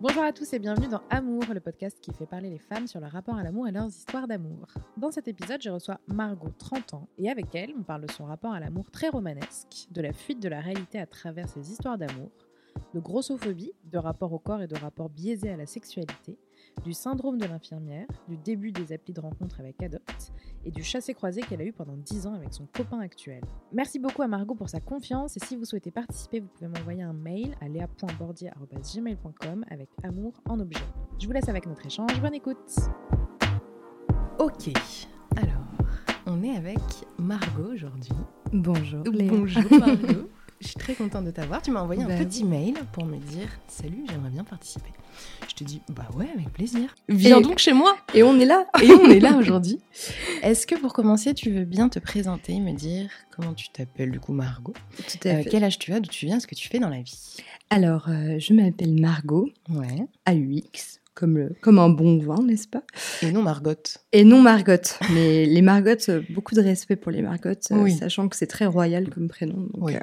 Bonjour 0.00 0.22
à 0.22 0.32
tous 0.32 0.52
et 0.52 0.60
bienvenue 0.60 0.86
dans 0.86 1.02
Amour, 1.10 1.42
le 1.52 1.58
podcast 1.58 1.98
qui 2.00 2.12
fait 2.12 2.24
parler 2.24 2.50
les 2.50 2.60
femmes 2.60 2.86
sur 2.86 3.00
leur 3.00 3.10
rapport 3.10 3.34
à 3.34 3.42
l'amour 3.42 3.66
et 3.66 3.72
leurs 3.72 3.88
histoires 3.88 4.28
d'amour. 4.28 4.68
Dans 4.96 5.10
cet 5.10 5.26
épisode, 5.26 5.60
je 5.60 5.70
reçois 5.70 5.98
Margot, 6.06 6.52
30 6.56 6.94
ans, 6.94 7.08
et 7.18 7.28
avec 7.28 7.52
elle, 7.56 7.72
on 7.76 7.82
parle 7.82 8.06
de 8.06 8.12
son 8.12 8.24
rapport 8.24 8.52
à 8.52 8.60
l'amour 8.60 8.92
très 8.92 9.08
romanesque, 9.08 9.88
de 9.90 10.00
la 10.00 10.12
fuite 10.12 10.40
de 10.40 10.48
la 10.48 10.60
réalité 10.60 11.00
à 11.00 11.06
travers 11.06 11.48
ses 11.48 11.72
histoires 11.72 11.98
d'amour, 11.98 12.30
de 12.94 13.00
grossophobie, 13.00 13.72
de 13.86 13.98
rapport 13.98 14.32
au 14.32 14.38
corps 14.38 14.62
et 14.62 14.68
de 14.68 14.78
rapport 14.78 15.08
biaisé 15.08 15.50
à 15.50 15.56
la 15.56 15.66
sexualité, 15.66 16.38
du 16.84 16.92
syndrome 16.92 17.38
de 17.38 17.46
l'infirmière, 17.46 18.06
du 18.28 18.36
début 18.36 18.72
des 18.72 18.92
applis 18.92 19.12
de 19.12 19.20
rencontre 19.20 19.60
avec 19.60 19.82
Adopt 19.82 20.32
et 20.64 20.70
du 20.70 20.82
chassé-croisé 20.82 21.40
qu'elle 21.42 21.60
a 21.60 21.64
eu 21.64 21.72
pendant 21.72 21.96
10 21.96 22.26
ans 22.26 22.34
avec 22.34 22.52
son 22.52 22.66
copain 22.66 23.00
actuel. 23.00 23.42
Merci 23.72 23.98
beaucoup 23.98 24.22
à 24.22 24.28
Margot 24.28 24.54
pour 24.54 24.68
sa 24.68 24.80
confiance 24.80 25.36
et 25.36 25.40
si 25.40 25.56
vous 25.56 25.64
souhaitez 25.64 25.90
participer, 25.90 26.40
vous 26.40 26.48
pouvez 26.48 26.68
m'envoyer 26.68 27.02
un 27.02 27.12
mail 27.12 27.56
à 27.60 27.68
léa.bordier.gmail.com 27.68 29.64
avec 29.70 29.88
amour 30.02 30.34
en 30.48 30.60
objet. 30.60 30.84
Je 31.20 31.26
vous 31.26 31.32
laisse 31.32 31.48
avec 31.48 31.66
notre 31.66 31.84
échange, 31.86 32.20
bonne 32.20 32.34
écoute 32.34 32.58
Ok, 34.38 34.70
alors, 35.36 35.66
on 36.26 36.42
est 36.42 36.56
avec 36.56 36.78
Margot 37.18 37.72
aujourd'hui. 37.72 38.12
Bonjour 38.52 39.02
Bonjour 39.04 39.78
Margot. 39.78 40.28
Je 40.60 40.66
suis 40.68 40.76
très 40.76 40.94
contente 40.94 41.24
de 41.24 41.30
t'avoir. 41.30 41.62
Tu 41.62 41.70
m'as 41.70 41.80
envoyé 41.82 42.02
un 42.02 42.08
Bah 42.08 42.16
petit 42.16 42.42
mail 42.44 42.74
pour 42.92 43.04
me 43.04 43.16
dire 43.16 43.48
Salut, 43.68 44.04
j'aimerais 44.10 44.30
bien 44.30 44.42
participer. 44.44 44.90
Je 45.48 45.54
te 45.54 45.62
dis 45.62 45.80
Bah 45.88 46.08
ouais, 46.16 46.26
avec 46.34 46.52
plaisir. 46.52 46.94
Viens 47.08 47.40
donc 47.40 47.58
chez 47.58 47.72
moi. 47.72 47.96
Et 48.12 48.22
on 48.24 48.38
est 48.40 48.44
là 48.44 48.66
Et 48.82 48.90
on 48.92 49.08
est 49.08 49.20
là 49.20 49.36
aujourd'hui. 49.38 49.78
Est-ce 50.42 50.66
que 50.66 50.74
pour 50.74 50.92
commencer, 50.92 51.32
tu 51.34 51.50
veux 51.50 51.64
bien 51.64 51.88
te 51.88 52.00
présenter, 52.00 52.58
me 52.58 52.72
dire 52.72 53.08
comment 53.30 53.54
tu 53.54 53.68
t'appelles 53.68 54.10
du 54.10 54.18
coup 54.18 54.32
Margot? 54.32 54.74
Tout 54.96 55.28
Euh, 55.28 55.44
Quel 55.48 55.62
âge 55.62 55.78
tu 55.78 55.92
as, 55.92 56.00
d'où 56.00 56.08
tu 56.10 56.26
viens, 56.26 56.40
ce 56.40 56.46
que 56.48 56.56
tu 56.56 56.68
fais 56.68 56.80
dans 56.80 56.88
la 56.90 57.02
vie? 57.02 57.36
Alors, 57.70 58.08
euh, 58.08 58.38
je 58.40 58.52
m'appelle 58.52 59.00
Margot, 59.00 59.48
Ouais. 59.68 60.06
AUX, 60.28 60.98
comme, 61.14 61.36
le, 61.38 61.54
comme 61.60 61.78
un 61.78 61.88
bon 61.90 62.18
vin, 62.18 62.42
n'est-ce 62.42 62.66
pas? 62.66 62.82
Et 63.22 63.30
non 63.30 63.42
Margot. 63.42 63.74
Et 64.12 64.24
non 64.24 64.40
Margot, 64.42 64.72
mais 65.12 65.44
les 65.46 65.62
Margottes, 65.62 66.08
euh, 66.08 66.22
beaucoup 66.30 66.54
de 66.56 66.62
respect 66.62 66.96
pour 66.96 67.12
les 67.12 67.22
Margottes, 67.22 67.68
euh, 67.70 67.82
Oui. 67.82 67.92
sachant 67.96 68.28
que 68.28 68.36
c'est 68.36 68.46
très 68.48 68.66
royal 68.66 69.08
comme 69.10 69.28
prénom, 69.28 69.68
donc 69.72 69.84
Oui. 69.84 69.94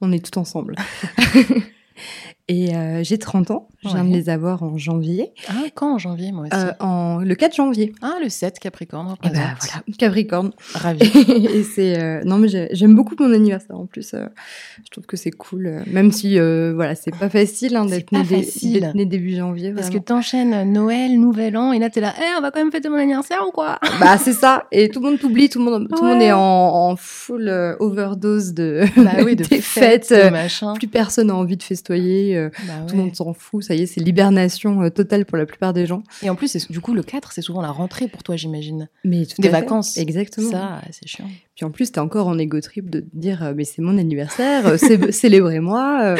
On 0.00 0.12
est 0.12 0.24
tout 0.24 0.38
ensemble. 0.38 0.76
Et 2.52 2.74
euh, 2.74 3.04
j'ai 3.04 3.16
30 3.16 3.52
ans, 3.52 3.68
je 3.84 3.90
viens 3.90 4.02
de 4.04 4.12
les 4.12 4.28
avoir 4.28 4.64
en 4.64 4.76
janvier, 4.76 5.30
Ah, 5.48 5.52
quand 5.72 5.94
en 5.94 5.98
janvier, 5.98 6.32
moi 6.32 6.46
aussi? 6.52 6.52
Euh, 6.66 6.72
en, 6.80 7.18
le 7.18 7.34
4 7.36 7.54
janvier. 7.54 7.92
Ah, 8.02 8.14
le 8.20 8.28
7, 8.28 8.58
Capricorne. 8.58 9.06
Et 9.06 9.10
représente. 9.12 9.36
bah 9.36 9.54
voilà, 9.60 9.82
Capricorne. 9.96 10.50
Ravi. 10.74 11.00
et 11.54 11.62
c'est 11.62 11.96
euh, 12.00 12.22
non 12.24 12.38
mais 12.38 12.48
j'ai- 12.48 12.66
j'aime 12.72 12.96
beaucoup 12.96 13.14
mon 13.20 13.32
anniversaire 13.32 13.78
en 13.78 13.86
plus. 13.86 14.16
je 14.16 14.90
trouve 14.90 15.06
que 15.06 15.16
c'est 15.16 15.30
cool, 15.30 15.82
même 15.86 16.10
si 16.10 16.38
voilà 16.74 16.96
c'est 16.96 17.14
pas 17.16 17.28
facile 17.28 17.76
hein, 17.76 17.84
d'être 17.86 18.10
né, 18.10 18.24
dé- 18.24 18.80
né 18.96 19.04
début 19.06 19.36
janvier. 19.36 19.72
Parce 19.72 19.88
que 19.90 19.98
t'enchaînes 19.98 20.72
Noël, 20.72 21.20
Nouvel 21.20 21.56
An, 21.56 21.72
et 21.72 21.78
là 21.78 21.88
t'es 21.88 22.00
là, 22.00 22.12
eh, 22.18 22.36
on 22.36 22.40
va 22.42 22.50
quand 22.50 22.58
même 22.58 22.72
fêter 22.72 22.88
mon 22.88 22.96
anniversaire 22.96 23.44
ou 23.46 23.52
quoi? 23.52 23.78
Bah 24.00 24.18
c'est 24.18 24.32
ça 24.32 24.64
et 24.72 24.88
tout 24.88 24.98
le 25.00 25.10
monde 25.10 25.20
t'oublie, 25.20 25.48
tout 25.48 25.60
le 25.60 25.64
monde 25.66 25.88
tout 25.88 26.02
le 26.04 26.10
monde 26.14 26.22
est 26.22 26.32
en, 26.32 26.40
en 26.40 26.96
full 26.96 27.48
overdose 27.78 28.54
de 28.54 28.82
Bah 28.96 29.22
oui, 29.24 29.36
de 29.36 29.44
des 29.48 29.60
fêtes, 29.60 30.06
fêtes. 30.06 30.26
de 30.26 30.30
machin. 30.30 30.74
plus 30.74 30.88
personne 30.88 31.28
n'a 31.28 31.36
envie 31.36 31.56
de 31.56 31.62
festoyer, 31.62 32.39
euh, 32.46 32.50
Bah 32.66 32.72
tout 32.88 32.96
le 32.96 33.02
monde 33.02 33.14
s'en 33.16 33.32
fout. 33.32 33.62
Ça 33.62 33.74
y 33.74 33.82
est, 33.82 33.86
c'est 33.86 34.00
l'hibernation 34.00 34.82
euh, 34.82 34.90
totale 34.90 35.24
pour 35.26 35.36
la 35.38 35.46
plupart 35.46 35.72
des 35.72 35.86
gens. 35.86 36.02
Et 36.22 36.30
en 36.30 36.34
plus, 36.34 36.56
du 36.70 36.80
coup, 36.80 36.94
le 36.94 37.02
4, 37.02 37.32
c'est 37.32 37.42
souvent 37.42 37.62
la 37.62 37.70
rentrée 37.70 38.08
pour 38.08 38.22
toi, 38.22 38.36
j'imagine. 38.36 38.88
Mais 39.04 39.26
tout 39.26 39.40
Des 39.40 39.48
à 39.48 39.52
fait. 39.52 39.60
vacances. 39.60 39.96
exactement. 39.96 40.50
Ça, 40.50 40.80
c'est 40.90 41.06
chiant. 41.08 41.28
Puis 41.56 41.64
en 41.64 41.70
plus, 41.70 41.92
t'es 41.92 42.00
encore 42.00 42.26
en 42.28 42.38
égo 42.38 42.60
trip 42.60 42.88
de 42.90 43.00
te 43.00 43.06
dire, 43.14 43.42
euh, 43.44 43.52
mais 43.56 43.64
c'est 43.64 43.82
mon 43.82 43.98
anniversaire, 43.98 44.78
cé- 44.78 45.12
célébrez-moi. 45.12 46.14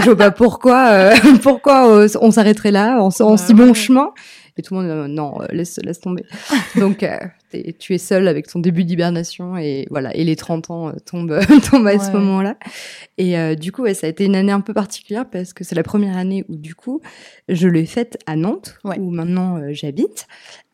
je 0.00 0.04
vois 0.04 0.16
pas 0.16 0.30
pourquoi, 0.30 1.10
pourquoi 1.42 2.06
on 2.20 2.30
s'arrêterait 2.30 2.70
là, 2.70 3.02
en, 3.02 3.08
en 3.08 3.30
Bah 3.30 3.36
si 3.36 3.54
bon 3.54 3.74
chemin. 3.74 4.10
Et 4.56 4.62
tout 4.62 4.74
le 4.76 4.82
monde, 4.82 5.10
non, 5.10 5.38
laisse, 5.50 5.80
laisse 5.82 5.98
tomber. 6.00 6.24
Donc, 6.76 7.04
tu 7.78 7.94
es 7.94 7.98
seul 7.98 8.28
avec 8.28 8.46
ton 8.48 8.58
début 8.58 8.84
d'hibernation 8.84 9.56
et 9.56 9.86
voilà, 9.90 10.14
et 10.16 10.24
les 10.24 10.36
30 10.36 10.70
ans 10.70 10.88
euh, 10.88 10.92
tombent, 11.04 11.38
tombent 11.70 11.86
à 11.86 11.98
ce 11.98 12.10
moment-là. 12.12 12.56
Et 13.18 13.38
euh, 13.38 13.54
du 13.54 13.72
coup, 13.72 13.82
ouais, 13.82 13.94
ça 13.94 14.06
a 14.06 14.10
été 14.10 14.24
une 14.24 14.36
année 14.36 14.52
un 14.52 14.60
peu 14.60 14.74
particulière 14.74 15.28
parce 15.28 15.52
que 15.52 15.64
c'est 15.64 15.74
la 15.74 15.82
première 15.82 16.16
année 16.16 16.44
où 16.48 16.56
du 16.56 16.74
coup, 16.74 17.00
je 17.48 17.68
l'ai 17.68 17.86
faite 17.86 18.18
à 18.26 18.36
Nantes, 18.36 18.78
Ouais. 18.84 18.98
où 18.98 19.10
maintenant 19.10 19.56
euh, 19.56 19.68
j'habite, 19.72 20.26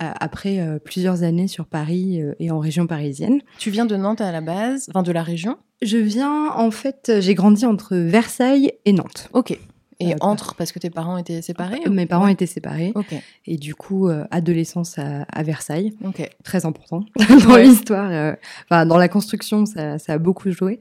euh, 0.03 0.07
après 0.21 0.59
plusieurs 0.85 1.23
années 1.23 1.49
sur 1.49 1.67
Paris 1.67 2.21
et 2.39 2.51
en 2.51 2.59
région 2.59 2.87
parisienne. 2.87 3.41
Tu 3.59 3.71
viens 3.71 3.87
de 3.87 3.97
Nantes 3.97 4.21
à 4.21 4.33
la 4.33 4.41
base, 4.41 4.87
enfin 4.89 5.03
de 5.03 5.12
la 5.12 5.23
région? 5.23 5.59
Je 5.83 5.97
viens, 5.97 6.49
en 6.55 6.71
fait, 6.71 7.11
j'ai 7.21 7.35
grandi 7.35 7.65
entre 7.65 7.97
Versailles 7.97 8.73
et 8.85 8.93
Nantes. 8.93 9.29
Ok. 9.33 9.59
Et 10.03 10.15
Euh, 10.15 10.16
entre, 10.22 10.55
parce 10.55 10.72
que 10.72 10.78
tes 10.78 10.88
parents 10.91 11.19
étaient 11.19 11.43
séparés 11.43 11.81
ou- 11.87 11.91
Mes 11.91 12.06
parents 12.06 12.27
étaient 12.28 12.47
séparés. 12.47 12.93
Ok, 12.94 13.15
Et 13.47 13.56
du 13.59 13.75
coup, 13.75 14.09
euh, 14.09 14.25
adolescence 14.31 14.99
à, 14.99 15.22
à 15.25 15.43
Versailles, 15.43 15.93
ok. 16.05 16.28
très 16.43 16.65
important 16.66 17.05
dans 17.44 17.55
Ouais. 17.55 17.65
l'histoire. 17.65 18.11
euh, 18.11 18.33
Enfin, 18.71 18.87
dans 18.87 18.97
la 18.97 19.09
construction, 19.09 19.66
ça, 19.66 19.99
ça 19.99 20.15
a 20.15 20.19
beaucoup 20.19 20.50
joué. 20.50 20.81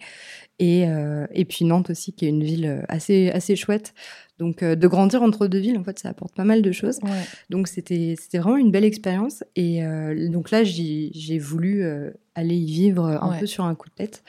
Et, 0.62 0.88
euh, 0.88 1.26
et 1.34 1.46
puis 1.46 1.64
Nantes 1.66 1.90
aussi, 1.90 2.12
qui 2.14 2.26
est 2.26 2.30
une 2.30 2.44
ville 2.44 2.66
euh, 2.66 2.82
assez, 2.90 3.30
assez 3.32 3.56
chouette. 3.56 3.94
Donc, 4.40 4.64
euh, 4.64 4.76
de 4.76 4.88
grandir 4.88 5.22
entre 5.22 5.48
deux 5.48 5.60
villes, 5.60 5.78
en 5.78 5.84
fait, 5.84 6.00
ça 6.00 6.10
apporte 6.10 6.34
pas 6.34 6.46
mal 6.46 6.62
de 6.62 6.72
choses. 6.72 7.00
Ouais. 7.04 7.10
Donc, 7.50 7.68
c'était 7.68 8.16
vraiment 8.36 8.56
une 8.58 8.72
belle 8.72 8.86
expérience. 8.86 9.44
Et 9.58 9.84
euh, 9.86 10.30
donc 10.30 10.52
là, 10.52 10.64
j'ai 10.64 11.12
j'ai 11.14 11.40
voulu 11.40 11.84
euh, 11.84 12.12
aller 12.36 12.56
y 12.56 12.66
vivre 12.72 13.06
un 13.22 13.32
Ouais. 13.32 13.40
peu 13.40 13.46
sur 13.46 13.66
un 13.66 13.76
coup 13.76 13.90
de 13.90 13.96
tête. 13.96 14.24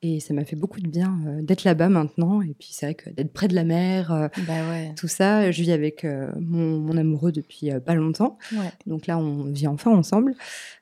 Et 0.00 0.20
ça 0.20 0.32
m'a 0.32 0.44
fait 0.44 0.54
beaucoup 0.54 0.80
de 0.80 0.86
bien 0.86 1.18
euh, 1.26 1.42
d'être 1.42 1.64
là-bas 1.64 1.88
maintenant. 1.88 2.40
Et 2.40 2.54
puis, 2.56 2.68
c'est 2.70 2.86
vrai 2.86 2.94
que 2.94 3.10
d'être 3.10 3.32
près 3.32 3.48
de 3.48 3.54
la 3.56 3.64
mer, 3.64 4.12
euh, 4.12 4.28
Bah 4.46 4.52
ouais. 4.70 4.92
tout 4.96 5.08
ça, 5.08 5.50
je 5.50 5.60
vis 5.60 5.72
avec 5.72 6.04
euh, 6.04 6.30
mon, 6.40 6.78
mon 6.78 6.96
amoureux 6.96 7.32
depuis 7.32 7.70
pas 7.84 7.94
longtemps. 7.94 8.38
ouais. 8.52 8.70
Donc 8.86 9.08
là, 9.08 9.18
on 9.18 9.44
vit 9.50 9.66
enfin 9.66 9.90
ensemble. 9.90 10.34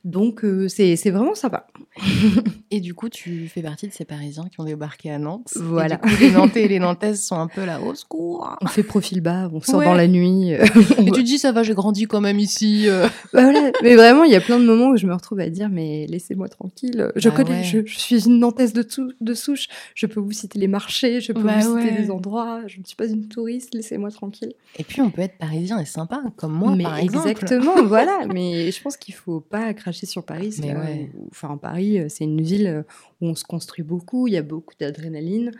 Donc, 0.04 0.44
c'est 0.68 0.94
vraiment 1.10 1.34
sympa. 1.34 1.66
Et 2.70 2.80
du 2.80 2.92
coup, 2.94 3.08
tu 3.08 3.48
fais 3.48 3.62
partie 3.62 3.88
de 3.88 3.92
ces 3.92 4.04
Parisiens 4.04 4.44
qui 4.52 4.60
ont 4.60 4.64
débarqué 4.64 5.10
à 5.10 5.18
Nantes. 5.18 5.48
Et 5.56 5.60
Voilà. 5.62 5.96
du 5.96 6.02
coup, 6.10 6.20
les 6.20 6.30
Nantais 6.30 6.64
et 6.64 6.68
les 6.68 6.78
Nantaises 6.78 7.24
sont 7.24 7.36
un 7.36 7.46
peu 7.48 7.64
là, 7.64 7.80
au 7.80 7.94
secours. 7.94 8.56
On 8.60 8.66
fait 8.66 8.82
profil 8.82 9.20
bas, 9.22 9.48
on 9.52 9.60
sort 9.62 9.76
Ouais. 9.80 9.86
dans 9.86 9.94
la 9.94 10.08
nuit. 10.08 10.50
Et 10.98 11.04
tu 11.06 11.10
te 11.12 11.20
dis, 11.20 11.38
ça 11.38 11.52
va, 11.52 11.62
j'ai 11.62 11.74
grandi 11.74 12.06
quand 12.06 12.20
même 12.20 12.38
ici. 12.38 12.86
Bah 13.32 13.42
voilà. 13.42 13.70
Mais 13.82 13.96
vraiment, 13.96 14.24
il 14.24 14.30
y 14.32 14.36
a 14.36 14.40
plein 14.40 14.58
de 14.58 14.64
moments 14.64 14.88
où 14.90 14.96
je 14.96 15.06
me 15.06 15.14
retrouve 15.14 15.40
à 15.40 15.48
dire, 15.48 15.68
mais 15.70 16.06
laissez-moi 16.08 16.48
tranquille. 16.48 17.10
Je 17.16 17.28
Bah 17.28 17.34
connais, 17.36 17.64
je, 17.64 17.78
je 17.84 17.98
suis 17.98 18.26
une 18.26 18.38
Nantaise 18.38 18.72
de, 18.72 18.82
de 19.20 19.34
souche. 19.34 19.68
Je 19.94 20.06
peux 20.06 20.20
vous 20.20 20.32
citer 20.32 20.58
les 20.58 20.68
marchés, 20.68 21.20
je 21.20 21.32
peux 21.32 21.42
Bah 21.42 21.58
vous 21.58 21.78
citer 21.78 21.90
ouais. 21.92 22.00
des 22.02 22.10
endroits. 22.10 22.62
Je 22.66 22.78
ne 22.80 22.84
suis 22.84 22.96
pas 22.96 23.06
une 23.06 23.28
touriste, 23.28 23.74
laissez-moi 23.74 24.10
tranquille. 24.10 24.52
Et 24.78 24.84
puis, 24.84 25.00
on 25.02 25.10
peut 25.10 25.22
être 25.22 25.38
parisien 25.38 25.78
et 25.78 25.84
sympa, 25.84 26.22
comme 26.36 26.52
moi, 26.52 26.74
mais 26.76 26.84
par 26.84 26.98
exemple. 26.98 27.28
exactement, 27.28 27.82
voilà. 27.86 28.26
Mais 28.32 28.70
je 28.70 28.82
pense 28.82 28.96
qu'il 28.96 29.14
faut 29.14 29.40
pas 29.40 29.72
cracher 29.74 30.06
sur 30.06 30.24
Paris. 30.24 30.56
Mais 30.60 30.74
là 30.74 30.80
ouais. 30.80 31.10
où- 31.16 31.28
Enfin, 31.30 31.56
Paris, 31.56 31.98
euh, 32.00 32.06
c'est 32.08 32.24
une 32.24 32.40
ville 32.42 32.66
euh, 32.66 32.82
où 33.20 33.28
on 33.28 33.34
se 33.34 33.44
construit 33.44 33.84
beaucoup. 33.84 34.26
Il 34.28 34.34
y 34.34 34.36
a 34.36 34.42
beaucoup 34.42 34.74
d'adrénaline. 34.78 35.52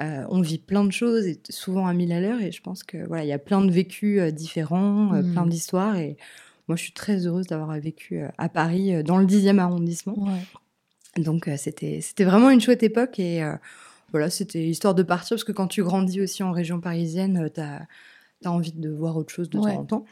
Euh, 0.00 0.24
on 0.28 0.42
vit 0.42 0.58
plein 0.58 0.84
de 0.84 0.92
choses 0.92 1.26
et 1.26 1.40
souvent 1.48 1.86
à 1.86 1.94
mille 1.94 2.12
à 2.12 2.20
l'heure. 2.20 2.40
Et 2.42 2.52
je 2.52 2.60
pense 2.60 2.82
que 2.82 2.98
voilà, 3.06 3.24
il 3.24 3.28
y 3.28 3.32
a 3.32 3.38
plein 3.38 3.64
de 3.64 3.70
vécus 3.70 4.20
euh, 4.20 4.30
différents, 4.30 5.14
euh, 5.14 5.22
Mhm. 5.22 5.32
plein 5.32 5.46
d'histoires. 5.46 5.96
Et 5.96 6.18
moi, 6.68 6.76
je 6.76 6.82
suis 6.82 6.92
très 6.92 7.26
heureuse 7.26 7.46
d'avoir 7.46 7.70
vécu 7.80 8.18
euh, 8.20 8.28
à 8.36 8.48
Paris, 8.50 8.94
euh, 8.94 9.02
dans 9.02 9.16
le 9.16 9.24
10e 9.24 9.58
arrondissement. 9.58 10.14
Ouais. 10.18 10.40
Donc, 11.16 11.48
euh, 11.48 11.56
c'était 11.56 12.00
c'était 12.00 12.24
vraiment 12.24 12.50
une 12.50 12.60
chouette 12.60 12.82
époque. 12.82 13.18
Et 13.18 13.42
euh, 13.42 13.54
voilà, 14.12 14.30
c'était 14.30 14.66
histoire 14.66 14.94
de 14.94 15.02
partir 15.02 15.36
parce 15.36 15.44
que 15.44 15.52
quand 15.52 15.68
tu 15.68 15.82
grandis 15.82 16.20
aussi 16.20 16.42
en 16.42 16.52
région 16.52 16.80
parisienne, 16.80 17.50
tu 17.54 17.60
as, 17.60 17.86
envie 18.44 18.72
de 18.72 18.90
voir 18.90 19.16
autre 19.16 19.32
chose 19.32 19.50
de 19.50 19.58
Ouais. 19.58 19.74
temps 19.74 19.80
en 19.80 19.84
temps. 19.84 20.04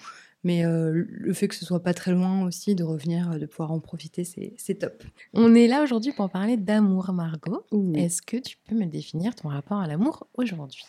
Mais 0.45 0.67
euh, 0.67 1.07
le 1.09 1.33
fait 1.33 1.49
que 1.49 1.55
ce 1.55 1.65
soit 1.65 1.83
pas 1.83 1.95
très 1.95 2.13
loin 2.13 2.45
aussi, 2.45 2.75
de 2.75 2.85
revenir, 2.85 3.33
euh, 3.33 3.39
de 3.39 3.47
pouvoir 3.47 3.73
en 3.73 3.81
profiter, 3.81 4.25
c'est 4.25 4.75
top. 4.75 5.03
On 5.33 5.55
est 5.55 5.67
là 5.67 5.83
aujourd'hui 5.83 6.13
pour 6.13 6.29
parler 6.29 6.59
d'amour, 6.59 7.13
Margot. 7.13 7.65
Est-ce 7.95 8.21
que 8.21 8.37
tu 8.37 8.59
peux 8.69 8.75
me 8.75 8.85
définir 8.85 9.35
ton 9.35 9.49
rapport 9.49 9.79
à 9.79 9.87
l'amour 9.87 10.27
aujourd'hui? 10.35 10.85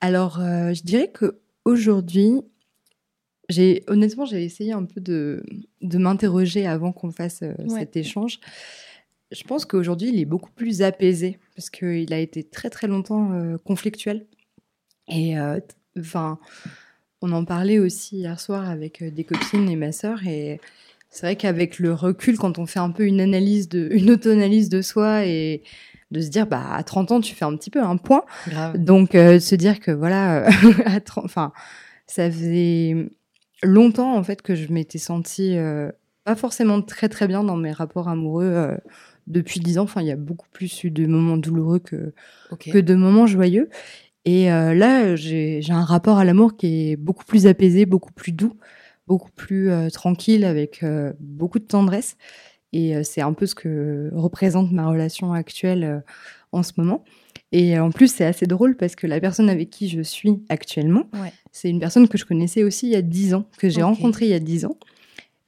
Alors, 0.00 0.40
euh, 0.40 0.74
je 0.74 0.82
dirais 0.82 1.08
que 1.08 1.38
aujourd'hui, 1.64 2.40
j'ai 3.48 3.84
honnêtement, 3.86 4.24
j'ai 4.24 4.44
essayé 4.44 4.72
un 4.72 4.84
peu 4.84 5.00
de, 5.00 5.44
de 5.82 5.98
m'interroger 5.98 6.66
avant 6.66 6.90
qu'on 6.90 7.12
fasse 7.12 7.42
euh, 7.42 7.54
Ouais. 7.60 7.78
cet 7.80 7.96
échange. 7.96 8.40
Je 9.32 9.42
pense 9.44 9.64
qu'aujourd'hui, 9.64 10.10
il 10.10 10.20
est 10.20 10.24
beaucoup 10.24 10.50
plus 10.50 10.82
apaisé 10.82 11.38
parce 11.54 11.70
qu'il 11.70 12.12
a 12.12 12.18
été 12.18 12.44
très 12.44 12.70
très 12.70 12.86
longtemps 12.86 13.32
euh, 13.32 13.58
conflictuel 13.58 14.26
Et 15.08 15.38
euh, 15.38 15.58
enfin, 15.98 16.38
on 17.22 17.32
en 17.32 17.44
parlait 17.44 17.78
aussi 17.78 18.18
hier 18.18 18.38
soir 18.38 18.68
avec 18.68 19.02
euh, 19.02 19.10
des 19.10 19.24
copines 19.24 19.68
et 19.68 19.76
ma 19.76 19.92
sœur. 19.92 20.26
Et 20.26 20.60
c'est 21.10 21.26
vrai 21.26 21.36
qu'avec 21.36 21.78
le 21.78 21.92
recul, 21.92 22.38
quand 22.38 22.58
on 22.58 22.66
fait 22.66 22.78
un 22.78 22.90
peu 22.90 23.04
une 23.04 23.20
analyse, 23.20 23.68
de, 23.68 23.88
une 23.90 24.10
auto-analyse 24.10 24.68
de 24.68 24.82
soi 24.82 25.24
et 25.24 25.62
de 26.12 26.20
se 26.20 26.28
dire, 26.28 26.46
bah, 26.46 26.72
à 26.72 26.84
30 26.84 27.12
ans, 27.12 27.20
tu 27.20 27.34
fais 27.34 27.44
un 27.44 27.56
petit 27.56 27.70
peu 27.70 27.82
un 27.82 27.96
point. 27.96 28.24
Grave. 28.46 28.78
Donc, 28.78 29.14
euh, 29.14 29.40
se 29.40 29.56
dire 29.56 29.80
que 29.80 29.90
voilà, 29.90 30.46
à 30.84 31.00
30 31.00 31.24
enfin, 31.24 31.52
ça 32.06 32.30
faisait 32.30 33.08
longtemps 33.62 34.16
en 34.16 34.22
fait 34.22 34.42
que 34.42 34.54
je 34.54 34.72
m'étais 34.72 34.98
sentie 34.98 35.56
euh, 35.56 35.90
pas 36.24 36.36
forcément 36.36 36.82
très 36.82 37.08
très 37.08 37.26
bien 37.26 37.44
dans 37.44 37.56
mes 37.56 37.72
rapports 37.72 38.08
amoureux 38.08 38.44
euh, 38.44 38.76
depuis 39.26 39.60
10 39.60 39.78
ans. 39.78 39.82
Enfin, 39.84 40.00
il 40.02 40.06
y 40.08 40.12
a 40.12 40.16
beaucoup 40.16 40.48
plus 40.52 40.84
eu 40.84 40.90
de 40.90 41.06
moments 41.06 41.36
douloureux 41.36 41.78
que, 41.78 42.12
que 42.70 42.78
de 42.78 42.94
moments 42.94 43.26
joyeux. 43.26 43.68
Et 44.24 44.50
euh, 44.52 44.74
là, 44.74 45.14
j'ai 45.16 45.60
un 45.70 45.84
rapport 45.84 46.18
à 46.18 46.24
l'amour 46.24 46.56
qui 46.56 46.90
est 46.90 46.96
beaucoup 46.96 47.24
plus 47.24 47.46
apaisé, 47.46 47.86
beaucoup 47.86 48.12
plus 48.12 48.32
doux, 48.32 48.54
beaucoup 49.06 49.30
plus 49.30 49.70
euh, 49.70 49.88
tranquille, 49.88 50.44
avec 50.44 50.82
euh, 50.82 51.12
beaucoup 51.20 51.58
de 51.58 51.64
tendresse. 51.64 52.16
Et 52.72 53.02
c'est 53.04 53.20
un 53.22 53.32
peu 53.32 53.46
ce 53.46 53.54
que 53.54 54.10
représente 54.12 54.72
ma 54.72 54.88
relation 54.88 55.32
actuelle 55.32 56.02
en 56.52 56.62
ce 56.62 56.72
moment. 56.76 57.04
Et 57.52 57.78
en 57.78 57.90
plus, 57.90 58.12
c'est 58.12 58.24
assez 58.24 58.46
drôle 58.46 58.76
parce 58.76 58.96
que 58.96 59.06
la 59.06 59.20
personne 59.20 59.48
avec 59.48 59.70
qui 59.70 59.88
je 59.88 60.02
suis 60.02 60.42
actuellement, 60.48 61.04
Ouais. 61.14 61.32
c'est 61.52 61.70
une 61.70 61.78
personne 61.78 62.08
que 62.08 62.18
je 62.18 62.26
connaissais 62.26 62.64
aussi 62.64 62.88
il 62.88 62.92
y 62.92 62.96
a 62.96 63.02
10 63.02 63.32
ans, 63.34 63.46
que 63.58 63.68
j'ai 63.70 63.82
Ok. 63.82 63.88
rencontrée 63.96 64.26
il 64.26 64.30
y 64.32 64.34
a 64.34 64.40
10 64.40 64.66
ans. 64.66 64.76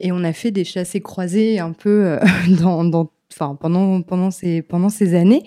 Et 0.01 0.13
on 0.13 0.23
a 0.23 0.33
fait 0.33 0.53
des 0.53 0.65
chassés 0.65 1.01
croisés 1.01 1.59
un 1.59 1.73
peu 1.73 2.19
dans, 2.63 2.85
dans- 2.85 3.11
enfin, 3.33 3.55
pendant, 3.55 4.03
pendant, 4.03 4.31
ces, 4.31 4.63
pendant 4.63 4.89
ces 4.89 5.15
années. 5.15 5.43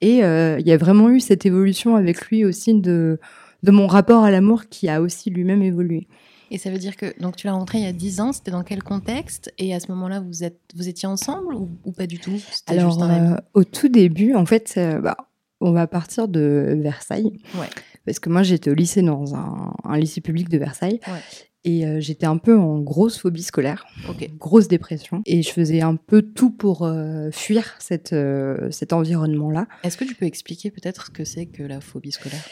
Et 0.00 0.24
euh, 0.24 0.58
il 0.58 0.66
y 0.66 0.72
a 0.72 0.76
vraiment 0.76 1.10
eu 1.10 1.20
cette 1.20 1.46
évolution 1.46 1.96
avec 1.96 2.26
lui 2.26 2.44
aussi 2.44 2.74
de, 2.74 3.20
de 3.62 3.70
mon 3.70 3.86
rapport 3.86 4.24
à 4.24 4.30
l'amour 4.30 4.64
qui 4.68 4.88
a 4.88 5.00
aussi 5.00 5.30
lui-même 5.30 5.62
évolué. 5.62 6.08
Et 6.50 6.58
ça 6.58 6.70
veut 6.70 6.78
dire 6.78 6.96
que 6.96 7.18
donc 7.18 7.36
tu 7.36 7.46
l'as 7.46 7.54
rencontré 7.54 7.78
il 7.78 7.84
y 7.84 7.88
a 7.88 7.92
10 7.92 8.20
ans, 8.20 8.32
c'était 8.32 8.50
dans 8.50 8.62
quel 8.62 8.82
contexte? 8.82 9.52
Et 9.56 9.74
à 9.74 9.80
ce 9.80 9.90
moment-là, 9.92 10.20
vous, 10.20 10.44
êtes, 10.44 10.60
vous 10.74 10.88
étiez 10.88 11.08
ensemble 11.08 11.54
ou, 11.54 11.70
ou 11.84 11.92
pas 11.92 12.06
du 12.06 12.18
tout? 12.18 12.38
Alors, 12.66 12.90
juste 12.90 13.02
un 13.02 13.08
ami? 13.08 13.32
euh, 13.32 13.36
au 13.54 13.64
tout 13.64 13.88
début, 13.88 14.34
en 14.34 14.44
fait, 14.44 14.74
euh, 14.76 15.00
bah, 15.00 15.16
on 15.60 15.72
va 15.72 15.86
partir 15.86 16.28
de 16.28 16.76
Versailles. 16.82 17.38
Ouais. 17.54 17.68
Parce 18.04 18.18
que 18.18 18.28
moi, 18.28 18.42
j'étais 18.42 18.70
au 18.70 18.74
lycée 18.74 19.00
dans 19.00 19.34
un, 19.34 19.72
un 19.84 19.96
lycée 19.96 20.20
public 20.20 20.48
de 20.50 20.58
Versailles. 20.58 21.00
Ouais. 21.06 21.20
Et 21.64 21.86
euh, 21.86 22.00
j'étais 22.00 22.26
un 22.26 22.38
peu 22.38 22.58
en 22.58 22.80
grosse 22.80 23.18
phobie 23.18 23.42
scolaire, 23.44 23.86
Ok. 24.08 24.28
grosse 24.36 24.66
dépression. 24.66 25.22
Et 25.26 25.42
je 25.42 25.50
faisais 25.50 25.80
un 25.80 25.94
peu 25.94 26.22
tout 26.22 26.50
pour 26.50 26.82
euh, 26.84 27.30
fuir 27.30 27.74
cette, 27.78 28.12
euh, 28.12 28.70
cet 28.72 28.92
environnement-là. 28.92 29.68
Est-ce 29.84 29.96
que 29.96 30.04
tu 30.04 30.14
peux 30.16 30.26
expliquer 30.26 30.70
peut-être 30.72 31.06
ce 31.06 31.10
que 31.12 31.24
c'est 31.24 31.46
que 31.46 31.62
la 31.62 31.80
phobie 31.80 32.10
scolaire? 32.10 32.42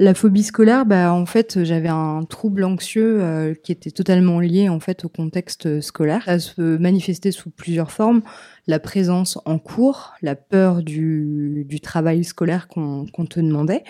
La 0.00 0.14
phobie 0.14 0.44
scolaire, 0.44 0.86
bah, 0.86 1.12
en 1.12 1.26
fait, 1.26 1.62
j'avais 1.62 1.90
un 1.90 2.24
trouble 2.24 2.64
anxieux 2.64 3.20
euh, 3.20 3.52
qui 3.52 3.70
était 3.70 3.90
totalement 3.90 4.40
lié 4.40 4.70
en 4.70 4.80
fait 4.80 5.04
au 5.04 5.10
contexte 5.10 5.82
scolaire. 5.82 6.22
Ça 6.24 6.38
se 6.38 6.78
manifestait 6.78 7.32
sous 7.32 7.50
plusieurs 7.50 7.92
formes 7.92 8.22
la 8.66 8.78
présence 8.78 9.38
en 9.44 9.58
cours, 9.58 10.14
la 10.22 10.36
peur 10.36 10.82
du, 10.82 11.66
du 11.68 11.80
travail 11.80 12.24
scolaire 12.24 12.68
qu'on 12.68 13.04
te 13.04 13.40
demandait, 13.40 13.84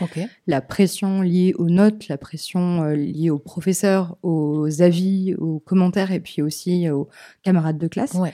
la 0.49 0.61
pression 0.61 1.23
liée 1.23 1.55
aux 1.57 1.71
notes, 1.71 2.09
la 2.09 2.19
pression 2.19 2.83
euh, 2.83 2.97
liée 2.97 3.31
aux 3.31 3.39
professeurs, 3.39 4.17
aux 4.25 4.83
avis, 4.83 5.37
aux 5.37 5.61
commentaires 5.61 6.11
et 6.11 6.19
puis 6.19 6.43
aussi 6.43 6.91
aux 6.91 7.09
camarades 7.45 7.79
de 7.79 7.87
classe. 7.87 8.15
Ouais. 8.15 8.33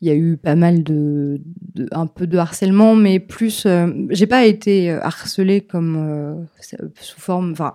Il 0.00 0.06
y 0.08 0.10
a 0.10 0.14
eu 0.14 0.36
pas 0.36 0.54
mal 0.54 0.82
de, 0.84 1.40
de- 1.74 1.88
un 1.90 2.06
peu 2.06 2.26
de 2.26 2.38
harcèlement, 2.38 2.94
mais 2.94 3.18
plus, 3.18 3.66
euh, 3.66 3.88
j'ai 4.10 4.26
pas 4.28 4.46
été 4.46 4.90
euh, 4.90 5.00
harcelée 5.02 5.60
comme 5.60 5.96
euh, 5.96 6.34
sous 7.00 7.20
forme, 7.20 7.50
enfin, 7.52 7.74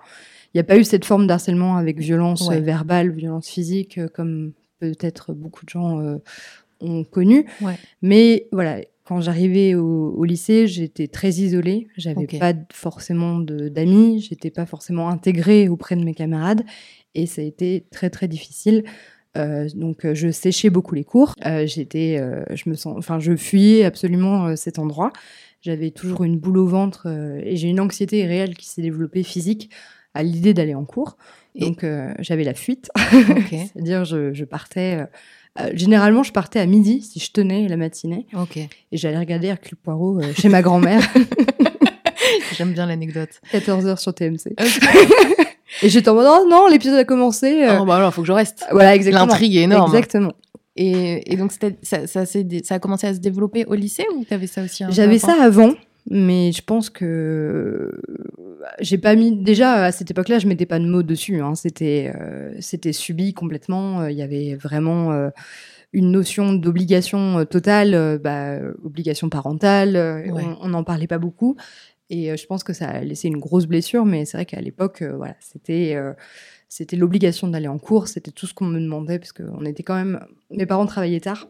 il 0.53 0.57
n'y 0.57 0.61
a 0.61 0.63
pas 0.63 0.77
eu 0.77 0.83
cette 0.85 1.03
forme 1.05 1.27
d'harcèlement 1.27 1.75
avec 1.77 1.99
violence 1.99 2.47
Ouais. 2.47 2.57
euh, 2.57 2.61
verbale, 2.61 3.11
violence 3.11 3.49
physique, 3.49 3.99
comme 4.13 4.53
peut-être 4.79 5.33
beaucoup 5.33 5.65
de 5.65 5.69
gens 5.69 5.99
euh, 5.99 6.17
ont 6.79 7.03
connu. 7.03 7.45
Ouais. 7.61 7.75
Mais 8.01 8.47
voilà, 8.51 8.77
quand 9.05 9.19
j'arrivais 9.19 9.75
au, 9.75 10.11
au 10.15 10.23
lycée, 10.23 10.67
j'étais 10.67 11.07
très 11.07 11.29
isolée. 11.29 11.87
J'avais 11.97 12.23
Ok. 12.23 12.39
pas 12.39 12.53
forcément 12.71 13.39
d'amis. 13.39 14.21
J'étais 14.21 14.49
pas 14.49 14.65
forcément 14.65 15.09
intégrée 15.09 15.67
auprès 15.67 15.95
de 15.97 16.03
mes 16.05 16.13
camarades. 16.13 16.63
Et 17.15 17.25
ça 17.25 17.41
a 17.41 17.45
été 17.45 17.85
très, 17.91 18.09
très 18.09 18.27
difficile. 18.29 18.83
Euh, 19.37 19.67
donc, 19.75 20.05
euh, 20.05 20.13
je 20.13 20.29
séchais 20.31 20.69
beaucoup 20.69 20.93
les 20.95 21.03
cours. 21.03 21.33
Euh, 21.45 21.65
j'étais, 21.65 22.17
euh, 22.19 22.43
je 22.53 22.69
me 22.69 22.75
sens, 22.75 22.95
enfin, 22.97 23.19
je 23.19 23.35
fuyais 23.35 23.83
absolument 23.83 24.45
euh, 24.47 24.55
cet 24.55 24.77
endroit. 24.79 25.11
J'avais 25.61 25.91
toujours 25.91 26.23
une 26.23 26.37
boule 26.37 26.57
au 26.57 26.67
ventre 26.67 27.03
euh, 27.07 27.39
et 27.43 27.55
j'ai 27.55 27.69
une 27.69 27.79
anxiété 27.79 28.25
réelle 28.25 28.55
qui 28.55 28.67
s'est 28.67 28.81
développée 28.81 29.23
physique 29.23 29.69
à 30.13 30.21
l'idée 30.21 30.53
d'aller 30.53 30.75
en 30.75 30.85
cours. 30.85 31.17
Et- 31.55 31.61
Donc, 31.61 31.83
euh, 31.83 32.13
j'avais 32.19 32.43
la 32.43 32.53
fuite. 32.53 32.89
Ok. 33.29 33.49
C'est-à-dire, 33.49 34.05
je, 34.05 34.33
je 34.33 34.45
partais. 34.45 35.07
euh, 35.59 35.69
généralement, 35.73 36.21
je 36.23 36.31
partais 36.31 36.59
à 36.59 36.65
midi 36.67 37.01
si 37.01 37.19
je 37.19 37.31
tenais 37.31 37.67
la 37.67 37.77
matinée 37.77 38.27
Ok. 38.35 38.57
et 38.57 38.69
j'allais 38.91 39.17
regarder 39.19 39.47
Hercule 39.47 39.77
Poirot 39.77 40.19
euh, 40.21 40.33
chez 40.35 40.49
ma 40.49 40.61
grand-mère, 40.61 41.01
J'aime 42.55 42.73
bien 42.73 42.85
l'anecdote. 42.85 43.29
14h 43.51 43.97
sur 43.97 44.13
TMC. 44.13 44.53
Et 45.81 45.89
j'étais 45.89 46.09
en 46.09 46.15
mode 46.15 46.27
oh 46.29 46.47
non, 46.49 46.67
l'épisode 46.67 46.99
a 46.99 47.03
commencé. 47.05 47.63
euh, 47.63 47.79
Oh, 47.81 47.85
bah 47.85 47.95
alors, 47.95 48.13
faut 48.13 48.21
que 48.21 48.27
je 48.27 48.31
reste. 48.33 48.65
Voilà, 48.71 48.95
exactement. 48.95 49.25
L'intrigue 49.25 49.55
est 49.55 49.61
énorme. 49.63 49.89
Exactement. 49.93 50.33
Et, 50.75 51.31
et 51.31 51.37
donc, 51.37 51.51
ça, 51.51 52.07
ça, 52.07 52.23
a 52.75 52.79
commencé 52.79 53.07
à 53.07 53.13
se 53.13 53.19
développer 53.19 53.65
au 53.65 53.75
lycée 53.75 54.05
ou 54.17 54.23
tu 54.25 54.33
avais 54.33 54.47
ça 54.47 54.63
aussi 54.63 54.83
J'avais 54.89 55.19
ça 55.19 55.35
avant, 55.41 55.71
mais 56.09 56.51
je 56.51 56.61
pense 56.63 56.89
que 56.89 57.91
j'ai 58.79 58.97
pas 58.97 59.15
mis. 59.15 59.35
Déjà 59.35 59.83
à 59.85 59.91
cette 59.91 60.09
époque-là, 60.11 60.39
je 60.39 60.47
mettais 60.47 60.65
pas 60.65 60.79
de 60.79 60.85
mots 60.85 61.03
dessus. 61.03 61.41
hein. 61.41 61.55
C'était, 61.55 62.11
euh, 62.19 62.53
c'était 62.59 62.93
subi 62.93 63.33
complètement. 63.33 64.01
Euh, 64.01 64.11
Il 64.11 64.17
y 64.17 64.21
avait 64.23 64.55
vraiment 64.55 65.11
euh, 65.11 65.29
une 65.91 66.09
notion 66.11 66.53
d'obligation 66.53 67.39
euh, 67.39 67.43
totale, 67.45 67.93
euh, 67.93 68.17
bah, 68.17 68.53
euh, 68.53 68.73
obligation 68.83 69.29
parentale. 69.29 69.95
euh, 69.95 70.27
Ouais. 70.31 70.43
On 70.61 70.69
n'en 70.69 70.83
parlait 70.83 71.07
pas 71.07 71.19
beaucoup. 71.19 71.55
Et 72.15 72.31
euh, 72.31 72.37
je 72.37 72.45
pense 72.45 72.63
que 72.63 72.73
ça 72.73 72.87
a 72.89 73.01
laissé 73.01 73.27
une 73.27 73.37
grosse 73.39 73.65
blessure, 73.65 74.05
mais 74.05 74.25
c'est 74.25 74.37
vrai 74.37 74.45
qu'à 74.45 74.61
l'époque, 74.61 75.01
euh, 75.01 75.15
voilà, 75.15 75.35
c'était 75.39 75.93
euh, 75.95 76.13
c'était 76.69 76.95
l'obligation 76.95 77.47
d'aller 77.47 77.67
en 77.67 77.77
cours, 77.79 78.07
c'était 78.07 78.31
tout 78.31 78.45
ce 78.47 78.53
qu'on 78.53 78.65
me 78.65 78.79
demandait, 78.79 79.17
parce 79.19 79.31
qu'on 79.31 79.65
était 79.65 79.83
quand 79.83 79.95
même. 79.95 80.19
Mes 80.51 80.65
parents 80.65 80.85
travaillaient 80.85 81.19
tard, 81.19 81.47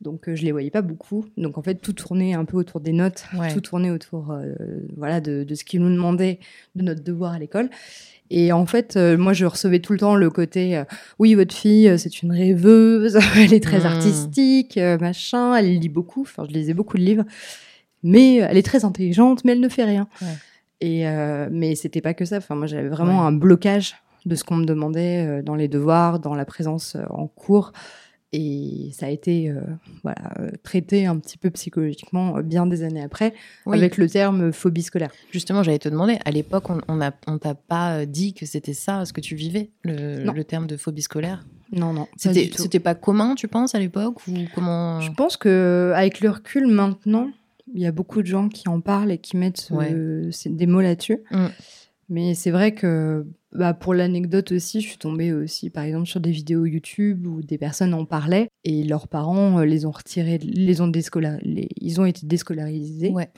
donc 0.00 0.28
euh, 0.28 0.34
je 0.36 0.44
les 0.44 0.52
voyais 0.52 0.70
pas 0.70 0.82
beaucoup. 0.82 1.26
Donc 1.36 1.58
en 1.58 1.62
fait, 1.62 1.76
tout 1.76 1.92
tournait 1.92 2.32
un 2.34 2.44
peu 2.44 2.56
autour 2.56 2.80
des 2.80 2.92
notes, 2.92 3.24
Ouais. 3.38 3.52
tout 3.52 3.60
tournait 3.60 3.90
autour 3.90 4.34
voilà, 4.96 5.20
de, 5.20 5.44
de 5.44 5.54
ce 5.54 5.64
qu'ils 5.64 5.80
nous 5.82 5.90
demandaient, 5.94 6.38
de 6.74 6.82
notre 6.82 7.02
devoir 7.02 7.32
à 7.34 7.38
l'école. 7.38 7.68
Et 8.30 8.52
en 8.52 8.66
fait, 8.66 8.96
euh, 8.96 9.16
moi, 9.16 9.32
je 9.32 9.46
recevais 9.46 9.78
tout 9.80 9.94
le 9.94 9.98
temps 9.98 10.14
le 10.14 10.28
côté 10.28 10.76
euh, 10.76 10.84
oui, 11.18 11.34
votre 11.34 11.54
fille, 11.54 11.88
euh, 11.88 11.96
c'est 11.96 12.22
une 12.22 12.30
rêveuse, 12.32 13.18
elle 13.36 13.54
est 13.54 13.62
très 13.64 13.84
Mm. 13.84 13.86
artistique, 13.86 14.76
machin, 15.00 15.54
elle 15.56 15.78
lit 15.78 15.88
beaucoup. 15.88 16.22
Enfin, 16.22 16.44
je 16.46 16.52
lisais 16.52 16.74
beaucoup 16.74 16.98
de 16.98 17.02
livres, 17.04 17.24
mais 18.02 18.36
elle 18.36 18.56
est 18.56 18.62
très 18.62 18.84
intelligente, 18.84 19.44
mais 19.44 19.52
elle 19.52 19.60
ne 19.60 19.68
fait 19.68 19.84
rien. 19.84 20.08
Ouais. 20.22 20.28
Et 20.80 21.08
euh, 21.08 21.48
mais 21.50 21.74
c'était 21.74 22.00
pas 22.00 22.14
que 22.14 22.24
ça. 22.24 22.36
Enfin, 22.38 22.54
moi, 22.54 22.66
j'avais 22.66 22.88
vraiment 22.88 23.20
Ouais. 23.20 23.26
un 23.26 23.32
blocage 23.32 23.96
de 24.26 24.34
ce 24.34 24.44
qu'on 24.44 24.56
me 24.56 24.64
demandait 24.64 25.26
euh, 25.26 25.42
dans 25.42 25.54
les 25.54 25.68
devoirs, 25.68 26.18
dans 26.20 26.34
la 26.34 26.44
présence 26.44 26.94
euh, 26.96 27.02
en 27.10 27.26
cours. 27.26 27.72
Et 28.34 28.90
ça 28.92 29.06
a 29.06 29.08
été 29.08 29.48
euh, 29.48 29.60
voilà, 30.02 30.20
traité 30.62 31.06
un 31.06 31.16
petit 31.18 31.38
peu 31.38 31.48
psychologiquement 31.50 32.40
bien 32.42 32.66
des 32.66 32.82
années 32.82 33.02
après, 33.02 33.32
Oui. 33.64 33.78
avec 33.78 33.96
le 33.96 34.06
terme 34.06 34.52
phobie 34.52 34.82
scolaire. 34.82 35.10
Justement, 35.32 35.62
j'allais 35.62 35.78
te 35.78 35.88
demander, 35.88 36.18
à 36.26 36.30
l'époque, 36.30 36.68
on 36.68 36.80
on 37.26 37.38
t'a 37.38 37.54
pas 37.54 38.04
dit 38.04 38.34
que 38.34 38.44
c'était 38.44 38.74
ça 38.74 39.06
ce 39.06 39.14
que 39.14 39.22
tu 39.22 39.34
vivais, 39.34 39.70
le, 39.82 40.42
terme 40.42 40.66
de 40.66 40.76
phobie 40.76 41.00
scolaire? 41.00 41.46
Non, 41.72 41.94
non. 41.94 42.04
pas 42.04 42.10
C'était 42.18 42.44
du 42.44 42.50
tout. 42.50 42.62
c'était 42.62 42.80
pas 42.80 42.94
commun, 42.94 43.34
tu 43.34 43.48
penses, 43.48 43.74
à 43.74 43.78
l'époque 43.78 44.18
ou 44.28 44.34
comment? 44.54 45.00
Je 45.00 45.10
pense 45.12 45.38
que 45.38 45.92
avec 45.96 46.20
le 46.20 46.28
recul 46.28 46.66
maintenant, 46.66 47.30
il 47.74 47.80
y 47.80 47.86
a 47.86 47.92
beaucoup 47.92 48.22
de 48.22 48.26
gens 48.26 48.48
qui 48.48 48.68
en 48.68 48.80
parlent 48.80 49.10
et 49.12 49.18
qui 49.18 49.36
mettent 49.36 49.68
euh, 49.72 50.30
des 50.46 50.66
mots 50.66 50.80
là-dessus. 50.80 51.18
Mm. 51.30 51.46
Mais 52.10 52.34
c'est 52.34 52.50
vrai 52.50 52.72
que 52.72 53.26
bah, 53.52 53.74
pour 53.74 53.92
l'anecdote 53.92 54.52
aussi, 54.52 54.80
je 54.80 54.88
suis 54.88 54.96
tombée 54.98 55.32
aussi 55.32 55.68
par 55.68 55.84
exemple 55.84 56.06
sur 56.06 56.20
des 56.20 56.30
vidéos 56.30 56.64
YouTube 56.64 57.26
où 57.26 57.42
des 57.42 57.58
personnes 57.58 57.92
en 57.92 58.06
parlaient 58.06 58.48
et 58.64 58.82
leurs 58.82 59.08
parents 59.08 59.58
euh, 59.58 59.64
les 59.66 59.84
ont 59.84 59.90
retirés, 59.90 60.38
les 60.38 60.80
ont 60.80 60.90
les- 60.90 61.68
ils 61.80 62.00
ont 62.00 62.06
été 62.06 62.26
déscolarisés. 62.26 63.10
Ouais. 63.10 63.28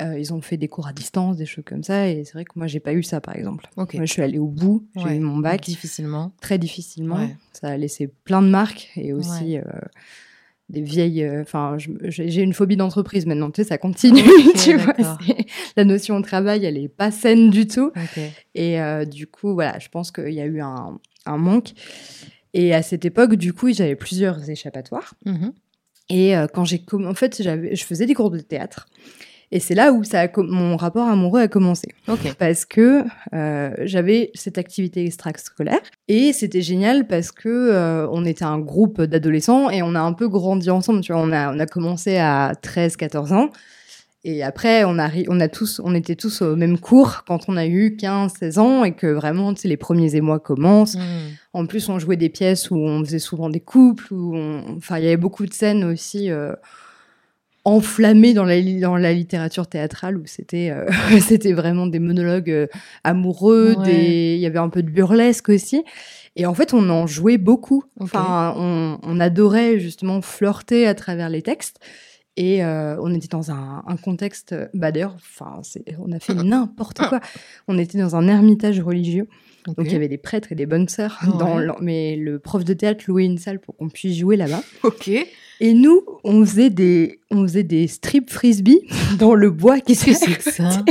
Euh, 0.00 0.18
ils 0.18 0.32
ont 0.32 0.40
fait 0.40 0.56
des 0.56 0.68
cours 0.68 0.86
à 0.86 0.92
distance, 0.92 1.36
des 1.36 1.44
choses 1.46 1.64
comme 1.66 1.82
ça. 1.82 2.08
Et 2.08 2.24
c'est 2.24 2.32
vrai 2.32 2.44
que 2.44 2.52
moi, 2.56 2.66
j'ai 2.66 2.80
pas 2.80 2.94
eu 2.94 3.02
ça, 3.02 3.20
par 3.20 3.36
exemple. 3.36 3.68
Moi, 3.76 3.86
je 3.92 4.04
suis 4.06 4.22
allée 4.22 4.38
au 4.38 4.46
bout, 4.48 4.86
j'ai 4.96 5.02
Ouais. 5.04 5.16
eu 5.16 5.20
mon 5.20 5.36
bac 5.38 5.60
difficilement. 5.62 6.32
très 6.40 6.58
difficilement. 6.58 7.16
Ouais. 7.16 7.36
Ça 7.52 7.68
a 7.68 7.76
laissé 7.76 8.06
plein 8.24 8.40
de 8.40 8.48
marques 8.48 8.90
et 8.96 9.12
aussi 9.12 9.58
euh, 9.58 9.62
des 10.72 10.82
vieilles. 10.82 11.22
euh, 11.22 11.42
Enfin, 11.42 11.76
j'ai 11.78 12.42
une 12.42 12.52
phobie 12.54 12.76
d'entreprise 12.76 13.26
maintenant. 13.26 13.50
Tu 13.50 13.62
sais, 13.62 13.68
ça 13.68 13.78
continue. 13.78 14.22
Tu 14.64 14.76
vois, 14.76 14.94
la 15.76 15.84
notion 15.84 16.18
de 16.18 16.24
travail, 16.24 16.64
elle 16.64 16.76
est 16.78 16.88
pas 16.88 17.10
saine 17.10 17.50
du 17.50 17.66
tout. 17.66 17.92
Et 18.54 18.80
euh, 18.80 19.04
du 19.04 19.26
coup, 19.28 19.54
voilà, 19.54 19.78
je 19.78 19.88
pense 19.88 20.10
qu'il 20.10 20.32
y 20.32 20.40
a 20.40 20.46
eu 20.46 20.60
un, 20.60 20.98
un 21.26 21.36
manque. 21.36 21.72
Et 22.54 22.74
à 22.74 22.82
cette 22.82 23.04
époque, 23.04 23.34
du 23.36 23.52
coup, 23.52 23.72
j'avais 23.72 23.96
plusieurs 23.96 24.50
échappatoires. 24.50 25.14
Mhm. 25.24 25.52
Et 26.10 26.36
euh, 26.36 26.46
quand 26.52 26.64
j'ai 26.64 26.82
en 26.92 27.14
fait, 27.14 27.40
je 27.42 27.84
faisais 27.84 28.06
des 28.06 28.14
cours 28.14 28.30
de 28.30 28.40
théâtre. 28.40 28.86
Et 29.52 29.60
c'est 29.60 29.74
là 29.74 29.92
où 29.92 30.02
ça 30.02 30.22
a 30.22 30.28
mon 30.38 30.78
rapport 30.78 31.06
amoureux 31.06 31.42
a 31.42 31.48
commencé. 31.48 31.88
Parce 32.38 32.64
que 32.64 33.04
euh, 33.34 33.70
j'avais 33.84 34.30
cette 34.34 34.56
activité 34.56 35.04
extrascolaire 35.04 35.82
et 36.08 36.32
c'était 36.32 36.62
génial 36.62 37.06
parce 37.06 37.32
que 37.32 37.50
euh, 37.50 38.08
on 38.10 38.24
était 38.24 38.46
un 38.46 38.58
groupe 38.58 39.02
d'adolescents 39.02 39.68
et 39.68 39.82
on 39.82 39.94
a 39.94 40.00
un 40.00 40.14
peu 40.14 40.28
grandi 40.28 40.70
ensemble. 40.70 41.02
Tu 41.02 41.12
vois, 41.12 41.20
on 41.20 41.32
a, 41.32 41.54
on 41.54 41.58
a 41.58 41.66
commencé 41.66 42.16
à 42.16 42.54
13-14 42.62 43.34
ans. 43.34 43.50
Et 44.24 44.42
après, 44.42 44.84
on 44.84 44.98
a, 44.98 45.10
on 45.28 45.40
a 45.40 45.48
tous, 45.48 45.80
on 45.84 45.94
était 45.94 46.14
tous 46.14 46.42
au 46.42 46.56
même 46.56 46.78
cours 46.78 47.24
quand 47.26 47.48
on 47.48 47.56
a 47.56 47.66
eu 47.66 47.96
15-16 48.00 48.58
ans 48.58 48.84
et 48.84 48.92
que 48.92 49.08
vraiment, 49.08 49.52
tu 49.52 49.62
sais, 49.62 49.68
les 49.68 49.76
premiers 49.76 50.14
émois 50.14 50.38
commencent. 50.38 50.94
Hmm. 50.94 51.32
En 51.52 51.66
plus, 51.66 51.88
on 51.88 51.98
jouait 51.98 52.16
des 52.16 52.28
pièces 52.28 52.70
où 52.70 52.76
on 52.76 53.04
faisait 53.04 53.18
souvent 53.18 53.50
des 53.50 53.60
couples, 53.60 54.14
où 54.14 54.34
on... 54.34 54.76
enfin, 54.76 54.98
il 54.98 55.04
y 55.04 55.08
avait 55.08 55.16
beaucoup 55.16 55.44
de 55.44 55.52
scènes 55.52 55.84
aussi 55.84 56.30
euh, 56.30 56.54
enflammées 57.64 58.34
dans 58.34 58.44
la, 58.44 58.60
dans 58.80 58.96
la 58.96 59.12
littérature 59.12 59.66
théâtrale 59.68 60.16
où 60.16 60.22
c'était 60.26 60.70
euh, 60.70 60.86
c'était 61.20 61.52
vraiment 61.52 61.86
des 61.86 61.98
monologues 62.00 62.50
euh, 62.50 62.66
amoureux, 63.04 63.74
Ouais. 63.78 63.84
des... 63.84 64.34
il 64.36 64.40
y 64.40 64.46
avait 64.46 64.58
un 64.58 64.68
peu 64.68 64.82
de 64.82 64.90
burlesque 64.90 65.48
aussi. 65.48 65.84
Et 66.34 66.46
en 66.46 66.54
fait, 66.54 66.72
on 66.74 66.88
en 66.88 67.06
jouait 67.06 67.36
beaucoup. 67.38 67.84
Enfin, 68.00 68.54
on, 68.56 68.98
on 69.02 69.20
adorait 69.20 69.78
justement 69.78 70.22
flirter 70.22 70.86
à 70.86 70.94
travers 70.94 71.28
les 71.28 71.42
textes. 71.42 71.78
Et 72.38 72.64
euh, 72.64 72.96
on 73.02 73.12
était 73.14 73.28
dans 73.28 73.50
un, 73.50 73.82
un 73.86 73.96
contexte, 73.98 74.54
bah 74.72 74.90
d'ailleurs, 74.90 75.14
enfin, 75.16 75.60
on 75.98 76.10
a 76.12 76.18
fait 76.18 76.32
n'importe 76.42 76.98
quoi. 77.06 77.20
On 77.68 77.76
était 77.76 77.98
dans 77.98 78.16
un 78.16 78.26
ermitage 78.28 78.80
religieux. 78.80 79.28
Donc 79.66 79.76
il 79.80 79.92
y 79.92 79.94
avait 79.94 80.08
des 80.08 80.16
prêtres 80.18 80.50
et 80.50 80.54
des 80.54 80.64
bonnes 80.66 80.88
sœurs. 80.88 81.20
Dans 81.38 81.58
mais 81.80 82.16
le 82.16 82.38
prof 82.38 82.64
de 82.64 82.72
théâtre 82.72 83.04
louait 83.06 83.26
une 83.26 83.36
salle 83.38 83.60
pour 83.60 83.76
qu'on 83.76 83.90
puisse 83.90 84.16
jouer 84.16 84.36
là-bas. 84.36 84.62
Ok. 84.82 85.10
Et 85.60 85.74
nous, 85.74 86.02
on 86.24 86.44
faisait 86.44 86.70
des, 86.70 87.20
on 87.30 87.42
faisait 87.42 87.62
des 87.62 87.86
strips 87.86 88.30
frisbee 88.30 88.80
dans 89.18 89.34
le 89.34 89.50
bois. 89.50 89.80
Qu'est-ce 89.80 90.06
que 90.06 90.12
c'est 90.14 90.36
que 90.36 90.50
ça 90.50 90.82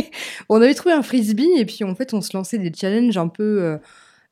On 0.49 0.55
avait 0.61 0.73
trouvé 0.73 0.93
un 0.95 1.01
frisbee 1.03 1.49
et 1.57 1.65
puis 1.65 1.83
en 1.83 1.93
fait 1.95 2.13
on 2.13 2.21
se 2.21 2.35
lançait 2.35 2.57
des 2.57 2.71
challenges 2.73 3.17
un 3.17 3.27
peu 3.27 3.61
euh, 3.63 3.77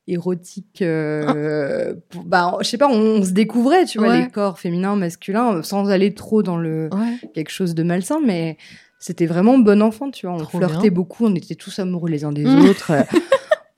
érotiques. 0.06 0.82
euh, 0.82 1.94
pour- 2.08 2.24
bah, 2.24 2.56
je 2.60 2.68
sais 2.68 2.78
pas, 2.78 2.88
on, 2.88 3.18
on 3.20 3.24
se 3.24 3.30
découvrait, 3.30 3.84
tu 3.84 3.98
vois, 3.98 4.08
Ouais. 4.08 4.22
les 4.24 4.28
corps 4.30 4.58
féminins, 4.58 4.96
masculins, 4.96 5.56
euh, 5.56 5.62
sans 5.62 5.90
aller 5.90 6.14
trop 6.14 6.42
dans 6.42 6.56
le 6.56 6.88
Ouais. 6.92 7.28
quelque 7.34 7.50
chose 7.50 7.74
de 7.74 7.82
malsain, 7.82 8.20
mais 8.24 8.56
c'était 8.98 9.26
vraiment 9.26 9.58
bon 9.58 9.80
enfant, 9.82 10.10
tu 10.10 10.26
vois. 10.26 10.36
On 10.36 10.38
Trop 10.38 10.58
flirtait 10.58 10.80
bien. 10.88 10.90
beaucoup, 10.92 11.26
on 11.26 11.34
était 11.34 11.54
tous 11.54 11.78
amoureux 11.78 12.08
les 12.10 12.24
uns 12.24 12.32
des 12.32 12.44
autres. 12.70 12.92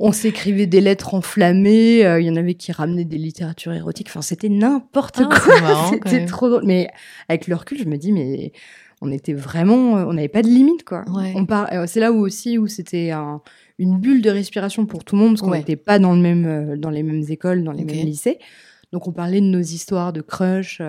On 0.04 0.12
s'écrivait 0.12 0.66
des 0.66 0.80
lettres 0.80 1.14
enflammées. 1.14 2.04
euh, 2.04 2.21
Il 2.21 2.26
y 2.26 2.30
en 2.30 2.37
avait 2.37 2.54
qui 2.54 2.73
ramenaient 2.73 3.04
des 3.04 3.18
littératures 3.18 3.73
érotiques. 3.73 4.09
Enfin, 4.09 4.21
c'était 4.23 4.49
n'importe 4.49 5.21
Ah, 5.21 5.28
quoi. 5.28 5.90
c'était 6.06 6.26
trop 6.26 6.49
drôle. 6.49 6.64
Mais 6.66 6.88
avec 7.28 7.47
le 7.47 7.54
recul, 7.54 7.78
je 7.78 7.85
me 7.85 7.97
dis, 7.97 8.11
mais 8.12 8.52
on 9.00 9.11
était 9.12 9.32
vraiment, 9.32 9.99
euh, 9.99 10.04
on 10.06 10.12
n'avait 10.14 10.28
pas 10.28 10.42
de 10.42 10.49
limite, 10.49 10.85
quoi. 10.85 11.04
Ouais. 11.09 11.32
On 11.37 11.47
part, 11.47 11.68
euh, 11.73 11.85
c'est 11.87 12.00
là 12.00 12.12
où 12.12 12.18
aussi 12.18 12.59
où 12.59 12.66
c'était 12.66 13.11
un- 13.12 13.40
une 13.78 13.99
bulle 13.99 14.23
de 14.23 14.30
respiration 14.30 14.87
pour 14.87 15.04
tout 15.04 15.14
le 15.16 15.23
monde 15.23 15.32
parce 15.35 15.42
qu'on 15.42 15.50
Ouais. 15.50 15.59
n'était 15.59 15.76
pas 15.76 15.99
dans 15.99 16.14
le 16.14 16.21
même, 16.21 16.76
dans 16.78 16.90
les 16.90 17.02
mêmes 17.02 17.25
écoles, 17.28 17.62
dans 17.64 17.73
les 17.73 17.85
mêmes 17.85 18.04
lycées. 18.06 18.38
Donc 18.92 19.06
on 19.09 19.12
parlait 19.12 19.40
de 19.40 19.47
nos 19.47 19.61
histoires 19.61 20.12
de 20.12 20.21
crush. 20.21 20.82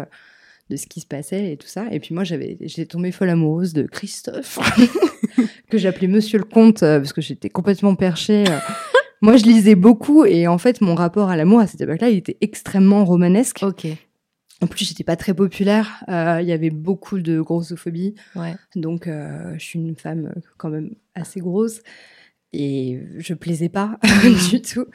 de 0.70 0.77
ce 0.77 0.88
qui 0.88 1.01
se 1.01 1.05
passait 1.05 1.51
et 1.51 1.58
tout 1.58 1.67
ça. 1.67 1.86
Et 1.91 2.00
puis 2.00 2.15
moi, 2.15 2.24
j'avais, 2.24 2.58
j'étais 2.62 2.86
tombée 2.86 3.12
folle 3.12 3.29
amoureuse 3.29 3.74
de 3.74 3.84
Christophe, 3.84 4.58
que 5.70 5.77
j'appelais 5.77 6.08
Monsieur 6.08 6.38
le 6.39 6.46
Comte, 6.46 6.79
parce 6.79 7.12
que 7.12 7.22
j'étais 7.22 7.50
complètement 7.50 7.96
perchée. 7.96 8.46
Moi, 9.24 9.38
je 9.38 9.44
lisais 9.46 9.75
beaucoup, 9.75 10.25
et 10.25 10.48
en 10.48 10.58
fait, 10.58 10.82
mon 10.82 10.94
rapport 10.96 11.30
à 11.30 11.36
l'amour 11.38 11.60
à 11.62 11.68
cette 11.68 11.82
époque-là, 11.82 12.10
il 12.10 12.18
était 12.18 12.38
extrêmement 12.42 13.06
romanesque. 13.06 13.62
Ok. 13.63 13.88
En 14.62 14.68
plus, 14.68 14.86
j'étais 14.88 15.03
pas 15.03 15.15
très 15.15 15.34
populaire. 15.34 16.03
euh, 16.10 16.39
Il 16.42 16.48
y 16.48 16.51
avait 16.51 16.70
beaucoup 16.70 17.20
de 17.20 17.42
grossophobie. 17.42 18.15
Ouais. 18.36 18.53
Donc, 18.75 19.08
euh, 19.08 19.53
je 19.58 19.63
suis 19.63 19.80
une 19.80 19.96
femme 19.96 20.32
euh, 20.36 20.39
quand 20.58 20.70
même 20.70 20.92
assez 21.15 21.39
grosse. 21.39 21.82
Et 22.53 23.01
je 23.18 23.34
plaisais 23.34 23.70
pas 23.70 23.98
du 24.51 24.62
tout. 24.62 24.86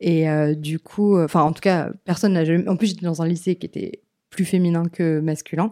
Et 0.00 0.28
euh, 0.28 0.54
du 0.54 0.78
coup, 0.78 1.18
enfin, 1.18 1.42
en 1.42 1.52
tout 1.52 1.60
cas, 1.62 1.90
personne 2.04 2.34
n'a 2.34 2.44
jamais. 2.44 2.68
En 2.68 2.76
plus, 2.76 2.88
j'étais 2.88 3.06
dans 3.06 3.22
un 3.22 3.26
lycée 3.26 3.56
qui 3.56 3.66
était 3.66 4.00
plus 4.30 4.44
féminin 4.44 4.84
que 4.92 5.20
masculin. 5.20 5.70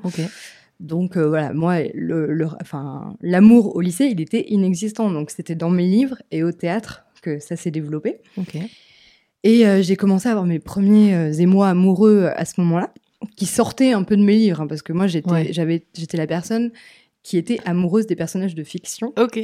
Donc 0.80 1.16
euh, 1.16 1.28
voilà, 1.28 1.52
moi, 1.52 1.80
le, 1.94 2.32
le- 2.32 2.48
enfin, 2.60 3.14
l'amour 3.20 3.76
au 3.76 3.80
lycée, 3.80 4.06
il 4.06 4.20
était 4.20 4.46
inexistant. 4.48 5.10
Donc 5.10 5.30
c'était 5.30 5.54
dans 5.54 5.70
mes 5.70 5.86
livres 5.86 6.16
et 6.30 6.42
au 6.42 6.50
théâtre 6.50 7.03
que 7.24 7.38
ça 7.38 7.56
s'est 7.56 7.70
développé. 7.70 8.18
Et 9.42 9.66
euh, 9.66 9.82
j'ai 9.82 9.96
commencé 9.96 10.28
à 10.28 10.32
avoir 10.32 10.46
mes 10.46 10.58
premiers 10.58 11.14
euh, 11.14 11.32
émois 11.32 11.68
amoureux 11.68 12.30
à 12.34 12.44
ce 12.44 12.60
moment-là, 12.60 12.92
qui 13.36 13.46
sortaient 13.46 13.92
un 13.92 14.02
peu 14.02 14.16
de 14.16 14.22
mes 14.22 14.34
livres, 14.36 14.60
hein, 14.62 14.66
parce 14.66 14.82
que 14.82 14.92
moi, 14.92 15.06
j'étais, 15.06 15.30
Ouais. 15.30 15.48
j'avais, 15.52 15.84
j'étais 15.94 16.16
la 16.16 16.26
personne 16.26 16.70
qui 17.22 17.36
était 17.38 17.58
amoureuse 17.64 18.06
des 18.06 18.16
personnages 18.16 18.54
de 18.54 18.62
fiction, 18.64 19.12
Ok. 19.18 19.40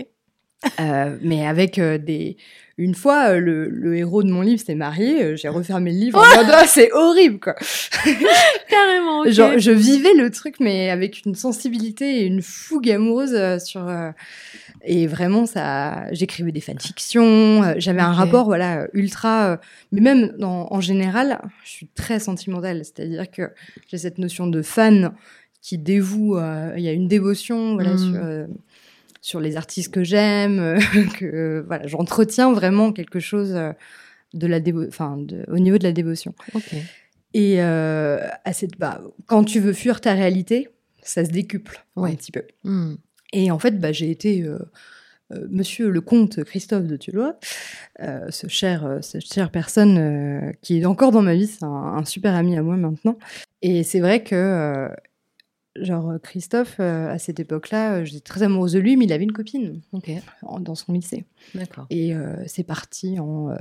Euh, 0.81 1.17
mais 1.23 1.47
avec 1.47 1.79
euh, 1.79 1.99
des. 1.99 2.37
Une 2.79 2.95
fois, 2.95 3.33
euh, 3.33 3.41
le, 3.41 3.69
le 3.69 3.97
héros 3.97 4.23
de 4.23 4.31
mon 4.31 4.41
livre 4.41 4.63
s'est 4.65 4.75
marié, 4.75 5.37
j'ai 5.37 5.49
refermé 5.49 5.93
le 5.93 5.99
livre 5.99 6.19
en 6.19 6.37
mode 6.37 6.47
Ah, 6.51 6.67
c'est 6.67 6.91
horrible 6.93 7.39
quoi. 7.39 7.55
Carrément. 8.69 9.25
Genre, 9.31 9.59
je 9.59 9.71
vivais 9.71 10.15
le 10.15 10.31
truc, 10.31 10.57
mais 10.61 10.91
avec 10.91 11.25
une 11.27 11.35
sensibilité 11.35 12.21
et 12.23 12.25
une 12.27 12.43
fougue 12.43 12.91
amoureuse 12.91 13.63
sur. 13.63 13.87
et 14.83 15.07
vraiment, 15.07 15.47
ça, 15.47 16.07
j'écrivais 16.13 16.53
des 16.53 16.61
fanfictions. 16.63 17.75
J'avais 17.79 18.01
un 18.01 18.13
rapport, 18.13 18.47
voilà, 18.47 18.87
ultra. 18.95 19.61
mais 19.93 20.01
même 20.01 20.33
dans- 20.39 20.69
en 20.71 20.81
général, 20.81 21.39
je 21.65 21.71
suis 21.71 21.89
très 21.89 22.19
sentimentale. 22.19 22.83
C'est-à-dire 22.85 23.31
que 23.31 23.51
j'ai 23.89 23.99
cette 23.99 24.19
notion 24.19 24.47
de 24.47 24.63
fan 24.63 25.13
qui 25.61 25.77
dévoue. 25.77 26.39
Il 26.77 26.83
y 26.83 26.89
a 26.89 26.93
une 26.93 27.09
dévotion, 27.09 27.75
voilà, 27.75 27.93
Mm. 27.95 27.99
sur. 27.99 28.47
Sur 29.21 29.41
les 29.41 29.57
artistes 29.57 29.93
que 29.93 30.03
j'aime, 30.05 30.59
euh, 30.59 30.79
que 31.19 31.25
euh, 31.25 31.63
voilà, 31.67 31.87
j'entretiens 31.87 32.53
vraiment 32.53 32.93
quelque 32.93 33.21
chose 33.21 33.53
euh, 33.55 33.73
de 34.35 34.47
la 34.47 34.61
dévo- 34.61 34.87
de- 35.27 35.45
au 35.49 35.59
niveau 35.59 35.79
de 35.79 35.85
la 35.85 35.93
dévotion. 35.93 36.35
Et 37.35 37.63
euh, 37.63 38.19
à 38.45 38.53
cette, 38.53 38.79
bah, 38.79 39.01
quand 39.27 39.45
tu 39.45 39.61
veux 39.61 39.73
fuir 39.73 40.01
ta 40.01 40.15
réalité, 40.15 40.69
ça 41.03 41.25
se 41.25 41.31
décuple 41.31 41.85
Ouais. 41.97 42.11
un 42.11 42.15
petit 42.15 42.33
peu. 42.33 42.43
Hmm. 42.65 42.95
Et 43.33 43.51
en 43.51 43.59
fait, 43.59 43.79
bah, 43.79 43.93
j'ai 43.93 44.11
été 44.11 44.43
euh, 44.43 44.59
euh, 45.33 45.47
Monsieur 45.51 45.91
le 45.91 46.01
comte 46.01 46.43
Christophe 46.43 46.87
de 46.87 46.97
Tullois, 46.97 47.39
ce 48.31 48.49
cher, 48.49 48.99
cette 49.03 49.33
chère 49.33 49.51
personne 49.51 50.53
qui 50.63 50.81
est 50.81 50.85
encore 50.87 51.13
dans 51.13 51.23
ma 51.23 51.35
vie, 51.35 51.47
c'est 51.47 51.65
un, 51.65 51.69
un 51.69 52.05
super 52.05 52.35
ami 52.35 52.57
à 52.57 52.63
moi 52.63 52.77
maintenant. 52.77 53.17
Et 53.63 53.85
c'est 53.85 54.01
vrai 54.01 54.25
que, 54.25 54.89
genre, 55.77 56.15
Christophe, 56.23 56.77
euh, 56.81 57.09
à 57.11 57.19
cette 57.19 57.41
époque-là, 57.41 57.97
euh, 57.97 58.05
j'étais 58.05 58.21
très 58.21 58.43
amoureuse 58.43 58.73
de 58.73 58.79
lui, 58.81 58.97
mais 58.97 59.05
il 59.05 59.13
avait 59.13 59.25
une 59.25 59.33
copine 59.33 59.81
en- 60.43 60.61
dans 60.61 60.75
son 60.75 60.93
lycée. 60.93 61.25
D'accord. 61.55 61.87
Et 61.91 62.15
euh, 62.15 62.37
c'est 62.47 62.65
parti 62.65 63.19
en 63.21 63.51
euh, 63.51 63.55
euh, 63.55 63.57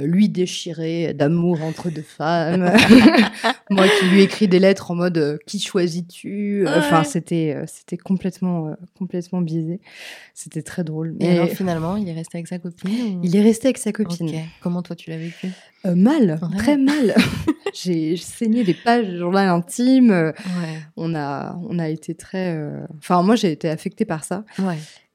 lui 0.00 0.28
déchiré 0.30 1.12
d'amour 1.12 1.62
entre 1.62 1.90
deux 1.90 2.00
femmes. 2.02 2.70
Moi 3.70 3.86
qui 3.88 4.06
lui 4.06 4.22
écris 4.22 4.48
des 4.48 4.58
lettres 4.58 4.90
en 4.90 4.94
mode 4.94 5.18
euh, 5.18 5.38
qui 5.46 5.58
choisis-tu? 5.58 6.64
Enfin, 6.68 6.98
Ouais. 7.00 7.04
c'était 7.04 7.54
euh, 7.56 7.64
c'était 7.66 7.96
complètement 7.96 8.68
euh, 8.68 8.74
complètement 8.98 9.40
biaisé. 9.40 9.80
C'était 10.34 10.62
très 10.62 10.82
drôle. 10.84 11.14
Et 11.20 11.26
Mais 11.26 11.38
alors 11.38 11.48
finalement, 11.48 11.96
il 11.96 12.08
est 12.08 12.12
resté 12.14 12.38
avec 12.38 12.48
sa 12.48 12.58
copine 12.58 13.18
ou- 13.18 13.20
il 13.22 13.36
est 13.36 13.42
resté 13.42 13.68
avec 13.68 13.78
sa 13.78 13.92
copine. 13.92 14.30
Comment 14.62 14.82
toi 14.82 14.96
tu 14.96 15.10
l'as 15.10 15.18
vécu? 15.18 15.48
Euh, 15.86 15.94
mal, 15.94 16.38
Ouais. 16.50 16.56
très 16.58 16.76
mal. 16.76 17.14
J'ai 17.74 18.16
saigné 18.18 18.64
des 18.64 18.74
pages 18.74 19.08
de 19.08 19.18
journal 19.18 19.48
intime. 19.48 20.10
euh, 20.10 20.28
Ouais. 20.30 20.78
On 20.96 21.14
a 21.14 21.58
on 21.68 21.78
a 21.78 21.88
été 21.88 22.14
très. 22.14 22.54
euh, 22.54 22.80
Enfin, 22.98 23.22
moi 23.22 23.34
j'ai 23.36 23.50
été 23.52 23.68
affectée 23.68 24.04
par 24.04 24.24
ça. 24.24 24.44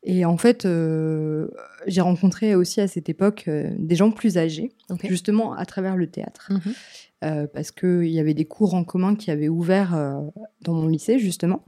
Et 0.10 0.24
en 0.24 0.38
fait, 0.38 0.66
euh, 0.66 1.50
j'ai 1.86 2.00
rencontré 2.00 2.56
aussi 2.56 2.80
à 2.80 2.88
cette 2.88 3.10
époque 3.10 3.44
euh, 3.50 3.70
des 3.78 3.96
gens 3.96 4.10
plus 4.10 4.38
âgés, 4.38 4.72
justement 5.10 5.52
à 5.54 5.66
travers 5.66 5.98
le 5.98 6.08
théâtre, 6.08 6.50
Mhm. 6.52 6.74
euh, 7.26 7.48
parce 7.54 7.72
qu'il 7.72 8.08
y 8.08 8.20
avait 8.20 8.34
des 8.34 8.46
cours 8.46 8.74
en 8.74 8.86
commun 8.86 9.16
qui 9.16 9.32
avaient 9.32 9.50
ouvert 9.50 9.94
dans 10.62 10.74
mon 10.74 10.88
lycée, 10.88 11.20
justement. 11.20 11.66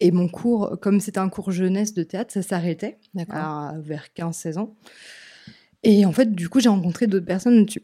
Et 0.00 0.10
mon 0.10 0.28
cours, 0.28 0.76
comme 0.80 0.98
c'était 1.00 1.18
un 1.20 1.28
cours 1.28 1.52
jeunesse 1.52 1.94
de 1.94 2.02
théâtre, 2.02 2.32
ça 2.32 2.42
s'arrêtait 2.42 2.98
vers 3.80 4.06
15-16 4.14 4.58
ans. 4.58 4.74
Et 5.84 6.04
en 6.04 6.10
fait, 6.12 6.34
du 6.34 6.48
coup, 6.48 6.58
j'ai 6.58 6.68
rencontré 6.68 7.06
d'autres 7.06 7.26
personnes, 7.26 7.64
tu- 7.64 7.82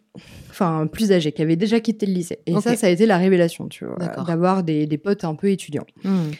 enfin, 0.51 0.89
plus 0.89 1.13
âgées, 1.13 1.31
qui 1.31 1.43
avaient 1.43 1.55
déjà 1.57 1.79
quitté 1.79 2.07
le 2.07 2.13
lycée. 2.15 2.41
Et 2.47 2.53
ça, 2.61 2.71
ça 2.77 2.87
a 2.89 2.91
été 2.91 3.07
la 3.07 3.19
révélation, 3.19 3.69
tu 3.69 3.85
vois, 3.85 3.97
d'avoir 4.27 4.65
des, 4.65 4.87
des 4.87 4.99
potes 4.99 5.23
un 5.25 5.37
peu 5.37 5.49
étudiants. 5.51 5.87
Hmm. 6.03 6.31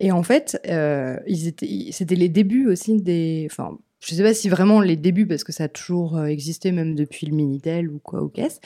Et 0.00 0.12
en 0.12 0.22
fait, 0.22 0.60
euh, 0.68 1.16
c'était 1.26 2.16
les 2.16 2.28
débuts 2.28 2.68
aussi 2.68 3.00
des. 3.00 3.46
Enfin, 3.50 3.78
je 4.00 4.14
sais 4.14 4.22
pas 4.22 4.34
si 4.34 4.48
vraiment 4.48 4.80
les 4.80 4.96
débuts, 4.96 5.26
parce 5.26 5.44
que 5.44 5.52
ça 5.52 5.64
a 5.64 5.68
toujours 5.68 6.16
euh, 6.16 6.26
existé, 6.26 6.72
même 6.72 6.94
depuis 6.94 7.26
le 7.26 7.34
Minitel 7.34 7.88
ou 7.88 7.98
quoi, 8.00 8.22
ou 8.22 8.28
qu'est-ce. 8.28 8.60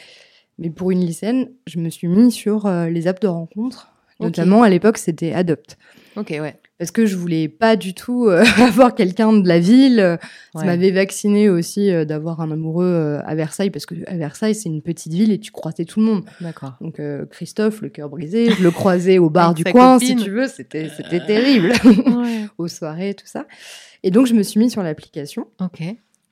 Mais 0.59 0.71
pour 0.71 0.91
une 0.91 1.01
lycéenne, 1.01 1.53
je 1.67 1.79
me 1.79 1.91
suis 1.91 2.09
mis 2.09 2.33
sur 2.33 2.67
euh, 2.67 2.89
les 2.89 3.07
apps 3.07 3.21
de 3.21 3.29
rencontre 3.29 3.93
Notamment 4.21 4.63
à 4.63 4.69
l'époque, 4.69 4.99
c'était 4.99 5.33
Adopt. 5.33 5.77
Ok, 6.17 6.31
ouais. 6.31 6.57
Parce 6.79 6.91
que 6.93 7.07
je 7.07 7.17
voulais 7.17 7.49
pas 7.49 7.75
du 7.77 7.93
tout 7.93 8.27
euh, 8.29 8.45
avoir 8.59 8.95
quelqu'un 8.95 9.33
de 9.33 9.47
la 9.49 9.59
ville. 9.59 10.19
Ça 10.55 10.61
Ouais. 10.61 10.67
m'avait 10.67 10.91
vacciné 10.93 11.49
aussi 11.49 11.91
euh, 11.91 12.05
d'avoir 12.05 12.41
un 12.41 12.51
amoureux 12.53 12.85
euh, 12.87 13.21
à 13.25 13.35
Versailles, 13.35 13.71
parce 13.71 13.85
que 13.87 13.95
à 14.07 14.17
Versailles, 14.17 14.55
c'est 14.55 14.69
une 14.69 14.83
petite 14.83 15.13
ville 15.13 15.31
et 15.33 15.39
tu 15.39 15.51
croisais 15.51 15.85
tout 15.85 16.01
le 16.01 16.07
monde. 16.07 16.25
D'accord. 16.41 16.75
Donc 16.81 17.01
Christophe, 17.31 17.81
le 17.83 17.89
cœur 17.89 18.09
brisé, 18.09 18.51
je 18.51 18.63
le 18.63 18.71
croisais 18.71 19.19
au 19.19 19.29
bar 19.31 19.55
du 19.55 19.65
coin, 19.65 19.99
copine. 19.99 20.19
si 20.19 20.25
tu 20.25 20.31
veux, 20.31 20.47
c'était 20.49 20.89
c'était 20.97 21.25
terrible. 21.25 21.73
Ouais. 21.85 22.47
Aux 22.59 22.69
soirées, 22.69 23.15
tout 23.15 23.27
ça. 23.27 23.47
Et 24.03 24.11
donc 24.11 24.27
je 24.27 24.35
me 24.35 24.43
suis 24.43 24.59
mise 24.61 24.73
sur 24.73 24.83
l'application. 24.83 25.47
Ok. 25.61 25.83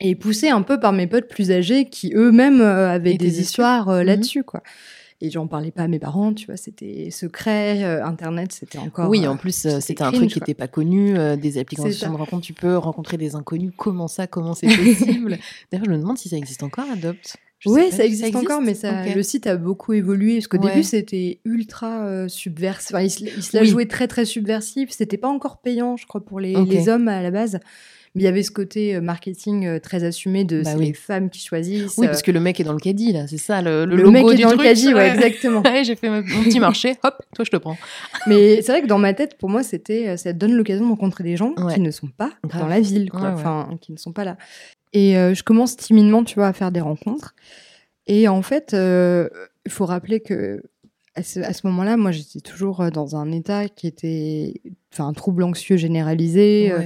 et 0.01 0.15
poussée 0.15 0.49
un 0.51 0.63
peu 0.63 0.79
par 0.79 0.93
mes 0.93 1.07
potes 1.07 1.27
plus 1.29 1.51
âgés 1.51 1.87
qui 1.89 2.13
eux-mêmes 2.15 2.61
avaient 2.61 3.15
des 3.15 3.41
histoires 3.41 3.89
Mhm. 3.89 4.03
là-dessus 4.03 4.45
quoi. 4.45 4.63
Et 5.23 5.31
j'en 5.31 5.47
parlais 5.47 5.71
pas 5.71 5.83
à 5.85 5.89
mes 5.89 5.99
parents, 5.99 6.35
tu 6.35 6.47
vois, 6.47 6.59
c'était 6.59 7.11
secret, 7.11 7.83
euh, 7.85 8.05
internet, 8.05 8.53
c'était 8.53 8.77
encore 8.77 9.09
oui, 9.09 9.25
euh, 9.25 9.31
en 9.31 9.37
plus, 9.37 9.65
euh, 9.65 9.81
c'était 9.81 10.03
un 10.03 10.09
cringe, 10.11 10.19
truc 10.21 10.33
qui 10.33 10.39
n'était 10.41 10.55
pas 10.55 10.69
connu, 10.69 11.17
euh, 11.17 11.37
des 11.37 11.57
applications 11.57 12.13
de 12.13 12.17
rencontre, 12.17 12.45
tu 12.45 12.53
peux 12.53 12.77
rencontrer 12.77 13.17
des 13.17 13.35
inconnus, 13.35 13.73
comment 13.77 14.09
ça, 14.09 14.27
comment 14.27 14.53
c'est 14.53 14.67
possible? 14.77 15.39
D'ailleurs, 15.73 15.87
je 15.87 15.91
me 15.91 15.97
demande 15.99 16.19
si 16.19 16.29
ça 16.29 16.37
existe 16.37 16.63
encore, 16.63 16.91
Adopt. 16.91 17.37
Je 17.61 17.71
Oui, 17.71 17.91
ça 17.91 17.97
si 17.99 18.03
existe, 18.03 18.37
encore, 18.37 18.61
mais 18.61 18.75
ça, 18.75 19.07
le 19.07 19.23
site 19.23 19.47
a 19.47 19.57
beaucoup 19.57 19.95
évolué. 19.95 20.35
Parce 20.35 20.49
qu'au 20.49 20.59
Ouais. 20.59 20.69
début, 20.73 20.83
c'était 20.83 21.41
ultra 21.47 22.29
subversif. 22.29 22.95
Enfin, 22.95 23.03
il 23.03 23.11
se, 23.11 23.25
il 23.25 23.43
se 23.43 23.57
la 23.57 23.65
jouait 23.65 23.87
très, 23.87 24.09
très 24.09 24.27
subversif. 24.27 24.91
C'était 24.91 25.17
pas 25.17 25.29
encore 25.29 25.63
payant, 25.63 25.97
je 25.97 26.07
crois, 26.07 26.23
pour 26.23 26.39
les 26.39 26.89
hommes 26.91 27.09
à 27.09 27.23
la 27.23 27.31
base. 27.31 27.59
Mais 28.17 28.23
il 28.23 28.25
y 28.25 28.29
avait 28.29 28.43
ce 28.43 28.51
côté 28.51 28.97
euh, 28.97 29.01
marketing 29.01 29.67
euh, 29.67 29.79
très 29.79 30.03
assumé 30.03 30.45
de 30.45 30.63
Bah 30.63 30.71
c'est 30.73 30.77
oui. 30.79 30.87
les 30.87 30.93
femmes 30.95 31.31
qui 31.31 31.41
choisissent. 31.41 31.97
Oui, 31.99 32.07
euh, 32.07 32.09
parce 32.09 32.23
que 32.23 32.31
le 32.33 32.41
mec 32.41 32.59
est 32.59 32.65
dans 32.65 32.73
le 32.73 32.79
caddie, 32.81 33.13
là, 33.13 33.27
c'est 33.29 33.37
ça, 33.37 33.63
le, 33.63 33.85
le, 33.85 33.95
le 33.97 34.03
logo 34.03 34.11
mec 34.13 34.25
est 34.33 34.37
du 34.37 34.43
dans 34.43 34.51
le 34.53 34.57
caddie, 34.57 34.89
ouais, 34.89 34.95
ouais. 34.95 35.15
exactement. 35.15 35.63
Ouais, 35.65 35.85
j'ai 35.85 35.95
fait 35.95 36.09
mon 36.09 36.23
petit 36.23 36.59
marché, 36.59 36.97
hop, 37.05 37.15
toi 37.35 37.45
je 37.45 37.51
te 37.51 37.57
prends. 37.57 37.77
Mais 38.27 38.63
c'est 38.63 38.73
vrai 38.73 38.83
que 38.83 38.87
dans 38.87 38.99
ma 38.99 39.13
tête, 39.15 39.37
pour 39.39 39.51
moi, 39.51 39.63
c'était, 39.63 40.17
ça 40.17 40.33
donne 40.33 40.55
l'occasion 40.55 40.85
de 40.87 40.91
rencontrer 40.91 41.23
des 41.25 41.37
gens 41.37 41.53
Ouais. 41.59 41.75
qui 41.75 41.81
ne 41.81 41.91
sont 41.91 42.09
pas 42.09 42.33
Grave. 42.45 42.63
dans 42.63 42.69
la 42.69 42.81
ville, 42.81 43.11
quoi. 43.11 43.21
Ouais, 43.21 43.27
ouais. 43.29 43.33
Enfin, 43.35 43.69
qui 43.81 43.93
ne 43.93 43.99
sont 43.99 44.13
pas 44.13 44.25
là. 44.25 44.37
Et 44.93 45.19
euh, 45.19 45.35
je 45.35 45.43
commence 45.43 45.77
timidement, 45.77 46.25
tu 46.25 46.37
vois, 46.37 46.47
à 46.49 46.53
faire 46.55 46.73
des 46.73 46.81
rencontres. 46.81 47.35
Et 48.07 48.29
en 48.29 48.41
fait, 48.41 48.73
euh, 48.73 49.29
il 49.67 49.73
faut 49.73 49.85
rappeler 49.85 50.21
que 50.21 50.63
à 51.15 51.23
ce, 51.23 51.67
moment-là, 51.67 51.97
moi, 51.97 52.13
j'étais 52.13 52.41
toujours 52.41 52.91
dans 52.91 53.17
un 53.17 53.33
état 53.33 53.69
qui 53.69 53.87
était, 53.87 54.55
enfin, 54.93 55.07
un 55.09 55.13
trouble 55.15 55.43
anxieux 55.45 55.77
généralisé, 55.79 56.71
euh, 56.73 56.81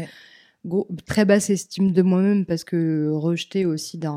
Très 1.06 1.24
basse 1.24 1.50
estime 1.50 1.92
de 1.92 2.02
moi-même 2.02 2.44
parce 2.44 2.64
que 2.64 3.08
rejeté 3.10 3.64
aussi 3.64 3.96
d'un 3.98 4.16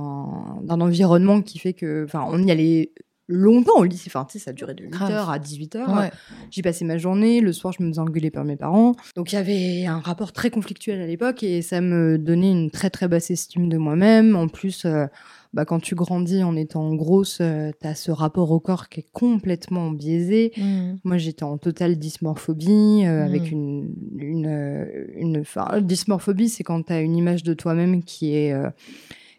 environnement 0.69 1.41
qui 1.41 1.57
fait 1.59 1.73
que, 1.73 2.03
enfin, 2.05 2.25
on 2.29 2.43
y 2.43 2.51
allait 2.51 2.91
longtemps 3.27 3.77
au 3.77 3.83
lycée. 3.85 4.05
Enfin, 4.07 4.25
tu 4.25 4.37
sais, 4.37 4.43
ça 4.45 4.53
durait 4.53 4.73
de 4.73 4.83
8h 4.83 4.89
Grave. 4.89 5.29
à 5.29 5.37
18h. 5.39 5.97
Ouais. 5.97 6.11
J'y 6.51 6.61
passais 6.61 6.85
ma 6.85 6.97
journée, 6.97 7.39
le 7.39 7.53
soir 7.53 7.73
je 7.77 7.83
me 7.83 7.89
faisais 7.89 7.99
engueuler 8.01 8.31
par 8.31 8.43
mes 8.43 8.57
parents. 8.57 8.93
Donc 9.15 9.31
il 9.31 9.35
y 9.35 9.37
avait 9.37 9.85
un 9.85 9.99
rapport 9.99 10.33
très 10.33 10.49
conflictuel 10.49 11.01
à 11.01 11.07
l'époque 11.07 11.43
et 11.43 11.61
ça 11.61 11.81
me 11.81 12.17
donnait 12.17 12.51
une 12.51 12.71
très 12.71 12.89
très 12.89 13.07
basse 13.07 13.31
estime 13.31 13.69
de 13.69 13.77
moi-même. 13.77 14.35
En 14.35 14.47
plus, 14.47 14.85
euh, 14.85 15.05
bah, 15.53 15.65
quand 15.65 15.79
tu 15.79 15.95
grandis 15.95 16.43
en 16.43 16.55
étant 16.55 16.93
grosse, 16.95 17.39
euh, 17.41 17.71
t'as 17.79 17.93
ce 17.95 18.11
rapport 18.11 18.51
au 18.51 18.59
corps 18.59 18.89
qui 18.89 19.01
est 19.01 19.07
complètement 19.11 19.91
biaisé. 19.91 20.51
Mhm. 20.57 20.99
Moi 21.03 21.17
j'étais 21.17 21.43
en 21.43 21.57
totale 21.57 21.97
dysmorphobie, 21.97 23.03
euh, 23.05 23.23
avec 23.23 23.51
une... 23.51 23.93
une, 24.17 24.47
euh, 24.47 25.05
une 25.15 25.39
enfin, 25.41 25.81
dysmorphobie 25.81 26.49
c'est 26.49 26.63
quand 26.63 26.81
t'as 26.83 27.01
une 27.01 27.15
image 27.15 27.43
de 27.43 27.53
toi-même 27.53 28.03
qui 28.03 28.35
est... 28.35 28.53
euh, 28.53 28.69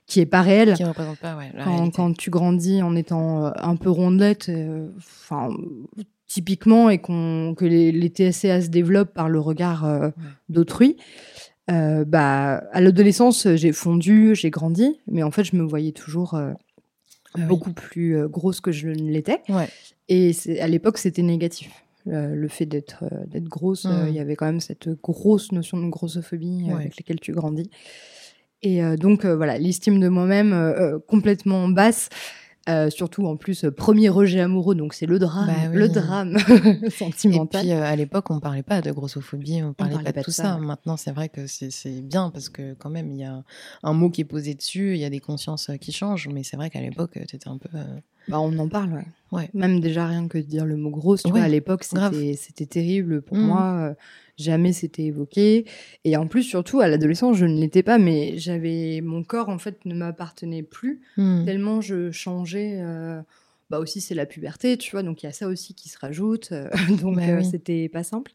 qui 0.06 0.20
est 0.20 0.26
pas 0.26 0.42
réelle 0.42 0.74
Qui 0.74 0.84
représente 0.84 1.18
pas, 1.18 1.36
ouais, 1.36 1.50
la 1.54 1.64
quand, 1.64 2.12
tu 2.16 2.30
grandis 2.30 2.82
en 2.82 2.94
étant 2.94 3.46
euh, 3.46 3.50
un 3.56 3.76
peu 3.76 3.90
rondelette, 3.90 4.50
euh, 4.50 4.88
enfin 4.98 5.48
typiquement, 6.26 6.90
et 6.90 6.98
qu'on 6.98 7.54
que 7.56 7.64
les, 7.64 7.92
les 7.92 8.08
TSCA 8.08 8.60
se 8.60 8.68
développent 8.68 9.14
par 9.14 9.28
le 9.28 9.38
regard 9.38 9.84
euh, 9.84 10.10
d'autrui, 10.48 10.96
euh, 11.70 12.04
bah 12.04 12.56
à 12.72 12.80
l'adolescence 12.80 13.48
j'ai 13.54 13.72
fondu, 13.72 14.34
j'ai 14.34 14.50
grandi, 14.50 15.00
mais 15.06 15.22
en 15.22 15.30
fait 15.30 15.44
je 15.44 15.56
me 15.56 15.62
voyais 15.62 15.92
toujours 15.92 16.34
euh, 16.34 16.52
Ah 17.34 17.38
oui. 17.38 17.44
beaucoup 17.46 17.72
plus 17.72 18.16
euh, 18.16 18.28
grosse 18.28 18.60
que 18.60 18.70
je 18.72 18.88
ne 18.88 19.10
l'étais. 19.10 19.40
Ouais. 19.48 19.68
Et 20.08 20.32
à 20.60 20.68
l'époque 20.68 20.98
c'était 20.98 21.22
négatif. 21.22 21.70
Le 22.06 22.48
fait 22.48 22.66
d'être 22.66 23.04
d'être 23.28 23.48
grosse, 23.48 23.86
euh, 23.86 24.04
Mm. 24.04 24.08
il 24.08 24.14
y 24.14 24.18
avait 24.20 24.36
quand 24.36 24.44
même 24.44 24.60
cette 24.60 24.90
grosse 25.02 25.52
notion 25.52 25.78
de 25.78 25.88
grossophobie 25.88 26.64
Ouais. 26.66 26.74
avec 26.74 26.96
laquelle 26.98 27.18
tu 27.20 27.32
grandis. 27.32 27.70
Et 28.62 28.80
donc 28.96 29.24
voilà, 29.26 29.58
l'estime 29.58 30.00
de 30.00 30.08
moi-même 30.08 30.98
complètement 31.06 31.68
basse. 31.68 32.08
Euh, 32.66 32.88
surtout 32.88 33.26
en 33.26 33.36
plus 33.36 33.66
premier 33.76 34.08
rejet 34.08 34.40
amoureux, 34.40 34.74
donc 34.74 34.94
c'est 34.94 35.04
le 35.04 35.18
drame, 35.18 35.48
Bah 35.48 35.52
oui. 35.70 35.76
le 35.76 35.88
drame 35.90 36.36
Et 36.82 36.88
sentimental. 36.88 37.60
puis 37.62 37.72
euh, 37.72 37.82
à 37.82 37.94
l'époque, 37.94 38.30
on 38.30 38.40
parlait 38.40 38.62
pas 38.62 38.80
de 38.80 38.90
grossophobie, 38.90 39.62
on 39.62 39.74
parlait 39.74 39.96
parlait 39.96 40.12
pas 40.14 40.20
de 40.20 40.24
tout 40.24 40.30
ça, 40.30 40.42
ça. 40.42 40.56
Maintenant, 40.58 40.96
c'est 40.96 41.12
vrai 41.12 41.28
que 41.28 41.46
c'est 41.46 41.70
c'est 41.70 42.00
bien 42.00 42.30
parce 42.30 42.48
que 42.48 42.72
quand 42.74 42.88
même, 42.88 43.10
il 43.10 43.18
y 43.18 43.24
a 43.24 43.42
un 43.82 43.92
mot 43.92 44.08
qui 44.08 44.22
est 44.22 44.24
posé 44.24 44.54
dessus, 44.54 44.94
il 44.94 45.00
y 45.00 45.04
a 45.04 45.10
des 45.10 45.20
consciences 45.20 45.68
euh, 45.68 45.76
qui 45.76 45.92
changent. 45.92 46.28
Mais 46.28 46.42
c'est 46.42 46.56
vrai 46.56 46.70
qu'à 46.70 46.80
l'époque, 46.80 47.18
tu 47.28 47.36
étais 47.36 47.48
un 47.48 47.58
peu. 47.58 47.68
Bah, 48.28 48.40
on 48.40 48.56
en 48.58 48.68
parle, 48.68 48.92
ouais. 48.92 49.06
Ouais. 49.32 49.50
Même 49.52 49.80
déjà 49.80 50.06
rien 50.06 50.28
que 50.28 50.38
de 50.38 50.44
dire 50.44 50.64
le 50.64 50.76
mot 50.76 50.90
grosse, 50.90 51.22
tu 51.22 51.28
Ouais, 51.32 51.40
vois, 51.40 51.42
à 51.42 51.48
l'époque 51.48 51.82
c'était 51.84 52.66
terrible 52.66 53.20
pour 53.20 53.36
Mhm. 53.36 53.46
moi. 53.46 53.72
euh, 53.90 53.94
jamais 54.36 54.72
c'était 54.72 55.02
évoqué. 55.04 55.64
Et 56.04 56.16
en 56.16 56.26
plus, 56.28 56.42
surtout 56.44 56.80
à 56.80 56.86
l'adolescence, 56.88 57.36
je 57.36 57.44
ne 57.46 57.58
l'étais 57.60 57.82
pas, 57.82 57.98
mais 57.98 58.38
j'avais 58.38 59.00
mon 59.02 59.24
corps 59.24 59.48
en 59.48 59.58
fait 59.58 59.84
ne 59.86 59.94
m'appartenait 59.94 60.62
plus 60.62 61.00
hmm. 61.16 61.44
tellement 61.44 61.80
je 61.80 62.10
changeais. 62.12 62.78
euh, 62.80 63.20
bah 63.70 63.78
aussi 63.80 64.00
c'est 64.02 64.14
la 64.14 64.26
puberté, 64.26 64.76
tu 64.76 64.90
vois, 64.92 65.02
donc 65.02 65.22
il 65.22 65.26
y 65.26 65.28
a 65.28 65.32
ça 65.32 65.48
aussi 65.48 65.74
qui 65.74 65.88
se 65.88 65.98
rajoute. 65.98 66.50
euh, 66.52 66.68
donc 67.02 67.16
Bah 67.16 67.22
oui. 67.38 67.44
c'était 67.44 67.88
pas 67.88 68.04
simple. 68.04 68.32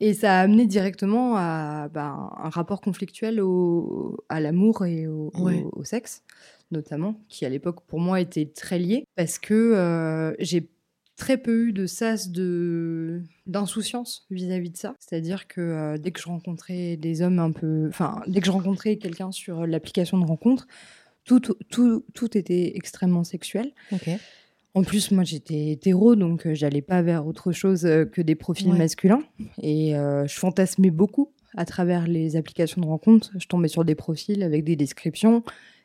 Et 0.00 0.14
ça 0.14 0.38
a 0.38 0.42
amené 0.42 0.66
directement 0.66 1.36
à 1.36 1.88
bah, 1.92 2.30
un 2.42 2.48
rapport 2.48 2.80
conflictuel 2.80 3.40
au, 3.40 4.16
à 4.28 4.40
l'amour 4.40 4.84
et 4.86 5.06
au, 5.06 5.30
au 5.72 5.84
sexe, 5.84 6.22
notamment, 6.74 7.20
qui 7.28 7.46
à 7.46 7.48
l'époque 7.48 7.80
pour 7.86 8.00
moi 8.00 8.20
était 8.20 8.46
très 8.46 8.78
lié, 8.78 9.04
parce 9.16 9.38
que 9.38 9.54
euh, 9.54 10.34
j'ai 10.38 10.68
très 11.16 11.38
peu 11.38 11.68
eu 11.68 11.72
de 11.72 11.86
sas 11.86 12.28
de 12.30 13.22
d'insouciance 13.46 14.26
vis-à-vis 14.30 14.70
de 14.70 14.76
ça. 14.76 14.94
C'est-à-dire 14.98 15.46
que 15.46 15.60
euh, 15.60 15.96
dès 15.96 16.10
que 16.10 16.20
je 16.20 16.26
rencontrais 16.26 16.96
des 16.96 17.22
hommes 17.22 17.38
un 17.38 17.52
peu... 17.52 17.86
Enfin, 17.88 18.20
dès 18.26 18.40
que 18.40 18.46
je 18.46 18.50
rencontrais 18.50 18.96
quelqu'un 18.96 19.30
sur 19.30 19.66
l'application 19.66 20.18
de 20.18 20.26
rencontre, 20.26 20.66
tout, 21.24 21.40
tout, 21.70 22.04
tout 22.14 22.36
était 22.36 22.72
extrêmement 22.76 23.24
sexuel. 23.24 23.72
En 24.74 24.82
plus, 24.82 25.12
moi, 25.12 25.22
j'étais 25.22 25.70
hétéro, 25.70 26.16
donc 26.16 26.46
euh, 26.46 26.54
j'allais 26.54 26.82
pas 26.82 27.00
vers 27.00 27.26
autre 27.26 27.52
chose 27.52 27.86
euh, 27.86 28.04
que 28.04 28.20
des 28.20 28.34
profils 28.34 28.68
Ouais. 28.72 28.76
masculins. 28.78 29.22
Et 29.62 29.96
euh, 29.96 30.26
je 30.26 30.36
fantasmais 30.36 30.90
beaucoup 30.90 31.32
à 31.56 31.64
travers 31.64 32.08
les 32.08 32.34
applications 32.34 32.80
de 32.80 32.86
rencontre. 32.86 33.30
Je 33.38 33.46
tombais 33.46 33.68
sur 33.68 33.84
des 33.84 33.94
profils 33.94 34.42
avec 34.42 34.64
des 34.64 34.74
descriptions. 34.74 35.44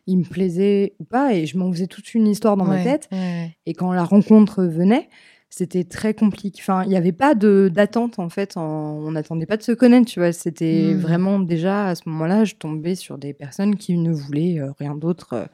Ils 0.09 0.17
me 0.17 0.23
plaisaient 0.23 0.93
ou 0.99 1.03
pas, 1.03 1.33
et 1.35 1.45
je 1.45 1.57
m'en 1.57 1.71
faisais 1.71 1.87
toute 1.87 2.13
une 2.15 2.27
histoire 2.27 2.57
dans 2.57 2.65
ma 2.65 2.81
tête. 2.83 3.07
ouais. 3.11 3.55
Et 3.65 3.73
quand 3.73 3.91
la 3.93 4.03
rencontre 4.03 4.63
venait, 4.63 5.07
c'était 5.51 5.83
très 5.83 6.13
compliqué. 6.13 6.59
Enfin, 6.61 6.83
il 6.83 6.89
n'y 6.89 6.95
avait 6.97 7.11
pas 7.11 7.33
de 7.35 7.71
d'attente 7.73 8.19
en 8.19 8.29
fait. 8.29 8.55
en- 8.57 8.97
on 9.07 9.11
n'attendait 9.11 9.45
pas 9.47 9.57
de 9.57 9.63
se 9.63 9.71
connaître, 9.71 10.07
tu 10.07 10.19
vois. 10.19 10.31
C'était 10.31 10.93
Mm. 10.93 10.97
vraiment 10.99 11.39
déjà 11.39 11.87
à 11.87 11.95
ce 11.95 12.07
moment-là, 12.09 12.43
je 12.45 12.55
tombais 12.55 12.95
sur 12.95 13.17
des 13.17 13.33
personnes 13.33 13.75
qui 13.75 13.97
ne 13.97 14.11
voulaient 14.11 14.59
euh, 14.59 14.71
rien 14.79 14.95
d'autre 14.95 15.29
euh, 15.33 15.45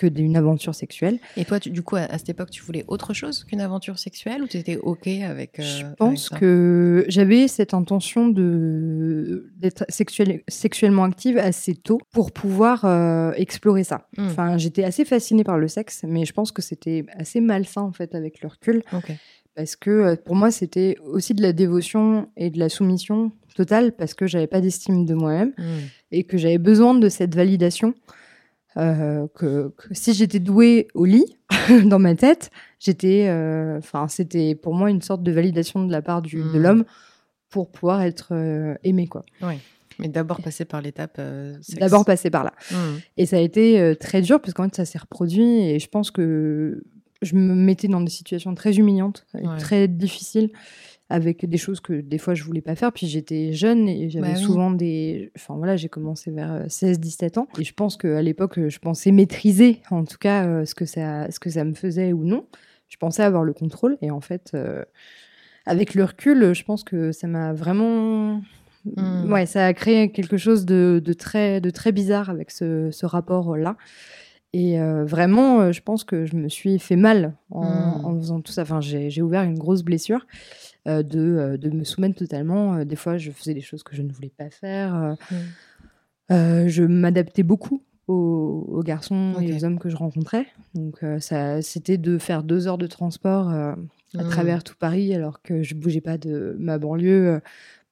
que 0.00 0.06
d'une 0.06 0.36
aventure 0.36 0.74
sexuelle. 0.74 1.18
Et 1.36 1.44
toi, 1.44 1.60
tu- 1.60 1.70
du 1.70 1.82
coup, 1.82 1.96
à, 1.96 2.00
à 2.00 2.16
cette 2.18 2.30
époque, 2.30 2.50
tu 2.50 2.62
voulais 2.62 2.84
autre 2.88 3.12
chose 3.12 3.44
qu'une 3.44 3.60
aventure 3.60 3.98
sexuelle 3.98 4.42
ou 4.42 4.46
tu 4.48 4.56
étais 4.56 4.78
OK 4.78 5.06
avec. 5.06 5.58
euh, 5.58 5.62
je 5.62 5.84
avec 5.84 5.96
pense 5.98 6.28
ça? 6.30 6.38
que 6.38 7.04
j'avais 7.08 7.46
cette 7.48 7.74
intention 7.74 8.28
de 8.28 9.50
d'être 9.56 9.84
sexuelle- 9.88 10.42
sexuellement 10.48 11.04
active 11.04 11.36
assez 11.38 11.74
tôt 11.74 12.00
pour 12.12 12.32
pouvoir 12.32 12.84
euh, 12.84 13.32
explorer 13.36 13.84
ça. 13.84 14.08
Mm. 14.16 14.26
Enfin, 14.26 14.58
j'étais 14.58 14.84
assez 14.84 15.04
fascinée 15.04 15.44
par 15.44 15.58
le 15.58 15.68
sexe, 15.68 16.04
mais 16.08 16.24
je 16.24 16.32
pense 16.32 16.50
que 16.52 16.62
c'était 16.62 17.04
assez 17.16 17.40
malsain 17.40 17.82
en 17.82 17.92
fait 17.92 18.14
avec 18.14 18.40
le 18.42 18.48
recul. 18.48 18.82
Parce 19.56 19.76
que 19.76 19.90
euh, 19.90 20.16
pour 20.16 20.36
moi 20.36 20.50
c'était 20.50 20.96
aussi 21.04 21.34
de 21.34 21.42
la 21.42 21.52
dévotion 21.52 22.28
et 22.36 22.50
de 22.50 22.58
la 22.58 22.68
soumission 22.68 23.32
totale 23.56 23.92
parce 23.92 24.14
que 24.14 24.26
j'avais 24.26 24.46
pas 24.46 24.60
d'estime 24.60 25.04
de 25.04 25.12
moi-même 25.14 25.52
Hmm. 25.58 25.80
et 26.12 26.22
que 26.24 26.38
j'avais 26.38 26.58
besoin 26.58 26.94
de 26.94 27.08
cette 27.08 27.34
validation 27.34 27.92
euh, 28.76 29.26
que, 29.34 29.68
que 29.76 29.92
si 29.94 30.14
j'étais 30.14 30.38
douée 30.40 30.88
au 30.94 31.04
lit 31.04 31.36
dans 31.86 31.98
ma 31.98 32.14
tête 32.14 32.50
j'étais 32.78 33.26
euh, 33.28 33.78
enfin 33.78 34.06
c'était 34.08 34.54
pour 34.54 34.74
moi 34.74 34.90
une 34.90 35.02
sorte 35.02 35.22
de 35.22 35.32
validation 35.32 35.84
de 35.84 35.90
la 35.92 36.02
part 36.02 36.22
du, 36.22 36.36
de 36.36 36.58
Mm. 36.58 36.62
l'homme 36.62 36.84
pour 37.48 37.70
pouvoir 37.72 38.02
être 38.02 38.28
euh, 38.32 38.74
aimé 38.84 39.06
quoi 39.08 39.24
Mais 39.98 40.08
d'abord 40.08 40.40
passer 40.40 40.64
par 40.64 40.80
l'étape. 40.82 41.20
d'abord 41.78 42.04
passer 42.04 42.30
par 42.30 42.44
là 42.44 42.52
Hmm. 42.70 42.98
et 43.16 43.26
ça 43.26 43.36
a 43.36 43.40
été 43.40 43.94
très 43.98 44.22
dur 44.22 44.40
parce 44.40 44.54
qu'en 44.54 44.64
fait, 44.64 44.76
ça 44.76 44.84
s'est 44.84 44.98
reproduit 44.98 45.62
et 45.68 45.78
je 45.80 45.88
pense 45.88 46.10
que 46.12 46.82
je 47.22 47.34
me 47.34 47.54
mettais 47.54 47.88
dans 47.88 48.00
des 48.00 48.10
situations 48.10 48.54
très 48.54 48.74
humiliantes, 48.76 49.26
et 49.36 49.46
Ouais. 49.46 49.58
très 49.58 49.88
difficiles, 49.88 50.50
avec 51.10 51.44
des 51.44 51.58
choses 51.58 51.80
que 51.80 52.00
des 52.00 52.16
fois 52.18 52.32
je 52.34 52.42
voulais 52.44 52.60
pas 52.62 52.74
faire. 52.76 52.92
Puis 52.92 53.06
j'étais 53.06 53.52
jeune 53.52 53.88
et 53.88 54.08
j'avais 54.08 54.28
Bah 54.28 54.34
oui. 54.36 54.42
souvent 54.42 54.70
des. 54.70 55.30
Enfin 55.36 55.56
voilà, 55.56 55.76
j'ai 55.76 55.88
commencé 55.88 56.30
vers 56.30 56.66
16-17 56.68 57.38
ans 57.38 57.48
et 57.58 57.64
je 57.64 57.74
pense 57.74 57.96
qu'à 57.98 58.22
l'époque, 58.22 58.58
je 58.68 58.78
pensais 58.78 59.10
maîtriser 59.12 59.82
en 59.90 60.04
tout 60.04 60.18
cas 60.18 60.46
euh, 60.46 60.64
ce, 60.64 60.74
que 60.74 60.86
ça, 60.86 61.30
ce 61.30 61.38
que 61.40 61.50
ça 61.50 61.64
me 61.64 61.74
faisait 61.74 62.12
ou 62.14 62.24
non. 62.24 62.46
Je 62.88 62.96
pensais 62.96 63.22
avoir 63.22 63.44
le 63.44 63.52
contrôle 63.52 63.98
et 64.00 64.10
en 64.10 64.20
fait. 64.20 64.52
euh, 64.54 64.82
avec 65.66 65.94
le 65.94 66.04
recul, 66.04 66.54
je 66.54 66.64
pense 66.64 66.84
que 66.84 67.12
ça 67.12 67.26
m'a 67.26 67.52
vraiment. 67.52 68.40
Mm. 68.96 69.30
Ouais, 69.30 69.44
ça 69.44 69.66
a 69.66 69.74
créé 69.74 70.10
quelque 70.10 70.38
chose 70.38 70.64
de, 70.64 71.02
de 71.04 71.12
très, 71.12 71.60
de 71.60 71.68
très 71.68 71.92
bizarre 71.92 72.30
avec 72.30 72.50
ce, 72.50 72.88
ce 72.90 73.04
rapport-là. 73.04 73.76
Et 74.54 74.80
euh, 74.80 75.04
vraiment, 75.04 75.60
euh, 75.60 75.70
je 75.72 75.82
pense 75.82 76.02
que 76.02 76.24
je 76.24 76.34
me 76.34 76.48
suis 76.48 76.78
fait 76.78 76.96
mal 76.96 77.34
en, 77.50 77.62
Mm. 77.64 78.04
en 78.06 78.18
faisant 78.18 78.40
tout 78.40 78.52
ça. 78.52 78.62
Enfin, 78.62 78.80
j'ai 78.80 79.10
j'ai 79.10 79.20
ouvert 79.22 79.42
une 79.42 79.58
grosse 79.58 79.82
blessure 79.82 80.26
euh, 80.88 81.02
de, 81.02 81.18
euh, 81.20 81.56
de 81.56 81.70
me 81.70 81.84
soumettre 81.84 82.16
totalement. 82.16 82.74
Euh, 82.76 82.84
Des 82.84 82.96
fois, 82.96 83.18
je 83.18 83.30
faisais 83.30 83.54
des 83.54 83.60
choses 83.60 83.82
que 83.82 83.94
je 83.94 84.02
ne 84.02 84.12
voulais 84.12 84.32
pas 84.36 84.50
faire. 84.50 85.16
Mm. 85.30 86.68
je 86.68 86.82
m'adaptais 86.84 87.42
beaucoup 87.42 87.82
aux, 88.08 88.64
aux 88.68 88.82
garçons 88.82 89.34
et 89.40 89.52
aux 89.54 89.64
hommes 89.64 89.78
que 89.78 89.88
je 89.88 89.96
rencontrais. 89.96 90.46
Donc, 90.74 91.04
ça, 91.18 91.60
c'était 91.62 91.98
de 91.98 92.18
faire 92.18 92.42
deux 92.42 92.66
heures 92.68 92.78
de 92.78 92.86
transport 92.86 93.48
à 93.50 93.76
Mm. 94.12 94.28
travers 94.28 94.64
tout 94.64 94.74
Paris 94.76 95.14
alors 95.14 95.40
que 95.40 95.62
je 95.62 95.76
bougeais 95.76 96.00
pas 96.00 96.18
de 96.18 96.56
ma 96.58 96.78
banlieue 96.78 97.40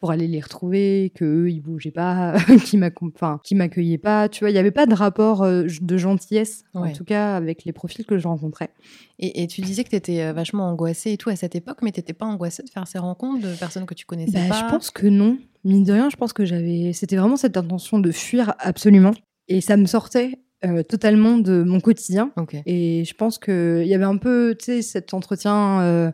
pour 0.01 0.11
aller 0.13 0.29
les 0.29 0.41
retrouver, 0.41 1.11
que 1.15 1.25
eux 1.25 1.51
ils 1.51 1.61
bougeaient 1.61 1.91
pas, 1.91 2.37
qui 2.65 2.77
m'accom- 2.79 3.11
enfin, 3.15 3.41
qui 3.43 3.55
m'accueillaient 3.55 3.99
pas. 3.99 4.29
Tu 4.29 4.41
vois, 4.41 4.51
il 4.51 4.55
y 4.55 4.59
avait 4.59 4.71
pas 4.71 4.87
de 4.87 4.95
rapport 4.95 5.43
euh, 5.43 5.67
de 5.81 5.97
gentillesse 5.97 6.65
en 6.75 6.93
tout 6.93 7.05
cas 7.05 7.35
avec 7.37 7.65
les 7.65 7.73
profils 7.73 8.05
que 8.07 8.19
je 8.19 8.29
rencontrais. 8.29 8.71
Et, 9.19 9.43
et 9.43 9.47
tu 9.49 9.61
disais 9.61 9.83
que 9.85 9.91
tu 9.91 9.97
étais 9.97 10.33
vachement 10.33 10.69
angoissée 10.71 11.13
et 11.13 11.17
tout 11.17 11.31
à 11.31 11.37
cette 11.37 11.55
époque, 11.57 11.79
mais 11.83 11.91
t'étais 11.93 12.13
pas 12.13 12.27
angoissée 12.27 12.63
de 12.63 12.71
faire 12.71 12.87
ces 12.87 12.99
rencontres 12.99 13.47
de 13.49 13.55
personnes 13.57 13.87
que 13.87 13.95
tu 13.95 14.07
connaissais 14.07 14.33
Bah, 14.39 14.49
pas? 14.49 14.55
je 14.69 14.73
pense 14.73 14.91
que 14.91 15.07
non. 15.07 15.39
Mine 15.65 15.83
de 15.85 15.93
rien, 15.93 16.09
je 16.11 16.17
pense 16.17 16.33
que 16.33 16.45
j'avais. 16.45 16.93
C'était 16.93 17.17
vraiment 17.17 17.37
cette 17.37 17.57
intention 17.57 17.99
de 17.99 18.11
fuir 18.13 18.55
absolument. 18.61 19.13
Et 19.49 19.61
ça 19.61 19.77
me 19.77 19.87
sortait 19.87 20.39
euh, 20.65 20.83
totalement 20.85 21.39
de 21.39 21.63
mon 21.65 21.81
quotidien. 21.81 22.31
Et 22.67 23.05
je 23.05 23.15
pense 23.15 23.39
qu'il 23.39 23.87
y 23.87 23.95
avait 23.95 24.05
un 24.05 24.17
peu, 24.19 24.55
tu 24.59 24.67
sais, 24.67 24.83
cet 24.83 25.15
entretien. 25.15 25.81
euh, 25.81 26.13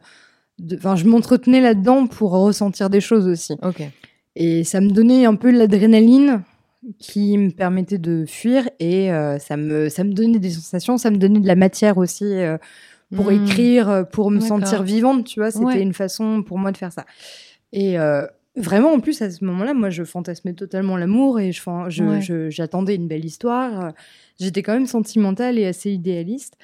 de- 0.58 0.76
Enfin, 0.76 0.96
je 0.96 1.04
m'entretenais 1.06 1.60
là-dedans 1.60 2.06
pour 2.06 2.32
ressentir 2.32 2.90
des 2.90 3.00
choses 3.00 3.26
aussi. 3.26 3.54
Ok. 3.62 3.82
Et 4.36 4.64
ça 4.64 4.80
me 4.80 4.90
donnait 4.90 5.24
un 5.26 5.34
peu 5.36 5.50
l'adrénaline 5.50 6.42
qui 6.98 7.38
me 7.38 7.50
permettait 7.50 7.98
de 7.98 8.24
fuir. 8.26 8.68
Et 8.78 9.12
euh, 9.12 9.38
ça, 9.38 9.56
me, 9.56 9.88
ça 9.88 10.04
me 10.04 10.12
donnait 10.12 10.38
des 10.38 10.50
sensations, 10.50 10.98
ça 10.98 11.10
me 11.10 11.16
donnait 11.16 11.40
de 11.40 11.46
la 11.46 11.56
matière 11.56 11.98
aussi. 11.98 12.24
euh, 12.24 12.58
pour 13.14 13.30
Mm. 13.30 13.44
écrire, 13.44 13.88
euh, 13.90 14.02
pour 14.02 14.30
me 14.30 14.40
sentir 14.40 14.82
vivante, 14.82 15.24
tu 15.26 15.38
vois, 15.38 15.50
c'était 15.52 15.64
Ouais. 15.66 15.82
une 15.82 15.92
façon 15.92 16.42
pour 16.42 16.58
moi 16.58 16.72
de 16.72 16.76
faire 16.76 16.90
ça. 16.90 17.04
Et 17.72 17.96
euh, 17.98 18.26
vraiment, 18.56 18.92
en 18.92 18.98
plus, 18.98 19.20
à 19.22 19.30
ce 19.30 19.44
moment-là, 19.44 19.72
moi, 19.74 19.88
je 19.90 20.02
fantasmais 20.02 20.52
totalement 20.54 20.96
l'amour 20.96 21.38
et 21.38 21.52
je, 21.52 21.60
fan- 21.60 21.90
je- 21.90 22.02
Ouais. 22.02 22.20
je- 22.22 22.50
j'attendais 22.50 22.96
une 22.96 23.06
belle 23.06 23.24
histoire. 23.24 23.92
J'étais 24.40 24.62
quand 24.62 24.72
même 24.72 24.86
sentimentale 24.86 25.58
et 25.58 25.66
assez 25.66 25.92
idéaliste. 25.92 26.54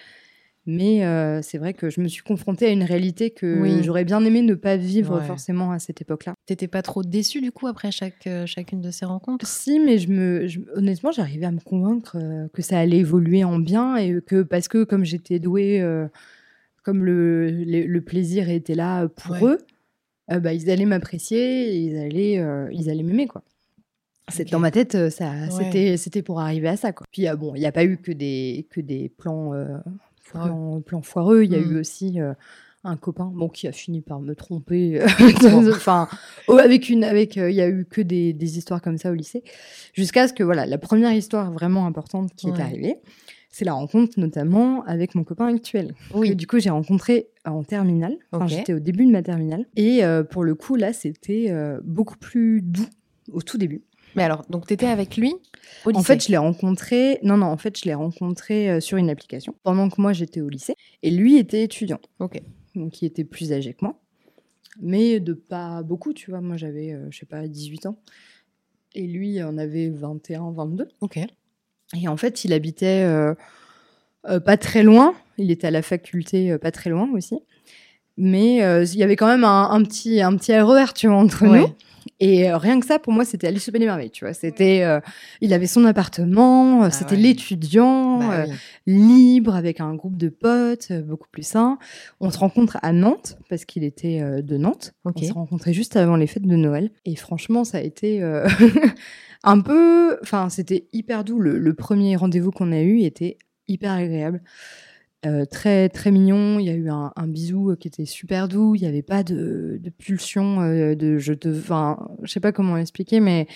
Mais 0.72 1.04
euh, 1.04 1.42
c'est 1.42 1.58
vrai 1.58 1.74
que 1.74 1.90
je 1.90 2.00
me 2.00 2.06
suis 2.06 2.22
confrontée 2.22 2.66
à 2.66 2.70
une 2.70 2.84
réalité 2.84 3.30
que 3.30 3.60
Oui. 3.60 3.82
j'aurais 3.82 4.04
bien 4.04 4.24
aimé 4.24 4.40
ne 4.42 4.54
pas 4.54 4.76
vivre 4.76 5.18
Ouais. 5.18 5.24
forcément 5.26 5.72
à 5.72 5.78
cette 5.80 6.00
époque-là. 6.00 6.34
T'étais 6.46 6.68
pas 6.68 6.82
trop 6.82 7.02
déçue 7.02 7.40
du 7.40 7.50
coup 7.50 7.66
après 7.66 7.90
chaque, 7.90 8.26
euh, 8.28 8.46
chacune 8.46 8.80
de 8.80 8.90
ces 8.90 9.04
rencontres? 9.04 9.46
Si, 9.46 9.80
mais 9.80 9.98
je 9.98 10.08
me, 10.08 10.46
je- 10.46 10.60
honnêtement, 10.76 11.10
j'arrivais 11.10 11.46
à 11.46 11.50
me 11.50 11.60
convaincre 11.60 12.16
euh, 12.20 12.46
que 12.52 12.62
ça 12.62 12.78
allait 12.78 12.98
évoluer 12.98 13.42
en 13.42 13.58
bien 13.58 13.96
et 13.96 14.20
que 14.24 14.42
parce 14.42 14.68
que 14.68 14.84
comme 14.84 15.04
j'étais 15.04 15.38
douée, 15.40 15.82
comme 16.82 17.04
le, 17.04 17.50
le, 17.50 17.82
le 17.86 18.00
plaisir 18.00 18.48
était 18.48 18.74
là 18.74 19.08
pour 19.08 19.32
Ouais. 19.32 19.42
eux, 19.44 19.58
bah, 20.40 20.52
ils 20.54 20.70
allaient 20.70 20.84
m'apprécier, 20.86 21.74
ils 21.76 21.96
allaient, 21.98 22.40
ils 22.72 22.88
allaient 22.88 23.02
m'aimer 23.02 23.26
quoi. 23.26 23.42
C'est 24.28 24.44
Ok. 24.44 24.50
dans 24.50 24.60
ma 24.60 24.70
tête, 24.70 25.10
ça, 25.10 25.30
Ouais. 25.32 25.50
c'était, 25.50 25.96
c'était 25.96 26.22
pour 26.22 26.38
arriver 26.40 26.68
à 26.68 26.76
ça 26.76 26.92
quoi. 26.92 27.04
Puis 27.10 27.26
ah 27.26 27.34
bon, 27.34 27.54
il 27.56 27.58
n'y 27.60 27.66
a 27.66 27.72
pas 27.72 27.84
eu 27.84 27.96
que 27.96 28.12
des, 28.12 28.66
que 28.70 28.80
des 28.80 29.08
plans, 29.08 29.52
euh, 30.34 30.38
Foireux. 30.38 30.48
plans, 30.48 30.80
plans 30.80 31.02
foireux. 31.02 31.42
Il 31.44 31.52
y 31.52 31.56
a 31.56 31.60
Mm. 31.60 31.72
eu 31.72 31.78
aussi 31.80 32.20
euh, 32.20 32.32
un 32.84 32.96
copain, 32.96 33.30
bon, 33.34 33.48
qui 33.48 33.68
a 33.68 33.72
fini 33.72 34.00
par 34.00 34.20
me 34.20 34.34
tromper. 34.34 35.00
Bon. 35.42 35.68
enfin, 35.70 36.08
avec 36.48 36.88
une, 36.88 37.04
avec, 37.04 37.36
euh, 37.36 37.50
il 37.50 37.56
y 37.56 37.60
a 37.60 37.68
eu 37.68 37.84
que 37.84 38.00
des, 38.00 38.32
des 38.32 38.56
histoires 38.58 38.80
comme 38.80 38.96
ça 38.98 39.10
au 39.10 39.14
lycée, 39.14 39.42
jusqu'à 39.92 40.28
ce 40.28 40.32
que 40.32 40.42
voilà, 40.42 40.64
la 40.66 40.78
première 40.78 41.12
histoire 41.12 41.52
vraiment 41.52 41.86
importante 41.86 42.30
qui 42.36 42.50
Ouais. 42.50 42.58
est 42.58 42.62
arrivée, 42.62 42.96
c'est 43.50 43.64
la 43.64 43.72
rencontre 43.74 44.18
notamment 44.18 44.82
avec 44.84 45.14
mon 45.14 45.24
copain 45.24 45.52
actuel. 45.52 45.94
Oui. 46.14 46.30
Que, 46.30 46.34
du 46.34 46.46
coup, 46.46 46.58
j'ai 46.60 46.70
rencontré 46.70 47.28
en 47.44 47.64
terminale. 47.64 48.16
Enfin, 48.32 48.46
j'étais 48.46 48.72
au 48.72 48.78
début 48.78 49.04
de 49.06 49.10
ma 49.10 49.22
terminale, 49.22 49.66
et 49.76 50.04
euh, 50.04 50.22
pour 50.22 50.44
le 50.44 50.54
coup, 50.54 50.76
là, 50.76 50.92
c'était 50.92 51.46
euh, 51.50 51.80
beaucoup 51.84 52.16
plus 52.16 52.62
doux 52.62 52.86
au 53.32 53.42
tout 53.42 53.58
début. 53.58 53.82
Mais 54.14 54.22
alors, 54.22 54.44
donc 54.50 54.66
t'étais 54.66 54.86
avec 54.86 55.16
lui 55.16 55.34
au 55.84 55.90
lycée 55.90 56.00
En 56.00 56.02
fait, 56.02 56.24
je 56.24 56.28
l'ai 56.30 56.36
rencontré. 56.36 57.18
Non, 57.22 57.36
non, 57.36 57.46
en 57.46 57.56
fait, 57.56 57.78
je 57.78 57.84
l'ai 57.84 57.94
rencontré 57.94 58.70
euh, 58.70 58.80
sur 58.80 58.98
une 58.98 59.10
application 59.10 59.54
pendant 59.62 59.88
que 59.88 60.00
moi 60.00 60.12
j'étais 60.12 60.40
au 60.40 60.48
lycée. 60.48 60.74
Et 61.02 61.10
lui 61.10 61.36
était 61.36 61.62
étudiant. 61.62 62.00
Ok. 62.18 62.40
Donc, 62.74 63.02
il 63.02 63.06
était 63.06 63.24
plus 63.24 63.52
âgé 63.52 63.74
que 63.74 63.84
moi. 63.84 64.00
Mais 64.80 65.20
de 65.20 65.32
pas 65.32 65.82
beaucoup, 65.82 66.12
tu 66.12 66.30
vois. 66.30 66.40
Moi, 66.40 66.56
j'avais, 66.56 66.92
euh, 66.92 67.06
je 67.10 67.18
sais 67.18 67.26
pas, 67.26 67.46
18 67.46 67.86
ans. 67.86 67.98
Et 68.94 69.06
lui 69.06 69.42
en 69.42 69.58
avait 69.58 69.88
21, 69.88 70.52
22. 70.52 70.88
Ok. 71.00 71.18
Et 71.96 72.08
en 72.08 72.16
fait, 72.16 72.44
il 72.44 72.52
habitait 72.52 73.04
euh, 73.04 73.34
euh, 74.28 74.40
pas 74.40 74.56
très 74.56 74.82
loin. 74.82 75.14
Il 75.38 75.50
était 75.50 75.66
à 75.66 75.70
la 75.70 75.82
faculté 75.82 76.56
pas 76.58 76.70
très 76.70 76.90
loin 76.90 77.10
aussi. 77.12 77.40
Mais 78.22 78.62
euh, 78.62 78.84
il 78.84 78.98
y 78.98 79.02
avait 79.02 79.16
quand 79.16 79.26
même 79.26 79.44
un, 79.44 79.70
un 79.70 79.82
petit, 79.82 80.20
un 80.20 80.36
petit 80.36 80.54
RER, 80.56 80.92
tu 80.94 81.06
vois, 81.08 81.16
entre 81.16 81.46
Ouais. 81.46 81.60
nous. 81.60 81.68
Et 82.22 82.50
euh, 82.50 82.58
rien 82.58 82.78
que 82.80 82.84
ça, 82.86 82.98
pour 82.98 83.14
moi, 83.14 83.24
c'était 83.24 83.46
Alice 83.46 83.66
au 83.68 83.72
Pays 83.72 83.78
des 83.80 83.86
Merveilles, 83.86 84.10
tu 84.10 84.26
vois. 84.26 84.34
C'était, 84.34 84.82
euh, 84.82 85.00
il 85.40 85.54
avait 85.54 85.66
son 85.66 85.86
appartement, 85.86 86.82
Ah 86.82 86.90
c'était 86.90 87.16
ouais. 87.16 87.22
l'étudiant, 87.22 88.18
Bah 88.18 88.40
euh, 88.40 88.46
libre, 88.86 89.54
avec 89.54 89.80
un 89.80 89.94
groupe 89.94 90.18
de 90.18 90.28
potes, 90.28 90.92
beaucoup 90.92 91.28
plus 91.32 91.42
sain. 91.46 91.78
On 92.20 92.30
se 92.30 92.36
rencontre 92.38 92.76
à 92.82 92.92
Nantes, 92.92 93.38
parce 93.48 93.64
qu'il 93.64 93.84
était 93.84 94.20
euh, 94.20 94.42
de 94.42 94.58
Nantes. 94.58 94.92
On 95.06 95.18
s'est 95.18 95.32
rencontrés 95.32 95.72
juste 95.72 95.96
avant 95.96 96.16
les 96.16 96.26
fêtes 96.26 96.46
de 96.46 96.56
Noël. 96.56 96.90
Et 97.06 97.16
franchement, 97.16 97.64
ça 97.64 97.78
a 97.78 97.80
été 97.80 98.22
un 99.44 99.60
peu... 99.60 100.18
Enfin, 100.22 100.48
c'était 100.50 100.88
hyper 100.92 101.24
doux. 101.24 101.38
Le, 101.38 101.58
le 101.58 101.74
premier 101.74 102.16
rendez-vous 102.16 102.50
qu'on 102.50 102.72
a 102.72 102.80
eu 102.80 103.00
était 103.00 103.38
hyper 103.68 103.92
agréable. 103.92 104.42
Euh, 105.26 105.44
très 105.44 105.90
très 105.90 106.10
mignon, 106.10 106.58
il 106.58 106.64
y 106.66 106.70
a 106.70 106.74
eu 106.74 106.88
un, 106.88 107.12
un 107.14 107.26
bisou 107.26 107.70
euh, 107.72 107.76
qui 107.76 107.88
était 107.88 108.06
super 108.06 108.48
doux, 108.48 108.74
il 108.74 108.80
n'y 108.80 108.86
avait 108.88 109.02
pas 109.02 109.22
de, 109.22 109.78
de 109.78 109.90
pulsion, 109.90 110.62
euh, 110.62 110.94
de 110.94 111.18
je 111.18 111.34
te, 111.34 111.48
enfin, 111.48 112.08
je 112.22 112.32
sais 112.32 112.40
pas 112.40 112.52
comment 112.52 112.78
expliquer, 112.78 113.20
mais 113.20 113.46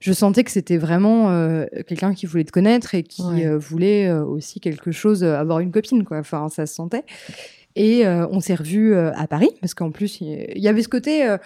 je 0.00 0.14
sentais 0.14 0.44
que 0.44 0.50
c'était 0.50 0.78
vraiment 0.78 1.30
euh, 1.30 1.66
quelqu'un 1.86 2.14
qui 2.14 2.24
voulait 2.24 2.44
te 2.44 2.52
connaître 2.52 2.94
et 2.94 3.02
qui 3.02 3.20
Ouais. 3.22 3.54
voulait 3.54 4.10
aussi 4.10 4.60
quelque 4.60 4.92
chose, 4.92 5.22
avoir 5.22 5.60
une 5.60 5.70
copine, 5.72 6.04
quoi. 6.04 6.18
Enfin, 6.20 6.48
ça 6.48 6.64
se 6.64 6.74
sentait. 6.74 7.04
Et 7.76 8.06
on 8.06 8.40
s'est 8.40 8.54
revus 8.54 8.94
à 8.96 9.26
Paris, 9.28 9.50
parce 9.60 9.74
qu'en 9.74 9.90
plus, 9.90 10.20
il 10.22 10.58
y 10.58 10.68
avait 10.68 10.82
ce 10.82 10.88
côté. 10.88 11.36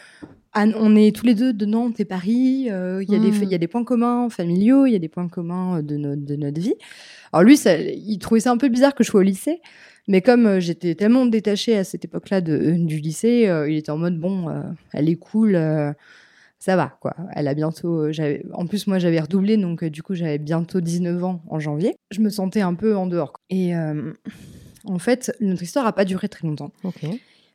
On 0.56 0.94
est 0.96 1.14
tous 1.14 1.26
les 1.26 1.34
deux 1.34 1.52
de 1.52 1.66
Nantes 1.66 1.98
et 2.00 2.04
Paris. 2.04 2.68
euh, 2.70 3.02
Il 3.02 3.12
y, 3.12 3.16
a 3.16 3.18
des- 3.18 3.30
Mm. 3.30 3.42
il 3.42 3.48
y 3.50 3.54
a 3.54 3.58
des 3.58 3.66
points 3.68 3.84
communs 3.84 4.28
familiaux, 4.30 4.86
il 4.86 4.92
y 4.92 4.96
a 4.96 4.98
des 5.00 5.08
points 5.08 5.28
communs 5.28 5.78
euh, 5.78 5.82
de, 5.82 5.96
no- 5.96 6.16
de 6.16 6.36
notre 6.36 6.60
vie. 6.60 6.74
Alors 7.32 7.42
lui, 7.44 7.56
ça, 7.56 7.76
il 7.78 8.18
trouvait 8.18 8.40
ça 8.40 8.50
un 8.52 8.56
peu 8.56 8.68
bizarre 8.68 8.94
que 8.94 9.02
je 9.04 9.10
sois 9.10 9.20
au 9.20 9.24
lycée. 9.24 9.60
Mais 10.06 10.20
comme 10.20 10.46
euh, 10.46 10.60
j'étais 10.60 10.94
tellement 10.94 11.26
détachée 11.26 11.76
à 11.76 11.82
cette 11.84 12.04
époque-là 12.04 12.40
du 12.40 12.98
lycée, 13.00 13.48
euh, 13.48 13.68
il 13.70 13.76
était 13.76 13.90
en 13.90 13.96
mode 13.98 14.18
bon, 14.20 14.48
euh, 14.50 14.60
elle 14.92 15.08
est 15.08 15.16
cool, 15.16 15.58
ça 16.58 16.76
va 16.76 16.96
quoi. 17.00 17.14
Elle 17.34 17.48
a 17.48 17.54
bientôt, 17.54 18.06
en 18.52 18.66
plus 18.66 18.86
moi 18.86 18.98
j'avais 18.98 19.20
redoublé, 19.20 19.56
donc 19.56 19.82
du 19.84 20.02
coup 20.02 20.14
j'avais 20.14 20.38
bientôt 20.38 20.80
19 20.80 21.24
ans 21.24 21.42
en 21.48 21.58
janvier. 21.58 21.96
Je 22.10 22.20
me 22.20 22.28
sentais 22.30 22.60
un 22.60 22.74
peu 22.74 22.94
en 22.96 23.06
dehors. 23.06 23.32
quoi. 23.32 23.40
Et 23.50 23.72
en 24.84 24.98
fait, 24.98 25.34
notre 25.40 25.62
histoire 25.62 25.86
a 25.86 25.92
pas 25.94 26.04
duré 26.04 26.28
très 26.28 26.46
longtemps. 26.46 26.70
Ok. 26.84 27.00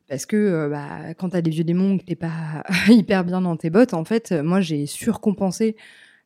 Parce 0.10 0.26
que 0.26 0.36
euh, 0.36 0.70
bah, 0.70 1.14
quand 1.14 1.30
t'as 1.30 1.42
des 1.42 1.52
vieux 1.52 1.64
démons 1.64 1.98
que 2.00 2.04
t'es 2.04 2.16
pas 2.16 2.64
hyper 2.90 3.24
bien 3.24 3.42
dans 3.42 3.56
tes 3.56 3.70
bottes, 3.70 3.94
en 3.94 4.04
fait, 4.04 4.32
euh, 4.32 4.44
moi 4.44 4.60
j'ai 4.60 4.86
surcompensé 4.88 5.76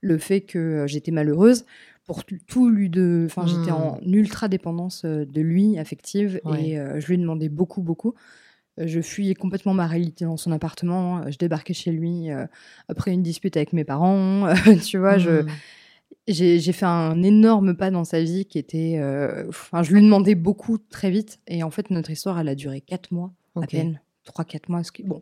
le 0.01 0.17
fait 0.17 0.41
que 0.41 0.57
euh, 0.59 0.87
j'étais 0.87 1.11
malheureuse 1.11 1.65
pour 2.05 2.23
tout- 2.25 2.69
lui 2.69 2.89
de. 2.89 3.23
Enfin, 3.25 3.45
j'étais 3.45 3.71
en 3.71 3.99
ultra 4.05 4.47
dépendance 4.47 5.05
de 5.05 5.41
lui, 5.41 5.77
affective, 5.77 6.39
Ouais. 6.45 6.69
et 6.69 6.79
euh, 6.79 6.99
je 6.99 7.07
lui 7.07 7.17
demandais 7.17 7.49
beaucoup, 7.49 7.81
beaucoup. 7.81 8.13
Je 8.77 9.01
fuyais 9.01 9.35
complètement 9.35 9.73
ma 9.75 9.85
réalité 9.85 10.25
dans 10.25 10.35
son 10.37 10.51
appartement. 10.51 11.19
euh, 11.19 11.29
Je 11.31 11.37
débarquais 11.37 11.73
chez 11.75 11.91
lui 11.91 12.31
euh, 12.31 12.45
après 12.89 13.11
une 13.11 13.21
dispute 13.21 13.55
avec 13.55 13.71
mes 13.73 13.83
parents. 13.83 14.47
tu 14.83 14.97
vois, 14.97 15.17
je, 15.17 15.43
Mm. 15.43 15.47
j'ai 16.27 16.71
fait 16.73 16.85
un 16.85 17.21
énorme 17.21 17.75
pas 17.75 17.91
dans 17.91 18.03
sa 18.03 18.21
vie 18.21 18.45
qui 18.45 18.57
était. 18.57 18.95
euh, 18.97 19.45
Enfin, 19.49 19.83
je 19.83 19.93
lui 19.93 20.01
demandais 20.01 20.35
beaucoup 20.35 20.77
très 20.77 21.11
vite. 21.11 21.39
Et 21.47 21.63
en 21.63 21.69
fait, 21.69 21.89
notre 21.91 22.11
histoire, 22.11 22.39
elle 22.39 22.49
a 22.49 22.55
duré 22.55 22.81
quatre 22.81 23.11
mois 23.11 23.31
à 23.61 23.67
peine. 23.67 23.99
3-4 24.25 24.69
mois. 24.69 24.83
Ce 24.83 24.91
qui, 24.91 25.03
bon, 25.03 25.21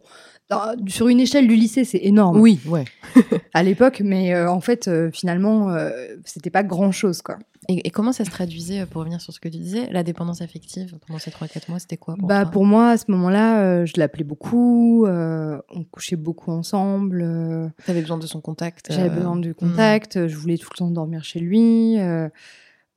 dans- 0.50 0.76
sur 0.88 1.08
une 1.08 1.20
échelle 1.20 1.48
du 1.48 1.56
lycée, 1.56 1.86
c'est 1.86 1.98
énorme 2.04 2.40
Oui, 2.40 2.60
ouais. 2.68 2.86
à 3.54 3.64
l'époque, 3.64 4.02
mais 4.06 4.34
euh, 4.34 4.50
en 4.50 4.62
fait, 4.62 4.88
euh, 4.88 5.10
finalement, 5.12 5.72
euh, 5.72 5.90
c'était 6.24 6.52
pas 6.52 6.62
grand 6.64 6.92
chose, 6.92 7.22
quoi. 7.24 7.38
Et, 7.68 7.88
et 7.88 7.90
comment 7.90 8.12
ça 8.12 8.26
se 8.26 8.30
traduisait, 8.30 8.82
euh, 8.82 8.86
pour 8.86 9.00
revenir 9.00 9.20
sur 9.20 9.34
ce 9.34 9.40
que 9.40 9.50
tu 9.50 9.58
disais, 9.58 9.88
la 9.92 10.04
dépendance 10.04 10.42
affective 10.42 10.98
pendant 11.08 11.18
ces 11.20 11.32
3-4 11.32 11.70
mois, 11.70 11.80
c'était 11.80 11.98
quoi 11.98 12.16
pour 12.16 12.28
bah, 12.28 12.44
toi? 12.44 12.52
pour 12.52 12.66
moi, 12.66 12.90
à 12.90 12.98
ce 12.98 13.06
moment-là, 13.10 13.64
euh, 13.64 13.86
je 13.88 13.94
l'appelais 13.98 14.24
beaucoup, 14.24 15.06
euh, 15.08 15.60
on 15.70 15.84
couchait 15.84 16.16
beaucoup 16.16 16.52
ensemble, 16.52 17.22
euh, 17.24 17.68
T'avais 17.86 18.02
besoin 18.02 18.18
de 18.20 18.28
son 18.28 18.40
contact 18.42 18.92
j'avais 18.92 19.10
besoin 19.10 19.36
de 19.36 19.52
contact, 19.52 20.18
euh, 20.18 20.28
je 20.28 20.36
voulais 20.36 20.58
tout 20.60 20.70
le 20.74 20.78
temps 20.78 20.92
dormir 20.92 21.24
chez 21.24 21.40
lui. 21.40 21.98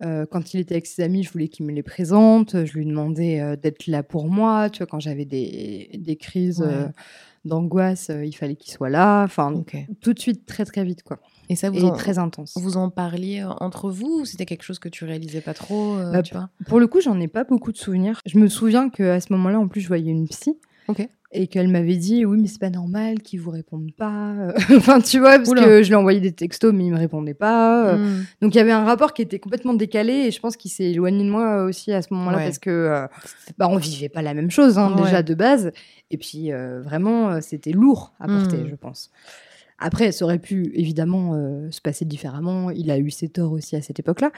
Euh, 0.02 0.26
quand 0.30 0.54
il 0.54 0.60
était 0.60 0.74
avec 0.74 0.86
ses 0.86 1.02
amis, 1.02 1.22
je 1.22 1.30
voulais 1.30 1.48
qu'il 1.48 1.66
me 1.66 1.72
les 1.72 1.82
présente. 1.82 2.64
Je 2.64 2.72
lui 2.74 2.84
demandais 2.86 3.40
euh, 3.40 3.56
d'être 3.56 3.86
là 3.86 4.02
pour 4.02 4.26
moi. 4.28 4.68
Tu 4.70 4.78
vois, 4.78 4.86
quand 4.86 5.00
j'avais 5.00 5.24
des, 5.24 5.90
des 5.98 6.16
crises 6.16 6.60
Ouais. 6.60 6.68
euh, 6.68 6.88
d'angoisse, 7.44 8.10
il 8.24 8.32
fallait 8.34 8.56
qu'il 8.56 8.72
soit 8.72 8.88
là. 8.88 9.22
Enfin, 9.24 9.62
tout 10.00 10.14
de 10.14 10.18
suite, 10.18 10.46
très 10.46 10.64
très 10.64 10.82
vite, 10.84 11.02
quoi. 11.02 11.18
Et 11.50 11.56
ça, 11.56 11.68
vous, 11.68 11.76
Et 11.78 11.82
en, 11.82 11.92
très 11.92 12.16
intense. 12.18 12.54
vous 12.56 12.78
en 12.78 12.88
parliez 12.88 13.44
entre 13.60 13.90
vous 13.90 14.20
ou 14.20 14.24
c'était 14.24 14.46
quelque 14.46 14.62
chose 14.62 14.78
que 14.78 14.88
tu 14.88 15.04
réalisais 15.04 15.42
pas 15.42 15.52
trop 15.52 15.96
Bah, 16.10 16.22
tu 16.22 16.32
vois? 16.34 16.48
Pour 16.68 16.80
le 16.80 16.86
coup, 16.86 17.02
j'en 17.02 17.20
ai 17.20 17.28
pas 17.28 17.44
beaucoup 17.44 17.70
de 17.70 17.76
souvenirs. 17.76 18.20
Je 18.24 18.38
me 18.38 18.48
souviens 18.48 18.88
qu'à 18.88 19.20
ce 19.20 19.30
moment-là, 19.34 19.60
en 19.60 19.68
plus, 19.68 19.82
je 19.82 19.88
voyais 19.88 20.10
une 20.10 20.26
psy. 20.26 20.58
Et 21.36 21.48
qu'elle 21.48 21.66
m'avait 21.66 21.96
dit, 21.96 22.24
oui, 22.24 22.38
mais 22.40 22.46
c'est 22.46 22.60
pas 22.60 22.70
normal 22.70 23.20
qu'ils 23.20 23.40
vous 23.40 23.50
répondent 23.50 23.90
pas. 23.96 24.34
enfin, 24.76 25.00
tu 25.00 25.18
vois, 25.18 25.36
parce 25.38 25.48
Oula. 25.48 25.64
que 25.64 25.82
je 25.82 25.88
lui 25.88 25.94
ai 25.94 25.96
envoyé 25.96 26.20
des 26.20 26.30
textos, 26.30 26.72
mais 26.72 26.86
il 26.86 26.92
me 26.92 26.96
répondait 26.96 27.34
pas. 27.34 27.88
Euh, 27.88 27.96
Hmm. 27.96 28.24
Donc, 28.40 28.54
il 28.54 28.58
y 28.58 28.60
avait 28.60 28.70
un 28.70 28.84
rapport 28.84 29.12
qui 29.14 29.22
était 29.22 29.40
complètement 29.40 29.74
décalé 29.74 30.12
et 30.12 30.30
je 30.30 30.38
pense 30.40 30.56
qu'il 30.56 30.70
s'est 30.70 30.92
éloigné 30.92 31.24
de 31.24 31.28
moi 31.30 31.64
aussi 31.64 31.92
à 31.92 32.02
ce 32.02 32.14
moment-là 32.14 32.38
Ouais. 32.38 32.44
parce 32.44 32.58
que, 32.60 32.70
euh, 32.70 33.06
bah, 33.58 33.66
on 33.68 33.76
vivait 33.78 34.08
pas 34.08 34.22
la 34.22 34.32
même 34.32 34.50
chose, 34.52 34.78
hein, 34.78 34.94
Ouais. 34.96 35.02
déjà 35.02 35.22
de 35.24 35.34
base. 35.34 35.72
Et 36.12 36.18
puis, 36.18 36.52
euh, 36.52 36.80
vraiment, 36.82 37.30
euh, 37.30 37.38
c'était 37.40 37.72
lourd 37.72 38.12
à 38.20 38.28
porter, 38.28 38.58
Mm. 38.58 38.68
je 38.70 38.74
pense. 38.76 39.10
Après, 39.80 40.12
ça 40.12 40.24
aurait 40.24 40.38
pu 40.38 40.70
évidemment 40.76 41.32
euh, 41.34 41.68
se 41.72 41.80
passer 41.80 42.04
différemment. 42.04 42.70
Il 42.70 42.92
a 42.92 42.98
eu 42.98 43.10
ses 43.10 43.28
torts 43.28 43.50
aussi 43.52 43.74
à 43.74 43.82
cette 43.82 43.98
époque-là. 43.98 44.30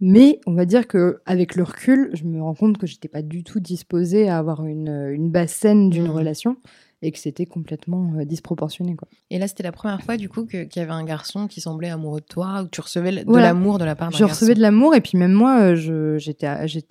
Mais 0.00 0.40
on 0.46 0.54
va 0.54 0.64
dire 0.64 0.86
que 0.86 1.20
avec 1.26 1.56
le 1.56 1.64
recul, 1.64 2.10
je 2.14 2.24
me 2.24 2.40
rends 2.40 2.54
compte 2.54 2.78
que 2.78 2.86
j'étais 2.86 3.08
pas 3.08 3.22
du 3.22 3.42
tout 3.42 3.58
disposée 3.60 4.28
à 4.28 4.38
avoir 4.38 4.64
une, 4.64 4.88
une 5.12 5.30
base 5.30 5.50
saine 5.50 5.90
d'une 5.90 6.06
Mm. 6.08 6.10
relation 6.10 6.56
et 7.02 7.12
que 7.12 7.18
c'était 7.18 7.46
complètement 7.46 8.12
euh, 8.18 8.24
disproportionné. 8.24 8.96
Quoi. 8.96 9.06
Et 9.30 9.38
là, 9.38 9.46
c'était 9.46 9.62
la 9.62 9.70
première 9.72 10.02
fois, 10.02 10.16
du 10.16 10.28
coup, 10.28 10.46
qu'il 10.46 10.68
y 10.74 10.78
avait 10.80 10.90
un 10.90 11.04
garçon 11.04 11.46
qui 11.46 11.60
semblait 11.60 11.90
amoureux 11.90 12.20
de 12.20 12.26
toi, 12.26 12.62
ou 12.62 12.64
que 12.64 12.70
tu 12.70 12.80
recevais 12.80 13.12
de 13.12 13.24
Voilà. 13.24 13.48
l'amour 13.48 13.78
de 13.78 13.84
la 13.84 13.94
part 13.94 14.10
d'un 14.10 14.18
Je 14.18 14.24
recevais 14.24 14.54
de 14.54 14.60
garçon. 14.60 14.74
l'amour 14.76 14.94
et 14.96 15.00
puis 15.00 15.16
même 15.16 15.32
moi, 15.32 15.60
euh, 15.60 15.76
je- 15.76 16.18
j'étais 16.18 16.48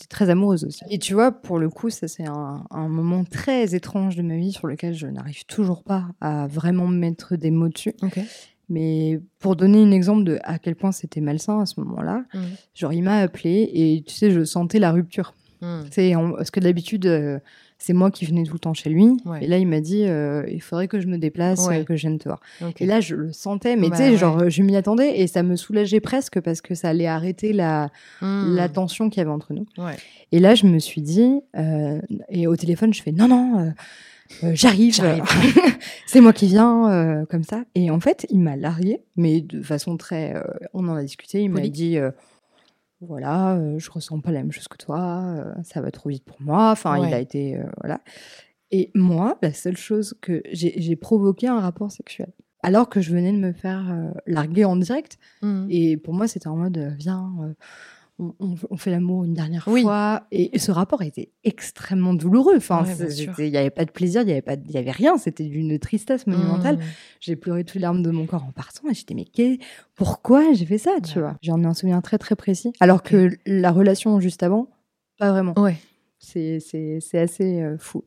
très 0.10 0.30
amoureuse 0.30 0.64
aussi. 0.64 0.82
Et 0.90 0.98
tu 1.00 1.14
vois, 1.14 1.32
pour 1.34 1.60
le 1.60 1.70
coup, 1.70 1.90
ça 1.90 2.08
c'est 2.08 2.26
un, 2.26 2.64
un 2.72 2.88
moment 2.88 3.24
très 3.26 3.76
étrange 3.76 4.16
de 4.16 4.22
ma 4.22 4.38
vie 4.38 4.54
sur 4.54 4.68
lequel 4.68 4.94
je 4.94 5.08
n'arrive 5.08 5.46
toujours 5.46 5.84
pas 5.84 6.06
à 6.22 6.48
vraiment 6.48 6.88
mettre 6.88 7.36
des 7.36 7.52
mots 7.52 7.68
dessus. 7.70 7.94
Ok. 8.02 8.20
Mais 8.70 9.20
pour 9.40 9.56
donner 9.56 9.82
un 9.82 9.92
exemple 9.92 10.24
de 10.26 10.40
à 10.44 10.60
quel 10.60 10.76
point 10.76 10.92
c'était 10.92 11.22
malsain 11.22 11.62
à 11.62 11.66
ce 11.66 11.80
moment-là, 11.80 12.24
Mhm. 12.34 12.42
genre 12.76 12.94
il 12.94 13.02
m'a 13.04 13.18
appelé 13.20 13.70
et 13.74 14.04
tu 14.06 14.14
sais, 14.14 14.32
je 14.32 14.44
sentais 14.44 14.80
la 14.80 14.92
rupture. 14.92 15.34
C'est 15.90 16.14
en- 16.14 16.34
parce 16.34 16.52
que 16.52 16.60
d'habitude, 16.60 17.08
euh, 17.08 17.40
c'est 17.80 17.94
moi 17.94 18.12
qui 18.12 18.26
venais 18.26 18.44
tout 18.44 18.54
le 18.54 18.60
temps 18.60 18.76
chez 18.76 18.92
lui. 18.92 19.18
Ouais. 19.26 19.44
Et 19.44 19.48
là, 19.48 19.58
il 19.58 19.66
m'a 19.68 19.80
dit, 19.82 20.04
euh, 20.06 20.44
il 20.52 20.62
faudrait 20.62 20.88
que 20.88 21.00
je 21.00 21.08
me 21.08 21.18
déplace, 21.18 21.66
Ouais. 21.68 21.80
euh, 21.80 21.84
que 21.84 21.96
je 21.96 22.02
vienne 22.02 22.20
te 22.20 22.30
voir. 22.30 22.40
Et 22.80 22.86
là, 22.86 23.00
je 23.00 23.16
le 23.16 23.34
sentais, 23.34 23.76
mais 23.76 23.90
Bah 23.90 23.96
tu 23.98 24.04
sais, 24.04 24.10
ouais. 24.12 24.18
genre, 24.18 24.50
je 24.52 24.62
m'y 24.62 24.76
attendais 24.76 25.20
et 25.20 25.26
ça 25.26 25.42
me 25.42 25.56
soulageait 25.56 26.00
presque 26.00 26.40
parce 26.42 26.62
que 26.62 26.76
ça 26.76 26.90
allait 26.90 27.08
arrêter 27.08 27.54
la, 27.54 27.90
Hmm. 28.22 28.54
la 28.56 28.70
tension 28.70 29.10
qu'il 29.10 29.18
y 29.20 29.22
avait 29.22 29.32
entre 29.32 29.54
nous. 29.54 29.66
Et 30.32 30.40
là, 30.40 30.54
je 30.54 30.68
me 30.68 30.78
suis 30.78 31.02
dit, 31.02 31.40
et 32.30 32.46
au 32.46 32.56
téléphone, 32.56 32.94
je 32.94 33.02
fais, 33.02 33.12
non, 33.12 33.28
non, 33.28 33.74
euh, 34.44 34.52
j'arrive, 34.54 34.94
J'arrive. 34.94 35.24
c'est 36.06 36.22
moi 36.22 36.34
qui 36.34 36.48
viens, 36.48 36.90
euh, 36.92 37.26
comme 37.26 37.44
ça. 37.44 37.64
Et 37.76 37.90
en 37.92 38.00
fait, 38.00 38.26
il 38.30 38.40
m'a 38.40 38.56
largué, 38.56 39.02
mais 39.16 39.42
de 39.42 39.62
façon 39.62 39.98
très. 39.98 40.36
euh, 40.36 40.42
on 40.74 40.88
en 40.88 40.96
a 40.96 41.02
discuté, 41.02 41.42
il 41.44 41.50
m'a 41.50 41.62
dit. 41.62 41.98
euh, 41.98 42.12
voilà, 43.02 43.60
je 43.78 43.92
ressens 43.92 44.20
pas 44.22 44.32
la 44.32 44.40
même 44.40 44.52
chose 44.52 44.68
que 44.68 44.78
toi, 44.78 45.36
ça 45.64 45.82
va 45.82 45.92
trop 45.92 46.10
vite 46.10 46.24
pour 46.24 46.42
moi. 46.42 46.72
Enfin, 46.72 47.00
Ouais. 47.00 47.08
il 47.10 47.14
a 47.14 47.20
été. 47.20 47.60
voilà. 47.80 48.02
Et 48.72 48.90
moi, 48.96 49.38
la 49.44 49.54
seule 49.54 49.78
chose 49.78 50.16
que 50.20 50.42
j'ai 50.52 50.96
provoqué 50.96 51.48
un 51.48 51.60
rapport 51.60 51.92
sexuel. 51.92 52.30
Alors 52.64 52.90
que 52.90 53.00
je 53.00 53.12
venais 53.14 53.32
de 53.32 53.38
me 53.38 53.54
faire 53.54 53.86
larguer 54.26 54.66
en 54.66 54.76
direct. 54.76 55.20
Hmm. 55.44 55.68
Et 55.70 55.96
pour 55.96 56.16
moi, 56.16 56.28
c'était 56.28 56.48
en 56.48 56.56
mode, 56.58 56.96
viens, 56.98 57.32
on, 58.20 58.78
fait 58.78 58.90
l'amour 58.90 59.24
une 59.26 59.34
dernière 59.34 59.64
Oui. 59.68 59.84
fois. 59.84 60.24
Et, 60.32 60.56
et 60.56 60.60
ce 60.60 60.72
rapport 60.72 61.02
était 61.04 61.30
extrêmement 61.44 62.14
douloureux. 62.14 62.56
Enfin, 62.58 62.84
Ouais, 62.84 62.96
il 63.40 63.52
n'y 63.52 63.58
avait 63.58 63.70
pas 63.70 63.86
de 63.86 63.92
plaisir, 63.92 64.22
il 64.22 64.26
n'y 64.26 64.32
avait, 64.32 64.42
pas 64.42 64.56
y 64.70 64.78
avait 64.78 64.92
rien. 64.92 65.18
C'était 65.18 65.44
d'une 65.46 65.78
tristesse 65.78 66.26
monumentale. 66.26 66.78
Hmm. 66.78 66.82
J'ai 67.20 67.36
pleuré 67.36 67.64
toutes 67.64 67.76
les 67.76 67.82
larmes 67.82 68.02
de 68.02 68.10
mon 68.10 68.26
corps 68.26 68.44
en 68.44 68.52
partant. 68.52 68.90
Et 68.90 68.94
j'étais, 68.94 69.14
mais 69.14 69.26
qu'est- 69.26 69.60
pourquoi 69.96 70.54
j'ai 70.54 70.66
fait 70.66 70.78
ça, 70.80 70.96
tu 71.04 71.20
vois? 71.20 71.36
J'en 71.44 71.62
ai 71.62 71.66
un 71.66 71.74
souvenir 71.74 72.02
très, 72.02 72.18
très 72.18 72.36
précis. 72.36 72.74
Alors 72.80 72.98
Ok. 72.98 73.10
que 73.10 73.30
la 73.46 73.72
relation 73.72 74.20
juste 74.20 74.42
avant, 74.44 74.68
pas 75.20 75.32
vraiment. 75.32 75.54
Ouais. 75.58 75.78
C'est 76.20 76.58
assez 77.14 77.62
euh, 77.62 77.78
fou. 77.78 78.04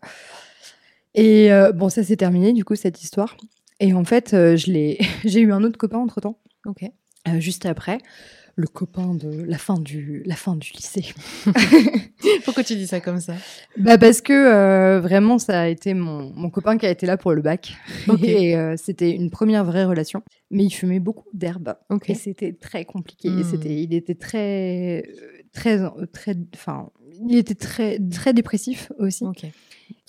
Et 1.14 1.52
euh, 1.52 1.72
bon, 1.72 1.88
ça 1.88 2.02
s'est 2.04 2.16
terminé, 2.16 2.52
du 2.52 2.64
coup, 2.64 2.76
cette 2.76 3.02
histoire. 3.02 3.36
Et 3.80 3.94
en 3.94 4.04
fait, 4.04 4.34
euh, 4.34 4.56
j'ai 5.24 5.40
eu 5.40 5.52
un 5.52 5.62
autre 5.64 5.78
copain 5.78 5.98
entre-temps. 5.98 6.38
Ok. 6.66 6.82
Euh, 7.28 7.38
juste 7.40 7.66
après, 7.66 7.98
le 8.60 8.66
copain 8.66 9.14
de 9.14 9.44
la 9.44 9.58
fin 9.58 9.78
du, 9.78 10.22
la 10.24 10.36
fin 10.36 10.54
du 10.56 10.70
lycée. 10.72 11.12
Pourquoi 12.44 12.62
tu 12.62 12.76
dis 12.76 12.86
ça 12.86 13.00
comme 13.00 13.20
ça? 13.20 13.34
Bah 13.76 13.98
parce 13.98 14.20
que 14.20 14.32
euh, 14.32 15.00
vraiment, 15.00 15.38
ça 15.38 15.62
a 15.62 15.66
été 15.66 15.94
mon, 15.94 16.32
mon 16.34 16.50
copain 16.50 16.78
qui 16.78 16.86
a 16.86 16.90
été 16.90 17.06
là 17.06 17.16
pour 17.16 17.32
le 17.32 17.42
bac. 17.42 17.74
Et 18.22 18.56
euh, 18.56 18.74
c'était 18.76 19.10
une 19.10 19.30
première 19.30 19.64
vraie 19.64 19.84
relation. 19.84 20.22
Mais 20.50 20.64
il 20.64 20.70
fumait 20.70 21.00
beaucoup 21.00 21.28
d'herbe. 21.32 21.74
Et 22.06 22.14
c'était 22.14 22.52
très 22.52 22.84
compliqué. 22.84 23.28
Et 23.28 23.40
Hmm. 23.40 23.50
C'était, 23.50 23.74
il 23.74 23.94
était 23.94 24.14
très, 24.14 25.04
très, 25.52 25.78
très, 26.12 26.36
enfin, 26.54 26.90
il 27.28 27.36
était 27.36 27.54
très, 27.54 27.98
très 27.98 28.32
dépressif 28.32 28.90
aussi. 28.98 29.24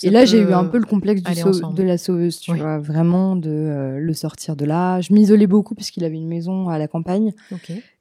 Et 0.04 0.10
là, 0.10 0.26
j'ai 0.26 0.40
eu 0.40 0.54
un 0.54 0.66
peu 0.66 0.78
le 0.78 0.86
complexe 0.86 1.22
du 1.22 1.32
de 1.32 1.84
la 1.84 1.98
sauveuse, 1.98 2.40
tu 2.40 2.52
Oui. 2.52 2.60
vois, 2.60 2.80
vraiment 2.80 3.36
de 3.36 3.50
euh, 3.50 4.00
le 4.00 4.14
sortir 4.14 4.56
de 4.56 4.66
là. 4.66 5.02
Je 5.02 5.14
m'isolais 5.14 5.48
beaucoup 5.48 5.76
puisqu'il 5.76 6.04
avait 6.04 6.18
une 6.18 6.28
maison 6.28 6.70
à 6.70 6.78
la 6.78 6.88
campagne. 6.88 7.34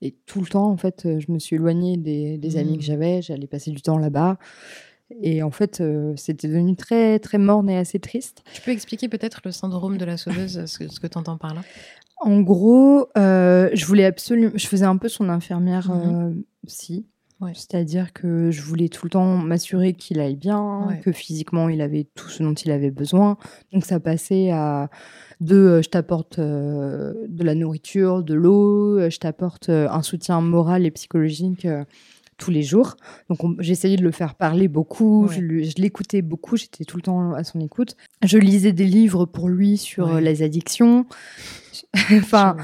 Et 0.03 0.15
tout 0.27 0.41
le 0.41 0.47
temps, 0.47 0.71
en 0.71 0.77
fait, 0.77 1.07
euh, 1.07 1.21
je 1.21 1.31
me 1.33 1.39
suis 1.39 1.57
éloignée 1.57 1.97
des, 1.97 2.39
des 2.39 2.57
amis 2.57 2.79
que 2.79 2.85
j'avais. 2.85 3.23
J'allais 3.23 3.47
passer 3.47 3.71
du 3.71 3.81
temps 3.83 3.99
là-bas. 3.99 4.39
Et 5.23 5.43
en 5.43 5.51
fait, 5.51 5.81
euh, 5.81 6.13
c'était 6.17 6.47
devenu 6.47 6.77
très, 6.77 7.19
très 7.19 7.39
morne 7.39 7.69
et 7.69 7.77
assez 7.77 7.99
triste. 7.99 8.45
Tu 8.55 8.63
peux 8.63 8.71
expliquer 8.71 9.09
peut-être 9.09 9.41
le 9.45 9.51
syndrome 9.51 9.99
de 9.99 10.05
la 10.05 10.17
sauveuse, 10.17 10.65
ce 10.67 10.79
que, 10.79 10.85
que 11.01 11.07
tu 11.09 11.19
entends 11.19 11.37
par 11.37 11.55
là? 11.55 11.63
En 12.21 12.41
gros, 12.43 13.09
euh, 13.19 13.71
je 13.73 13.87
voulais 13.87 14.05
absolument. 14.05 14.53
Je 14.55 14.67
faisais 14.69 14.85
un 14.85 14.99
peu 14.99 15.09
son 15.09 15.29
infirmière 15.29 15.91
euh, 15.91 16.31
psy. 16.67 17.07
Ouais. 17.41 17.53
C'est-à-dire 17.55 18.13
que 18.13 18.51
je 18.51 18.61
voulais 18.63 18.89
tout 18.91 19.07
le 19.07 19.11
temps 19.11 19.37
m'assurer 19.39 19.95
qu'il 19.95 20.21
aille 20.21 20.37
bien, 20.37 20.87
Ouais. 20.89 20.99
que 21.01 21.11
physiquement 21.13 21.69
il 21.71 21.81
avait 21.81 22.05
tout 22.15 22.29
ce 22.29 22.43
dont 22.43 22.53
il 22.55 22.71
avait 22.71 22.91
besoin. 22.91 23.39
Donc 23.73 23.85
ça 23.87 23.99
passait 24.01 24.51
à 24.51 24.91
de 25.41 25.57
euh, 25.57 25.83
je 25.83 25.89
t'apporte 25.89 26.39
euh, 26.39 27.15
de 27.29 27.43
la 27.45 27.55
nourriture, 27.55 28.23
de 28.23 28.35
l'eau, 28.35 28.99
euh, 28.99 29.09
je 29.11 29.19
t'apporte 29.19 29.71
euh, 29.71 29.89
un 29.91 30.03
soutien 30.03 30.41
moral 30.43 30.85
et 30.85 30.91
psychologique 30.91 31.67
tous 32.37 32.51
les 32.51 32.63
jours. 32.63 32.97
Donc 33.31 33.43
on- 33.45 33.57
j'essayais 33.59 33.97
de 33.97 34.03
le 34.03 34.11
faire 34.13 34.35
parler 34.35 34.69
beaucoup, 34.69 35.27
Ouais. 35.27 35.35
je, 35.35 35.41
lui- 35.41 35.65
je 35.71 35.81
l'écoutais 35.81 36.21
beaucoup, 36.23 36.57
j'étais 36.57 36.85
tout 36.85 36.97
le 36.99 37.03
temps 37.03 37.33
à 37.33 37.45
son 37.45 37.61
écoute. 37.61 37.97
Je 38.23 38.37
lisais 38.39 38.73
des 38.73 38.85
livres 38.87 39.25
pour 39.25 39.49
lui 39.49 39.77
sur 39.79 40.09
Ouais. 40.15 40.21
les 40.21 40.43
addictions. 40.43 41.07
enfin, 42.13 42.57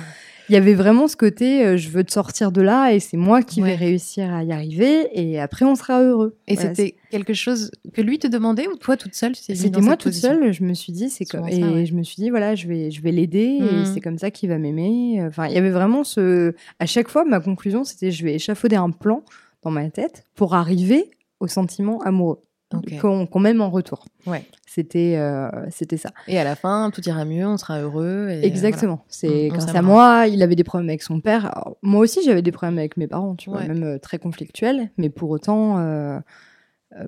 il 0.48 0.52
y 0.52 0.56
avait 0.56 0.74
vraiment 0.74 1.08
ce 1.08 1.16
côté, 1.16 1.64
euh, 1.66 1.76
je 1.76 1.88
veux 1.88 2.04
te 2.04 2.12
sortir 2.12 2.52
de 2.52 2.60
là 2.62 2.92
et 2.92 3.00
c'est 3.00 3.16
moi 3.16 3.42
qui 3.42 3.62
Ouais. 3.62 3.70
vais 3.70 3.74
réussir 3.76 4.32
à 4.32 4.42
y 4.44 4.52
arriver 4.52 5.08
et 5.12 5.40
après 5.40 5.64
on 5.64 5.74
sera 5.74 6.02
heureux. 6.02 6.36
Et 6.46 6.54
Voilà, 6.54 6.74
c'était 6.74 6.94
quelque 7.10 7.34
chose 7.34 7.70
que 7.92 8.00
lui 8.02 8.18
te 8.18 8.26
demandait 8.26 8.66
ou 8.68 8.76
toi 8.76 8.96
toute 8.96 9.14
seule 9.14 9.34
c'était 9.36 9.80
moi 9.80 9.96
toute 9.96 10.12
seule, 10.12 10.52
je 10.52 10.62
me 10.64 10.74
suis 10.74 10.92
dit 10.92 11.10
c'est 11.10 11.24
comme 11.24 11.44
ça, 11.44 11.50
et 11.50 11.62
ouais. 11.64 11.86
je 11.86 11.94
me 11.94 12.02
suis 12.02 12.16
dit 12.22 12.30
voilà, 12.30 12.54
je 12.54 12.66
vais 12.68 12.90
je 12.90 13.00
vais 13.02 13.12
l'aider 13.12 13.58
et 13.60 13.84
c'est 13.92 14.00
comme 14.00 14.18
ça 14.18 14.30
qu'il 14.30 14.48
va 14.48 14.58
m'aimer. 14.58 15.22
Enfin, 15.26 15.46
il 15.46 15.54
y 15.54 15.58
avait 15.58 15.70
vraiment 15.70 16.04
ce 16.04 16.54
à 16.78 16.86
chaque 16.86 17.08
fois 17.08 17.24
ma 17.24 17.40
conclusion 17.40 17.84
c'était 17.84 18.10
je 18.10 18.24
vais 18.24 18.34
échafauder 18.34 18.76
un 18.76 18.90
plan 18.90 19.22
dans 19.62 19.70
ma 19.70 19.88
tête 19.90 20.24
pour 20.34 20.54
arriver 20.54 21.10
au 21.40 21.48
sentiment 21.48 22.00
amoureux 22.02 22.40
Ok. 22.74 22.98
qu'on 23.00 23.26
qu'on 23.26 23.40
m'aime 23.40 23.60
en 23.60 23.70
retour. 23.70 24.04
Ouais. 24.26 24.44
C'était 24.66 25.14
euh, 25.16 25.48
c'était 25.70 25.96
ça. 25.96 26.10
Et 26.26 26.38
à 26.38 26.44
la 26.44 26.56
fin, 26.56 26.90
tout 26.92 27.00
ira 27.08 27.24
mieux, 27.24 27.46
on 27.46 27.56
sera 27.56 27.80
heureux. 27.80 28.28
et 28.30 28.44
Exactement. 28.44 29.04
C'est 29.08 29.48
Mm, 29.50 29.52
grâce 29.54 29.74
à 29.74 29.82
moi, 29.82 30.26
il 30.26 30.42
avait 30.42 30.56
des 30.56 30.64
problèmes 30.64 30.88
avec 30.88 31.02
son 31.02 31.20
père. 31.20 31.46
Alors, 31.46 31.76
moi 31.82 32.00
aussi, 32.00 32.20
j'avais 32.24 32.42
des 32.42 32.52
problèmes 32.52 32.78
avec 32.78 32.96
mes 32.96 33.06
parents, 33.06 33.36
tu 33.36 33.50
vois, 33.50 33.60
Ouais. 33.60 33.68
même 33.68 33.84
euh, 33.84 33.98
très 33.98 34.18
conflictuels. 34.18 34.90
Mais 34.98 35.08
pour 35.10 35.30
autant, 35.30 35.78
euh, 35.78 36.18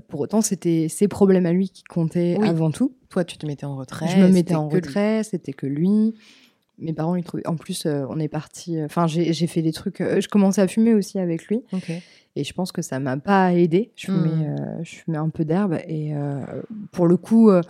pour 0.08 0.20
autant, 0.20 0.40
c'était 0.42 0.86
ses 0.88 1.08
problèmes 1.08 1.46
à 1.46 1.52
lui 1.52 1.70
qui 1.70 1.82
comptaient 1.82 2.36
Oui. 2.38 2.48
avant 2.48 2.70
tout. 2.70 2.94
Toi, 3.08 3.24
tu 3.24 3.36
te 3.38 3.46
mettais 3.46 3.66
en 3.66 3.76
retrait. 3.76 4.06
je 4.08 4.18
me 4.18 4.28
mettais 4.28 4.54
en 4.54 4.68
retrait, 4.68 5.22
c'était 5.24 5.52
que 5.52 5.66
lui. 5.66 6.14
Mes 6.78 6.92
parents, 6.92 7.16
ils 7.16 7.24
trouvaient. 7.24 7.46
En 7.46 7.56
plus, 7.56 7.86
euh, 7.86 8.04
on 8.08 8.18
est 8.20 8.28
parti. 8.28 8.80
Enfin, 8.82 9.06
j'ai 9.06 9.32
j'ai 9.32 9.46
fait 9.46 9.62
des 9.62 9.72
trucs. 9.72 10.00
euh, 10.00 10.20
je 10.20 10.28
commençais 10.28 10.60
à 10.62 10.68
fumer 10.68 10.94
aussi 10.94 11.18
avec 11.18 11.46
lui. 11.46 11.62
Ok. 11.72 11.90
Et 12.36 12.44
je 12.44 12.52
pense 12.52 12.70
que 12.70 12.82
ça 12.82 13.00
m'a 13.00 13.16
pas 13.16 13.52
aidé. 13.54 13.90
Je 13.96 14.06
fumais, 14.06 14.28
Mm. 14.28 14.56
euh, 14.60 14.82
je 14.84 14.94
fumais 14.96 15.18
un 15.18 15.28
peu 15.28 15.44
d'herbe. 15.44 15.78
Et 15.88 16.14
euh, 16.14 16.40
pour 16.92 17.06
le 17.08 17.16
coup, 17.16 17.50
euh, 17.50 17.62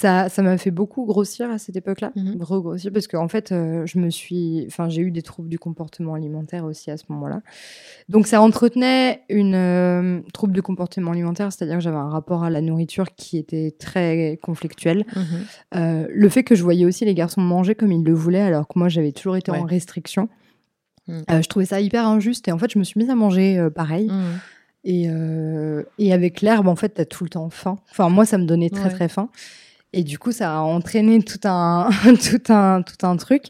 ça 0.00 0.28
ça 0.28 0.42
m'a 0.42 0.56
fait 0.58 0.70
beaucoup 0.70 1.04
grossir 1.06 1.50
à 1.50 1.58
cette 1.58 1.74
époque-là. 1.74 2.12
Mhm. 2.14 2.36
Regrossir. 2.40 2.92
Parce 2.92 3.08
qu'en 3.08 3.26
fait, 3.26 3.50
euh, 3.50 3.84
je 3.84 3.98
me 3.98 4.10
suis. 4.10 4.64
Enfin, 4.68 4.88
j'ai 4.88 5.02
eu 5.02 5.10
des 5.10 5.22
troubles 5.22 5.48
du 5.48 5.58
comportement 5.58 6.14
alimentaire 6.14 6.64
aussi 6.64 6.90
à 6.92 6.96
ce 6.96 7.02
moment-là. 7.08 7.40
Donc, 8.08 8.28
ça 8.28 8.40
entretenait 8.40 9.22
une 9.28 9.56
euh, 9.56 10.20
trouble 10.32 10.52
du 10.52 10.62
comportement 10.62 11.10
alimentaire, 11.10 11.52
c'est-à-dire 11.52 11.76
que 11.78 11.82
j'avais 11.82 11.96
un 11.96 12.10
rapport 12.10 12.44
à 12.44 12.50
la 12.50 12.60
nourriture 12.60 13.06
qui 13.16 13.38
était 13.38 13.74
très 13.76 14.38
conflictuel. 14.40 15.04
Mhm. 15.16 15.24
Euh, 15.74 16.06
le 16.08 16.28
fait 16.28 16.44
que 16.44 16.54
je 16.54 16.62
voyais 16.62 16.84
aussi 16.84 17.04
les 17.04 17.14
garçons 17.14 17.40
manger 17.40 17.74
comme 17.74 17.90
ils 17.90 18.04
le 18.04 18.14
voulaient, 18.14 18.40
alors 18.42 18.68
que 18.68 18.78
moi, 18.78 18.88
j'avais 18.88 19.10
toujours 19.10 19.36
été 19.36 19.50
Ouais. 19.50 19.58
en 19.58 19.64
restriction. 19.64 20.28
Mm. 21.08 21.22
Euh, 21.30 21.42
je 21.42 21.48
trouvais 21.48 21.64
ça 21.66 21.80
hyper 21.80 22.06
injuste 22.06 22.46
et 22.46 22.52
en 22.52 22.58
fait, 22.58 22.70
je 22.70 22.78
me 22.78 22.84
suis 22.84 23.00
mise 23.00 23.10
à 23.10 23.16
manger 23.16 23.66
pareil. 23.74 24.08
Mm. 24.08 24.22
Et, 24.84 25.08
et 25.98 26.12
avec 26.12 26.40
l'herbe, 26.40 26.68
en 26.68 26.76
fait, 26.76 26.90
t'as 26.90 27.04
tout 27.04 27.24
le 27.24 27.30
temps 27.30 27.50
faim. 27.50 27.78
Enfin, 27.90 28.08
moi, 28.08 28.24
ça 28.24 28.38
me 28.38 28.44
donnait 28.44 28.70
très, 28.70 28.84
Ouais. 28.84 28.90
très 28.94 29.08
faim. 29.08 29.28
Et 29.92 30.02
du 30.04 30.18
coup, 30.18 30.32
ça 30.32 30.56
a 30.56 30.60
entraîné 30.60 31.22
tout 31.22 31.38
un, 31.44 31.88
tout 32.30 32.52
un, 32.52 32.82
tout 32.82 33.06
un 33.06 33.16
truc. 33.16 33.44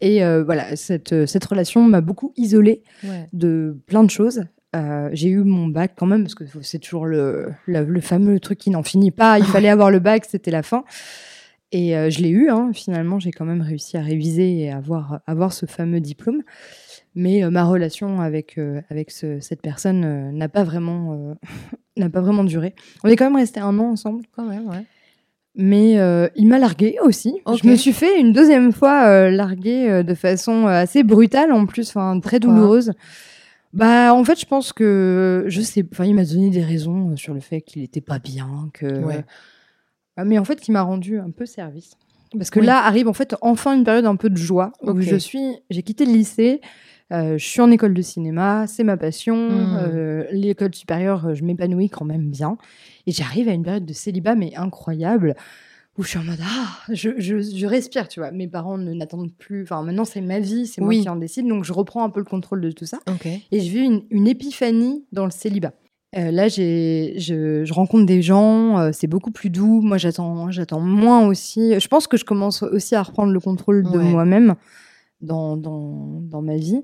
Et 0.00 0.24
euh, 0.24 0.42
voilà, 0.42 0.74
cette, 0.76 1.26
cette 1.26 1.44
relation 1.44 1.82
m'a 1.82 2.00
beaucoup 2.00 2.32
isolée 2.36 2.82
Ouais. 3.04 3.28
de 3.32 3.76
plein 3.86 4.02
de 4.04 4.10
choses. 4.10 4.44
Euh, 4.74 5.10
j'ai 5.12 5.28
eu 5.28 5.44
mon 5.44 5.66
bac 5.68 5.92
quand 5.96 6.06
même, 6.06 6.22
parce 6.22 6.34
que 6.34 6.44
c'est 6.62 6.78
toujours 6.78 7.04
le, 7.04 7.48
le, 7.66 7.84
le 7.84 8.00
fameux 8.00 8.40
truc 8.40 8.58
qui 8.58 8.70
n'en 8.70 8.82
finit 8.82 9.10
pas. 9.10 9.38
Il 9.38 9.44
fallait 9.60 9.68
avoir 9.68 9.90
le 9.90 9.98
bac, 9.98 10.24
c'était 10.26 10.50
la 10.50 10.62
fin. 10.62 10.84
Et 11.72 11.96
euh, 11.96 12.08
je 12.10 12.20
l'ai 12.20 12.28
eu, 12.30 12.48
hein. 12.50 12.70
finalement, 12.74 13.18
j'ai 13.18 13.30
quand 13.30 13.44
même 13.46 13.60
réussi 13.62 13.96
à 13.96 14.02
réviser 14.02 14.60
et 14.60 14.70
avoir, 14.70 15.20
avoir 15.26 15.52
ce 15.52 15.64
fameux 15.66 16.00
diplôme. 16.00 16.42
Mais 17.14 17.44
euh, 17.44 17.50
ma 17.50 17.64
relation 17.64 18.20
avec, 18.22 18.56
euh, 18.58 18.80
avec 18.88 19.10
ce- 19.10 19.40
cette 19.40 19.60
personne 19.60 20.04
euh, 20.04 20.32
n'a 20.32 20.48
pas, 20.48 20.64
vraiment, 20.64 21.12
euh, 21.30 21.34
n'a 21.98 22.08
pas 22.08 22.20
vraiment 22.22 22.44
duré. 22.44 22.74
On 23.04 23.08
est 23.08 23.16
quand 23.16 23.26
même 23.26 23.36
resté 23.36 23.60
un 23.60 23.78
an 23.78 23.90
ensemble. 23.90 24.24
Quand 24.34 24.44
même, 24.46 24.68
ouais. 24.68 24.84
Mais 25.54 25.98
euh, 25.98 26.28
il 26.34 26.46
m'a 26.46 26.58
largué 26.58 26.96
aussi. 27.02 27.34
Je 27.62 27.68
me 27.68 27.76
suis 27.76 27.92
fait 27.92 28.18
une 28.18 28.32
deuxième 28.32 28.72
fois 28.72 29.04
euh, 29.06 29.30
larguer 29.30 29.90
euh, 29.90 30.02
de 30.02 30.14
façon 30.14 30.66
euh, 30.66 30.70
assez 30.70 31.02
brutale 31.02 31.52
en 31.52 31.66
plus, 31.66 31.90
enfin 31.90 32.18
très 32.20 32.40
douloureuse. 32.40 32.92
Bah 33.74 34.14
en 34.14 34.24
fait 34.24 34.38
je 34.40 34.46
pense 34.46 34.72
que 34.72 35.44
je 35.48 35.60
sais, 35.60 35.84
enfin 35.92 36.04
il 36.04 36.14
m'a 36.14 36.24
donné 36.24 36.50
des 36.50 36.62
raisons 36.62 37.16
sur 37.16 37.34
le 37.34 37.40
fait 37.40 37.60
qu'il 37.60 37.82
était 37.82 38.00
pas 38.00 38.18
bien, 38.18 38.70
que. 38.72 38.86
Ouais. 39.04 39.24
Ah, 40.16 40.24
mais 40.24 40.38
en 40.38 40.44
fait 40.44 40.68
il 40.68 40.72
m'a 40.72 40.82
rendu 40.82 41.18
un 41.18 41.30
peu 41.30 41.44
service. 41.46 41.96
Parce 42.36 42.50
que 42.50 42.60
Oui. 42.60 42.66
là 42.66 42.84
arrive 42.84 43.08
en 43.08 43.12
fait 43.12 43.34
enfin 43.42 43.74
une 43.76 43.84
période 43.84 44.06
un 44.06 44.16
peu 44.16 44.30
de 44.30 44.36
joie 44.36 44.72
où 44.82 44.98
je 45.00 45.16
suis, 45.16 45.58
j'ai 45.68 45.82
quitté 45.82 46.06
le 46.06 46.12
lycée. 46.12 46.62
Euh, 47.12 47.36
je 47.38 47.44
suis 47.44 47.60
en 47.60 47.70
école 47.70 47.94
de 47.94 48.02
cinéma, 48.02 48.66
c'est 48.66 48.84
ma 48.84 48.96
passion. 48.96 49.36
Hmm. 49.50 49.78
euh, 49.82 50.24
L'école 50.32 50.74
supérieure, 50.74 51.26
euh, 51.26 51.34
je 51.34 51.44
m'épanouis 51.44 51.88
quand 51.90 52.04
même 52.04 52.30
bien. 52.30 52.56
Et 53.06 53.12
j'arrive 53.12 53.48
à 53.48 53.52
une 53.52 53.62
période 53.62 53.84
de 53.86 53.92
célibat, 53.92 54.34
mais 54.34 54.54
incroyable, 54.56 55.34
où 55.98 56.02
je 56.04 56.08
suis 56.08 56.18
en 56.18 56.24
mode 56.24 56.38
Ah, 56.42 56.68
je, 56.92 57.10
je, 57.18 57.40
je 57.40 57.66
respire, 57.66 58.08
tu 58.08 58.20
vois. 58.20 58.30
Mes 58.30 58.48
parents 58.48 58.78
ne 58.78 58.92
n'attendent 58.94 59.32
plus. 59.36 59.62
Enfin, 59.64 59.82
maintenant, 59.82 60.04
c'est 60.06 60.20
ma 60.22 60.38
vie, 60.40 60.66
c'est 60.66 60.80
Oui. 60.80 60.96
moi 60.96 61.02
qui 61.02 61.08
en 61.10 61.16
décide. 61.16 61.46
Donc, 61.46 61.64
je 61.64 61.72
reprends 61.72 62.02
un 62.04 62.10
peu 62.10 62.20
le 62.20 62.24
contrôle 62.24 62.60
de 62.62 62.70
tout 62.70 62.86
ça. 62.86 62.98
Et 63.50 63.60
je 63.60 63.70
vis 63.70 63.80
une, 63.84 64.02
une 64.10 64.26
épiphanie 64.26 65.04
dans 65.12 65.24
le 65.26 65.30
célibat. 65.30 65.72
Euh, 66.16 66.30
là, 66.30 66.46
j'ai, 66.48 67.14
je, 67.18 67.64
je 67.64 67.72
rencontre 67.72 68.04
des 68.04 68.20
gens, 68.20 68.78
euh, 68.78 68.90
c'est 68.92 69.06
beaucoup 69.06 69.30
plus 69.30 69.48
doux. 69.50 69.80
Moi, 69.80 69.96
j'attends, 69.98 70.50
j'attends 70.50 70.80
moins 70.80 71.26
aussi. 71.26 71.78
Je 71.80 71.88
pense 71.88 72.06
que 72.06 72.16
je 72.18 72.24
commence 72.24 72.62
aussi 72.62 72.94
à 72.94 73.02
reprendre 73.02 73.32
le 73.32 73.40
contrôle 73.40 73.82
de 73.82 73.98
Ouais. 73.98 74.04
moi-même 74.04 74.54
dans, 75.22 75.56
dans, 75.56 76.20
dans 76.22 76.42
ma 76.42 76.56
vie. 76.56 76.82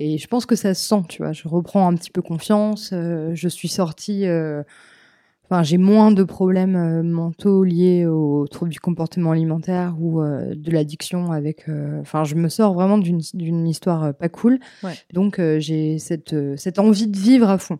Et 0.00 0.18
je 0.18 0.26
pense 0.26 0.44
que 0.44 0.56
ça 0.56 0.74
se 0.74 0.84
sent, 0.88 1.02
tu 1.08 1.22
vois. 1.22 1.32
Je 1.32 1.46
reprends 1.46 1.86
un 1.86 1.94
petit 1.94 2.10
peu 2.10 2.20
confiance. 2.22 2.90
euh, 2.92 3.30
je 3.34 3.48
suis 3.48 3.68
sortie. 3.68 4.26
euh, 4.26 4.62
Enfin, 5.44 5.62
j'ai 5.62 5.76
moins 5.76 6.10
de 6.10 6.24
problèmes 6.24 6.74
euh, 6.74 7.02
mentaux 7.02 7.64
liés 7.64 8.06
aux 8.06 8.46
troubles 8.48 8.72
du 8.72 8.80
comportement 8.80 9.30
alimentaire 9.32 9.94
ou 10.00 10.22
de 10.22 10.70
l'addiction 10.70 11.32
avec. 11.32 11.68
Enfin, 12.00 12.24
je 12.24 12.34
me 12.34 12.48
sors 12.48 12.72
vraiment 12.72 12.96
d'une 12.96 13.20
d'une 13.34 13.68
histoire 13.68 14.14
pas 14.14 14.30
cool. 14.30 14.58
Ouais. 14.82 14.94
Donc, 15.12 15.38
j'ai 15.58 15.98
cette, 15.98 16.34
cette 16.56 16.78
envie 16.78 17.08
de 17.08 17.18
vivre 17.18 17.50
à 17.50 17.58
fond. 17.58 17.78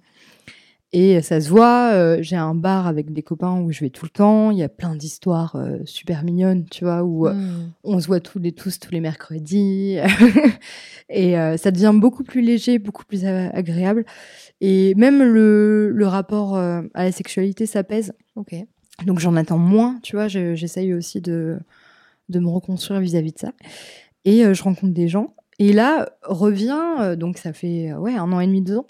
Et 0.96 1.20
ça 1.22 1.40
se 1.40 1.48
voit, 1.48 1.90
euh, 1.92 2.18
j'ai 2.20 2.36
un 2.36 2.54
bar 2.54 2.86
avec 2.86 3.12
des 3.12 3.24
copains 3.24 3.60
où 3.60 3.72
je 3.72 3.80
vais 3.80 3.90
tout 3.90 4.04
le 4.04 4.10
temps. 4.10 4.52
Il 4.52 4.58
y 4.58 4.62
a 4.62 4.68
plein 4.68 4.94
d'histoires 4.94 5.56
euh, 5.56 5.78
super 5.86 6.22
mignonnes, 6.22 6.66
tu 6.70 6.84
vois, 6.84 7.02
où 7.02 7.26
euh, 7.26 7.34
Mm. 7.34 7.72
on 7.82 7.98
se 7.98 8.06
voit 8.06 8.20
tous 8.20 8.38
les 8.38 8.52
tous 8.52 8.78
tous 8.78 8.92
les 8.92 9.00
mercredis. 9.00 9.96
et 11.08 11.34
ça 11.56 11.70
devient 11.72 11.92
beaucoup 11.94 12.22
plus 12.22 12.42
léger, 12.42 12.78
beaucoup 12.78 13.04
plus 13.04 13.24
agréable. 13.24 14.04
Et 14.60 14.94
même 14.94 15.20
le, 15.22 15.90
le 15.90 16.06
rapport 16.06 16.56
à 16.56 16.82
la 16.94 17.10
sexualité 17.12 17.66
s'apaise. 17.66 18.12
Ok. 18.36 18.54
Donc 19.04 19.18
j'en 19.18 19.34
attends 19.34 19.58
moins, 19.58 19.98
tu 20.02 20.14
vois. 20.14 20.28
je- 20.28 20.54
J'essaye 20.54 20.94
aussi 20.94 21.20
de, 21.20 21.58
de 22.28 22.38
me 22.38 22.48
reconstruire 22.48 23.00
vis-à-vis 23.00 23.32
de 23.32 23.38
ça. 23.40 23.52
Et 24.24 24.44
je 24.54 24.62
rencontre 24.62 24.92
des 24.94 25.08
gens. 25.08 25.34
Et 25.58 25.72
là 25.72 26.08
revient, 26.22 26.76
euh, 27.00 27.16
donc 27.16 27.38
ça 27.38 27.52
fait 27.52 27.92
euh, 27.92 27.98
ouais 27.98 28.14
un 28.14 28.32
an 28.32 28.40
et 28.40 28.46
demi, 28.46 28.60
deux 28.60 28.78
ans, 28.78 28.86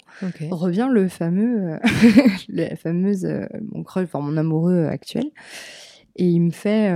revient 0.51 0.87
le 0.91 1.07
fameux, 1.07 1.73
euh, 1.73 1.77
la 2.49 2.75
fameuse, 2.75 3.27
mon 3.73 3.83
crush, 3.83 4.05
enfin 4.05 4.19
mon 4.19 4.35
amoureux 4.37 4.85
actuel. 4.85 5.25
Et 6.17 6.25
il 6.25 6.39
me 6.39 6.51
fait, 6.51 6.89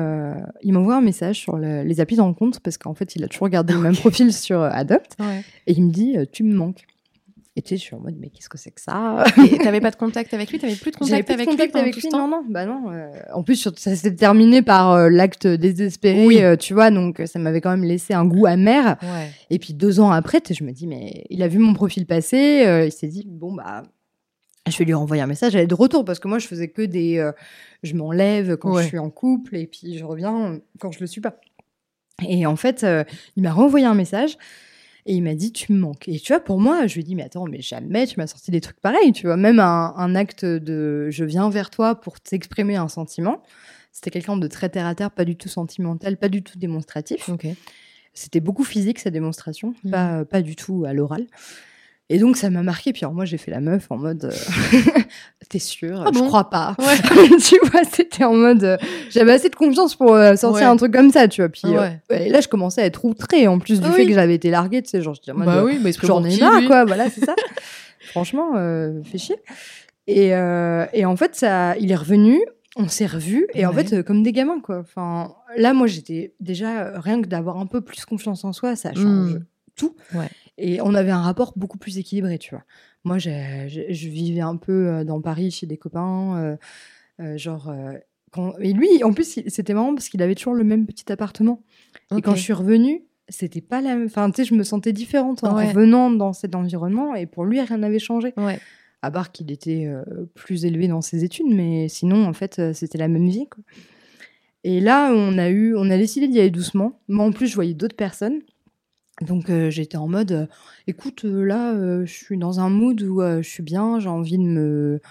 il 0.64 0.72
m'envoie 0.72 0.96
un 0.96 1.02
message 1.02 1.36
sur 1.40 1.58
le- 1.58 1.84
les 1.84 2.00
applis 2.00 2.16
de 2.16 2.22
rencontre 2.22 2.62
parce 2.62 2.78
qu'en 2.78 2.94
fait 2.94 3.18
il 3.18 3.24
a 3.26 3.28
toujours 3.28 3.50
gardé 3.50 3.74
le 3.74 3.80
même 3.82 3.96
profil 3.98 4.32
sur 4.34 4.62
Adopt. 4.62 5.18
Ouais. 5.20 5.42
Et 5.68 5.74
il 5.74 5.84
me 5.86 5.92
dit, 5.92 6.16
tu 6.32 6.44
me 6.46 6.56
manques. 6.56 6.86
Et 7.60 7.62
tu 7.62 7.70
sais, 7.72 7.76
je 7.76 7.82
suis 7.82 7.94
en 7.96 8.00
mode, 8.00 8.16
mais 8.18 8.30
qu'est-ce 8.30 8.48
que 8.48 8.58
c'est 8.58 8.72
que 8.72 8.80
ça 8.80 9.26
Et 9.52 9.58
t'avais 9.58 9.82
pas 9.82 9.92
de 9.92 9.98
contact 9.98 10.34
avec 10.34 10.50
lui 10.50 10.60
T'avais 10.60 10.78
plus 10.78 10.92
de 10.92 10.96
contact 10.96 11.26
plus 11.26 11.36
de 11.36 11.42
avec 11.42 11.50
contact 11.50 11.74
lui 11.74 11.82
avec 11.82 11.98
tout 12.00 12.08
non, 12.10 12.26
non, 12.26 12.42
bah 12.48 12.66
non. 12.66 12.90
euh, 12.90 13.12
en 13.34 13.44
plus, 13.44 13.68
ça 13.76 13.96
s'est 13.98 14.16
terminé 14.16 14.62
par 14.62 14.92
euh, 14.94 15.10
l'acte 15.10 15.46
désespéré, 15.46 16.26
Oui. 16.26 16.42
euh, 16.42 16.56
tu 16.56 16.74
vois, 16.74 16.90
donc 16.90 17.22
ça 17.26 17.38
m'avait 17.38 17.60
quand 17.60 17.72
même 17.72 17.84
laissé 17.84 18.14
un 18.14 18.24
goût 18.24 18.46
amer. 18.46 18.96
Ouais. 19.02 19.30
Et 19.50 19.60
puis 19.60 19.74
deux 19.74 20.00
ans 20.00 20.10
après, 20.10 20.40
je 20.50 20.64
me 20.64 20.72
dis, 20.72 20.88
mais 20.88 21.26
il 21.30 21.44
a 21.44 21.50
vu 21.50 21.58
mon 21.60 21.74
profil 21.74 22.06
passer, 22.06 22.64
il 22.86 22.92
s'est 22.94 23.08
dit, 23.10 23.26
bon, 23.28 23.52
bah, 23.52 23.84
je 24.70 24.78
vais 24.78 24.86
lui 24.86 24.94
renvoyer 24.94 25.22
un 25.22 25.28
message, 25.28 25.54
elle 25.54 25.64
est 25.64 25.68
de 25.68 25.76
retour, 25.76 26.06
parce 26.06 26.20
que 26.20 26.30
moi, 26.30 26.40
je 26.40 26.48
faisais 26.48 26.70
que 26.70 26.84
des. 26.84 27.30
je 27.84 27.94
m'enlève 27.94 28.56
quand 28.56 28.74
Ouais. 28.76 28.84
je 28.84 28.88
suis 28.88 29.00
en 29.00 29.10
couple, 29.10 29.58
et 29.58 29.68
puis 29.68 29.98
je 29.98 30.06
reviens 30.06 30.60
quand 30.80 30.92
je 30.94 31.02
le 31.02 31.08
suis 31.08 31.20
pas. 31.20 31.36
Et 32.26 32.46
en 32.46 32.56
fait, 32.56 32.86
il 33.36 33.44
m'a 33.44 33.52
renvoyé 33.52 33.86
un 33.86 33.96
message. 33.96 34.38
Et 35.06 35.14
il 35.16 35.22
m'a 35.24 35.34
dit, 35.36 35.52
tu 35.52 35.72
me 35.74 35.80
manques. 35.80 36.08
Et 36.08 36.20
tu 36.20 36.34
vois, 36.34 36.40
pour 36.42 36.60
moi, 36.60 36.86
je 36.88 36.94
lui 36.96 37.02
ai 37.02 37.04
dit, 37.04 37.16
mais 37.16 37.24
attends, 37.24 37.46
mais 37.46 37.62
jamais 37.62 38.06
tu 38.06 38.20
m'as 38.20 38.28
sorti 38.28 38.52
des 38.52 38.62
trucs 38.62 38.80
pareils, 38.80 39.12
tu 39.14 39.28
vois. 39.28 39.38
Même 39.38 39.60
un, 39.60 39.94
un 39.96 40.16
acte 40.16 40.46
de 40.46 41.10
je 41.10 41.24
viens 41.26 41.50
vers 41.50 41.70
toi 41.70 41.96
pour 42.00 42.20
t'exprimer 42.20 42.76
un 42.76 42.88
sentiment. 42.90 43.42
C'était 43.92 44.12
quelqu'un 44.12 44.38
de 44.38 44.48
très 44.48 44.70
terre 44.70 44.86
à 44.86 44.94
terre, 44.96 45.10
pas 45.12 45.26
du 45.26 45.36
tout 45.36 45.50
sentimental, 45.50 46.18
pas 46.18 46.30
du 46.30 46.44
tout 46.44 46.58
démonstratif. 46.60 47.30
C'était 48.14 48.40
beaucoup 48.40 48.64
physique, 48.64 49.00
sa 49.00 49.10
démonstration, 49.10 49.74
Mhm. 49.84 49.92
pas, 49.92 50.26
pas 50.26 50.42
du 50.42 50.56
tout 50.56 50.84
à 50.86 50.94
l'oral. 50.94 51.26
Et 52.12 52.18
donc, 52.18 52.38
ça 52.38 52.50
m'a 52.50 52.64
marqué. 52.64 52.92
Puis 52.92 53.04
alors, 53.06 53.14
moi, 53.14 53.26
j'ai 53.26 53.38
fait 53.38 53.52
la 53.52 53.60
meuf 53.60 53.86
en 53.92 53.98
mode 53.98 54.26
euh, 54.26 54.32
T'es 55.50 55.60
sûre? 55.60 56.04
Ah 56.06 56.10
Je 56.14 56.20
bon? 56.20 56.26
crois 56.28 56.50
pas. 56.50 56.76
Ouais. 56.80 57.38
tu 57.44 57.56
vois, 57.72 57.84
c'était 57.92 58.24
en 58.24 58.34
mode 58.34 58.64
euh, 58.64 58.78
J'avais 59.12 59.34
assez 59.34 59.50
de 59.50 59.56
confiance 59.56 59.96
pour 59.96 60.14
euh, 60.16 60.36
sortir 60.36 60.64
Ouais. 60.68 60.72
un 60.72 60.76
truc 60.76 60.94
comme 60.94 61.12
ça, 61.12 61.28
tu 61.28 61.42
vois. 61.42 61.50
Puis 61.50 61.62
euh, 61.66 61.80
Ouais. 62.10 62.28
et 62.28 62.30
là, 62.30 62.42
je 62.42 62.48
commençais 62.48 62.82
à 62.82 62.86
être 62.86 63.06
outrée 63.06 63.48
en 63.48 63.60
plus 63.60 63.80
du 63.80 63.88
Ah 63.88 63.92
fait 63.92 64.02
oui. 64.04 64.08
que 64.10 64.14
j'avais 64.14 64.36
été 64.36 64.50
larguée, 64.50 64.82
tu 64.82 64.90
sais. 64.90 65.02
Genre, 65.02 65.14
je 65.14 65.22
dis 65.22 65.32
en 65.32 65.36
mode, 65.36 65.46
Bah 65.46 65.64
oui, 65.64 65.80
mais 65.84 65.92
J'en 66.04 66.24
ai 66.24 66.38
marre, 66.40 66.66
quoi. 66.68 66.86
Voilà, 66.86 67.10
c'est 67.10 67.24
ça. 67.26 67.36
Franchement, 68.12 68.54
fait 69.04 69.18
chier. 69.18 69.36
Et, 70.08 70.30
et 70.30 71.06
en 71.06 71.16
fait, 71.16 71.36
ça, 71.36 71.76
il 71.78 71.92
est 71.92 71.96
revenu, 71.96 72.40
on 72.76 72.88
s'est 72.88 73.06
revus, 73.06 73.48
et 73.54 73.66
en 73.66 73.74
fait, 73.74 73.94
euh, 73.94 74.04
comme 74.04 74.24
des 74.24 74.32
gamins, 74.32 74.60
quoi. 74.62 74.80
Enfin, 74.80 75.34
là, 75.58 75.74
moi, 75.74 75.86
j'étais 75.88 76.34
déjà, 76.40 77.00
rien 77.00 77.22
que 77.22 77.28
d'avoir 77.28 77.58
un 77.58 77.66
peu 77.66 77.82
plus 77.82 78.06
confiance 78.06 78.44
en 78.46 78.54
soi, 78.54 78.76
ça 78.76 78.94
change 78.94 79.34
Mm. 79.36 79.46
tout. 79.76 79.96
Ouais. 80.14 80.30
Et 80.62 80.82
on 80.82 80.94
avait 80.94 81.12
un 81.12 81.22
rapport 81.22 81.54
beaucoup 81.56 81.78
plus 81.78 81.98
équilibré, 81.98 82.38
tu 82.38 82.52
vois. 82.52 82.64
Moi, 83.06 83.18
je 83.18 84.08
vivais 84.10 84.42
un 84.42 84.58
peu 84.58 84.88
euh, 84.88 85.04
dans 85.04 85.22
Paris 85.22 85.52
chez 85.52 85.66
des 85.68 85.78
copains, 85.78 86.38
euh, 86.38 86.58
euh, 87.22 87.38
genre. 87.38 87.74
quand... 88.32 88.54
Et 88.60 88.74
lui, 88.74 89.04
en 89.04 89.14
plus, 89.14 89.40
c'était 89.48 89.74
marrant 89.74 89.94
parce 89.96 90.10
qu'il 90.10 90.22
avait 90.22 90.36
toujours 90.36 90.54
le 90.54 90.64
même 90.64 90.86
petit 90.86 91.12
appartement. 91.12 91.64
Et 92.16 92.22
quand 92.22 92.36
je 92.36 92.42
suis 92.42 92.54
revenue, 92.54 93.04
c'était 93.30 93.62
pas 93.62 93.80
la 93.82 93.96
même. 93.96 94.06
Enfin, 94.08 94.30
tu 94.32 94.38
sais, 94.44 94.46
je 94.50 94.54
me 94.56 94.64
sentais 94.64 94.92
différente 94.94 95.44
en 95.44 95.56
Ouais. 95.56 95.68
revenant 95.70 96.10
dans 96.12 96.34
cet 96.34 96.56
environnement 96.56 97.16
et 97.16 97.26
pour 97.26 97.46
lui, 97.46 97.62
rien 97.62 97.78
n'avait 97.78 98.00
changé. 98.00 98.34
Ouais. 98.38 98.60
À 99.02 99.12
part 99.12 99.32
qu'il 99.32 99.50
était 99.52 99.86
euh, 99.86 100.04
plus 100.36 100.66
élevé 100.66 100.90
dans 100.90 101.02
ses 101.02 101.24
études, 101.24 101.46
mais 101.48 101.88
sinon, 101.88 102.26
en 102.28 102.34
fait, 102.34 102.60
euh, 102.60 102.74
c'était 102.74 102.98
la 102.98 103.08
même 103.08 103.30
vie. 103.30 103.48
quoi. 103.48 103.64
Et 104.66 104.82
là, 104.82 105.14
on 105.14 105.38
a 105.38 105.50
eu, 105.50 105.74
on 105.78 105.90
a 105.90 105.98
décidé 105.98 106.28
d'y 106.28 106.38
aller 106.40 106.50
doucement. 106.52 107.00
Moi, 107.08 107.24
en 107.26 107.32
plus, 107.32 107.48
je 107.48 107.56
voyais 107.56 107.74
d'autres 107.74 107.96
personnes. 107.96 108.40
Donc, 109.22 109.50
euh, 109.50 109.70
j'étais 109.70 109.98
en 109.98 110.08
mode, 110.08 110.32
euh, 110.32 110.46
écoute, 110.88 111.26
euh, 111.26 111.44
là, 111.44 111.74
je 112.06 112.12
suis 112.12 112.38
dans 112.38 112.60
un 112.60 112.70
mood 112.70 113.02
où 113.02 113.22
je 113.22 113.48
suis 113.48 113.64
bien, 113.64 114.00
j'ai 114.00 114.10
envie 114.10 114.38
de 114.38 114.44
me, 114.44 115.02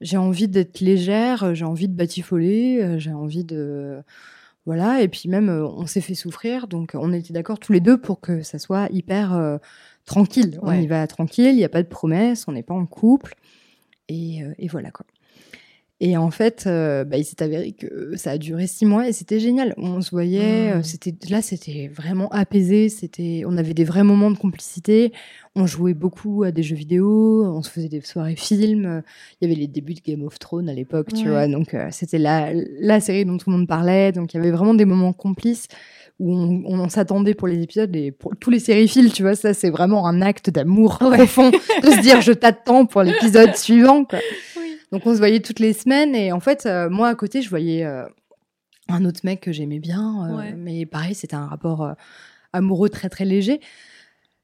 j'ai 0.00 0.16
envie 0.16 0.48
d'être 0.48 0.80
légère, 0.80 1.54
j'ai 1.54 1.64
envie 1.64 1.88
de 1.88 1.94
batifoler, 1.94 2.98
j'ai 2.98 3.12
envie 3.12 3.44
de, 3.44 4.02
voilà. 4.66 5.02
Et 5.02 5.08
puis 5.08 5.28
même, 5.28 5.48
on 5.48 5.86
s'est 5.86 6.00
fait 6.02 6.14
souffrir, 6.14 6.68
donc 6.68 6.92
on 6.94 7.12
était 7.12 7.32
d'accord 7.32 7.58
tous 7.58 7.72
les 7.72 7.80
deux 7.80 7.98
pour 7.98 8.20
que 8.20 8.42
ça 8.42 8.58
soit 8.58 8.88
hyper 8.92 9.58
tranquille. 10.04 10.58
On 10.62 10.72
y 10.72 10.86
va 10.86 11.06
tranquille, 11.06 11.50
il 11.52 11.56
n'y 11.56 11.64
a 11.64 11.70
pas 11.70 11.82
de 11.82 11.88
promesses, 11.88 12.46
on 12.48 12.52
n'est 12.52 12.62
pas 12.62 12.74
en 12.74 12.86
couple, 12.86 13.34
et, 14.08 14.42
et 14.58 14.68
voilà 14.68 14.90
quoi. 14.90 15.06
Et 16.00 16.16
en 16.16 16.30
fait, 16.30 16.64
euh, 16.68 17.02
bah, 17.02 17.16
il 17.16 17.24
s'est 17.24 17.42
avéré 17.42 17.72
que 17.72 18.12
ça 18.16 18.30
a 18.30 18.38
duré 18.38 18.68
six 18.68 18.86
mois 18.86 19.08
et 19.08 19.12
c'était 19.12 19.40
génial. 19.40 19.74
On 19.78 20.00
se 20.00 20.10
voyait, 20.12 20.70
euh, 20.72 20.82
c'était 20.84 21.12
là, 21.28 21.42
c'était 21.42 21.90
vraiment 21.92 22.28
apaisé. 22.28 22.88
C'était, 22.88 23.42
on 23.46 23.56
avait 23.56 23.74
des 23.74 23.82
vrais 23.82 24.04
moments 24.04 24.30
de 24.30 24.38
complicité. 24.38 25.12
On 25.56 25.66
jouait 25.66 25.94
beaucoup 25.94 26.44
à 26.44 26.52
des 26.52 26.62
jeux 26.62 26.76
vidéo. 26.76 27.42
On 27.44 27.62
se 27.62 27.70
faisait 27.70 27.88
des 27.88 28.00
soirées 28.02 28.36
films. 28.36 29.02
Il 29.40 29.48
y 29.48 29.50
avait 29.50 29.60
les 29.60 29.66
débuts 29.66 29.94
de 29.94 30.00
Game 30.00 30.22
of 30.22 30.38
Thrones 30.38 30.68
à 30.68 30.72
l'époque, 30.72 31.08
tu 31.12 31.24
Ouais. 31.24 31.30
vois. 31.30 31.48
Donc 31.48 31.74
euh, 31.74 31.88
c'était 31.90 32.18
la 32.18 32.52
la 32.80 33.00
série 33.00 33.24
dont 33.24 33.36
tout 33.36 33.50
le 33.50 33.56
monde 33.56 33.66
parlait. 33.66 34.12
Donc 34.12 34.32
il 34.32 34.36
y 34.36 34.40
avait 34.40 34.52
vraiment 34.52 34.74
des 34.74 34.84
moments 34.84 35.12
complices 35.12 35.66
où 36.20 36.32
on, 36.32 36.62
on 36.64 36.88
s'attendait 36.88 37.34
pour 37.34 37.48
les 37.48 37.60
épisodes 37.62 37.94
et 37.96 38.12
pour 38.12 38.36
tous 38.38 38.50
les 38.50 38.60
sériphiles, 38.60 39.12
tu 39.12 39.22
vois. 39.22 39.34
Ça, 39.34 39.52
c'est 39.52 39.70
vraiment 39.70 40.06
un 40.06 40.20
acte 40.22 40.48
d'amour 40.50 40.98
profond 40.98 41.50
de 41.50 41.90
se 41.90 42.00
dire 42.02 42.20
je 42.22 42.32
t'attends 42.32 42.86
pour 42.86 43.02
l'épisode 43.02 43.56
suivant, 43.56 44.04
quoi. 44.04 44.20
Donc 44.92 45.06
on 45.06 45.12
se 45.12 45.18
voyait 45.18 45.40
toutes 45.40 45.60
les 45.60 45.72
semaines 45.72 46.14
et 46.14 46.32
en 46.32 46.40
fait, 46.40 46.64
euh, 46.66 46.88
moi 46.88 47.08
à 47.08 47.14
côté, 47.14 47.42
je 47.42 47.50
voyais 47.50 47.84
euh, 47.84 48.04
un 48.88 49.04
autre 49.04 49.20
mec 49.24 49.40
que 49.40 49.52
j'aimais 49.52 49.80
bien, 49.80 50.30
euh, 50.30 50.36
Ouais. 50.36 50.54
mais 50.56 50.86
pareil, 50.86 51.14
c'était 51.14 51.36
un 51.36 51.46
rapport 51.46 51.94
amoureux 52.52 52.88
très 52.88 53.08
très 53.10 53.24
léger, 53.26 53.60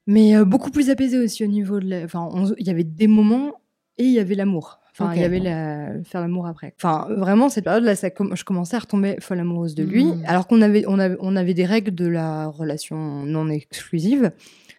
mais 0.06 0.42
beaucoup 0.44 0.70
plus 0.70 0.90
apaisé 0.90 1.18
aussi 1.18 1.44
au 1.44 1.48
niveau 1.48 1.80
de, 1.80 1.88
la- 1.88 2.04
enfin, 2.04 2.28
on- 2.32 2.54
il 2.58 2.66
y 2.66 2.70
avait 2.70 2.84
des 2.84 3.06
moments 3.06 3.52
et 3.96 4.04
il 4.04 4.10
y 4.12 4.18
avait 4.18 4.34
l'amour. 4.34 4.80
Enfin, 4.92 5.12
il 5.14 5.20
y 5.20 5.24
avait 5.24 5.40
la... 5.40 6.04
faire 6.04 6.20
l'amour 6.20 6.46
après. 6.46 6.72
Enfin, 6.76 7.08
vraiment, 7.16 7.48
cette 7.48 7.64
période-là, 7.64 7.96
ça 7.96 8.10
comm- 8.10 8.36
je 8.36 8.44
commençais 8.44 8.76
à 8.76 8.78
retomber 8.78 9.16
folle 9.18 9.40
amoureuse 9.40 9.74
de 9.74 9.82
lui, 9.82 10.04
Mhm. 10.04 10.22
alors 10.26 10.46
qu'on 10.46 10.62
avait, 10.62 10.84
on 10.86 11.00
avait, 11.00 11.16
on 11.18 11.34
avait 11.34 11.54
des 11.54 11.64
règles 11.64 11.92
de 11.92 12.06
la 12.06 12.46
relation 12.46 13.24
non 13.24 13.48
exclusive. 13.48 14.30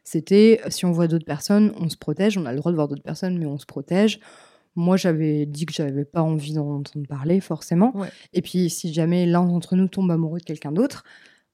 C'était 0.05 0.61
si 0.69 0.85
on 0.85 0.91
voit 0.91 1.07
d'autres 1.07 1.25
personnes, 1.25 1.73
on 1.81 1.89
se 1.89 1.97
protège. 1.97 2.37
On 2.37 2.45
a 2.45 2.51
le 2.53 2.57
droit 2.59 2.71
de 2.71 2.77
voir 2.77 2.87
d'autres 2.87 3.01
personnes, 3.03 3.37
mais 3.37 3.45
on 3.45 3.57
se 3.57 3.65
protège. 3.65 4.19
Moi, 4.75 4.97
j'avais 4.97 5.45
dit 5.45 5.65
que 5.65 5.73
j'avais 5.73 6.05
pas 6.05 6.21
envie 6.21 6.53
d'en 6.53 6.69
entendre 6.69 7.07
parler, 7.07 7.39
forcément. 7.39 7.95
Ouais. 7.95 8.09
Et 8.33 8.41
puis, 8.41 8.69
si 8.69 8.93
jamais 8.93 9.25
l'un 9.25 9.45
d'entre 9.45 9.75
nous 9.75 9.87
tombe 9.87 10.11
amoureux 10.11 10.39
de 10.39 10.43
quelqu'un 10.43 10.71
d'autre, 10.71 11.03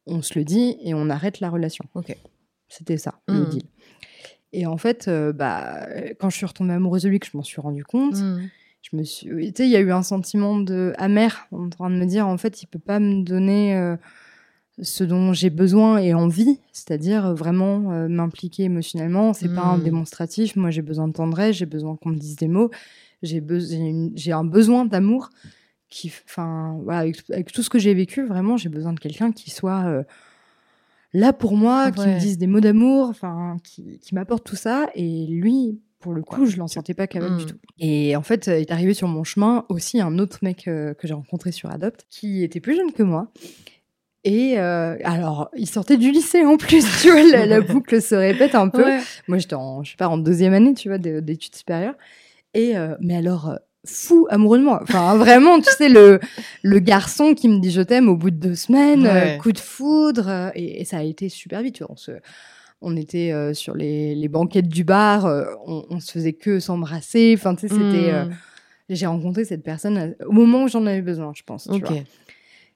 on 0.08 0.22
se 0.22 0.38
le 0.40 0.44
dit 0.44 0.78
et 0.84 0.94
on 0.94 1.10
arrête 1.10 1.40
la 1.40 1.50
relation. 1.50 1.86
Ok. 1.94 2.16
C'était 2.68 2.98
ça, 2.98 3.20
le 3.28 3.42
Mhm. 3.42 3.46
deal. 3.50 3.64
Et 4.54 4.66
en 4.66 4.78
fait, 4.78 5.08
euh, 5.08 5.32
bah, 5.34 5.86
quand 6.20 6.30
je 6.30 6.38
suis 6.38 6.46
retombée 6.46 6.74
amoureuse 6.74 7.04
de 7.04 7.10
lui, 7.10 7.20
que 7.20 7.28
je 7.28 7.38
m'en 7.38 7.44
suis 7.44 7.62
rendu 7.62 7.84
compte, 7.84 8.16
Mm. 8.16 8.48
je 8.82 8.98
me 8.98 9.04
suis, 9.04 9.28
tu 9.54 9.64
sais, 9.64 9.68
il 9.68 9.72
y 9.72 9.76
a 9.76 9.80
eu 9.82 9.92
un 9.92 10.04
sentiment 10.04 10.58
de 10.58 10.94
amer 10.98 11.48
en 11.52 11.70
train 11.70 11.90
de 11.90 11.96
me 11.96 12.06
dire, 12.06 12.28
en 12.28 12.38
fait, 12.38 12.64
il 12.64 12.68
peut 12.68 12.80
pas 12.80 13.00
me 13.00 13.24
donner 13.24 13.76
euh, 13.78 13.96
ce 14.82 15.04
dont 15.04 15.32
j'ai 15.34 15.50
besoin 15.52 15.98
et 16.00 16.14
envie, 16.14 16.60
c'est-à-dire 16.72 17.28
euh, 17.28 17.34
vraiment 17.34 17.92
euh, 17.92 18.08
m'impliquer 18.08 18.64
émotionnellement. 18.64 19.34
C'est 19.34 19.54
pas 19.54 19.62
un 19.62 19.78
Mm. 19.78 19.84
démonstratif. 19.84 20.56
Moi, 20.56 20.72
j'ai 20.72 20.82
besoin 20.82 21.08
de 21.08 21.14
tendresse, 21.14 21.56
j'ai 21.58 21.66
besoin 21.68 21.96
qu'on 21.98 22.10
me 22.10 22.18
dise 22.18 22.36
des 22.38 22.48
mots, 22.48 22.72
j'ai 23.22 23.44
j'ai 24.16 24.32
un 24.32 24.44
besoin 24.44 24.86
d'amour 24.86 25.30
qui, 25.90 26.12
enfin, 26.26 26.80
voilà, 26.84 27.00
avec, 27.00 27.18
avec 27.32 27.52
tout 27.52 27.64
ce 27.64 27.70
que 27.70 27.78
j'ai 27.80 27.94
vécu, 27.94 28.26
vraiment, 28.26 28.56
j'ai 28.58 28.70
besoin 28.70 28.94
de 28.94 29.00
quelqu'un 29.00 29.32
qui 29.34 29.50
soit 29.52 29.84
euh, 29.86 30.04
là 31.14 31.34
pour 31.34 31.56
moi, 31.58 31.92
qui 31.92 32.00
me 32.02 32.06
Ouais. 32.06 32.18
dise 32.18 32.38
des 32.38 32.48
mots 32.48 32.62
d'amour, 32.62 33.10
enfin, 33.10 33.58
qui, 33.64 34.00
qui 34.00 34.16
m'apporte 34.16 34.46
tout 34.46 34.56
ça. 34.56 34.90
Et 34.96 35.26
lui, 35.28 35.80
pour 36.00 36.14
le 36.14 36.22
coup, 36.24 36.46
je 36.46 36.58
l'en 36.58 36.68
sentais 36.68 36.94
pas 36.94 37.08
capable 37.08 37.36
du 37.38 37.44
Mm. 37.44 37.48
tout. 37.48 37.58
Et 37.80 38.16
en 38.16 38.22
fait, 38.22 38.48
euh, 38.48 38.60
est 38.60 38.72
arrivé 38.72 38.94
sur 38.94 39.08
mon 39.10 39.24
chemin 39.24 39.66
aussi 39.70 40.00
un 40.00 40.18
autre 40.18 40.40
mec 40.44 40.68
euh, 40.68 40.94
que 40.94 41.08
j'ai 41.08 41.14
rencontré 41.14 41.52
sur 41.52 41.70
Adopt, 41.70 42.06
qui 42.10 42.44
était 42.44 42.60
plus 42.62 42.76
jeune 42.76 42.92
que 42.94 43.04
moi. 43.04 43.32
Et 44.24 44.60
euh, 44.60 44.98
alors, 45.04 45.50
il 45.58 45.68
sortait 45.68 45.98
du 45.98 46.12
lycée 46.12 46.46
en 46.46 46.56
plus, 46.56 46.86
tu 47.02 47.10
vois, 47.12 47.24
la, 47.24 47.46
la 47.48 47.60
boucle 47.62 48.02
se 48.02 48.16
répète 48.16 48.54
un 48.56 48.70
peu. 48.70 48.84
Ouais. 48.86 49.00
Moi, 49.28 49.40
j'étais 49.40 49.56
en, 49.56 49.84
je 49.84 49.92
sais 49.92 49.98
pas, 49.98 50.08
en 50.08 50.18
deuxième 50.18 50.54
année, 50.54 50.74
tu 50.76 50.88
vois, 50.90 51.00
de- 51.00 51.20
d'études 51.20 51.56
supérieures. 51.56 51.96
Et, 52.54 52.76
euh, 52.78 52.96
mais 53.00 53.16
alors, 53.16 53.50
euh, 53.50 53.56
fou 53.86 54.28
amoureux 54.30 54.60
de 54.60 54.64
moi. 54.64 54.80
Enfin, 54.84 55.16
vraiment, 55.18 55.60
tu 55.60 55.72
sais, 55.78 55.90
le, 55.90 56.20
le 56.64 56.80
garçon 56.80 57.34
qui 57.34 57.48
me 57.48 57.60
dit 57.60 57.72
je 57.72 57.82
t'aime 57.82 58.10
au 58.10 58.16
bout 58.16 58.30
de 58.32 58.36
deux 58.38 58.56
semaines, 58.56 59.06
euh, 59.06 59.14
Ouais. 59.14 59.38
coup 59.42 59.52
de 59.52 59.60
foudre. 59.60 60.52
et, 60.56 60.82
et 60.82 60.86
ça 60.86 60.98
a 60.98 61.04
été 61.04 61.30
super 61.30 61.62
vite. 61.62 61.76
tu 61.76 61.84
vois, 61.84 61.92
On, 61.94 61.96
se, 61.98 62.12
on 62.82 62.96
était 62.98 63.32
euh, 63.32 63.54
sur 63.54 63.76
les, 63.76 64.16
les 64.16 64.28
banquettes 64.28 64.68
du 64.68 64.84
bar, 64.84 65.26
euh, 65.26 65.46
on, 65.66 65.86
on 65.90 66.00
se 66.00 66.12
faisait 66.12 66.34
que 66.34 66.60
s'embrasser. 66.60 67.34
Enfin, 67.38 67.56
tu 67.56 67.68
sais, 67.68 67.74
c'était. 67.74 68.12
euh, 68.12 68.26
Mm. 68.26 68.36
j'ai 68.90 69.06
rencontré 69.06 69.46
cette 69.46 69.64
personne 69.64 70.16
au 70.26 70.32
moment 70.34 70.64
où 70.64 70.68
j'en 70.68 70.86
avais 70.86 71.02
besoin, 71.02 71.32
je 71.34 71.44
pense. 71.44 71.64
tu 71.64 71.72
Ok. 71.72 71.82
vois. 71.90 71.98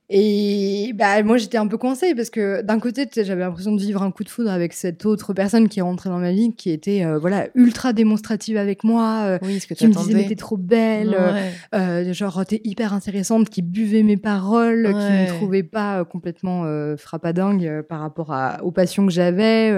Et 0.09 0.91
bah, 0.93 1.23
moi, 1.23 1.37
j'étais 1.37 1.57
un 1.57 1.65
peu 1.67 1.77
coincée 1.79 2.13
parce 2.13 2.29
que 2.29 2.61
d'un 2.61 2.79
côté, 2.79 3.07
j'avais 3.15 3.41
l'impression 3.41 3.71
de 3.75 3.81
vivre 3.81 4.03
un 4.03 4.11
coup 4.11 4.23
de 4.23 4.29
foudre 4.29 4.51
avec 4.51 4.73
cette 4.73 5.03
autre 5.05 5.33
personne 5.33 5.67
qui 5.67 5.79
est 5.79 5.81
rentrée 5.81 6.09
dans 6.09 6.19
ma 6.19 6.31
vie, 6.31 6.53
qui 6.55 6.69
était 6.69 7.03
euh, 7.03 7.17
voilà 7.17 7.47
ultra 7.55 7.91
démonstrative 7.91 8.55
avec 8.57 8.83
moi, 8.83 9.23
euh, 9.25 9.37
Oui, 9.41 9.59
ce 9.59 9.65
que 9.65 9.73
qui 9.73 9.87
me 9.87 9.93
disait 9.93 10.13
mais 10.13 10.27
t'es 10.27 10.35
trop 10.35 10.57
belle, 10.57 11.15
euh, 11.15 11.33
Ouais. 11.33 11.51
euh, 11.73 12.13
genre 12.13 12.45
t'es 12.45 12.61
hyper 12.63 12.93
intéressante, 12.93 13.49
qui 13.49 13.63
buvait 13.63 14.03
mes 14.03 14.17
paroles, 14.17 14.83
qui 14.89 14.93
Ouais. 14.93 15.23
me 15.23 15.27
trouvait 15.27 15.63
pas 15.63 16.05
complètement 16.05 16.65
frappadingue 16.97 17.81
par 17.89 17.99
rapport 18.01 18.31
à, 18.31 18.63
aux 18.63 18.71
passions 18.71 19.07
que 19.07 19.11
j'avais, 19.11 19.73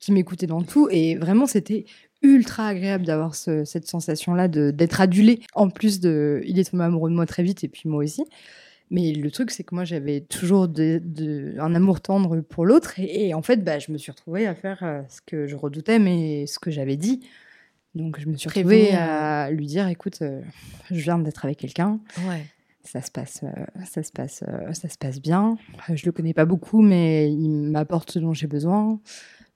qui 0.00 0.12
m'écoutait 0.12 0.46
dans 0.46 0.62
tout. 0.62 0.88
Et 0.90 1.16
vraiment, 1.16 1.46
c'était 1.46 1.86
ultra 2.22 2.66
agréable 2.68 3.04
d'avoir 3.06 3.34
ce- 3.34 3.64
cette 3.64 3.86
sensation-là 3.88 4.48
de- 4.48 4.70
d'être 4.70 5.00
adulée. 5.00 5.40
En 5.54 5.70
plus 5.70 5.98
de, 5.98 6.42
il 6.46 6.58
est 6.58 6.70
tombé 6.70 6.84
amoureux 6.84 7.10
de 7.10 7.14
moi 7.16 7.26
très 7.26 7.42
vite 7.42 7.64
et 7.64 7.68
puis 7.68 7.88
moi 7.88 8.04
aussi. 8.04 8.22
Mais 8.94 9.12
le 9.12 9.30
truc, 9.30 9.50
c'est 9.50 9.64
que 9.64 9.74
moi, 9.74 9.84
j'avais 9.84 10.20
toujours 10.20 10.68
de, 10.68 11.00
de- 11.02 11.54
un 11.58 11.74
amour 11.74 12.02
tendre 12.02 12.40
pour 12.42 12.66
l'autre. 12.66 13.00
Et, 13.00 13.28
et 13.28 13.34
en 13.34 13.40
fait, 13.40 13.64
bah, 13.64 13.78
je 13.78 13.90
me 13.90 13.96
suis 13.96 14.12
retrouvée 14.12 14.46
à 14.46 14.54
faire 14.54 14.80
euh, 14.82 15.00
ce 15.08 15.22
que 15.22 15.46
je 15.46 15.56
redoutais, 15.56 15.98
mais 15.98 16.46
ce 16.46 16.58
que 16.58 16.70
j'avais 16.70 16.96
dit. 16.96 17.20
Donc, 17.94 18.20
je 18.20 18.26
me 18.28 18.36
suis 18.36 18.48
retrouvée 18.50 18.88
Prévenir, 18.88 19.00
à 19.02 19.50
lui 19.50 19.64
dire, 19.66 19.88
écoute, 19.88 20.18
euh, 20.20 20.42
je 20.90 21.00
viens 21.00 21.18
d'être 21.18 21.44
avec 21.46 21.56
quelqu'un. 21.56 22.00
Ouais. 22.28 22.44
Ça 22.84 23.00
se 23.00 23.10
passe, 23.10 23.40
euh, 23.44 23.64
ça 23.86 24.02
se 24.02 24.12
passe, 24.12 24.44
euh, 24.46 24.72
ça 24.74 24.90
se 24.90 24.98
passe 24.98 25.22
bien. 25.22 25.56
Je 25.94 26.04
le 26.04 26.12
connais 26.12 26.34
pas 26.34 26.44
beaucoup, 26.44 26.82
mais 26.82 27.32
il 27.32 27.48
m'apporte 27.48 28.10
ce 28.10 28.18
dont 28.18 28.34
j'ai 28.34 28.46
besoin. 28.46 29.00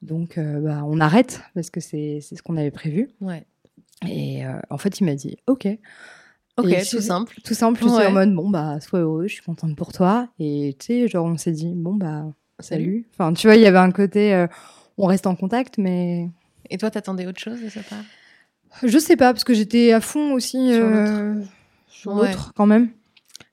Donc, 0.01 0.39
bah, 0.39 0.82
on 0.87 0.99
arrête 1.01 1.43
parce 1.55 1.68
que 1.70 1.80
c'est 1.80 2.20
ce 2.20 2.43
qu'on 2.43 2.57
avait 2.57 2.70
prévu. 2.70 3.09
Ouais. 3.20 3.45
Et 4.09 4.43
en 4.70 4.78
fait, 4.78 5.01
il 5.01 5.05
m'a 5.05 5.14
dit, 5.14 5.37
ok. 5.47 5.66
Ok, 6.59 6.67
Et 6.73 6.85
tout 6.87 7.01
simple. 7.01 7.37
Tout 7.45 7.55
simple, 7.55 7.79
je 7.83 7.89
suis 7.89 7.97
Ouais. 7.99 8.07
en 8.07 8.13
mode, 8.13 8.35
bon, 8.35 8.49
bah, 8.49 8.81
sois 8.81 9.01
heureux, 9.01 9.27
je 9.29 9.35
suis 9.35 9.43
contente 9.43 9.77
pour 9.77 9.93
toi. 9.93 10.29
Et 10.39 10.75
tu 10.79 10.87
sais, 10.87 11.09
genre, 11.09 11.27
on 11.27 11.37
s'est 11.37 11.53
dit, 11.53 11.73
bon, 11.75 11.95
bah, 11.95 12.25
salut. 12.61 13.07
Enfin, 13.13 13.33
tu 13.35 13.47
vois, 13.47 13.57
il 13.57 13.63
y 13.63 13.67
avait 13.67 13.77
un 13.79 13.91
côté, 13.91 14.33
euh, 14.35 14.47
on 14.97 15.07
reste 15.07 15.27
en 15.27 15.37
contact, 15.37 15.77
mais 15.79 16.31
Et 16.71 16.79
toi, 16.79 16.91
t'attendais 16.91 17.27
autre 17.27 17.41
chose 17.41 17.61
de 17.63 17.69
sa 17.69 17.83
part? 17.83 18.05
Je 18.83 18.99
sais 18.99 19.17
pas, 19.17 19.33
parce 19.33 19.45
que 19.45 19.55
j'étais 19.55 19.93
à 19.93 20.01
fond 20.01 20.33
aussi 20.33 20.73
Sur 20.73 20.87
euh, 20.87 21.35
Ouais. 22.07 22.15
l'autre, 22.29 22.53
quand 22.57 22.67
même. 22.67 22.91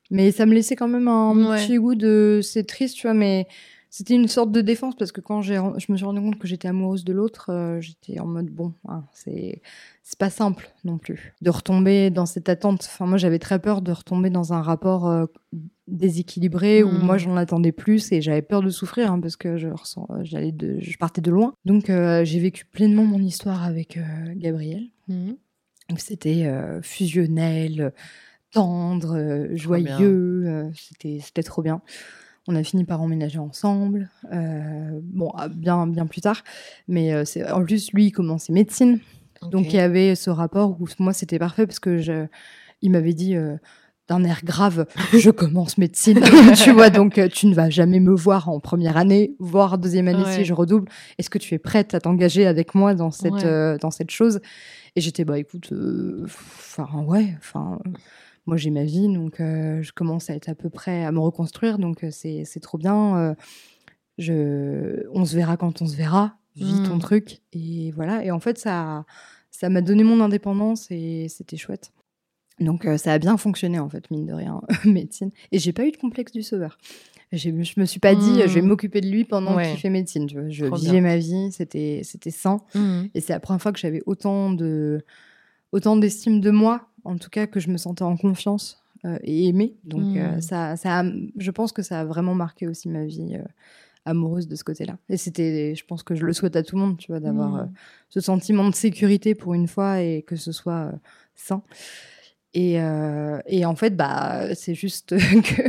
Mais 0.10 0.32
ça 0.32 0.46
me 0.46 0.54
laissait 0.54 0.76
quand 0.76 0.88
même 0.88 1.08
un 1.08 1.50
Ouais. 1.50 1.66
petit 1.66 1.76
goût 1.78 1.96
de. 1.96 2.40
C'est 2.44 2.64
triste, 2.66 2.96
tu 2.98 3.08
vois, 3.08 3.14
mais 3.14 3.48
c'était 3.96 4.16
une 4.16 4.28
sorte 4.28 4.52
de 4.52 4.62
défense 4.62 4.96
parce 4.96 5.12
que 5.12 5.22
quand 5.22 5.44
j'ai, 5.44 5.54
je 5.78 5.92
me 5.92 5.98
suis 5.98 6.06
rendu 6.06 6.20
compte 6.20 6.40
que 6.40 6.48
j'étais 6.48 6.68
amoureuse 6.68 7.04
de 7.06 7.14
l'autre, 7.14 7.52
euh, 7.52 7.80
j'étais 7.80 8.20
en 8.20 8.26
mode 8.26 8.48
bon, 8.50 8.74
hein, 8.88 9.04
c'est 9.14 9.62
c'est 10.02 10.18
pas 10.18 10.32
simple 10.32 10.72
non 10.84 10.98
plus 10.98 11.34
de 11.44 11.52
retomber 11.52 12.10
dans 12.10 12.26
cette 12.26 12.50
attente. 12.50 12.88
Enfin, 12.92 13.06
moi, 13.06 13.18
j'avais 13.20 13.38
très 13.38 13.60
peur 13.60 13.84
de 13.84 13.92
retomber 13.92 14.32
dans 14.32 14.52
un 14.52 14.64
rapport 14.64 15.08
euh, 15.08 15.26
déséquilibré 15.88 16.82
où 16.82 16.90
Mm. 16.90 17.06
moi 17.06 17.18
j'en 17.20 17.36
attendais 17.38 17.72
plus 17.72 18.12
et 18.12 18.22
j'avais 18.22 18.42
peur 18.42 18.62
de 18.64 18.70
souffrir 18.72 19.12
hein, 19.12 19.20
parce 19.20 19.36
que 19.36 19.58
je 19.58 19.68
ressens, 19.68 20.08
j'allais 20.24 20.52
de, 20.52 20.80
je 20.80 20.98
partais 20.98 21.22
de 21.22 21.30
loin. 21.30 21.54
Donc 21.66 21.90
euh, 21.92 22.26
j'ai 22.26 22.40
vécu 22.40 22.66
pleinement 22.66 23.04
mon 23.06 23.20
histoire 23.22 23.64
avec 23.64 23.98
euh, 23.98 24.02
Gabriel. 24.36 24.88
Donc, 25.08 26.00
C'était 26.00 26.46
euh, 26.46 26.82
fusionnel, 26.82 27.94
tendre, 28.52 29.16
euh, 29.18 29.56
joyeux. 29.56 30.44
euh, 30.48 30.70
C'était 30.76 31.20
c'était 31.22 31.44
trop 31.44 31.62
bien. 31.62 31.82
On 32.48 32.56
a 32.56 32.64
fini 32.64 32.84
par 32.84 33.02
emménager 33.02 33.40
ensemble. 33.40 34.10
euh, 34.34 35.00
bon, 35.02 35.32
ah, 35.38 35.48
bien, 35.48 35.88
bien 35.88 36.06
plus 36.06 36.22
tard. 36.22 36.44
Mais 36.88 37.14
euh, 37.14 37.24
c'est 37.26 37.50
en 37.50 37.64
plus, 37.64 37.92
lui, 37.94 38.08
il 38.08 38.12
commençait 38.12 38.52
médecine. 38.54 39.00
Donc, 39.52 39.68
il 39.68 39.76
y 39.76 39.80
avait 39.80 40.16
ce 40.16 40.30
rapport 40.30 40.80
où 40.80 40.88
moi, 41.00 41.14
c'était 41.14 41.40
parfait 41.40 41.66
parce 41.68 41.80
que 41.80 41.98
je, 42.00 42.26
il 42.82 42.92
m'avait 42.92 43.14
dit 43.14 43.36
euh, 43.36 43.56
d'un 44.10 44.24
air 44.26 44.40
grave 44.44 44.86
Je 45.14 45.30
commence 45.32 45.78
médecine. 45.78 46.20
tu 46.64 46.72
vois, 46.72 46.90
donc 46.90 47.20
tu 47.32 47.48
ne 47.48 47.54
vas 47.56 47.70
jamais 47.70 48.00
me 48.02 48.14
voir 48.14 48.48
en 48.50 48.60
première 48.60 48.98
année, 48.98 49.36
voire 49.40 49.78
deuxième 49.78 50.08
année 50.10 50.24
Ouais. 50.24 50.36
si 50.38 50.46
je 50.46 50.54
redouble. 50.54 50.90
Est-ce 51.18 51.30
que 51.30 51.38
tu 51.38 51.54
es 51.56 51.60
prête 51.60 51.94
à 51.94 52.00
t'engager 52.02 52.46
avec 52.46 52.74
moi 52.76 52.94
dans 52.94 53.12
cette, 53.12 53.34
Ouais. 53.34 53.46
euh, 53.46 53.78
dans 53.78 53.92
cette 53.92 54.12
chose? 54.12 54.40
Et 54.96 55.02
j'étais, 55.02 55.26
bah 55.26 55.40
écoute, 55.40 55.72
euh, 55.74 56.22
enfin, 56.26 56.88
ouais, 57.06 57.36
enfin. 57.40 57.80
Moi, 58.46 58.58
j'ai 58.58 58.70
ma 58.72 58.84
vie, 58.84 59.08
donc 59.14 59.40
euh, 59.40 59.82
je 59.82 59.92
commence 59.94 60.30
à 60.30 60.36
être 60.36 60.50
à 60.50 60.56
peu 60.56 60.70
près 60.70 61.04
à 61.06 61.12
me 61.12 61.20
reconstruire, 61.20 61.78
donc 61.80 62.04
euh, 62.04 62.10
c'est 62.12 62.60
trop 62.62 62.78
bien. 62.78 63.18
euh, 63.18 63.36
je, 64.18 65.08
on 65.12 65.26
se 65.26 65.36
verra 65.36 65.58
quand 65.58 65.82
on 65.82 65.88
se 65.88 65.96
verra. 65.96 66.38
Vis 66.56 66.84
ton 66.88 67.00
truc. 67.00 67.40
Et 67.54 67.92
voilà. 67.96 68.24
Et 68.24 68.30
en 68.30 68.40
fait, 68.40 68.60
ça 68.60 69.06
ça 69.50 69.70
m'a 69.70 69.82
donné 69.82 70.04
mon 70.04 70.20
indépendance 70.22 70.86
et 70.92 71.26
c'était 71.28 71.58
chouette. 71.58 71.92
Donc 72.60 72.86
euh, 72.86 72.98
ça 72.98 73.12
a 73.14 73.18
bien 73.18 73.38
fonctionné 73.38 73.80
en 73.80 73.90
fait, 73.90 74.12
mine 74.12 74.28
de 74.28 74.34
rien, 74.34 74.62
médecine. 74.86 75.32
Et 75.52 75.58
j'ai 75.58 75.74
pas 75.74 75.84
eu 75.88 75.92
de 75.92 75.98
complexe 75.98 76.32
du 76.32 76.44
sauveur. 76.44 76.78
Je 77.32 77.50
me 77.50 77.86
suis 77.86 78.00
pas 78.00 78.14
dit, 78.14 78.42
je 78.46 78.54
vais 78.54 78.62
m'occuper 78.62 79.02
de 79.02 79.10
lui 79.10 79.24
pendant 79.26 79.56
Ouais. 79.56 79.72
qu'il 79.72 79.80
fait 79.80 79.90
médecine. 79.90 80.30
Je 80.30 80.66
Trop 80.68 80.76
vivais 80.76 80.92
bien. 80.92 81.02
ma 81.02 81.18
vie, 81.18 81.52
c'était 81.52 82.04
sain. 82.30 82.62
Mhm. 82.76 83.10
Et 83.16 83.22
c'est 83.22 83.34
la 83.34 83.40
première 83.40 83.60
fois 83.60 83.72
que 83.72 83.80
j'avais 83.80 84.04
autant 84.06 84.52
de 84.52 85.04
autant 85.72 85.98
d'estime 85.98 86.40
de 86.40 86.52
moi, 86.52 86.88
en 87.04 87.18
tout 87.18 87.30
cas 87.30 87.48
que 87.48 87.60
je 87.60 87.70
me 87.70 87.78
sentais 87.78 88.04
en 88.04 88.18
confiance 88.18 88.82
euh, 89.06 89.18
et 89.24 89.48
aimé. 89.48 89.76
Donc 89.84 90.16
euh, 90.16 90.38
Mm. 90.38 90.42
ça, 90.42 90.76
ça 90.78 91.00
a- 91.02 91.12
je 91.38 91.52
pense 91.52 91.72
que 91.72 91.82
ça 91.82 92.00
a 92.02 92.06
vraiment 92.06 92.36
marqué 92.36 92.68
aussi 92.68 92.90
ma 92.90 93.06
vie 93.06 93.36
euh, 93.36 93.44
amoureuse 94.06 94.48
de 94.48 94.56
ce 94.56 94.64
côté-là. 94.64 94.98
Et 95.10 95.18
c'était, 95.18 95.76
je 95.76 95.86
pense 95.86 96.04
que 96.04 96.16
je 96.16 96.26
le 96.26 96.34
souhaite 96.34 96.56
à 96.56 96.64
tout 96.64 96.76
le 96.76 96.82
monde, 96.84 96.98
tu 96.98 97.12
vois, 97.12 97.20
d'avoir 97.20 97.52
Mm. 97.54 97.60
euh, 97.60 97.66
ce 98.10 98.20
sentiment 98.22 98.70
de 98.70 98.76
sécurité 98.76 99.36
pour 99.36 99.54
une 99.54 99.68
fois 99.68 100.02
et 100.02 100.22
que 100.24 100.36
ce 100.36 100.52
soit 100.52 100.92
sain. 101.36 101.62
Et, 102.56 102.76
et 103.48 103.66
en 103.66 103.76
fait, 103.76 103.96
bah, 103.96 104.54
c'est 104.54 104.76
juste 104.76 105.16
que 105.58 105.64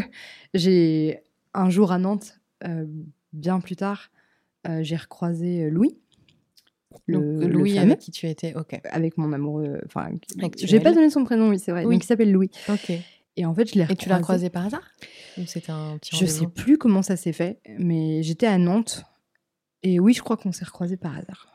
j'ai 0.53 1.23
un 1.55 1.71
jour 1.71 1.93
à 1.93 1.99
Nantes, 1.99 2.39
bien 3.33 3.61
plus 3.61 3.77
tard, 3.77 4.11
euh, 4.69 4.83
j'ai 4.83 4.97
recroisé 4.97 5.65
euh, 5.65 5.71
Donc, 7.09 7.23
le 7.23 7.47
Louis 7.49 7.75
fameux, 7.75 7.93
avec 7.93 7.99
qui 8.01 8.11
tu 8.11 8.27
étais, 8.29 8.55
ok. 8.55 8.81
avec 8.91 9.19
mon 9.19 9.33
amoureux. 9.33 9.81
Enfin, 9.87 10.09
Actuel. 10.43 10.69
j'ai 10.69 10.81
pas 10.81 10.93
donné 10.93 11.11
son 11.11 11.25
prénom, 11.25 11.49
oui, 11.51 11.59
c'est 11.59 11.73
vrai. 11.73 11.85
Oui. 11.85 11.97
Il 11.97 12.03
s'appelle 12.05 12.33
Louis. 12.33 12.51
Ok. 12.69 12.93
Et 13.37 13.45
en 13.47 13.55
fait, 13.55 13.69
je 13.73 13.75
l'ai 13.79 13.87
Et 13.91 13.97
tu 13.97 14.09
l'as 14.09 14.19
recroisé- 14.19 14.49
croisé 14.49 14.51
par 14.51 14.67
hasard 14.67 14.93
c'était 15.47 15.73
un 15.73 15.99
petit 15.99 16.17
Je 16.17 16.25
sais 16.27 16.47
plus 16.47 16.79
comment 16.79 17.03
ça 17.03 17.17
s'est 17.17 17.33
fait, 17.33 17.59
mais 17.79 18.23
j'étais 18.23 18.47
à 18.47 18.59
Nantes. 18.59 19.05
Et 19.83 19.99
oui, 19.99 20.15
je 20.15 20.23
crois 20.23 20.37
qu'on 20.37 20.53
s'est 20.53 20.65
recroisés 20.65 20.97
par 20.97 21.13
hasard. 21.19 21.49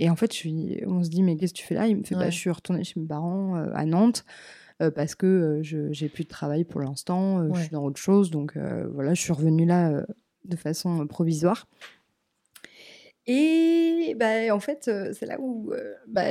Et 0.00 0.10
en 0.10 0.16
fait, 0.16 0.32
je 0.32 0.36
suis, 0.36 0.82
on 0.86 1.02
se 1.02 1.08
dit, 1.08 1.22
mais 1.22 1.36
qu'est-ce 1.36 1.54
que 1.54 1.58
tu 1.58 1.64
fais 1.64 1.74
là? 1.74 1.86
Il 1.86 1.96
me 1.96 2.02
fait, 2.04 2.14
bah, 2.14 2.28
je 2.30 2.36
suis 2.36 2.50
retournée 2.50 2.84
chez 2.84 2.98
mes 3.00 3.06
parents 3.06 3.56
euh, 3.56 3.70
à 3.74 3.84
Nantes 3.86 4.24
euh, 4.82 4.90
parce 4.90 5.14
que 5.14 5.26
euh, 5.26 5.62
je 5.62 5.92
j'ai 5.92 6.08
plus 6.08 6.24
de 6.24 6.28
travail 6.28 6.64
pour 6.64 6.80
l'instant, 6.80 7.40
euh, 7.40 7.48
je 7.54 7.60
suis 7.60 7.70
dans 7.70 7.84
autre 7.84 7.98
chose. 8.00 8.30
Donc 8.30 8.56
euh, 8.56 8.86
voilà, 8.92 9.14
je 9.14 9.20
suis 9.22 9.32
revenue 9.32 9.64
là 9.64 9.90
euh, 9.90 10.04
de 10.44 10.56
façon 10.56 11.02
euh, 11.02 11.04
provisoire. 11.06 11.66
Et 13.28 14.14
bah, 14.18 14.54
en 14.54 14.58
fait, 14.58 14.90
c'est 15.12 15.26
là 15.26 15.36
où 15.38 15.72
bah, 16.06 16.24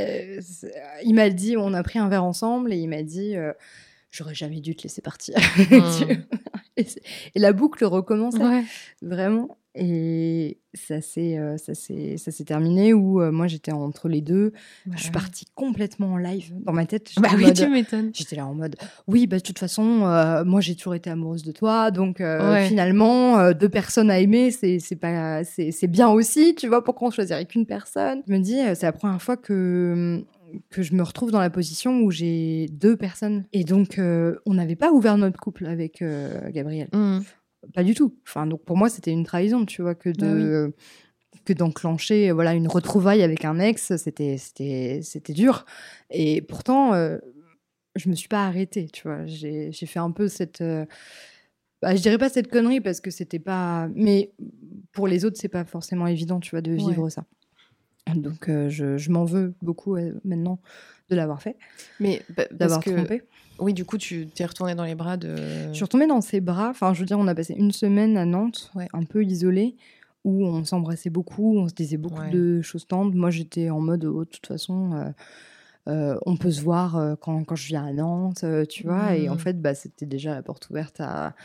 il 1.04 1.14
m'a 1.14 1.30
dit, 1.30 1.56
on 1.56 1.74
a 1.74 1.84
pris 1.84 2.00
un 2.00 2.10
verre 2.10 2.24
ensemble 2.24 2.74
et 2.74 2.78
il 2.78 2.88
m'a 2.88 3.04
dit, 3.04 3.36
euh, 3.36 3.54
j'aurais 4.12 4.34
jamais 4.34 4.60
dû 4.62 4.76
te 4.76 4.84
laisser 4.84 5.02
partir. 5.02 5.36
Hmm. 5.70 6.24
et, 6.78 6.86
la 7.40 7.54
boucle 7.54 7.84
recommençait 7.86 8.38
Ouais. 8.38 8.64
vraiment. 9.02 9.58
Et 9.80 10.58
ça 10.74 11.02
s'est 11.02 11.38
euh, 11.38 11.58
ça 11.58 11.74
s'est 11.74 12.18
ça 12.18 12.32
s'est 12.32 12.44
terminé 12.44 12.94
où 12.94 13.22
euh, 13.22 13.32
moi 13.32 13.48
j'étais 13.48 13.72
entre 13.72 14.10
les 14.10 14.22
deux. 14.22 14.54
je 14.96 15.02
suis 15.04 15.12
partie 15.12 15.46
complètement 15.56 16.14
en 16.14 16.18
live 16.18 16.54
dans 16.66 16.74
ma 16.74 16.86
tête. 16.86 17.12
Bah 17.18 17.30
oui, 17.36 17.44
mode- 17.46 17.56
tu 17.56 17.68
m'étonnes. 17.70 18.12
J'étais 18.14 18.36
là 18.36 18.46
en 18.48 18.54
mode 18.54 18.76
oui, 19.08 19.28
bah, 19.28 19.38
de 19.38 19.44
toute 19.44 19.60
façon, 19.60 20.06
euh, 20.06 20.44
moi 20.44 20.62
j'ai 20.62 20.76
toujours 20.76 20.96
été 20.96 21.10
amoureuse 21.10 21.44
de 21.44 21.52
toi, 21.52 21.92
donc 21.92 22.22
euh, 22.22 22.54
Ouais. 22.54 22.68
finalement, 22.68 23.52
deux 23.54 23.70
personnes 23.70 24.10
à 24.12 24.20
aimer, 24.20 24.52
c'est 24.52 24.80
c'est 24.80 24.96
pas 24.96 25.44
c'est 25.44 25.72
c'est 25.72 25.88
bien 25.88 26.10
aussi, 26.10 26.56
tu 26.56 26.68
vois, 26.68 26.84
pourquoi 26.84 27.08
on 27.10 27.12
choisirait 27.12 27.46
qu'une 27.46 27.66
personne 27.66 28.22
Je 28.28 28.34
me 28.34 28.40
dis, 28.40 28.58
c'est 28.76 28.84
la 28.84 28.92
première 28.92 29.22
fois 29.22 29.38
que 29.38 30.24
que 30.70 30.82
je 30.82 30.94
me 30.94 31.04
retrouve 31.04 31.30
dans 31.32 31.42
la 31.42 31.50
position 31.50 32.00
où 32.02 32.10
j'ai 32.12 32.68
deux 32.72 32.96
personnes. 32.96 33.44
Et 33.52 33.66
donc, 33.66 34.00
euh, 34.00 34.36
on 34.46 34.54
n'avait 34.54 34.78
pas 34.78 34.92
ouvert 34.94 35.18
notre 35.18 35.38
couple 35.40 35.66
avec 35.66 36.02
euh, 36.02 36.50
Gabriel. 36.52 36.88
Hmm. 36.94 37.20
Pas 37.74 37.84
du 37.84 37.94
tout. 37.94 38.16
Enfin, 38.28 38.48
donc 38.48 38.64
pour 38.64 38.78
moi, 38.78 38.90
c'était 38.90 39.12
une 39.12 39.26
trahison, 39.26 39.66
tu 39.66 39.82
vois, 39.82 39.96
que 39.96 40.10
Bah 40.10 40.28
de 40.28 40.74
que 41.46 41.54
d'enclencher 41.54 42.32
voilà 42.32 42.54
une 42.54 42.68
retrouvaille 42.68 43.24
avec 43.24 43.46
un 43.46 43.60
ex, 43.60 43.96
c'était 43.96 44.38
c'était 44.38 45.00
c'était 45.02 45.34
dur. 45.34 45.66
Et 46.10 46.42
pourtant, 46.42 46.94
euh, 46.94 47.18
je 47.96 48.10
me 48.10 48.16
suis 48.16 48.28
pas 48.28 48.46
arrêtée, 48.46 48.88
tu 48.92 49.04
vois. 49.04 49.26
J'ai 49.26 49.72
fait 49.72 50.00
un 50.00 50.12
peu 50.12 50.28
cette 50.28 50.62
euh, 50.62 50.86
bah, 51.82 51.96
je 51.96 52.02
dirais 52.02 52.18
pas 52.18 52.30
cette 52.30 52.50
connerie 52.50 52.82
parce 52.82 53.02
que 53.02 53.12
c'était 53.12 53.40
pas 53.40 53.88
mais 53.96 54.34
pour 54.92 55.08
les 55.08 55.26
autres, 55.26 55.38
c'est 55.40 55.48
pas 55.48 55.64
forcément 55.64 56.08
évident, 56.08 56.40
tu 56.40 56.52
vois, 56.52 56.62
de 56.62 56.72
vivre 56.72 57.10
ça. 57.10 57.24
Donc 58.16 58.50
euh, 58.50 58.70
je, 58.70 58.98
je 58.98 59.12
m'en 59.12 59.26
veux 59.26 59.54
beaucoup 59.62 59.96
euh, 59.96 60.14
maintenant 60.24 60.60
de 61.10 61.16
l'avoir 61.16 61.42
fait, 61.42 61.58
Mais 62.00 62.26
bah, 62.30 62.46
d'avoir 62.52 62.82
que 62.82 62.90
trompé. 62.92 63.22
oui, 63.60 63.74
du 63.74 63.86
coup, 63.86 63.98
tu 63.98 64.28
t'es 64.30 64.46
retournée 64.46 64.76
dans 64.76 64.84
les 64.84 64.96
bras 64.96 65.18
de. 65.18 65.68
Je 65.70 65.74
suis 65.74 65.84
retombée 65.84 66.08
dans 66.08 66.22
ses 66.22 66.42
bras. 66.42 66.70
Enfin, 66.70 66.94
je 66.94 67.00
veux 67.00 67.06
dire, 67.06 67.18
on 67.20 67.28
a 67.28 67.36
passé 67.36 67.54
une 67.58 67.72
semaine 67.72 68.18
à 68.18 68.26
Nantes, 68.26 68.72
Ouais. 68.76 68.88
un 68.94 69.04
peu 69.04 69.24
isolée, 69.24 69.76
où 70.24 70.46
on 70.46 70.64
s'embrassait 70.64 71.10
beaucoup, 71.10 71.58
on 71.58 71.68
se 71.68 71.74
disait 71.74 71.98
beaucoup 71.98 72.22
Ouais. 72.22 72.30
de 72.30 72.62
choses 72.62 72.88
tendres. 72.88 73.16
Moi, 73.16 73.30
j'étais 73.32 73.70
en 73.70 73.80
mode, 73.80 74.06
oh, 74.06 74.26
de 74.26 74.30
toute 74.30 74.46
façon, 74.48 74.94
euh, 74.94 75.12
euh, 75.88 76.18
on 76.26 76.36
peut 76.36 76.52
se 76.52 76.62
voir 76.62 76.98
euh, 76.98 77.16
quand, 77.16 77.44
quand 77.46 77.56
je 77.56 77.68
viens 77.68 77.86
à 77.86 77.94
Nantes, 77.94 78.44
euh, 78.44 78.66
tu 78.66 78.84
vois. 78.84 79.16
Et 79.16 79.30
en 79.30 79.34
Mhm. 79.34 79.40
fait, 79.40 79.62
bah, 79.62 79.74
c'était 79.74 80.06
déjà 80.06 80.36
la 80.36 80.42
porte 80.44 80.70
ouverte 80.70 81.00
à, 81.00 81.36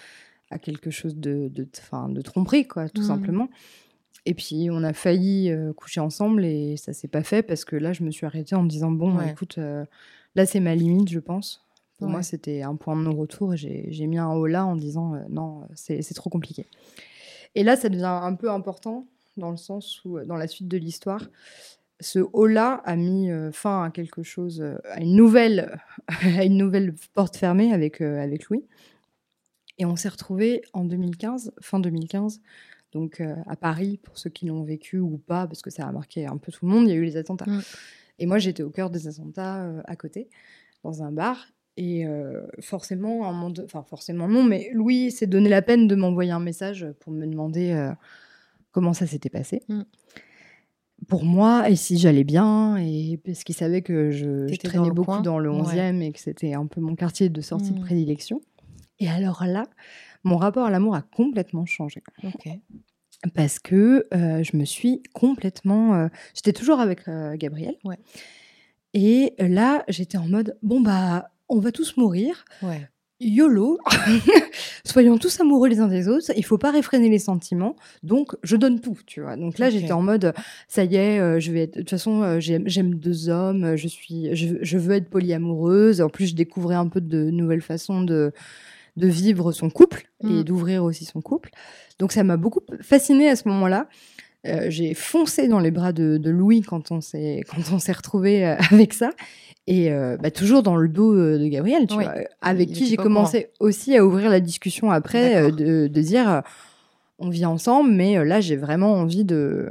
à 0.51 0.59
quelque 0.59 0.91
chose 0.91 1.17
de, 1.17 1.49
de, 1.49 1.67
de 2.09 2.21
tromperie, 2.23 2.67
quoi, 2.69 2.89
tout 2.89 3.03
Mhm. 3.03 3.07
simplement. 3.09 3.49
Et 4.25 4.35
puis, 4.35 4.68
on 4.70 4.85
a 4.85 4.93
failli 4.93 5.51
euh, 5.51 5.73
coucher 5.73 6.01
ensemble 6.01 6.45
et 6.45 6.77
ça 6.77 6.93
s'est 6.93 7.09
pas 7.09 7.23
fait 7.25 7.43
parce 7.43 7.64
que 7.64 7.75
là, 7.77 7.93
je 7.93 8.05
me 8.05 8.11
suis 8.11 8.25
arrêtée 8.25 8.55
en 8.55 8.62
me 8.62 8.68
disant, 8.68 8.91
bon, 8.93 9.16
Ouais. 9.18 9.31
écoute, 9.33 9.59
euh, 9.59 9.85
là, 10.37 10.47
c'est 10.47 10.61
ma 10.61 10.75
limite, 10.75 11.09
je 11.11 11.18
pense. 11.18 11.64
Pour 11.99 12.09
moi, 12.09 12.23
c'était 12.25 12.62
un 12.62 12.75
point 12.75 12.97
de 12.97 13.03
non-retour 13.03 13.55
et 13.55 13.57
j'ai 13.57 14.07
mis 14.09 14.18
un 14.18 14.29
haut 14.33 14.47
là 14.47 14.66
en 14.66 14.75
disant, 14.75 15.14
euh, 15.14 15.20
non, 15.29 15.62
c'est 15.75 16.03
trop 16.14 16.31
compliqué. 16.31 16.66
Et 17.55 17.62
là, 17.62 17.77
ça 17.77 17.89
devient 17.89 18.05
un 18.23 18.35
peu 18.35 18.51
important 18.51 19.07
dans 19.37 19.51
le 19.53 19.57
sens 19.57 20.05
où, 20.05 20.18
dans 20.20 20.37
la 20.37 20.49
suite 20.49 20.66
de 20.68 20.77
l'histoire, 20.79 21.29
ce 22.01 22.18
haut-là 22.33 22.83
a 22.85 22.97
mis 22.97 23.31
fin 23.53 23.85
à 23.85 23.91
quelque 23.91 24.25
chose, 24.25 24.64
à 24.91 25.01
une 25.01 25.14
nouvelle, 25.14 25.79
à 26.37 26.45
une 26.45 26.57
nouvelle 26.57 26.95
porte 27.14 27.37
fermée 27.37 27.73
avec, 27.73 28.01
avec 28.01 28.49
Louis. 28.49 28.64
Et 29.79 29.85
on 29.85 29.95
s'est 29.95 30.09
retrouvés 30.09 30.62
en 30.73 30.85
2015, 30.85 31.53
fin 31.61 31.79
2015, 31.79 32.41
donc 32.93 33.20
euh, 33.20 33.34
à 33.47 33.57
Paris, 33.57 33.99
pour 34.03 34.18
ceux 34.18 34.30
qui 34.30 34.47
l'ont 34.47 34.62
vécu 34.62 34.99
ou 34.99 35.18
pas, 35.18 35.47
parce 35.47 35.62
que 35.62 35.70
ça 35.70 35.86
a 35.86 35.93
marqué 35.93 36.26
un 36.26 36.36
peu 36.36 36.53
tout 36.53 36.66
le 36.66 36.72
monde, 36.72 36.84
il 36.86 36.90
y 36.90 36.93
a 36.93 36.97
eu 36.97 37.05
les 37.05 37.16
attentats. 37.16 37.47
Et 38.18 38.26
moi, 38.26 38.38
j'étais 38.38 38.62
au 38.62 38.70
cœur 38.70 38.90
des 38.90 39.09
attentats 39.09 39.62
euh, 39.64 39.80
à 39.86 39.97
côté, 39.97 40.28
dans 40.84 41.03
un 41.03 41.11
bar. 41.12 41.47
Et 41.78 42.07
euh, 42.07 42.43
forcément, 42.61 43.26
un 43.26 43.53
enfin 43.64 43.82
forcément 43.82 44.28
non, 44.28 44.45
mais 44.45 44.68
Louis 44.74 45.11
s'est 45.11 45.26
donné 45.26 45.49
la 45.49 45.62
peine 45.62 45.88
de 45.88 45.95
m'envoyer 45.95 46.30
un 46.30 46.38
message 46.40 46.86
pour 47.01 47.12
me 47.14 47.26
demander 47.26 47.90
comment 48.72 48.93
ça 48.93 49.07
s'était 49.07 49.30
passé. 49.30 49.62
Mm. 49.68 49.82
Pour 51.09 51.24
moi, 51.24 51.68
et 51.68 51.74
si 51.76 51.99
j'allais 51.99 52.24
bien, 52.24 52.76
et 52.76 53.18
parce 53.24 53.43
qu'il 53.43 53.55
savait 53.57 53.82
que 53.82 54.11
je, 54.11 54.47
je 54.47 54.53
T'étais 54.53 54.68
dans 54.68 54.74
traînais 54.74 54.90
beaucoup 54.95 55.07
coin 55.12 55.20
dans 55.22 55.38
le 55.38 55.51
Ouais. 55.51 55.62
11e 55.62 56.01
et 56.03 56.12
que 56.12 56.20
c'était 56.20 56.53
un 56.55 56.66
peu 56.66 56.80
mon 56.80 56.95
quartier 56.95 57.28
de 57.28 57.40
sortie 57.40 57.72
de 57.72 57.78
Mm. 57.78 57.84
prédilection. 57.84 58.40
Et 59.01 59.09
alors 59.09 59.43
là, 59.47 59.64
mon 60.25 60.37
rapport 60.37 60.66
à 60.66 60.70
l'amour 60.70 60.95
a 60.95 61.03
complètement 61.03 61.66
changé 61.66 62.03
parce 63.35 63.59
que 63.61 64.07
euh, 64.14 64.43
je 64.43 64.57
me 64.57 64.64
suis 64.64 65.03
complètement. 65.12 65.95
euh, 65.95 66.09
J'étais 66.35 66.53
toujours 66.53 66.81
avec 66.81 67.07
euh, 67.09 67.37
Gabriel. 67.37 67.77
Ouais. 67.85 67.99
Et 68.95 69.35
là, 69.39 69.85
j'étais 69.89 70.18
en 70.18 70.27
mode 70.29 70.59
bon, 70.62 70.81
bah, 70.81 71.31
on 71.49 71.61
va 71.61 71.73
tous 71.73 71.97
mourir. 71.97 72.45
Ouais. 72.62 72.89
YOLO, 73.25 73.79
soyons 74.85 75.16
tous 75.16 75.39
amoureux 75.41 75.68
les 75.68 75.79
uns 75.79 75.87
des 75.87 76.09
autres, 76.09 76.33
il 76.37 76.45
faut 76.45 76.59
pas 76.59 76.73
réfréner 76.73 77.09
les 77.09 77.20
sentiments, 77.20 77.77
donc 78.03 78.35
je 78.43 78.57
donne 78.57 78.81
tout, 78.81 78.99
tu 79.07 79.20
vois. 79.20 79.37
Donc 79.37 79.59
là, 79.59 79.70
j'étais 79.70 79.93
en 79.93 80.03
mode, 80.03 80.35
ça 80.66 80.83
y 80.83 80.97
est, 80.97 81.20
euh, 81.20 81.39
je 81.39 81.53
vais 81.53 81.61
être, 81.62 81.75
de 81.75 81.81
toute 81.83 81.91
façon, 81.91 82.23
euh, 82.23 82.41
j'aime 82.41 82.95
deux 82.97 83.29
hommes, 83.29 83.77
je 83.77 83.87
suis, 83.87 84.35
je, 84.35 84.57
je 84.61 84.77
veux 84.79 84.95
être 84.97 85.09
polyamoureuse. 85.09 86.01
En 86.01 86.09
plus, 86.09 86.27
je 86.31 86.35
découvrais 86.35 86.75
un 86.75 86.89
peu 86.89 87.01
de 87.01 87.31
nouvelles 87.31 87.62
façons 87.62 88.03
de 88.03 88.33
de 88.97 89.07
vivre 89.09 89.53
son 89.53 89.70
couple 89.70 90.09
et 90.22 90.26
Mm. 90.40 90.43
d'ouvrir 90.45 90.84
aussi 90.84 91.05
son 91.05 91.20
couple. 91.20 91.51
Donc 91.99 92.12
ça 92.12 92.22
m'a 92.24 92.36
beaucoup 92.36 92.61
fascinée 92.80 93.28
à 93.28 93.36
ce 93.36 93.49
moment-là. 93.49 93.88
Euh, 94.47 94.66
j'ai 94.70 94.93
foncé 94.95 95.47
dans 95.47 95.61
les 95.61 95.70
bras 95.70 95.93
de, 95.93 96.16
de 96.18 96.30
Louis 96.30 96.62
quand 96.62 96.90
on 96.90 97.01
s'est 97.01 97.43
quand 97.49 97.62
on 97.72 97.78
s'est 97.78 97.93
retrouvé 97.93 98.45
avec 98.45 98.93
ça 98.93 99.11
et 99.68 99.93
euh, 99.93 100.16
bah, 100.16 100.32
toujours 100.32 100.64
dans 100.64 100.74
le 100.74 100.88
dos 100.88 101.12
euh, 101.14 101.38
de 101.38 101.47
Gabriel 101.47 101.86
tu 101.86 101.95
Oui. 101.95 102.03
vois, 102.05 102.14
avec 102.40 102.70
Il 102.70 102.74
qui 102.76 102.86
j'ai 102.86 102.97
commencé 102.97 103.51
aussi 103.61 103.97
à 103.97 104.05
ouvrir 104.05 104.28
la 104.30 104.40
discussion 104.40 104.90
après 104.90 105.36
euh, 105.36 105.51
de, 105.53 105.86
de 105.86 106.01
dire 106.03 106.28
euh, 106.28 106.40
on 107.20 107.28
vit 107.28 107.45
ensemble 107.45 107.93
mais 107.93 108.18
euh, 108.18 108.24
là 108.24 108.40
j'ai 108.40 108.57
vraiment 108.57 108.95
envie 108.95 109.24
de 109.24 109.68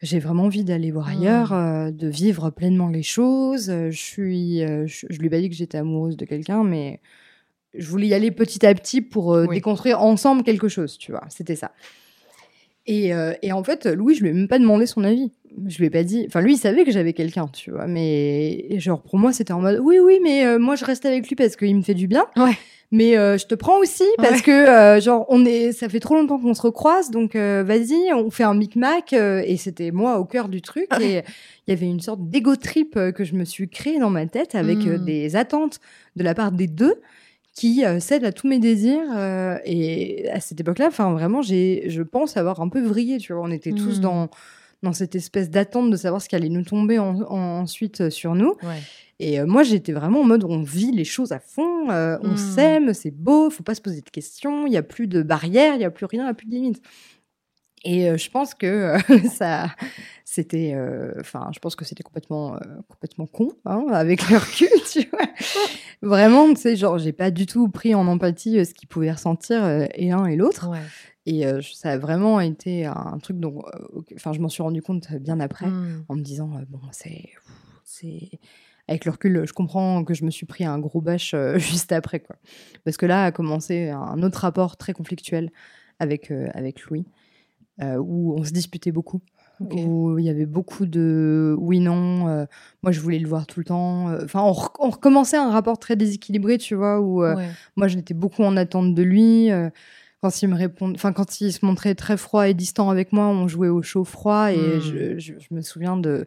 j'ai 0.00 0.20
vraiment 0.20 0.44
envie 0.44 0.64
d'aller 0.64 0.90
voir 0.90 1.08
Mm. 1.08 1.10
ailleurs 1.20 1.52
euh, 1.52 1.90
de 1.90 2.08
vivre 2.08 2.48
pleinement 2.48 2.88
les 2.88 3.02
choses 3.02 3.68
Euh, 3.68 3.90
je 3.90 3.98
suis 3.98 4.62
euh, 4.64 4.86
je, 4.86 5.04
je 5.10 5.18
lui 5.18 5.26
ai 5.26 5.30
pas 5.30 5.38
dit 5.40 5.50
que 5.50 5.54
j'étais 5.54 5.76
amoureuse 5.76 6.16
de 6.16 6.24
quelqu'un 6.24 6.64
mais 6.64 7.00
je 7.74 7.86
voulais 7.88 8.06
y 8.08 8.14
aller 8.14 8.30
petit 8.30 8.64
à 8.66 8.74
petit 8.74 9.00
pour 9.00 9.34
euh, 9.34 9.46
Oui. 9.48 9.56
déconstruire 9.56 10.02
ensemble 10.02 10.42
quelque 10.42 10.68
chose, 10.68 10.98
tu 10.98 11.12
vois. 11.12 11.24
C'était 11.28 11.56
ça. 11.56 11.72
Et, 12.86 13.12
euh, 13.12 13.34
et 13.42 13.52
en 13.52 13.62
fait, 13.62 13.84
Louis, 13.86 14.14
je 14.14 14.22
lui 14.22 14.30
ai 14.30 14.32
même 14.32 14.48
pas 14.48 14.58
demandé 14.58 14.86
son 14.86 15.04
avis. 15.04 15.30
Je 15.66 15.78
lui 15.78 15.86
ai 15.86 15.90
pas 15.90 16.04
dit. 16.04 16.24
Enfin, 16.26 16.40
lui, 16.40 16.54
il 16.54 16.58
savait 16.58 16.84
que 16.84 16.90
j'avais 16.90 17.12
quelqu'un, 17.12 17.46
tu 17.48 17.70
vois. 17.70 17.86
Mais 17.86 18.78
genre, 18.78 19.02
pour 19.02 19.18
moi, 19.18 19.32
c'était 19.32 19.52
en 19.52 19.60
mode 19.60 19.80
oui, 19.82 19.98
oui, 19.98 20.20
mais 20.22 20.46
euh, 20.46 20.58
moi, 20.58 20.74
je 20.74 20.84
reste 20.86 21.04
avec 21.04 21.28
lui 21.28 21.36
parce 21.36 21.56
qu'il 21.56 21.74
me 21.76 21.82
fait 21.82 21.94
du 21.94 22.06
bien. 22.08 22.24
Ouais. 22.36 22.56
Mais 22.90 23.12
je 23.12 23.44
te 23.44 23.54
prends 23.54 23.78
aussi 23.80 24.04
parce 24.16 24.40
Ouais. 24.46 24.96
que 24.96 25.00
genre 25.02 25.26
on 25.28 25.44
est, 25.44 25.72
ça 25.72 25.90
fait 25.90 26.00
trop 26.00 26.14
longtemps 26.14 26.38
qu'on 26.38 26.54
se 26.54 26.62
recroise, 26.62 27.10
donc 27.10 27.36
vas-y, 27.36 28.14
on 28.14 28.30
fait 28.30 28.44
un 28.44 28.54
micmac. 28.54 29.12
et 29.12 29.58
c'était 29.58 29.90
moi 29.90 30.18
au 30.18 30.24
cœur 30.24 30.48
du 30.48 30.62
truc. 30.62 30.86
Et 30.98 31.16
il 31.66 31.70
y 31.70 31.72
avait 31.72 31.84
une 31.84 32.00
sorte 32.00 32.30
d'ego 32.30 32.56
trip 32.56 32.94
que 32.94 33.24
je 33.24 33.34
me 33.34 33.44
suis 33.44 33.68
créé 33.68 33.98
dans 33.98 34.08
ma 34.08 34.24
tête 34.24 34.54
avec 34.54 34.78
euh, 34.86 34.96
Mm. 34.96 35.04
des 35.04 35.36
attentes 35.36 35.80
de 36.16 36.24
la 36.24 36.34
part 36.34 36.50
des 36.50 36.66
deux 36.66 36.94
qui 37.58 37.84
euh, 37.84 37.98
cèdent 38.00 38.24
à 38.24 38.32
tous 38.32 38.46
mes 38.48 38.58
désirs. 38.58 39.10
euh, 39.16 39.56
et 39.64 40.28
à 40.30 40.40
cette 40.40 40.60
époque-là, 40.60 40.86
enfin 40.88 41.12
vraiment, 41.12 41.42
j'ai, 41.42 41.84
je 41.88 42.02
pense 42.02 42.36
avoir 42.36 42.60
un 42.60 42.68
peu 42.68 42.80
vrillé. 42.80 43.18
Tu 43.18 43.32
vois, 43.32 43.42
on 43.42 43.50
était 43.50 43.72
tous 43.72 43.98
Mm. 43.98 44.02
dans 44.02 44.28
dans 44.84 44.92
cette 44.92 45.16
espèce 45.16 45.50
d'attente 45.50 45.90
de 45.90 45.96
savoir 45.96 46.22
ce 46.22 46.28
qui 46.28 46.36
allait 46.36 46.48
nous 46.48 46.62
tomber 46.62 47.00
en- 47.00 47.20
en- 47.22 47.60
ensuite 47.62 48.00
euh, 48.00 48.10
sur 48.10 48.36
nous. 48.36 48.54
Ouais. 48.62 48.78
Et 49.18 49.40
euh, 49.40 49.44
moi, 49.44 49.64
j'étais 49.64 49.90
vraiment 49.90 50.20
en 50.20 50.24
mode 50.24 50.44
on 50.44 50.62
vit 50.62 50.92
les 50.92 51.02
choses 51.04 51.32
à 51.32 51.40
fond, 51.40 51.90
euh, 51.90 52.16
on 52.22 52.34
Mm. 52.34 52.36
s'aime, 52.36 52.94
c'est 52.94 53.10
beau, 53.10 53.50
faut 53.50 53.64
pas 53.64 53.74
se 53.74 53.80
poser 53.80 54.02
de 54.02 54.08
questions, 54.10 54.68
il 54.68 54.72
y 54.72 54.76
a 54.76 54.84
plus 54.84 55.08
de 55.08 55.20
barrières, 55.22 55.74
il 55.74 55.80
y 55.80 55.84
a 55.84 55.90
plus 55.90 56.06
rien, 56.06 56.22
il 56.22 56.26
y 56.28 56.30
a 56.30 56.34
plus 56.34 56.46
de 56.46 56.52
limites. 56.54 56.80
Et 57.84 58.08
euh, 58.10 58.16
je 58.16 58.30
pense 58.30 58.54
que 58.54 58.66
euh, 58.66 58.98
ça, 59.32 59.68
c'était, 60.24 60.72
euh, 60.74 61.12
enfin, 61.20 61.50
je 61.54 61.58
pense 61.58 61.76
que 61.76 61.84
c'était 61.84 62.02
complètement, 62.02 62.56
euh, 62.56 62.58
complètement 62.88 63.26
con, 63.26 63.50
hein, 63.64 63.86
avec 63.92 64.28
le 64.28 64.36
recul, 64.38 64.68
tu 64.92 65.08
vois. 65.10 65.26
Vraiment, 66.02 66.48
tu 66.54 66.60
sais, 66.60 66.76
genre, 66.76 66.98
j'ai 66.98 67.12
pas 67.12 67.30
du 67.30 67.46
tout 67.46 67.68
pris 67.68 67.94
en 67.94 68.06
empathie 68.08 68.64
ce 68.64 68.74
qu'ils 68.74 68.88
pouvaient 68.88 69.12
ressentir 69.12 69.64
euh, 69.64 69.86
et 69.94 70.08
l'un 70.08 70.26
et 70.26 70.36
l'autre. 70.36 70.68
Ouais. 70.68 70.78
Et 71.26 71.44
ça 71.74 71.90
a 71.90 71.98
vraiment 71.98 72.40
été 72.40 72.86
un 72.86 73.18
truc 73.22 73.38
dont, 73.38 73.62
enfin, 74.14 74.32
je 74.32 74.40
m'en 74.40 74.48
suis 74.48 74.62
rendu 74.62 74.80
compte 74.80 75.12
bien 75.12 75.40
après, 75.40 75.66
Mm. 75.66 76.04
en 76.08 76.14
me 76.14 76.22
disant, 76.22 76.48
bon, 76.70 76.80
c'est, 76.90 77.28
c'est, 77.84 78.30
avec 78.88 79.04
le 79.04 79.10
recul, 79.10 79.44
je 79.46 79.52
comprends 79.52 80.04
que 80.04 80.14
je 80.14 80.24
me 80.24 80.30
suis 80.30 80.46
pris 80.46 80.64
un 80.64 80.78
gros 80.78 81.02
bâche 81.02 81.34
juste 81.56 81.92
après, 81.92 82.20
quoi. 82.20 82.36
Parce 82.86 82.96
que 82.96 83.04
là 83.04 83.24
a 83.24 83.30
commencé 83.32 83.90
un 83.90 84.22
autre 84.22 84.38
rapport 84.40 84.78
très 84.78 84.94
conflictuel 84.94 85.50
avec 85.98 86.30
avec 86.54 86.80
Louis, 86.86 87.04
où 87.80 88.34
on 88.38 88.44
se 88.44 88.52
disputait 88.52 88.92
beaucoup. 88.92 89.20
Où 89.60 90.18
il 90.20 90.24
y 90.24 90.30
avait 90.30 90.46
beaucoup 90.46 90.86
de 90.86 91.56
oui 91.58 91.80
non 91.80 92.28
euh, 92.28 92.44
moi 92.84 92.92
je 92.92 93.00
voulais 93.00 93.18
le 93.18 93.26
voir 93.28 93.44
tout 93.44 93.58
le 93.58 93.64
temps 93.64 94.08
euh, 94.08 94.20
enfin 94.24 94.40
on, 94.40 94.52
rec- 94.52 94.78
on 94.78 94.88
recommençait 94.90 95.36
un 95.36 95.50
rapport 95.50 95.80
très 95.80 95.96
déséquilibré 95.96 96.58
tu 96.58 96.76
vois 96.76 97.00
où 97.00 97.24
euh, 97.24 97.34
Ouais. 97.34 97.48
moi, 97.76 97.88
j'étais 97.88 98.14
beaucoup 98.14 98.44
en 98.44 98.56
attente 98.56 98.94
de 98.94 99.02
lui. 99.02 99.50
euh, 99.50 99.68
quand 100.20 100.42
il 100.42 100.48
me 100.48 100.54
répond, 100.54 100.92
enfin 100.94 101.12
quand 101.12 101.40
il 101.40 101.52
se 101.52 101.64
montrait 101.66 101.94
très 101.96 102.16
froid 102.16 102.48
et 102.48 102.54
distant 102.54 102.88
avec 102.88 103.12
moi, 103.12 103.26
on 103.26 103.48
jouait 103.48 103.68
au 103.68 103.82
chaud 103.82 104.04
froid 104.04 104.52
et 104.52 104.78
Mm. 104.78 104.80
je, 104.80 105.18
je- 105.18 105.38
je 105.40 105.54
me 105.54 105.60
souviens 105.60 105.96
de 105.96 106.26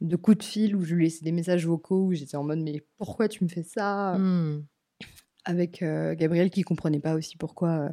de 0.00 0.14
coups 0.14 0.38
de 0.38 0.42
fil 0.44 0.76
où 0.76 0.84
je 0.84 0.94
lui 0.94 1.02
laissais 1.04 1.24
des 1.24 1.32
messages 1.32 1.66
vocaux 1.66 2.04
où 2.06 2.12
j'étais 2.12 2.36
en 2.36 2.44
mode 2.44 2.60
mais 2.60 2.84
pourquoi 2.98 3.26
tu 3.26 3.42
me 3.42 3.48
fais 3.48 3.64
ça? 3.64 4.16
Mm. 4.18 4.62
avec 5.44 5.82
euh, 5.82 6.14
Gabriel 6.14 6.50
qui 6.50 6.62
comprenait 6.62 7.00
pas 7.00 7.14
aussi 7.14 7.36
pourquoi 7.36 7.68
euh, 7.70 7.88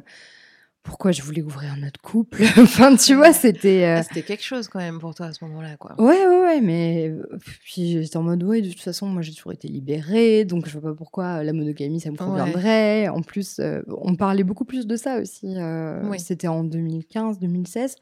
pourquoi 0.86 1.12
je 1.12 1.20
voulais 1.22 1.42
ouvrir 1.42 1.76
notre 1.76 2.00
couple. 2.00 2.42
enfin 2.58 2.96
tu 2.96 3.14
vois 3.14 3.32
c'était 3.32 3.84
euh, 3.84 4.02
C'était 4.02 4.22
quelque 4.22 4.42
chose 4.44 4.68
quand 4.68 4.78
même 4.78 4.98
pour 4.98 5.14
toi 5.14 5.26
à 5.26 5.32
ce 5.32 5.44
moment-là, 5.44 5.76
quoi. 5.76 5.94
Ouais, 6.00 6.26
ouais, 6.26 6.40
ouais, 6.42 6.60
mais 6.62 7.08
euh, 7.10 7.26
puis 7.64 8.00
j'étais 8.02 8.16
en 8.16 8.22
mode, 8.22 8.42
ouais, 8.44 8.62
de 8.62 8.70
toute 8.70 8.80
façon, 8.80 9.06
moi 9.06 9.20
j'ai 9.22 9.34
toujours 9.34 9.52
été 9.52 9.68
libérée, 9.68 10.44
donc 10.44 10.66
je 10.68 10.78
vois 10.78 10.90
pas 10.92 10.96
pourquoi 10.96 11.42
la 11.44 11.52
monogamie 11.52 12.00
ça 12.00 12.10
me 12.10 12.16
conviendrait. 12.16 13.08
En 13.08 13.20
plus, 13.22 13.58
euh, 13.58 13.82
on 13.88 14.14
parlait 14.16 14.44
beaucoup 14.44 14.64
plus 14.64 14.86
de 14.86 14.96
ça 14.96 15.20
aussi. 15.20 15.54
euh, 15.56 16.02
Oui. 16.08 16.18
C'était 16.20 16.48
en 16.48 16.64
2015, 16.64 17.38
2016. 17.38 17.96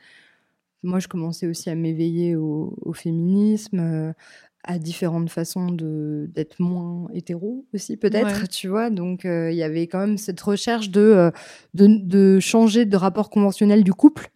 Moi, 0.82 0.98
je 0.98 1.08
commençais 1.08 1.46
aussi 1.46 1.70
à 1.70 1.74
m'éveiller 1.74 2.36
au, 2.36 2.76
au 2.82 2.92
féminisme, 2.92 3.78
euh, 3.80 4.12
à 4.66 4.78
différentes 4.78 5.30
façons 5.30 5.66
de 5.70 6.28
d'être 6.34 6.58
moins 6.58 7.06
hétéro 7.12 7.66
aussi, 7.74 7.96
peut-être, 7.96 8.40
Ouais. 8.42 8.48
tu 8.48 8.68
vois? 8.68 8.90
Donc, 8.90 9.24
euh, 9.24 9.50
il 9.50 9.56
y 9.56 9.62
avait 9.62 9.86
quand 9.86 9.98
même 10.00 10.16
cette 10.18 10.40
recherche 10.40 10.90
de, 10.90 11.00
euh, 11.00 11.30
de, 11.74 11.86
de 11.86 12.40
changer 12.40 12.86
de 12.86 12.96
rapport 12.96 13.30
conventionnel 13.30 13.84
du 13.84 13.92
couple. 13.92 14.30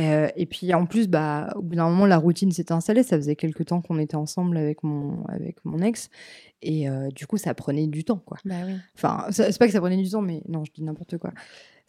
Euh, 0.00 0.28
et 0.36 0.46
puis 0.46 0.72
en 0.72 0.86
plus, 0.86 1.06
bah, 1.06 1.52
au 1.54 1.60
bout 1.60 1.74
d'un 1.76 1.88
moment, 1.90 2.06
la 2.06 2.16
routine 2.16 2.50
s'était 2.50 2.72
installée. 2.72 3.02
Ça 3.02 3.16
faisait 3.16 3.36
quelques 3.36 3.66
temps 3.66 3.82
qu'on 3.82 3.98
était 3.98 4.16
ensemble 4.16 4.56
avec 4.56 4.82
mon, 4.82 5.22
avec 5.26 5.56
mon 5.64 5.80
ex. 5.80 6.08
Et 6.62 6.86
du 7.14 7.26
coup, 7.26 7.36
ça 7.36 7.52
prenait 7.54 7.88
du 7.88 8.04
temps, 8.04 8.22
quoi. 8.24 8.38
Bah 8.44 8.54
oui. 8.66 8.74
Enfin, 8.94 9.26
c'est 9.30 9.58
pas 9.58 9.66
que 9.66 9.72
ça 9.72 9.80
prenait 9.80 9.96
du 10.00 10.08
temps, 10.08 10.22
mais 10.22 10.42
non, 10.48 10.64
je 10.64 10.70
dis 10.72 10.82
n'importe 10.84 11.18
quoi. 11.18 11.32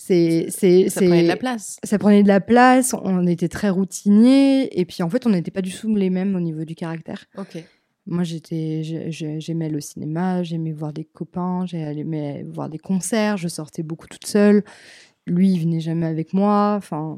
C'est, 0.05 0.47
c'est, 0.49 0.89
Ça 0.89 0.99
prenait 1.01 1.23
de 1.23 1.27
la 1.29 1.37
place. 1.37 1.77
Ça 1.83 1.97
prenait 1.97 2.23
de 2.23 2.27
la 2.27 2.41
place, 2.41 2.93
on 2.93 3.25
était 3.25 3.47
très 3.47 3.69
routiniers. 3.69 4.77
Et 4.77 4.83
puis 4.83 5.01
en 5.01 5.09
fait, 5.09 5.25
on 5.25 5.29
n'était 5.29 5.49
pas 5.51 5.61
du 5.61 5.71
tout 5.71 5.95
les 5.95 6.09
mêmes 6.09 6.35
au 6.35 6.41
niveau 6.41 6.65
du 6.65 6.75
caractère. 6.75 7.23
Ok. 7.37 7.63
Moi, 8.05 8.23
j'étais, 8.25 8.83
j'ai- 8.83 9.11
j'ai- 9.11 9.39
j'aimais 9.39 9.69
le 9.69 9.79
cinéma, 9.79 10.43
j'aimais 10.43 10.73
voir 10.73 10.91
des 10.91 11.05
copains, 11.05 11.65
j'aimais 11.65 12.43
voir 12.53 12.67
des 12.67 12.79
concerts, 12.79 13.37
je 13.37 13.47
sortais 13.47 13.81
beaucoup 13.81 14.07
toute 14.07 14.27
seule. 14.27 14.63
Lui, 15.25 15.51
il 15.53 15.59
venait 15.61 15.79
jamais 15.79 16.05
avec 16.07 16.33
moi. 16.33 16.75
Enfin, 16.77 17.17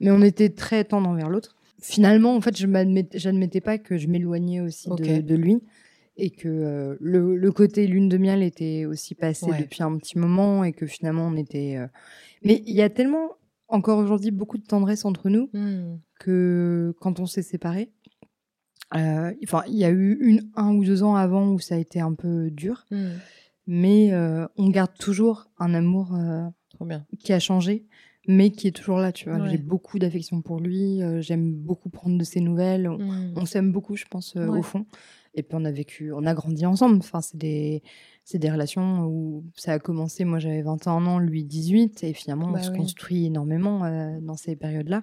mais 0.00 0.10
on 0.10 0.20
était 0.20 0.50
très 0.50 0.84
tendres 0.84 1.08
envers 1.08 1.30
l'autre. 1.30 1.56
Finalement, 1.80 2.36
en 2.36 2.40
fait, 2.42 2.54
je 2.58 2.66
j'admettais 3.14 3.62
pas 3.62 3.78
que 3.78 3.96
je 3.96 4.08
m'éloignais 4.08 4.60
aussi 4.60 4.90
de 5.22 5.34
lui 5.36 5.60
et 6.18 6.30
que 6.30 6.48
euh, 6.48 6.96
le, 7.00 7.36
le 7.36 7.52
côté 7.52 7.86
lune 7.86 8.08
de 8.08 8.18
miel 8.18 8.42
était 8.42 8.84
aussi 8.84 9.14
passé 9.14 9.46
Ouais. 9.46 9.60
depuis 9.60 9.82
un 9.82 9.96
petit 9.96 10.18
moment 10.18 10.64
et 10.64 10.72
que 10.72 10.86
finalement 10.86 11.26
on 11.28 11.36
était. 11.36 11.76
euh, 11.76 11.86
Mais 12.44 12.62
il 12.66 12.74
y 12.74 12.82
a 12.82 12.90
tellement 12.90 13.30
encore 13.68 13.98
aujourd'hui 13.98 14.30
beaucoup 14.30 14.58
de 14.58 14.64
tendresse 14.66 15.04
entre 15.04 15.28
nous 15.30 15.48
Mm. 15.52 15.98
que 16.20 16.94
quand 17.00 17.20
on 17.20 17.26
s'est 17.26 17.42
séparés, 17.42 17.90
euh, 18.94 19.32
il 19.68 19.76
y 19.76 19.84
a 19.84 19.90
eu 19.90 20.18
une, 20.20 20.50
un 20.56 20.74
ou 20.74 20.84
deux 20.84 21.02
ans 21.02 21.14
avant 21.14 21.50
où 21.52 21.58
ça 21.58 21.74
a 21.74 21.78
été 21.78 22.00
un 22.00 22.14
peu 22.14 22.50
dur, 22.50 22.86
Mm. 22.90 22.96
mais 23.66 24.12
euh, 24.12 24.46
on 24.56 24.70
garde 24.70 24.92
toujours 24.98 25.50
un 25.58 25.74
amour 25.74 26.16
Trop 26.70 26.84
bien. 26.86 27.06
qui 27.20 27.32
a 27.32 27.38
changé, 27.38 27.86
mais 28.26 28.50
qui 28.50 28.66
est 28.68 28.72
toujours 28.76 28.98
là, 28.98 29.12
tu 29.12 29.28
vois. 29.28 29.38
Ouais. 29.38 29.50
J'ai 29.50 29.58
beaucoup 29.58 29.98
d'affection 29.98 30.40
pour 30.42 30.60
lui, 30.60 31.02
euh, 31.02 31.20
j'aime 31.20 31.52
beaucoup 31.52 31.90
prendre 31.90 32.16
de 32.18 32.24
ses 32.24 32.40
nouvelles. 32.40 32.88
On, 32.88 32.98
Mm. 32.98 33.32
on 33.36 33.44
s'aime 33.46 33.72
beaucoup, 33.72 33.96
je 33.96 34.06
pense, 34.10 34.34
euh, 34.36 34.46
Ouais. 34.46 34.58
au 34.58 34.62
fond. 34.62 34.86
Et 35.38 35.42
puis 35.42 35.56
on 35.56 35.64
a 35.64 35.70
vécu, 35.70 36.12
on 36.12 36.26
a 36.26 36.34
grandi 36.34 36.66
ensemble. 36.66 36.96
Enfin, 36.98 37.20
c'est 37.20 37.36
des, 37.36 37.82
c'est 38.24 38.38
des 38.38 38.50
relations 38.50 39.06
où 39.06 39.44
ça 39.54 39.72
a 39.72 39.78
commencé. 39.78 40.24
Moi, 40.24 40.38
j'avais 40.40 40.62
21 40.62 41.06
ans, 41.06 41.18
lui 41.18 41.44
18, 41.44 42.02
et 42.04 42.12
finalement, 42.12 42.50
Bah 42.50 42.58
on 42.60 42.62
se 42.62 42.70
oui. 42.70 42.78
construit 42.78 43.26
énormément 43.26 43.84
euh, 43.84 44.18
dans 44.20 44.36
ces 44.36 44.56
périodes-là. 44.56 45.02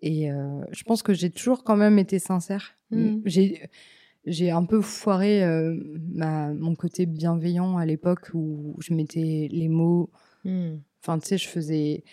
Et 0.00 0.32
euh, 0.32 0.60
je 0.72 0.82
pense 0.82 1.02
que 1.02 1.14
j'ai 1.14 1.30
toujours 1.30 1.62
quand 1.62 1.76
même 1.76 1.98
été 1.98 2.18
sincère. 2.18 2.74
Mm. 2.90 3.20
J'ai, 3.24 3.62
j'ai 4.26 4.50
un 4.50 4.64
peu 4.64 4.80
foiré 4.80 5.44
euh, 5.44 5.76
ma, 6.12 6.52
mon 6.52 6.74
côté 6.74 7.06
bienveillant 7.06 7.76
à 7.76 7.86
l'époque 7.86 8.30
où 8.34 8.74
je 8.80 8.94
mettais 8.94 9.48
les 9.50 9.68
mots. 9.68 10.10
Mm. 10.44 10.74
Enfin, 11.00 11.18
tu 11.20 11.28
sais, 11.28 11.38
je 11.38 11.48
faisais. 11.48 12.04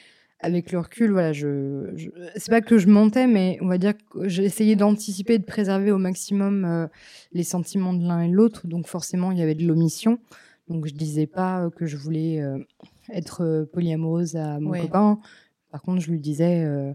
Avec 0.41 0.71
le 0.71 0.79
recul, 0.79 1.11
voilà, 1.11 1.33
je, 1.33 1.91
je- 1.95 2.09
c'est 2.37 2.49
pas 2.49 2.61
que 2.61 2.77
je 2.77 2.87
mentais, 2.87 3.27
mais 3.27 3.57
on 3.61 3.67
va 3.67 3.77
dire 3.77 3.93
que 4.09 4.29
j'ai 4.29 4.45
essayé 4.45 4.77
d'anticiper 4.77 5.33
et 5.33 5.37
de 5.39 5.43
préserver 5.43 5.91
au 5.91 5.97
maximum 5.97 6.63
euh, 6.63 6.87
les 7.33 7.43
sentiments 7.43 7.93
de 7.93 8.07
l'un 8.07 8.21
et 8.21 8.29
de 8.29 8.33
l'autre. 8.33 8.65
Donc, 8.67 8.87
forcément, 8.87 9.31
il 9.31 9.37
y 9.37 9.41
avait 9.41 9.55
de 9.55 9.65
l'omission. 9.67 10.17
Donc, 10.69 10.85
je 10.87 10.93
disais 10.93 11.27
pas 11.27 11.65
euh, 11.65 11.69
que 11.69 11.85
je 11.85 11.97
voulais 11.97 12.39
euh, 12.41 12.57
être 13.11 13.43
euh, 13.43 13.65
polyamoureuse 13.65 14.37
à 14.37 14.59
mon 14.61 14.69
Ouais. 14.69 14.81
copain. 14.81 15.19
Par 15.71 15.81
contre, 15.81 16.01
je 16.01 16.09
lui 16.09 16.19
disais, 16.19 16.63
euh, 16.63 16.93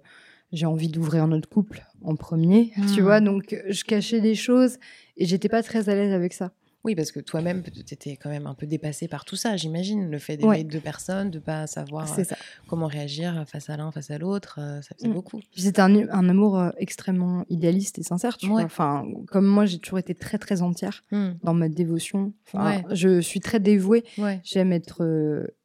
j'ai 0.53 0.65
envie 0.67 0.89
d'ouvrir 0.89 1.29
notre 1.29 1.49
couple 1.49 1.85
en 2.03 2.17
premier, 2.17 2.73
tu 2.95 3.01
Mm. 3.03 3.05
vois. 3.05 3.21
Donc, 3.21 3.55
je 3.69 3.85
cachais 3.85 4.23
des 4.23 4.35
choses 4.35 4.79
et 5.19 5.27
j'étais 5.27 5.51
pas 5.51 5.63
très 5.63 5.91
à 5.91 5.95
l'aise 5.95 6.15
avec 6.15 6.33
ça. 6.33 6.53
Oui, 6.85 6.95
parce 6.95 7.13
que 7.13 7.21
toi-même, 7.21 7.63
tu 7.63 7.95
étais 7.95 8.17
quand 8.17 8.29
même 8.29 8.47
un 8.47 8.53
peu 8.55 8.67
dépassé 8.67 9.09
par 9.09 9.25
tout 9.25 9.37
ça, 9.37 9.57
j'imagine. 9.57 10.11
Le 10.11 10.19
fait 10.19 10.37
d'aimer 10.37 10.49
Ouais. 10.51 10.65
deux 10.65 10.81
personnes, 10.81 11.31
de 11.31 11.39
pas 11.39 11.67
savoir 11.67 12.07
euh, 12.19 12.25
ça. 12.25 12.37
comment 12.69 12.87
réagir 12.87 13.45
face 13.47 13.71
à 13.71 13.77
l'un, 13.79 13.91
face 13.91 14.11
à 14.11 14.19
l'autre, 14.19 14.59
euh, 14.61 14.83
ça 14.83 14.95
faisait 14.95 15.09
Mm. 15.09 15.15
beaucoup. 15.15 15.41
C'était 15.57 15.81
un, 15.81 15.95
un 16.11 16.29
amour 16.29 16.59
euh, 16.59 16.71
extrêmement 16.77 17.45
idéaliste 17.49 17.99
et 17.99 18.03
sincère, 18.03 18.37
tu 18.37 18.47
Ouais. 18.47 18.53
vois. 18.53 18.63
Enfin, 18.65 19.07
comme 19.29 19.47
moi, 19.47 19.65
j'ai 19.65 19.79
toujours 19.79 19.99
été 19.99 20.15
très, 20.15 20.37
très 20.39 20.61
entière 20.63 21.03
Mm. 21.11 21.31
dans 21.43 21.55
ma 21.55 21.69
dévotion. 21.69 22.33
Enfin, 22.47 22.65
Ouais. 22.67 22.85
Je 22.95 23.21
suis 23.21 23.41
très 23.41 23.61
dévouée. 23.61 24.05
Ouais. 24.19 24.41
J'aime 24.45 24.73
être 24.73 25.03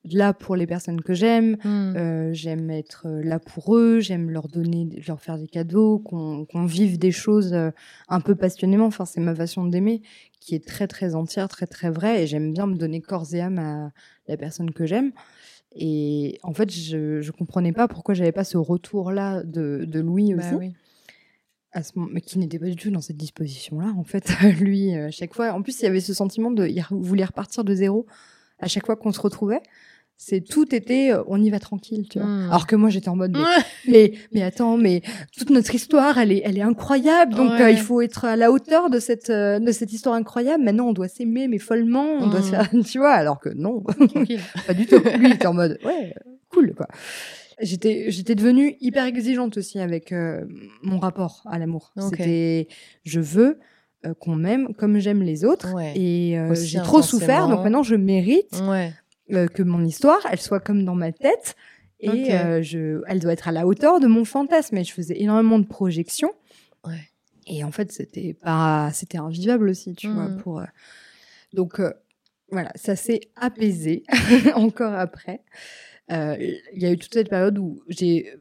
là 0.05 0.33
pour 0.33 0.55
les 0.55 0.67
personnes 0.67 1.01
que 1.01 1.13
j'aime. 1.13 1.57
Mm. 1.63 1.93
Euh, 1.95 2.33
j'aime 2.33 2.69
être 2.69 3.07
euh, 3.07 3.21
là 3.23 3.39
pour 3.39 3.75
eux. 3.75 3.99
J'aime 3.99 4.29
leur 4.29 4.47
donner, 4.47 4.87
leur 5.07 5.19
faire 5.21 5.37
des 5.37 5.47
cadeaux, 5.47 5.99
qu'on 5.99 6.65
vive 6.65 6.97
des 6.97 7.11
choses 7.11 7.53
euh, 7.53 7.71
un 8.07 8.21
peu 8.21 8.35
passionnément. 8.35 8.85
Enfin, 8.85 9.05
c'est 9.05 9.21
ma 9.21 9.35
façon 9.35 9.65
d'aimer 9.65 10.01
qui 10.39 10.55
est 10.55 10.65
très, 10.65 10.87
très 10.87 11.15
entière, 11.15 11.49
très, 11.49 11.67
très 11.67 11.89
vraie. 11.89 12.23
Et 12.23 12.27
j'aime 12.27 12.53
bien 12.53 12.67
me 12.67 12.75
donner 12.75 13.01
corps 13.01 13.33
et 13.33 13.41
âme 13.41 13.59
à 13.59 13.91
la 14.27 14.37
personne 14.37 14.71
que 14.71 14.85
j'aime. 14.85 15.11
Et 15.75 16.39
en 16.43 16.53
fait, 16.53 16.71
je, 16.71 17.21
je 17.21 17.31
comprenais 17.31 17.73
pas 17.73 17.87
pourquoi 17.87 18.15
j'avais 18.15 18.31
pas 18.31 18.43
ce 18.43 18.57
retour-là 18.57 19.43
de, 19.43 19.85
de 19.85 19.99
Louis 19.99 20.33
Bah 20.33 20.43
aussi 20.43 20.55
oui. 20.55 20.73
à 21.73 21.83
ce 21.83 21.91
moment, 21.95 22.09
mais 22.11 22.21
qui 22.21 22.39
n'était 22.39 22.57
pas 22.57 22.65
du 22.65 22.75
tout 22.75 22.89
dans 22.89 23.01
cette 23.01 23.17
disposition-là, 23.17 23.93
en 23.95 24.03
fait, 24.03 24.33
lui, 24.59 24.95
à 24.95 25.11
chaque 25.11 25.35
fois. 25.35 25.51
En 25.51 25.61
plus, 25.61 25.79
il 25.79 25.83
y 25.83 25.87
avait 25.87 25.99
ce 25.99 26.13
sentiment 26.13 26.49
de 26.49 26.65
il 26.65 26.83
voulait 26.89 27.25
repartir 27.25 27.63
de 27.63 27.75
zéro 27.75 28.07
à 28.59 28.67
chaque 28.67 28.85
fois 28.85 28.95
qu'on 28.95 29.11
se 29.11 29.21
retrouvait. 29.21 29.61
C'est 30.21 30.41
tout 30.41 30.75
était, 30.75 31.13
euh, 31.13 31.23
on 31.27 31.41
y 31.41 31.49
va 31.49 31.59
tranquille, 31.59 32.05
tu 32.09 32.19
vois. 32.19 32.27
Mm. 32.27 32.47
Alors 32.49 32.67
que 32.67 32.75
moi, 32.75 32.89
j'étais 32.89 33.07
en 33.07 33.15
mode, 33.15 33.31
mais, 33.37 33.39
mais, 33.87 34.11
mais 34.33 34.41
attends, 34.43 34.75
mais 34.75 35.01
toute 35.37 35.49
notre 35.49 35.73
histoire, 35.73 36.17
elle 36.17 36.33
est, 36.33 36.41
elle 36.43 36.57
est 36.57 36.61
incroyable. 36.61 37.33
Donc, 37.35 37.51
Ouais. 37.51 37.61
euh, 37.61 37.71
il 37.71 37.77
faut 37.79 38.01
être 38.01 38.25
à 38.25 38.35
la 38.35 38.51
hauteur 38.51 38.89
de 38.89 38.99
cette, 38.99 39.29
euh, 39.29 39.59
de 39.59 39.71
cette 39.71 39.93
histoire 39.93 40.15
incroyable. 40.15 40.61
Maintenant, 40.61 40.87
on 40.89 40.93
doit 40.93 41.07
s'aimer, 41.07 41.47
mais 41.47 41.57
follement. 41.57 42.03
On 42.19 42.27
doit 42.27 42.41
se 42.41 42.47
Mm. 42.47 42.51
faire, 42.51 42.69
tu 42.85 42.97
vois. 42.97 43.13
Alors 43.13 43.39
que 43.39 43.47
non, 43.47 43.79
pas 44.67 44.73
du 44.73 44.87
tout. 44.87 44.97
Lui, 45.17 45.27
il 45.29 45.33
était 45.35 45.47
en 45.47 45.53
mode, 45.53 45.79
ouais, 45.85 46.13
cool, 46.49 46.73
quoi. 46.75 46.87
J'étais, 47.61 48.05
j'étais 48.11 48.35
devenue 48.35 48.75
hyper 48.81 49.05
exigeante 49.05 49.57
aussi 49.57 49.79
avec 49.79 50.13
mon 50.83 50.99
rapport 50.99 51.43
à 51.49 51.59
l'amour. 51.59 51.93
C'était, 52.09 52.67
je 53.05 53.19
veux 53.21 53.57
euh, 54.05 54.13
qu'on 54.13 54.35
m'aime 54.35 54.73
comme 54.75 54.99
j'aime 54.99 55.21
les 55.23 55.43
autres. 55.45 55.73
Ouais. 55.73 55.93
Et 55.97 56.37
euh, 56.39 56.53
j'ai 56.55 56.79
trop 56.81 57.01
souffert, 57.01 57.47
donc 57.47 57.63
maintenant 57.63 57.83
je 57.83 57.95
mérite 57.95 58.61
Ouais. 58.67 58.93
euh, 59.33 59.47
que 59.47 59.63
mon 59.63 59.83
histoire, 59.85 60.19
elle 60.31 60.39
soit 60.39 60.59
comme 60.59 60.85
dans 60.85 60.95
ma 60.95 61.11
tête. 61.11 61.55
Et 62.01 62.09
Ok. 62.09 62.29
euh, 62.29 62.61
je, 62.61 63.01
elle 63.07 63.19
doit 63.19 63.33
être 63.33 63.47
à 63.49 63.51
la 63.51 63.67
hauteur 63.67 63.99
de 63.99 64.07
mon 64.07 64.23
fantasme. 64.23 64.77
Et 64.77 64.83
je 64.85 64.93
faisais 64.93 65.19
énormément 65.21 65.59
de 65.59 65.65
projections. 65.67 66.31
Ouais. 66.87 67.09
Et 67.45 67.63
en 67.65 67.71
fait, 67.71 67.91
c'était 67.91 68.33
pas, 68.33 68.89
c'était 68.93 69.17
invivable 69.17 69.67
aussi, 69.69 69.93
tu 69.95 70.07
vois. 70.07 70.29
Mhm. 70.29 70.37
Pour, 70.37 70.61
Donc, 71.53 71.81
voilà, 72.51 72.71
ça 72.75 72.95
s'est 72.95 73.19
apaisé 73.35 74.03
encore 74.55 74.93
après. 74.93 75.41
Euh, 76.11 76.35
Il 76.73 76.81
y 76.81 76.85
a 76.85 76.91
eu 76.91 76.97
toute 76.97 77.13
cette 77.13 77.29
période 77.29 77.57
où 77.59 77.81
j'ai, 77.89 78.33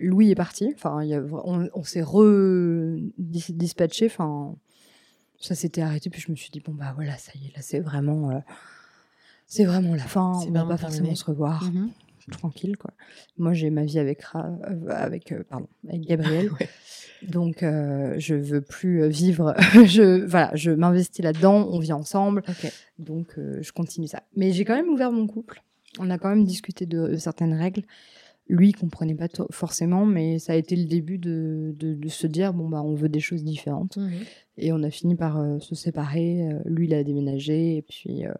Louis 0.00 0.30
est 0.30 0.34
parti. 0.34 0.72
Enfin, 0.74 1.00
on, 1.44 1.68
on 1.74 1.82
s'est 1.84 2.02
re 2.02 2.96
dis- 3.18 3.52
dispatché. 3.52 4.06
Enfin, 4.06 4.56
ça 5.44 5.54
s'était 5.54 5.82
arrêté. 5.82 6.10
Puis 6.10 6.20
je 6.20 6.30
me 6.30 6.36
suis 6.36 6.50
dit 6.50 6.60
bon 6.60 6.72
bah 6.72 6.92
voilà, 6.94 7.16
ça 7.18 7.32
y 7.36 7.46
est, 7.46 7.56
là 7.56 7.62
c'est 7.62 7.80
vraiment, 7.80 8.30
euh, 8.30 8.38
c'est 9.46 9.64
vraiment 9.64 9.94
la 9.94 10.02
fin. 10.04 10.32
On 10.46 10.50
va 10.50 10.64
pas 10.64 10.76
forcément 10.76 11.14
se 11.14 11.24
revoir 11.24 11.64
Mhm. 11.64 11.90
tranquille 12.32 12.76
quoi. 12.76 12.92
Moi 13.38 13.52
j'ai 13.52 13.70
ma 13.70 13.84
vie 13.84 13.98
avec 13.98 14.22
Ra- 14.22 14.50
euh, 14.70 14.88
avec 14.88 15.32
euh, 15.32 15.42
pardon 15.48 15.68
avec 15.88 16.02
Gabriel. 16.02 16.50
Ouais. 16.60 16.68
Donc 17.30 17.58
je 17.62 18.34
veux 18.34 18.60
plus 18.60 19.08
vivre. 19.08 19.54
je 19.86 20.24
voilà, 20.26 20.50
je 20.54 20.70
m'investis 20.70 21.24
là-dedans. 21.24 21.66
On 21.70 21.78
vit 21.78 21.92
ensemble. 21.94 22.42
Donc 22.98 23.34
je 23.36 23.72
continue 23.72 24.08
ça. 24.08 24.22
Mais 24.36 24.52
j'ai 24.52 24.64
quand 24.66 24.74
même 24.74 24.88
ouvert 24.90 25.10
mon 25.12 25.26
couple. 25.26 25.62
On 25.98 26.10
a 26.10 26.18
quand 26.18 26.28
même 26.28 26.44
discuté 26.44 26.84
de, 26.86 27.06
de 27.08 27.16
certaines 27.16 27.54
règles. 27.54 27.82
Lui 28.48 28.68
il 28.68 28.72
comprenait 28.76 29.14
pas 29.14 29.28
forcément, 29.50 30.04
mais 30.04 30.38
ça 30.38 30.52
a 30.52 30.56
été 30.56 30.76
le 30.76 30.84
début 30.84 31.16
de, 31.18 31.74
de, 31.78 31.94
de 31.94 32.08
se 32.08 32.26
dire 32.26 32.52
bon 32.52 32.68
bah 32.68 32.82
on 32.82 32.94
veut 32.94 33.08
des 33.08 33.20
choses 33.20 33.42
différentes. 33.42 33.96
Mhm. 33.96 34.10
Et 34.58 34.72
on 34.72 34.82
a 34.82 34.90
fini 34.90 35.14
par 35.14 35.38
euh, 35.38 35.58
se 35.60 35.74
séparer. 35.74 36.46
Euh, 36.52 36.58
lui 36.66 36.86
il 36.86 36.94
a 36.94 37.02
déménagé 37.04 37.76
et 37.78 37.82
puis 37.82 38.26
euh, 38.26 38.32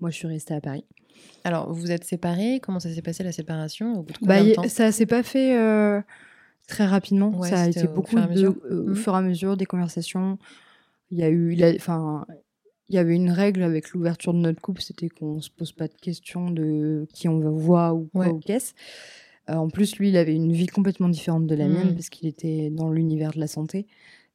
moi 0.00 0.10
je 0.10 0.16
suis 0.16 0.26
restée 0.26 0.54
à 0.54 0.60
Paris. 0.60 0.84
Alors, 1.44 1.72
vous 1.72 1.80
vous 1.80 1.90
êtes 1.92 2.04
séparés 2.04 2.58
Comment 2.60 2.80
ça 2.80 2.92
s'est 2.92 3.02
passé 3.02 3.22
la 3.22 3.30
séparation 3.32 4.00
Au 4.00 4.02
bout 4.02 4.12
de 4.20 4.26
Bah, 4.26 4.42
de 4.42 4.54
temps? 4.54 4.68
ça 4.68 4.90
s'est 4.90 5.06
pas 5.06 5.22
fait 5.22 5.56
euh, 5.56 6.00
très 6.66 6.84
rapidement. 6.86 7.28
Ouais, 7.38 7.48
ça 7.50 7.62
a 7.62 7.68
été 7.68 7.86
au 7.86 7.92
beaucoup 7.92 8.16
de, 8.18 8.44
euh, 8.46 8.50
au 8.70 8.88
Mhm. 8.88 8.94
fur 8.96 9.14
et 9.14 9.18
à 9.18 9.22
mesure 9.22 9.56
des 9.56 9.66
conversations. 9.66 10.38
Il 11.12 11.18
y 11.18 11.22
a 11.22 11.28
eu, 11.30 11.56
enfin, 11.76 12.26
il 12.88 12.96
y 12.96 12.98
avait 12.98 13.14
une 13.14 13.30
règle 13.30 13.62
avec 13.62 13.90
l'ouverture 13.90 14.32
de 14.34 14.38
notre 14.38 14.60
couple, 14.60 14.80
c'était 14.82 15.08
qu'on 15.08 15.40
se 15.40 15.50
pose 15.50 15.72
pas 15.72 15.86
de 15.86 15.94
questions 15.94 16.50
de 16.50 17.06
qui 17.12 17.28
on 17.28 17.38
va 17.38 17.50
voir 17.50 17.94
ou 17.96 18.08
quoi 18.12 18.26
Ouais. 18.26 18.32
ou 18.32 18.40
qu'est-ce. 18.40 18.72
Euh, 19.50 19.54
en 19.54 19.68
plus, 19.68 19.96
lui, 19.96 20.08
il 20.10 20.16
avait 20.16 20.34
une 20.34 20.52
vie 20.52 20.66
complètement 20.66 21.08
différente 21.08 21.46
de 21.46 21.54
la 21.54 21.66
mienne 21.66 21.88
Mhm. 21.88 21.94
parce 21.94 22.08
qu'il 22.10 22.28
était 22.28 22.70
dans 22.70 22.90
l'univers 22.90 23.32
de 23.32 23.40
la 23.40 23.46
santé. 23.48 23.86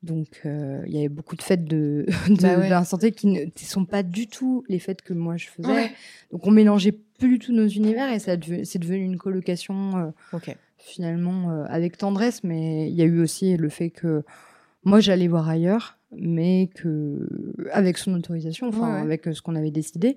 Donc, 0.03 0.41
euh, 0.45 0.83
il 0.85 0.93
y 0.93 0.99
avait 0.99 1.09
beaucoup 1.09 1.35
de 1.35 1.41
fêtes 1.41 1.65
de, 1.65 2.05
de, 2.29 2.41
Bah 2.41 2.57
ouais. 2.59 2.65
de 2.65 2.69
la 2.69 2.83
santé 2.85 3.11
qui 3.11 3.27
ne 3.27 3.45
sont 3.55 3.85
pas 3.85 4.03
du 4.03 4.27
tout 4.27 4.63
les 4.69 4.79
fêtes 4.79 5.01
que 5.01 5.13
moi 5.13 5.37
je 5.37 5.47
faisais. 5.47 5.67
Ouais. 5.67 5.91
Donc, 6.31 6.45
on 6.45 6.51
mélangeait 6.51 6.91
plus 6.91 7.29
du 7.29 7.39
tout 7.39 7.51
nos 7.53 7.67
univers 7.67 8.11
et 8.13 8.19
ça 8.19 8.35
deve- 8.37 8.63
c'est 8.63 8.79
devenu 8.79 9.03
une 9.03 9.17
colocation 9.17 9.97
euh, 9.97 10.09
Ok. 10.33 10.55
finalement 10.77 11.63
avec 11.67 11.97
tendresse, 11.97 12.43
mais 12.43 12.89
il 12.89 12.95
y 12.95 13.01
a 13.01 13.05
eu 13.05 13.19
aussi 13.21 13.57
le 13.57 13.69
fait 13.69 13.89
que 13.89 14.23
moi 14.83 14.99
j'allais 14.99 15.27
voir 15.27 15.49
ailleurs, 15.49 15.97
mais 16.15 16.69
que 16.75 17.27
avec 17.71 17.97
son 17.97 18.13
autorisation, 18.13 18.67
enfin 18.67 18.93
Ouais, 18.95 19.01
avec 19.01 19.25
ce 19.33 19.41
qu'on 19.41 19.55
avait 19.55 19.71
décidé, 19.71 20.15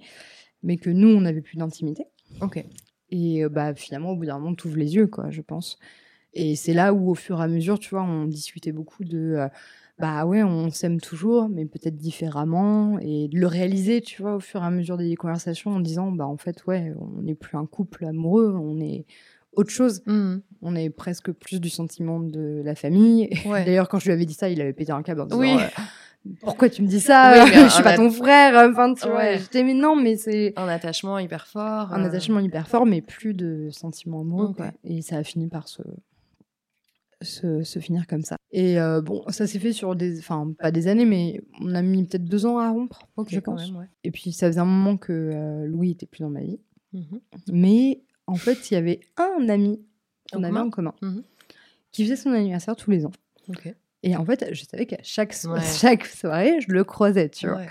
mais 0.62 0.76
que 0.76 0.90
nous 0.90 1.08
on 1.08 1.22
n'avait 1.22 1.40
plus 1.40 1.56
d'intimité. 1.56 2.04
Ok. 2.42 2.62
Et 3.10 3.44
euh, 3.44 3.48
bah 3.48 3.74
finalement 3.74 4.10
au 4.12 4.16
bout 4.16 4.26
d'un 4.26 4.38
moment 4.38 4.54
tu 4.54 4.66
ouvres 4.68 4.76
les 4.78 4.94
yeux 4.94 5.06
quoi, 5.06 5.30
je 5.30 5.40
pense. 5.42 5.78
Et 6.34 6.54
c'est 6.56 6.72
là 6.74 6.94
où 6.94 7.10
au 7.10 7.14
fur 7.16 7.40
et 7.40 7.42
à 7.44 7.48
mesure, 7.48 7.78
tu 7.78 7.90
vois, 7.90 8.02
on 8.04 8.26
discutait 8.26 8.72
beaucoup 8.72 9.04
de 9.04 9.18
euh, 9.36 9.48
bah 9.98 10.24
ouais, 10.24 10.42
on 10.42 10.70
s'aime 10.70 11.00
toujours, 11.00 11.48
mais 11.48 11.66
peut-être 11.66 11.96
différemment, 11.96 12.98
et 13.00 13.28
de 13.28 13.38
le 13.38 13.46
réaliser, 13.46 14.00
tu 14.00 14.22
vois, 14.22 14.36
au 14.36 14.40
fur 14.40 14.62
et 14.62 14.66
à 14.66 14.70
mesure 14.70 14.96
des 14.96 15.14
conversations, 15.16 15.72
en 15.72 15.80
disant 15.80 16.10
bah 16.12 16.26
en 16.26 16.36
fait 16.38 16.64
ouais, 16.66 16.92
on 17.00 17.20
n'est 17.22 17.34
plus 17.34 17.56
un 17.58 17.66
couple 17.66 18.04
amoureux, 18.06 18.54
on 18.56 18.80
est 18.80 19.04
autre 19.52 19.70
chose 19.70 20.02
Mhm. 20.06 20.42
on 20.62 20.76
est 20.76 20.90
presque 20.90 21.32
plus 21.32 21.60
du 21.60 21.68
sentiment 21.68 22.20
de 22.20 22.62
la 22.64 22.74
famille. 22.76 23.28
Ouais. 23.46 23.64
D'ailleurs, 23.64 23.88
quand 23.88 23.98
je 23.98 24.04
lui 24.06 24.12
avais 24.12 24.24
dit 24.24 24.34
ça, 24.34 24.48
il 24.48 24.60
avait 24.60 24.72
pété 24.72 24.92
un 24.92 25.02
câble 25.02 25.22
en 25.22 25.26
disant 25.26 25.40
Oui. 25.40 25.48
euh, 25.50 25.66
Pourquoi 26.42 26.68
tu 26.68 26.82
me 26.82 26.86
dis 26.86 27.00
ça 27.00 27.44
Oui, 27.44 27.50
Je 27.54 27.68
suis 27.68 27.82
pas 27.82 27.96
ton 27.96 28.10
frère. 28.10 28.70
Enfin, 28.70 28.92
tu 28.94 29.06
vois. 29.08 29.16
Ouais. 29.18 29.38
J'étais, 29.38 29.62
mais 29.64 29.74
non, 29.74 29.96
mais 29.96 30.16
c'est 30.16 30.52
Un 30.56 30.68
attachement 30.68 31.18
hyper 31.18 31.46
fort. 31.46 31.92
un 31.92 32.02
euh, 32.02 32.06
attachement 32.06 32.40
hyper 32.40 32.68
fort, 32.68 32.84
mais 32.86 33.00
plus 33.00 33.32
de 33.34 33.68
sentiments 33.70 34.20
amoureux. 34.20 34.52
Quoi. 34.54 34.72
Et 34.84 35.00
ça 35.02 35.16
a 35.16 35.24
fini 35.24 35.48
par 35.48 35.66
se, 35.68 35.82
se, 37.22 37.62
se 37.62 37.78
finir 37.78 38.06
comme 38.06 38.22
ça. 38.22 38.36
Et 38.52 38.78
euh, 38.80 39.00
bon, 39.00 39.24
ça 39.28 39.46
s'est 39.46 39.58
fait 39.58 39.72
sur 39.72 39.96
des. 39.96 40.18
Enfin, 40.18 40.52
pas 40.58 40.70
des 40.70 40.88
années, 40.88 41.04
mais 41.06 41.40
on 41.60 41.74
a 41.74 41.82
mis 41.82 42.04
peut-être 42.04 42.24
deux 42.24 42.46
ans 42.46 42.58
à 42.58 42.68
rompre, 42.70 43.06
je 43.28 43.38
pense. 43.40 43.66
même, 43.70 43.80
ouais. 43.80 43.86
Et 44.04 44.10
puis, 44.10 44.32
ça 44.32 44.46
faisait 44.48 44.60
un 44.60 44.64
moment 44.64 44.96
que 44.96 45.12
euh, 45.12 45.66
Louis 45.66 45.90
était 45.92 46.06
plus 46.06 46.20
dans 46.22 46.30
ma 46.30 46.40
vie. 46.42 46.60
Mhm. 46.92 47.20
Mais 47.52 48.02
en 48.26 48.34
fait, 48.36 48.70
il 48.70 48.74
y 48.74 48.76
avait 48.76 49.00
un 49.16 49.48
ami 49.48 49.80
qu'on 50.32 50.42
avait 50.42 50.52
commun 50.52 50.66
en 50.66 50.70
commun 50.70 50.94
Mhm. 51.02 51.22
qui 51.92 52.04
faisait 52.04 52.16
son 52.16 52.32
anniversaire 52.32 52.76
tous 52.76 52.90
les 52.90 53.06
ans. 53.06 53.12
Et 54.02 54.16
en 54.16 54.24
fait, 54.24 54.46
je 54.52 54.64
savais 54.64 54.86
qu'à 54.86 54.98
chaque, 55.02 55.32
so- 55.32 55.50
Ouais. 55.52 55.60
chaque 55.80 56.06
soirée, 56.06 56.60
je 56.66 56.72
le 56.72 56.84
croisais, 56.84 57.28
tu 57.28 57.46
vois. 57.46 57.58
Ouais. 57.58 57.68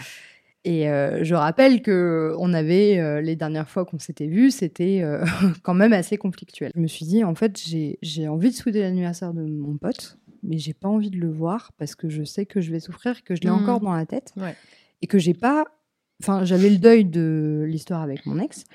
Et 0.65 0.89
euh, 0.89 1.23
je 1.23 1.33
rappelle 1.35 1.81
que 1.81 2.35
on 2.37 2.53
avait, 2.53 2.99
euh, 2.99 3.21
les 3.21 3.35
dernières 3.37 3.69
fois 3.69 3.85
qu'on 3.85 3.97
s'était 3.97 4.27
vus, 4.27 4.51
c'était 4.51 4.99
euh, 5.01 5.23
quand 5.63 5.73
même 5.73 5.93
assez 5.93 6.17
conflictuel. 6.17 6.71
Je 6.75 6.81
me 6.81 6.87
suis 6.87 7.05
dit, 7.05 7.23
en 7.23 7.33
fait, 7.33 7.57
j'ai 8.01 8.27
envie 8.27 8.49
de 8.51 8.55
souhaiter 8.55 8.81
l'anniversaire 8.81 9.33
de 9.33 9.41
mon 9.41 9.77
pote, 9.77 10.17
mais 10.43 10.57
j'ai 10.57 10.73
pas 10.73 10.89
envie 10.89 11.09
de 11.09 11.17
le 11.17 11.31
voir 11.31 11.71
parce 11.77 11.95
que 11.95 12.09
je 12.09 12.23
sais 12.23 12.45
que 12.45 12.59
je 12.61 12.71
vais 12.71 12.79
souffrir, 12.81 13.23
que 13.23 13.35
je 13.35 13.41
l'ai 13.41 13.49
Mhm. 13.49 13.55
encore 13.63 13.79
dans 13.79 13.93
la 13.93 14.05
tête. 14.05 14.33
Ouais. 14.37 14.55
Et 15.01 15.07
que 15.07 15.17
j'ai 15.17 15.33
pas. 15.33 15.65
Enfin, 16.21 16.43
j'avais 16.43 16.69
le 16.69 16.77
deuil 16.77 17.05
de 17.05 17.63
l'histoire 17.65 18.01
avec 18.01 18.25
mon 18.25 18.37
ex, 18.39 18.65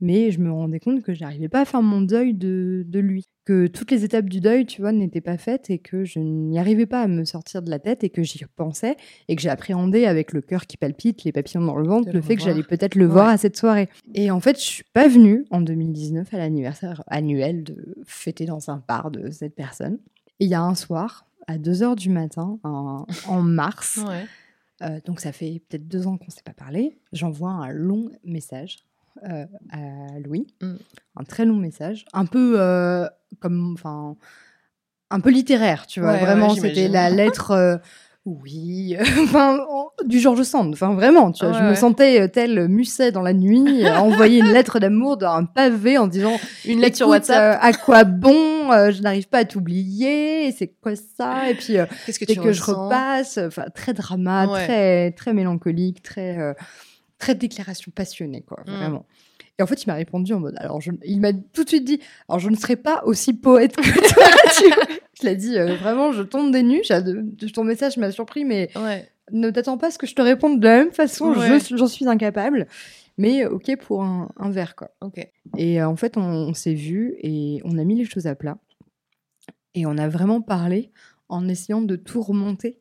mais 0.00 0.30
je 0.30 0.38
me 0.38 0.52
rendais 0.52 0.78
compte 0.78 1.02
que 1.02 1.12
j'arrivais 1.12 1.48
pas 1.48 1.62
à 1.62 1.64
faire 1.64 1.82
mon 1.82 2.00
deuil 2.00 2.32
de, 2.34 2.84
de 2.86 3.00
lui. 3.00 3.24
Que 3.46 3.68
toutes 3.68 3.92
les 3.92 4.04
étapes 4.04 4.24
du 4.28 4.40
deuil, 4.40 4.66
tu 4.66 4.80
vois, 4.80 4.90
n'étaient 4.90 5.20
pas 5.20 5.38
faites 5.38 5.70
et 5.70 5.78
que 5.78 6.04
je 6.04 6.18
n'y 6.18 6.58
arrivais 6.58 6.84
pas 6.84 7.00
à 7.02 7.06
me 7.06 7.24
sortir 7.24 7.62
de 7.62 7.70
la 7.70 7.78
tête 7.78 8.02
et 8.02 8.10
que 8.10 8.22
j'y 8.24 8.44
pensais 8.56 8.96
et 9.28 9.36
que 9.36 9.40
j'ai 9.42 9.48
appréhendé 9.50 10.04
avec 10.04 10.32
le 10.32 10.40
cœur 10.40 10.66
qui 10.66 10.76
palpite, 10.76 11.22
les 11.22 11.30
papillons 11.30 11.64
dans 11.64 11.76
le 11.76 11.86
ventre, 11.86 12.08
le 12.08 12.14
le 12.14 12.20
fait 12.22 12.34
que 12.34 12.42
j'allais 12.42 12.64
peut-être 12.64 12.96
le 12.96 13.06
Ouais. 13.06 13.12
voir 13.12 13.28
à 13.28 13.36
cette 13.38 13.56
soirée. 13.56 13.88
Et 14.14 14.32
en 14.32 14.40
fait, 14.40 14.56
je 14.58 14.64
suis 14.64 14.84
pas 14.92 15.06
venue 15.06 15.44
en 15.52 15.60
2019 15.60 16.34
à 16.34 16.38
l'anniversaire 16.38 17.04
annuel 17.06 17.62
de 17.62 17.94
fêter 18.04 18.46
dans 18.46 18.68
un 18.68 18.82
bar 18.88 19.12
de 19.12 19.30
cette 19.30 19.54
personne. 19.54 19.98
Et 20.40 20.46
il 20.46 20.48
y 20.50 20.54
a 20.54 20.62
un 20.62 20.74
soir, 20.74 21.24
à 21.46 21.56
2h 21.56 21.94
du 21.94 22.10
matin, 22.10 22.58
en, 22.64 23.06
en 23.28 23.42
mars, 23.42 24.00
Ouais. 24.08 24.24
euh, 24.82 24.98
donc 25.06 25.20
ça 25.20 25.30
fait 25.30 25.62
peut-être 25.68 25.86
deux 25.86 26.08
ans 26.08 26.16
qu'on 26.18 26.26
ne 26.26 26.30
s'est 26.32 26.42
pas 26.44 26.52
parlé. 26.52 26.98
J'envoie 27.12 27.50
un 27.50 27.68
long 27.70 28.10
message 28.24 28.78
euh, 29.30 29.44
à 29.72 30.18
Louis, 30.24 30.46
Mm. 30.62 30.74
un 31.16 31.24
très 31.24 31.44
long 31.44 31.56
message, 31.56 32.04
un 32.12 32.26
peu 32.26 32.56
euh, 32.58 33.06
comme, 33.40 33.72
enfin, 33.74 34.16
un 35.10 35.20
peu 35.20 35.30
littéraire, 35.30 35.86
tu 35.86 36.00
vois. 36.00 36.12
Ouais, 36.12 36.18
ouais, 36.18 36.24
vraiment, 36.24 36.50
c'était 36.54 36.88
la 36.88 37.10
lettre. 37.10 37.50
euh, 37.52 37.76
oui, 38.24 38.96
enfin 39.22 39.56
en- 39.70 39.86
du 40.04 40.18
George 40.18 40.42
Sand. 40.42 40.72
Enfin 40.74 40.94
vraiment, 40.94 41.30
tu 41.30 41.44
vois, 41.46 41.54
Ouais, 41.54 41.60
je 41.62 41.64
me 41.70 41.74
sentais 41.76 42.28
tel 42.28 42.66
Musset 42.68 43.12
dans 43.12 43.22
la 43.22 43.32
nuit, 43.32 43.86
à 43.86 44.02
envoyer 44.02 44.40
une 44.40 44.52
lettre 44.52 44.80
d'amour 44.80 45.16
dans 45.16 45.30
un 45.30 45.44
pavé 45.44 45.96
en 45.96 46.08
disant 46.08 46.32
Une 46.64 46.80
lettre 46.80 46.96
sur 46.96 47.08
WhatsApp. 47.08 47.56
à 47.62 47.72
quoi 47.72 48.02
bon 48.02 48.32
Je 48.90 49.00
n'arrive 49.00 49.28
pas 49.28 49.38
à 49.38 49.44
t'oublier. 49.44 50.50
C'est 50.50 50.66
quoi 50.82 50.96
ça? 50.96 51.50
Et 51.50 51.54
puis 51.54 51.76
Qu'est-ce 52.04 52.18
que 52.18 52.24
dès 52.24 52.34
tu 52.34 52.40
que 52.40 52.50
je 52.52 52.62
repasse, 52.64 53.38
enfin 53.38 53.66
très 53.72 53.94
drama, 53.94 54.48
très 54.48 55.12
très 55.12 55.32
mélancolique, 55.32 56.02
très 56.02 56.56
très 57.18 57.34
déclaration 57.34 57.90
passionnée 57.94 58.42
quoi, 58.42 58.58
Mm. 58.66 58.70
vraiment. 58.76 59.06
Et 59.58 59.62
en 59.62 59.66
fait, 59.66 59.82
il 59.82 59.86
m'a 59.86 59.94
répondu 59.94 60.34
en 60.34 60.40
mode 60.40 60.54
alors 60.58 60.80
je, 60.82 60.90
il 61.04 61.20
m'a 61.20 61.32
tout 61.32 61.64
de 61.64 61.68
suite 61.68 61.84
dit 61.84 62.00
alors 62.28 62.38
je 62.38 62.50
ne 62.50 62.56
serai 62.56 62.76
pas 62.76 63.02
aussi 63.04 63.32
poète 63.32 63.74
que 63.76 64.12
toi. 64.12 64.24
tu. 64.58 64.90
Je 65.20 65.26
l'ai 65.26 65.34
dit 65.36 65.56
euh, 65.58 65.76
vraiment, 65.76 66.12
je 66.12 66.22
tombe 66.22 66.52
des 66.52 66.62
nues. 66.62 66.82
Ton 67.54 67.64
message 67.64 67.96
m'a 67.96 68.10
surpris, 68.12 68.44
mais 68.44 68.68
Ouais. 68.76 69.08
ne 69.32 69.48
t'attends 69.50 69.78
pas 69.78 69.86
à 69.86 69.90
ce 69.90 69.96
que 69.98 70.06
je 70.06 70.14
te 70.14 70.20
réponde 70.20 70.60
de 70.60 70.66
la 70.68 70.76
même 70.84 70.92
façon. 70.92 71.32
Ouais. 71.32 71.58
je- 71.58 71.76
J'en 71.76 71.86
suis 71.86 72.06
incapable. 72.06 72.66
Mais 73.18 73.46
ok 73.46 73.76
pour 73.80 74.04
un, 74.04 74.28
un 74.36 74.50
verre 74.50 74.76
quoi. 74.76 74.90
Ok. 75.00 75.26
Et 75.56 75.80
euh, 75.80 75.88
en 75.88 75.96
fait, 75.96 76.18
on, 76.18 76.20
on 76.22 76.52
s'est 76.54 76.74
vus 76.74 77.14
et 77.22 77.62
on 77.64 77.78
a 77.78 77.84
mis 77.84 77.96
les 77.96 78.04
choses 78.04 78.26
à 78.26 78.34
plat. 78.34 78.58
Et 79.74 79.86
on 79.86 79.96
a 79.96 80.06
vraiment 80.08 80.42
parlé 80.42 80.90
en 81.30 81.48
essayant 81.48 81.80
de 81.80 81.96
tout 81.96 82.20
remonter 82.20 82.78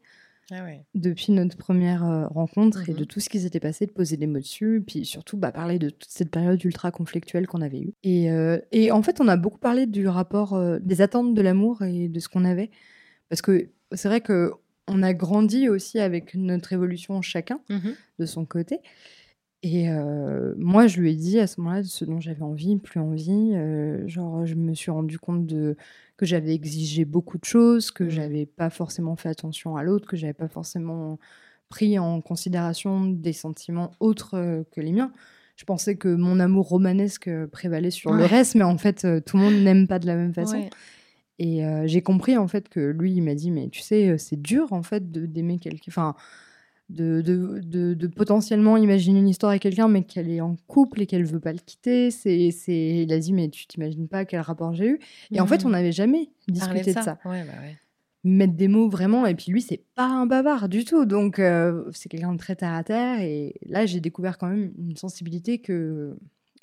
Ah 0.51 0.63
ouais. 0.63 0.85
depuis 0.93 1.31
notre 1.31 1.57
première 1.57 2.05
euh, 2.05 2.27
rencontre 2.27 2.87
et 2.89 2.93
Mhm. 2.93 2.99
de 2.99 3.03
tout 3.05 3.19
ce 3.19 3.29
qui 3.29 3.39
s'était 3.39 3.59
passé, 3.59 3.85
de 3.87 3.91
poser 3.91 4.15
des 4.17 4.27
mots 4.27 4.39
dessus, 4.39 4.83
puis 4.85 5.03
surtout 5.05 5.37
bah, 5.37 5.51
parler 5.51 5.79
de 5.79 5.89
toute 5.89 6.05
cette 6.09 6.29
période 6.29 6.63
ultra 6.63 6.91
conflictuelle 6.91 7.47
qu'on 7.47 7.61
avait 7.61 7.79
eue. 7.79 7.93
Et, 8.03 8.29
euh, 8.31 8.59
et 8.71 8.91
en 8.91 9.01
fait, 9.01 9.19
on 9.21 9.27
a 9.27 9.37
beaucoup 9.37 9.57
parlé 9.57 9.87
du 9.87 10.07
rapport, 10.07 10.53
euh, 10.53 10.77
des 10.81 11.01
attentes 11.01 11.33
de 11.33 11.41
l'amour 11.41 11.81
et 11.81 12.07
de 12.09 12.19
ce 12.19 12.29
qu'on 12.29 12.45
avait. 12.45 12.69
Parce 13.29 13.41
que 13.41 13.69
c'est 13.93 14.07
vrai 14.07 14.21
que 14.21 14.51
on 14.87 15.01
a 15.01 15.13
grandi 15.15 15.67
aussi 15.67 15.97
avec 15.99 16.35
notre 16.35 16.73
évolution 16.73 17.21
chacun 17.23 17.59
Mhm. 17.69 17.95
de 18.19 18.25
son 18.27 18.45
côté. 18.45 18.81
Et 19.63 19.89
euh, 19.89 20.53
moi, 20.59 20.85
je 20.85 20.99
lui 21.01 21.09
ai 21.11 21.15
dit 21.15 21.39
à 21.39 21.47
ce 21.47 21.59
moment-là 21.59 21.81
de 21.81 21.87
ce 21.87 22.05
dont 22.05 22.19
j'avais 22.19 22.43
envie, 22.43 22.77
plus 22.77 22.99
envie. 22.99 23.53
euh, 23.55 24.07
genre, 24.07 24.45
je 24.45 24.53
me 24.53 24.75
suis 24.75 24.91
rendu 24.91 25.17
compte 25.17 25.47
de 25.47 25.75
que 26.17 26.25
j'avais 26.25 26.53
exigé 26.53 27.03
beaucoup 27.05 27.37
de 27.37 27.45
choses, 27.45 27.91
que 27.91 28.03
Mhm. 28.05 28.09
j'avais 28.09 28.45
pas 28.45 28.69
forcément 28.69 29.15
fait 29.15 29.29
attention 29.29 29.75
à 29.75 29.83
l'autre, 29.83 30.07
que 30.07 30.15
j'avais 30.17 30.33
pas 30.33 30.47
forcément 30.47 31.19
pris 31.69 31.97
en 31.99 32.21
considération 32.21 33.05
des 33.05 33.33
sentiments 33.33 33.91
autres 33.99 34.35
euh, 34.35 34.63
que 34.71 34.81
les 34.81 34.91
miens. 34.91 35.11
Je 35.57 35.63
pensais 35.65 35.95
que 35.95 36.07
mon 36.13 36.39
amour 36.39 36.67
romanesque 36.69 37.27
euh, 37.27 37.47
prévalait 37.47 37.89
sur 37.91 38.11
le 38.13 38.25
reste, 38.25 38.55
mais 38.55 38.63
en 38.63 38.77
fait, 38.77 39.03
euh, 39.05 39.19
tout 39.21 39.37
le 39.37 39.43
monde 39.43 39.55
n'aime 39.63 39.87
pas 39.87 39.99
de 39.99 40.05
la 40.07 40.15
même 40.15 40.33
façon. 40.33 40.57
Ouais. 40.59 40.69
Et 41.39 41.65
euh, 41.65 41.83
j'ai 41.85 42.01
compris 42.01 42.37
en 42.37 42.47
fait 42.47 42.69
que 42.69 42.79
lui, 42.79 43.13
il 43.13 43.21
m'a 43.21 43.35
dit, 43.35 43.51
mais 43.51 43.67
tu 43.69 43.81
sais, 43.81 44.17
c'est 44.17 44.41
dur 44.41 44.71
en 44.71 44.83
fait 44.83 45.11
d'aimer 45.11 45.59
quelqu'un, 45.59 45.83
enfin, 45.89 46.15
de, 46.89 47.21
de, 47.21 47.59
de, 47.63 47.93
de 47.95 48.07
potentiellement 48.07 48.77
imaginer 48.77 49.19
une 49.19 49.27
histoire 49.29 49.49
avec 49.51 49.63
quelqu'un, 49.63 49.87
mais 49.87 50.03
qu'elle 50.03 50.29
est 50.29 50.41
en 50.41 50.55
couple 50.67 51.01
et 51.01 51.05
qu'elle 51.07 51.25
veut 51.25 51.39
pas 51.39 51.51
le 51.53 51.57
quitter. 51.59 52.11
C'est, 52.11 52.51
c'est, 52.51 53.03
il 53.03 53.11
a 53.11 53.17
dit, 53.19 53.33
mais 53.33 53.49
tu 53.49 53.65
t'imagines 53.65 54.07
pas 54.07 54.23
quel 54.25 54.41
rapport 54.41 54.73
j'ai 54.73 54.87
eu. 54.89 54.99
Et 55.31 55.39
en 55.41 55.47
fait, 55.47 55.61
Mhm. 55.63 55.67
on 55.67 55.69
n'avait 55.71 55.91
jamais 55.91 56.29
discuté 56.47 56.93
de 56.93 56.99
ça. 57.01 57.17
Ouais, 57.25 57.43
bah 57.43 57.53
ouais. 57.61 57.77
Mettre 58.23 58.53
des 58.53 58.67
mots 58.67 58.89
vraiment. 58.89 59.25
Et 59.25 59.35
puis 59.35 59.51
lui, 59.51 59.61
c'est 59.61 59.83
pas 59.95 60.07
un 60.07 60.25
bavard 60.25 60.67
du 60.69 60.83
tout. 60.85 61.05
Donc, 61.05 61.37
euh, 61.39 61.89
c'est 61.93 62.09
quelqu'un 62.09 62.33
de 62.33 62.37
très 62.39 62.55
terre 62.55 62.73
à 62.73 62.83
terre. 62.83 63.19
Et 63.21 63.55
là, 63.65 63.85
j'ai 63.85 63.99
découvert 63.99 64.37
quand 64.37 64.47
même 64.47 64.71
une 64.79 64.95
sensibilité 64.95 65.59
que 65.59 66.15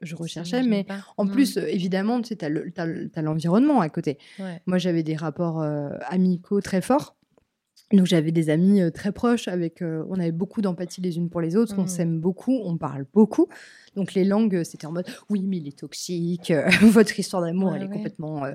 je 0.03 0.17
recherchais. 0.17 0.63
Mais 0.65 0.83
pas. 0.85 0.99
en 1.17 1.27
plus, 1.27 1.57
évidemment, 1.59 2.21
tu 2.21 2.29
sais, 2.29 2.37
t'as 2.37 2.49
le- 2.49 2.71
t'as 2.73 2.87
t'as 3.13 3.23
l'environnement 3.23 3.81
à 3.81 3.89
côté. 3.89 4.19
Ouais. 4.41 4.61
Moi, 4.67 4.79
j'avais 4.79 5.03
des 5.05 5.15
rapports 5.15 5.63
euh, 5.63 5.91
amicaux 6.09 6.61
très 6.61 6.81
forts. 6.81 7.17
Donc, 7.93 8.07
j'avais 8.07 8.33
des 8.33 8.49
amis 8.51 8.81
euh, 8.81 8.91
très 8.91 9.13
proches 9.13 9.49
avec. 9.49 9.83
euh, 9.83 10.05
on 10.09 10.19
avait 10.19 10.33
beaucoup 10.33 10.63
d'empathie 10.63 11.01
les 11.01 11.17
unes 11.19 11.29
pour 11.29 11.41
les 11.41 11.57
autres. 11.57 11.75
On 11.79 11.83
Mhm. 11.83 11.89
s'aime 11.89 12.21
beaucoup, 12.21 12.59
on 12.65 12.77
parle 12.79 13.05
beaucoup. 13.13 13.49
Donc, 13.97 14.15
les 14.15 14.25
langues, 14.25 14.57
euh, 14.57 14.65
c'était 14.65 14.87
en 14.87 14.93
mode 14.93 15.07
oui, 15.29 15.43
mais 15.47 15.59
il 15.59 15.69
est 15.69 15.79
toxique. 15.79 16.51
euh, 16.51 16.67
votre 16.83 17.19
histoire 17.19 17.43
d'amour, 17.43 17.75
elle 17.75 17.83
est 17.83 17.89
complètement. 17.89 18.45
euh, 18.45 18.53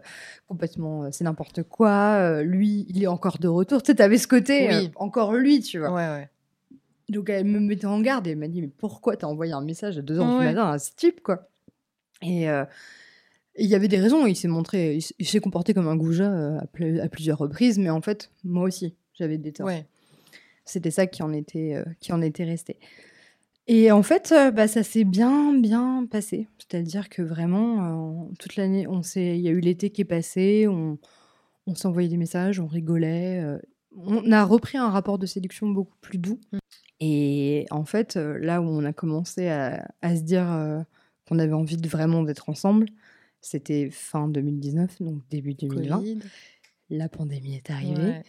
complètement 0.47 1.11
c'est 1.11 1.23
n'importe 1.23 1.63
quoi. 1.63 2.41
lui, 2.41 2.85
il 2.89 3.03
est 3.03 3.07
encore 3.07 3.37
de 3.39 3.47
retour. 3.47 3.81
Tu 3.83 3.87
sais, 3.91 3.95
t'avais 3.95 4.17
ce 4.17 4.27
côté. 4.27 4.67
Oui. 4.69 4.91
encore 4.95 5.33
lui, 5.33 5.61
tu 5.61 5.79
vois. 5.79 5.91
Ouais, 5.91 6.07
ouais. 6.07 6.29
Donc 7.09 7.29
elle 7.29 7.45
me 7.45 7.59
mettait 7.59 7.85
en 7.85 8.01
garde 8.01 8.27
et 8.27 8.31
elle 8.31 8.37
m'a 8.37 8.49
dit 8.49 8.61
mais 8.61 8.67
pourquoi 8.67 9.15
t'as 9.15 9.27
envoyé 9.27 9.53
un 9.53 9.61
message 9.61 9.97
à 9.97 10.01
2 10.01 10.19
heures 10.19 10.25
du 10.39 10.43
matin 10.43 10.71
à 10.71 10.77
ce 10.79 10.91
type 10.95 11.21
quoi? 11.21 11.47
Et 12.21 12.47
il 13.59 13.65
y 13.65 13.75
avait 13.75 13.87
des 13.87 13.99
raisons, 13.99 14.25
il 14.27 14.35
s'est 14.35 14.47
montré, 14.49 14.99
il 15.17 15.25
s'est 15.25 15.39
comporté 15.39 15.73
comme 15.73 15.87
un 15.87 15.95
goujat 15.95 16.59
à 16.59 17.07
plusieurs 17.09 17.37
reprises, 17.37 17.79
mais 17.79 17.89
en 17.89 18.01
fait 18.01 18.29
moi 18.43 18.65
aussi 18.65 18.93
j'avais 19.17 19.37
des 19.37 19.53
torts. 19.53 19.67
Ouais. 19.67 19.85
C'était 20.65 20.91
ça 20.91 21.07
qui 21.07 21.23
en 21.23 21.33
était, 21.33 21.75
euh, 21.75 21.85
qui 21.99 22.11
en 22.11 22.21
était 22.21 22.43
resté. 22.43 22.77
Et 23.67 23.91
en 23.91 24.03
fait, 24.03 24.31
euh, 24.31 24.51
bah, 24.51 24.67
ça 24.67 24.83
s'est 24.83 25.03
bien, 25.03 25.53
bien 25.53 26.05
passé. 26.09 26.47
C'est-à-dire 26.57 27.09
que 27.09 27.21
vraiment, 27.21 28.25
euh, 28.25 28.33
toute 28.39 28.55
l'année, 28.55 28.87
on 28.87 29.03
s'est, 29.03 29.37
il 29.37 29.41
y 29.41 29.47
a 29.47 29.51
eu 29.51 29.59
l'été 29.59 29.89
qui 29.89 30.01
est 30.01 30.05
passé, 30.05 30.67
on, 30.67 30.97
on 31.67 31.75
s'envoyait 31.75 32.09
des 32.09 32.17
messages, 32.17 32.59
on 32.59 32.67
rigolait. 32.67 33.43
on 33.95 34.31
a 34.31 34.43
repris 34.43 34.77
un 34.77 34.89
rapport 34.89 35.17
de 35.17 35.25
séduction 35.25 35.67
beaucoup 35.67 35.97
plus 36.01 36.17
doux. 36.17 36.39
Et 36.99 37.65
en 37.69 37.85
fait, 37.85 38.15
là 38.15 38.61
où 38.61 38.65
on 38.65 38.83
a 38.83 38.93
commencé 38.93 39.47
à, 39.49 39.87
à 40.01 40.15
se 40.15 40.21
dire 40.21 40.51
euh, 40.51 40.81
qu'on 41.27 41.39
avait 41.39 41.53
envie 41.53 41.77
de 41.77 41.87
vraiment 41.87 42.23
d'être 42.23 42.49
ensemble, 42.49 42.87
c'était 43.41 43.89
fin 43.91 44.27
2019, 44.27 45.01
donc 45.01 45.21
début 45.29 45.53
2020. 45.53 45.97
Covid. 45.97 46.19
La 46.89 47.09
pandémie 47.09 47.55
est 47.55 47.69
arrivée. 47.69 48.01
Ouais. 48.01 48.23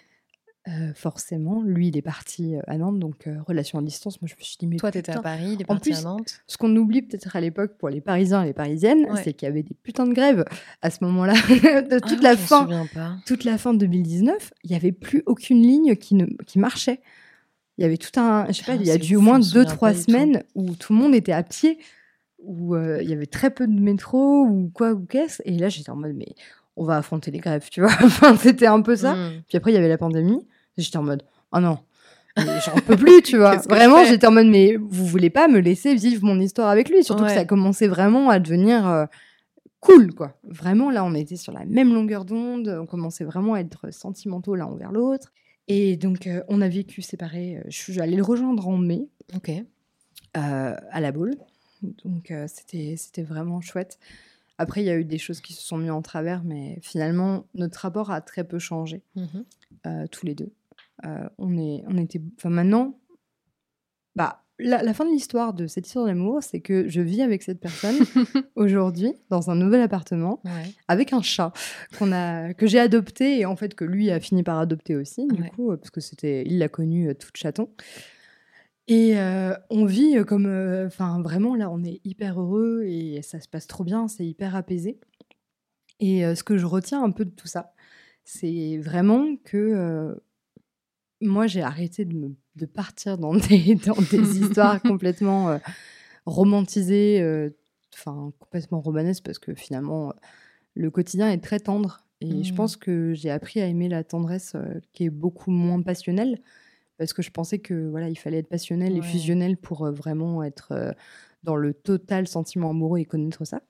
Euh, 0.69 0.93
forcément, 0.95 1.63
lui, 1.63 1.89
il 1.89 1.97
est 1.97 2.03
parti 2.03 2.57
à 2.67 2.77
Nantes, 2.77 2.99
donc 2.99 3.27
euh, 3.27 3.37
relation 3.47 3.79
à 3.79 3.83
distance. 3.83 4.21
Moi, 4.21 4.29
je 4.31 4.35
me 4.39 4.43
suis 4.45 4.57
dit, 4.61 4.67
mais 4.67 4.77
Toi, 4.77 4.91
t'étais 4.91 5.13
à. 5.13 5.21
Paris, 5.23 5.53
il 5.55 5.63
est 5.63 5.65
En 5.65 5.75
parti 5.75 5.93
à 5.93 5.95
plus, 5.95 6.05
Nantes. 6.05 6.41
Ce 6.47 6.59
qu'on 6.59 6.75
oublie 6.77 7.01
peut-être 7.01 7.35
à 7.37 7.41
l'époque 7.41 7.79
pour 7.79 7.89
les 7.89 8.03
Parisiens 8.03 8.43
et 8.43 8.47
les 8.49 8.53
Parisiennes, 8.53 9.07
Ouais. 9.11 9.23
c'est 9.25 9.33
qu'il 9.33 9.47
y 9.47 9.51
avait 9.51 9.63
des 9.63 9.75
putains 9.83 10.07
de 10.07 10.13
grèves 10.13 10.45
à 10.83 10.91
ce 10.91 10.99
moment-là. 11.05 11.33
de 11.83 11.99
toute 12.01 12.19
Ah, 12.21 12.23
la 12.23 12.35
je 12.35 12.41
me 12.41 12.47
fin, 12.47 13.19
toute 13.27 13.45
la 13.45 13.57
fin 13.57 13.73
de 13.73 13.79
2019, 13.79 14.53
il 14.65 14.71
y 14.73 14.75
avait 14.75 14.93
plus 14.93 15.23
aucune 15.25 15.63
ligne 15.63 15.97
qui 15.97 16.15
ne 16.17 16.27
qui 16.47 16.59
marchait. 16.59 17.01
Il 17.79 17.83
y 17.83 17.85
avait 17.85 17.97
tout 17.97 18.19
un, 18.21 18.47
je 18.49 18.53
sais 18.53 18.65
pas, 18.65 18.73
Ah, 18.73 18.79
il 18.79 18.87
y 18.87 18.91
a 18.91 18.99
dû 18.99 19.17
au 19.17 19.21
moins 19.23 19.39
deux 19.39 19.65
trois 19.65 19.93
tout. 19.95 20.01
semaines 20.01 20.43
où 20.55 20.75
tout 20.75 20.93
le 20.93 20.99
monde 20.99 21.15
était 21.15 21.33
à 21.33 21.43
pied, 21.45 21.79
où 22.41 22.75
euh, 22.75 22.99
il 23.03 23.09
y 23.09 23.13
avait 23.15 23.27
très 23.27 23.51
peu 23.51 23.67
de 23.67 23.81
métro 23.81 24.43
ou 24.45 24.71
quoi 24.75 24.93
ou 24.93 25.07
qu'est-ce. 25.07 25.41
Et 25.47 25.57
là, 25.57 25.71
j'étais 25.71 25.89
en 25.91 25.97
mode 25.97 26.13
mais 26.15 26.35
on 26.77 26.85
va 26.85 26.99
affronter 26.99 27.31
les 27.31 27.39
grèves, 27.39 27.69
tu 27.71 27.81
vois. 27.81 27.91
enfin, 28.05 28.37
c'était 28.37 28.67
un 28.67 28.83
peu 28.83 28.97
ça. 28.97 29.15
Mm. 29.15 29.43
Puis 29.49 29.57
après, 29.57 29.71
il 29.71 29.75
y 29.75 29.79
avait 29.79 29.89
la 29.89 29.97
pandémie. 29.99 30.47
J'étais 30.79 30.97
en 30.97 31.03
mode, 31.03 31.23
oh 31.53 31.59
non, 31.61 31.79
j'en 32.37 32.75
peux 32.87 32.97
plus, 32.97 33.21
tu 33.23 33.37
vois. 33.39 33.57
Vraiment, 33.57 34.05
j'étais 34.05 34.27
en 34.27 34.31
mode, 34.33 34.47
mais 34.47 34.77
vous 34.77 35.07
voulez 35.07 35.29
pas 35.31 35.49
me 35.49 35.59
laisser 35.59 35.95
vivre 35.95 36.25
mon 36.25 36.39
histoire 36.41 36.69
avec 36.69 36.89
lui? 36.89 37.03
Surtout 37.05 37.25
que 37.25 37.31
ça 37.35 37.45
commençait 37.45 37.89
vraiment 37.89 38.31
à 38.31 38.39
devenir 38.39 38.87
euh, 38.89 39.05
cool, 39.81 40.15
quoi. 40.15 40.39
Vraiment, 40.45 40.91
là, 40.91 41.05
on 41.05 41.15
était 41.15 41.37
sur 41.37 41.53
la 41.53 41.65
même 41.65 41.93
longueur 41.93 42.25
d'onde. 42.25 42.69
On 42.81 42.87
commençait 42.87 43.25
vraiment 43.25 43.55
à 43.55 43.61
être 43.61 43.93
sentimentaux 43.93 44.55
l'un 44.55 44.67
envers 44.67 44.93
l'autre. 44.93 45.33
Et 45.67 45.97
donc, 45.97 46.27
euh, 46.27 46.43
on 46.49 46.61
a 46.63 46.69
vécu 46.69 47.03
séparés. 47.03 47.59
Euh, 47.59 47.63
Je 47.69 47.77
suis 47.77 48.01
allée 48.01 48.17
le 48.17 48.23
rejoindre 48.23 48.67
en 48.69 48.79
mai 48.79 49.09
Ok. 49.37 49.51
euh, 49.51 50.75
à 50.91 51.01
la 51.01 51.13
boule. 51.13 51.35
Donc 52.05 52.33
c'était 52.49 52.95
c'était 52.97 53.23
vraiment 53.23 53.61
chouette. 53.61 54.01
Après, 54.61 54.83
il 54.83 54.87
y 54.87 54.91
a 54.91 54.97
eu 54.97 55.05
des 55.05 55.19
choses 55.19 55.41
qui 55.41 55.53
se 55.53 55.63
sont 55.63 55.79
mises 55.79 55.93
en 55.93 56.03
travers, 56.03 56.43
mais 56.43 56.81
finalement, 56.83 57.45
notre 57.55 57.79
rapport 57.79 58.11
a 58.11 58.21
très 58.21 58.43
peu 58.43 58.59
changé, 58.59 59.03
euh, 59.87 60.07
tous 60.11 60.27
les 60.27 60.35
deux. 60.35 60.51
Euh, 61.07 61.29
on, 61.39 61.57
est, 61.59 61.85
on 61.89 61.97
était. 61.97 62.21
Enfin, 62.37 62.51
maintenant, 62.51 62.99
bah, 64.17 64.45
la, 64.59 64.83
la 64.83 64.93
fin 64.95 65.05
de 65.05 65.11
l'histoire 65.11 65.55
de 65.55 65.69
cette 65.69 65.87
histoire 65.87 66.07
d'amour, 66.07 66.43
c'est 66.43 66.61
que 66.61 66.89
je 66.89 67.01
vis 67.01 67.23
avec 67.23 67.43
cette 67.45 67.61
personne 67.61 67.97
aujourd'hui 68.57 69.13
dans 69.31 69.51
un 69.51 69.55
nouvel 69.55 69.81
appartement 69.81 70.41
Ouais. 70.45 70.73
avec 70.89 71.13
un 71.13 71.23
chat 71.23 71.53
qu'on 71.99 72.11
a 72.11 72.53
que 72.55 72.67
j'ai 72.67 72.81
adopté 72.81 73.39
et 73.39 73.47
en 73.47 73.55
fait 73.55 73.75
que 73.75 73.85
lui 73.85 74.11
a 74.11 74.19
fini 74.19 74.43
par 74.43 74.59
adopter 74.59 74.97
aussi 74.97 75.27
du 75.29 75.43
Ouais. 75.43 75.51
coup 75.51 75.69
parce 75.77 75.91
que 75.91 76.01
c'était 76.01 76.43
il 76.47 76.59
l'a 76.59 76.69
connu 76.69 77.09
euh, 77.11 77.15
toute 77.15 77.37
chaton 77.37 77.71
et 78.89 79.17
euh, 79.19 79.55
on 79.71 79.85
vit 79.85 80.17
euh, 80.19 80.25
comme 80.25 80.47
enfin 80.87 81.21
vraiment 81.23 81.55
là 81.55 81.71
on 81.71 81.85
est 81.85 82.01
hyper 82.05 82.41
heureux 82.41 82.83
et 82.85 83.23
ça 83.23 83.39
se 83.41 83.47
passe 83.49 83.69
trop 83.69 83.85
bien 83.85 84.09
c'est 84.09 84.27
hyper 84.27 84.57
apaisé 84.57 84.99
et 86.01 86.35
ce 86.35 86.43
que 86.43 86.57
je 86.59 86.67
retiens 86.67 87.03
un 87.05 87.11
peu 87.13 87.25
de 87.25 87.31
tout 87.31 87.47
ça 87.49 87.75
c'est 88.25 88.79
vraiment 88.79 89.37
que 89.45 90.21
moi 91.21 91.47
j'ai 91.47 91.63
arrêté 91.63 92.05
de 92.05 92.15
me 92.15 92.35
de 92.57 92.67
partir 92.67 93.19
dans 93.19 93.35
des 93.35 93.75
dans 93.87 94.01
des 94.03 94.39
histoires 94.41 94.83
complètement 94.83 95.51
euh, 95.51 95.59
romantisées 96.27 97.21
euh, 97.21 97.51
enfin 97.95 98.33
complètement 98.39 98.81
romanesques 98.81 99.25
parce 99.25 99.39
que 99.39 99.55
finalement 99.55 100.11
euh, 100.11 100.13
le 100.75 100.91
quotidien 100.91 101.31
est 101.31 101.39
très 101.43 101.61
tendre 101.61 102.05
et 102.21 102.43
je 102.45 102.51
Mhm. 102.51 102.57
pense 102.57 102.77
que 102.77 103.15
j'ai 103.15 103.31
appris 103.31 103.61
à 103.61 103.67
aimer 103.67 103.89
la 103.89 104.05
tendresse 104.05 104.55
qui 104.93 105.05
est 105.05 105.11
beaucoup 105.11 105.51
moins 105.51 105.83
passionnelle 105.83 106.41
parce 106.99 107.13
que 107.13 107.23
je 107.23 107.31
pensais 107.31 107.59
que 107.59 107.89
voilà 107.89 108.09
il 108.09 108.17
fallait 108.19 108.39
être 108.39 108.49
passionnel 108.49 108.93
et 108.97 109.01
Ouais. 109.01 109.03
fusionnel 109.03 109.57
pour 109.57 109.91
vraiment 109.93 110.43
être 110.43 110.95
dans 111.45 111.55
le 111.57 111.73
total 111.75 112.27
sentiment 112.29 112.71
amoureux 112.71 112.99
et 112.99 113.05
connaître 113.05 113.45
ça 113.45 113.63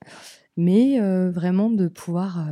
mais 0.57 0.99
vraiment 1.29 1.69
de 1.69 1.87
pouvoir 1.87 2.47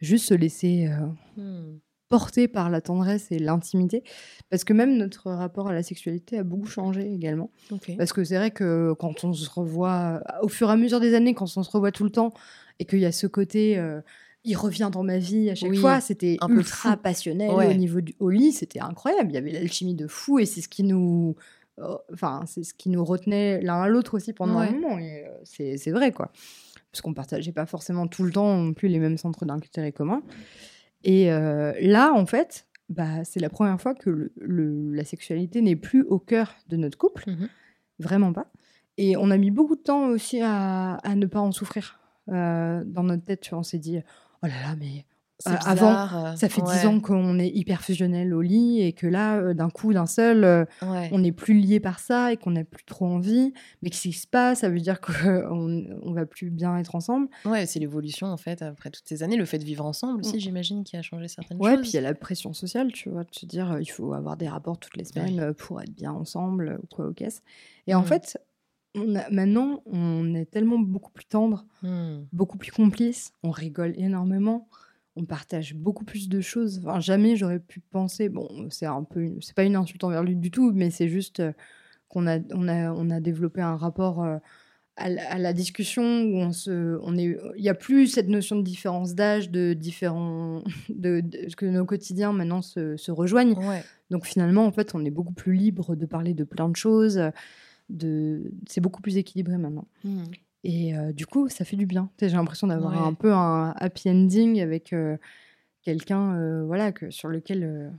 juste 0.00 0.26
se 0.26 0.34
laisser 0.34 0.88
euh, 0.88 1.06
Mm. 1.40 1.78
Porté 2.12 2.46
par 2.48 2.68
la 2.70 2.80
tendresse 2.80 3.32
et 3.32 3.38
l'intimité. 3.38 4.04
Parce 4.50 4.64
que 4.64 4.72
même 4.72 4.96
notre 4.96 5.30
rapport 5.30 5.68
à 5.68 5.72
la 5.72 5.82
sexualité 5.82 6.38
a 6.38 6.42
beaucoup 6.44 6.66
changé 6.68 7.10
également. 7.12 7.50
Parce 7.96 8.12
que 8.12 8.22
c'est 8.22 8.36
vrai 8.36 8.50
que 8.50 8.92
quand 8.98 9.24
on 9.24 9.32
se 9.32 9.48
revoit, 9.50 10.22
au 10.42 10.48
fur 10.48 10.68
et 10.68 10.72
à 10.72 10.76
mesure 10.76 11.00
des 11.00 11.14
années, 11.14 11.34
quand 11.34 11.50
on 11.56 11.62
se 11.62 11.70
revoit 11.70 11.90
tout 11.92 12.04
le 12.04 12.10
temps, 12.10 12.32
et 12.78 12.84
qu'il 12.84 12.98
y 13.00 13.06
a 13.06 13.12
ce 13.12 13.26
côté, 13.26 13.78
euh, 13.78 14.00
il 14.44 14.56
revient 14.56 14.90
dans 14.92 15.02
ma 15.04 15.18
vie 15.18 15.48
à 15.50 15.54
chaque 15.54 15.70
Oui, 15.70 15.78
fois, 15.78 16.00
c'était 16.00 16.36
peu 16.46 16.52
ultra 16.56 16.96
passionnel 16.96 17.50
Ouais. 17.50 17.68
au 17.70 17.74
niveau 17.74 18.00
du 18.00 18.14
au 18.20 18.28
lit, 18.28 18.52
c'était 18.52 18.80
incroyable. 18.80 19.30
Il 19.30 19.34
y 19.34 19.38
avait 19.38 19.52
l'alchimie 19.52 19.94
de 19.94 20.06
fou, 20.06 20.38
et 20.38 20.46
c'est 20.46 20.60
ce 20.60 20.68
qui 20.68 20.82
nous. 20.82 21.34
euh, 21.78 21.96
Enfin, 22.12 22.42
c'est 22.46 22.62
ce 22.64 22.74
qui 22.74 22.90
nous 22.90 23.04
retenait 23.04 23.60
l'un 23.62 23.80
à 23.82 23.88
l'autre 23.88 24.14
aussi 24.18 24.32
pendant 24.34 24.58
Ouais. 24.60 24.66
un 24.68 24.72
moment. 24.72 24.98
et, 24.98 25.24
euh, 25.24 25.28
c'est 25.44 25.76
c'est 25.78 25.92
vrai, 25.92 26.12
quoi. 26.12 26.30
Parce 26.90 27.00
qu'on 27.00 27.14
partageait 27.14 27.52
pas 27.52 27.64
forcément 27.64 28.06
tout 28.06 28.22
le 28.24 28.32
temps 28.32 28.54
non 28.58 28.74
plus 28.74 28.88
les 28.88 28.98
mêmes 28.98 29.16
centres 29.16 29.46
d'intérêt 29.46 29.92
communs. 29.92 30.22
Et 31.04 31.32
euh, 31.32 31.72
là, 31.80 32.12
en 32.12 32.26
fait, 32.26 32.66
bah, 32.88 33.24
c'est 33.24 33.40
la 33.40 33.48
première 33.50 33.80
fois 33.80 33.94
que 33.94 34.10
le- 34.10 34.32
le- 34.40 34.92
la 34.94 35.04
sexualité 35.04 35.60
n'est 35.62 35.76
plus 35.76 36.02
au 36.02 36.18
cœur 36.18 36.54
de 36.68 36.76
notre 36.76 36.98
couple. 36.98 37.24
Mhm. 37.28 37.48
Vraiment 37.98 38.32
pas. 38.32 38.50
Et 38.98 39.16
on 39.16 39.30
a 39.30 39.38
mis 39.38 39.50
beaucoup 39.50 39.76
de 39.76 39.80
temps 39.82 40.06
aussi 40.08 40.40
à, 40.42 40.94
à 40.94 41.14
ne 41.14 41.26
pas 41.26 41.40
en 41.40 41.52
souffrir. 41.52 41.98
Euh, 42.28 42.82
dans 42.84 43.02
notre 43.02 43.24
tête, 43.24 43.40
tu 43.40 43.50
vois, 43.50 43.58
on 43.60 43.62
s'est 43.64 43.78
dit, 43.78 43.98
oh 44.42 44.46
là 44.46 44.52
là, 44.68 44.76
mais 44.78 45.04
avant, 45.50 46.08
euh, 46.14 46.36
ça 46.36 46.48
fait 46.48 46.62
dix 46.62 46.70
ouais. 46.82 46.86
ans 46.86 47.00
qu'on 47.00 47.38
est 47.38 47.48
hyper 47.48 47.82
fusionnel 47.82 48.32
au 48.34 48.40
lit 48.40 48.80
et 48.82 48.92
que 48.92 49.06
là, 49.06 49.36
euh, 49.38 49.54
d'un 49.54 49.70
coup, 49.70 49.92
d'un 49.92 50.06
seul, 50.06 50.44
euh, 50.44 50.64
Ouais. 50.82 51.08
on 51.12 51.18
n'est 51.20 51.32
plus 51.32 51.54
lié 51.54 51.80
par 51.80 51.98
ça 51.98 52.32
et 52.32 52.36
qu'on 52.36 52.52
n'a 52.52 52.64
plus 52.64 52.84
trop 52.84 53.06
envie. 53.06 53.52
Mais 53.82 53.90
qu'est-ce 53.90 54.02
qui 54.02 54.12
se 54.12 54.26
passe? 54.26 54.60
Ça 54.60 54.68
veut 54.68 54.80
dire 54.80 55.00
qu'on 55.00 55.12
on 56.02 56.12
va 56.12 56.26
plus 56.26 56.50
bien 56.50 56.76
être 56.78 56.94
ensemble. 56.94 57.28
Ouais, 57.44 57.66
c'est 57.66 57.78
l'évolution 57.80 58.26
en 58.28 58.36
fait 58.36 58.62
après 58.62 58.90
toutes 58.90 59.08
ces 59.08 59.22
années, 59.22 59.36
le 59.36 59.44
fait 59.44 59.58
de 59.58 59.64
vivre 59.64 59.84
ensemble 59.84 60.20
aussi, 60.20 60.40
j'imagine, 60.40 60.84
qui 60.84 60.96
a 60.96 61.02
changé 61.02 61.28
certaines 61.28 61.58
Ouais, 61.60 61.72
choses. 61.72 61.80
puis 61.82 61.90
il 61.90 61.94
y 61.94 61.98
a 61.98 62.02
la 62.02 62.14
pression 62.14 62.52
sociale, 62.52 62.92
tu 62.92 63.08
vois, 63.10 63.24
de 63.24 63.28
se 63.32 63.46
dire 63.46 63.72
euh, 63.72 63.80
il 63.82 63.86
faut 63.90 64.12
avoir 64.14 64.36
des 64.36 64.48
rapports 64.48 64.78
toutes 64.78 64.96
les 64.96 65.04
semaines 65.04 65.40
euh, 65.40 65.52
pour 65.52 65.80
être 65.80 65.94
bien 65.94 66.12
ensemble 66.12 66.68
euh, 66.68 66.78
ou 66.82 66.86
quoi 66.94 67.06
au 67.06 67.12
caisse. 67.12 67.42
Et 67.86 67.94
en 67.94 68.02
Mm. 68.02 68.06
fait, 68.06 68.38
on 68.94 69.14
a, 69.16 69.30
maintenant, 69.30 69.82
on 69.86 70.34
est 70.34 70.44
tellement 70.44 70.78
beaucoup 70.78 71.10
plus 71.10 71.24
tendre, 71.24 71.64
Hmm. 71.82 72.26
beaucoup 72.32 72.58
plus 72.58 72.70
complice, 72.70 73.32
on 73.42 73.50
rigole 73.50 73.94
énormément, 73.96 74.68
on 75.16 75.24
partage 75.24 75.74
beaucoup 75.74 76.04
plus 76.04 76.28
de 76.28 76.40
choses. 76.40 76.78
Enfin, 76.84 77.00
jamais 77.00 77.36
j'aurais 77.36 77.60
pu 77.60 77.80
penser, 77.80 78.28
bon, 78.28 78.48
c'est 78.70 78.86
un 78.86 79.04
peu, 79.04 79.20
une- 79.20 79.42
c'est 79.42 79.54
pas 79.54 79.64
une 79.64 79.76
insulte 79.76 80.04
envers 80.04 80.22
lui 80.22 80.36
du 80.36 80.50
tout, 80.50 80.72
mais 80.72 80.90
c'est 80.90 81.08
juste 81.08 81.40
euh, 81.40 81.52
qu'on 82.08 82.26
a, 82.26 82.38
on 82.52 82.66
a, 82.68 82.92
on 82.92 83.10
a 83.10 83.20
développé 83.20 83.60
un 83.60 83.76
rapport 83.76 84.22
euh, 84.24 84.38
à, 84.96 85.08
la- 85.10 85.30
à 85.32 85.38
la 85.38 85.52
discussion 85.52 86.02
où 86.22 86.36
on 86.36 86.52
se, 86.52 86.98
on 87.02 87.16
est, 87.18 87.36
il 87.56 87.62
y 87.64 87.68
a 87.68 87.74
plus 87.74 88.06
cette 88.08 88.28
notion 88.28 88.56
de 88.56 88.62
différence 88.62 89.14
d'âge, 89.14 89.50
de 89.50 89.74
différents, 89.74 90.62
de, 90.88 91.20
de- 91.20 91.54
que 91.56 91.66
nos 91.66 91.84
quotidiens 91.84 92.32
maintenant 92.32 92.62
se, 92.62 92.96
se 92.96 93.10
rejoignent. 93.10 93.58
Ouais. 93.68 93.82
Donc 94.10 94.26
finalement, 94.26 94.64
en 94.66 94.72
fait, 94.72 94.94
on 94.94 95.04
est 95.04 95.10
beaucoup 95.10 95.32
plus 95.34 95.54
libre 95.54 95.94
de 95.96 96.06
parler 96.06 96.32
de 96.34 96.44
plein 96.44 96.68
de 96.68 96.76
choses. 96.76 97.20
De, 97.90 98.50
c'est 98.68 98.80
beaucoup 98.80 99.02
plus 99.02 99.16
équilibré 99.18 99.58
maintenant. 99.58 99.86
Hmm. 100.04 100.24
Et 100.64 100.96
euh, 100.96 101.12
du 101.12 101.26
coup, 101.26 101.48
ça 101.48 101.64
fait 101.64 101.76
du 101.76 101.86
bien. 101.86 102.10
J'ai 102.20 102.28
l'impression 102.28 102.66
d'avoir 102.66 102.92
Ouais. 102.92 102.98
un 103.06 103.14
peu 103.14 103.32
un 103.32 103.70
happy 103.76 104.10
ending 104.10 104.60
avec 104.60 104.92
euh, 104.92 105.16
quelqu'un, 105.82 106.36
euh, 106.36 106.64
voilà, 106.64 106.92
que 106.92 107.10
sur 107.10 107.28
lequel 107.28 107.92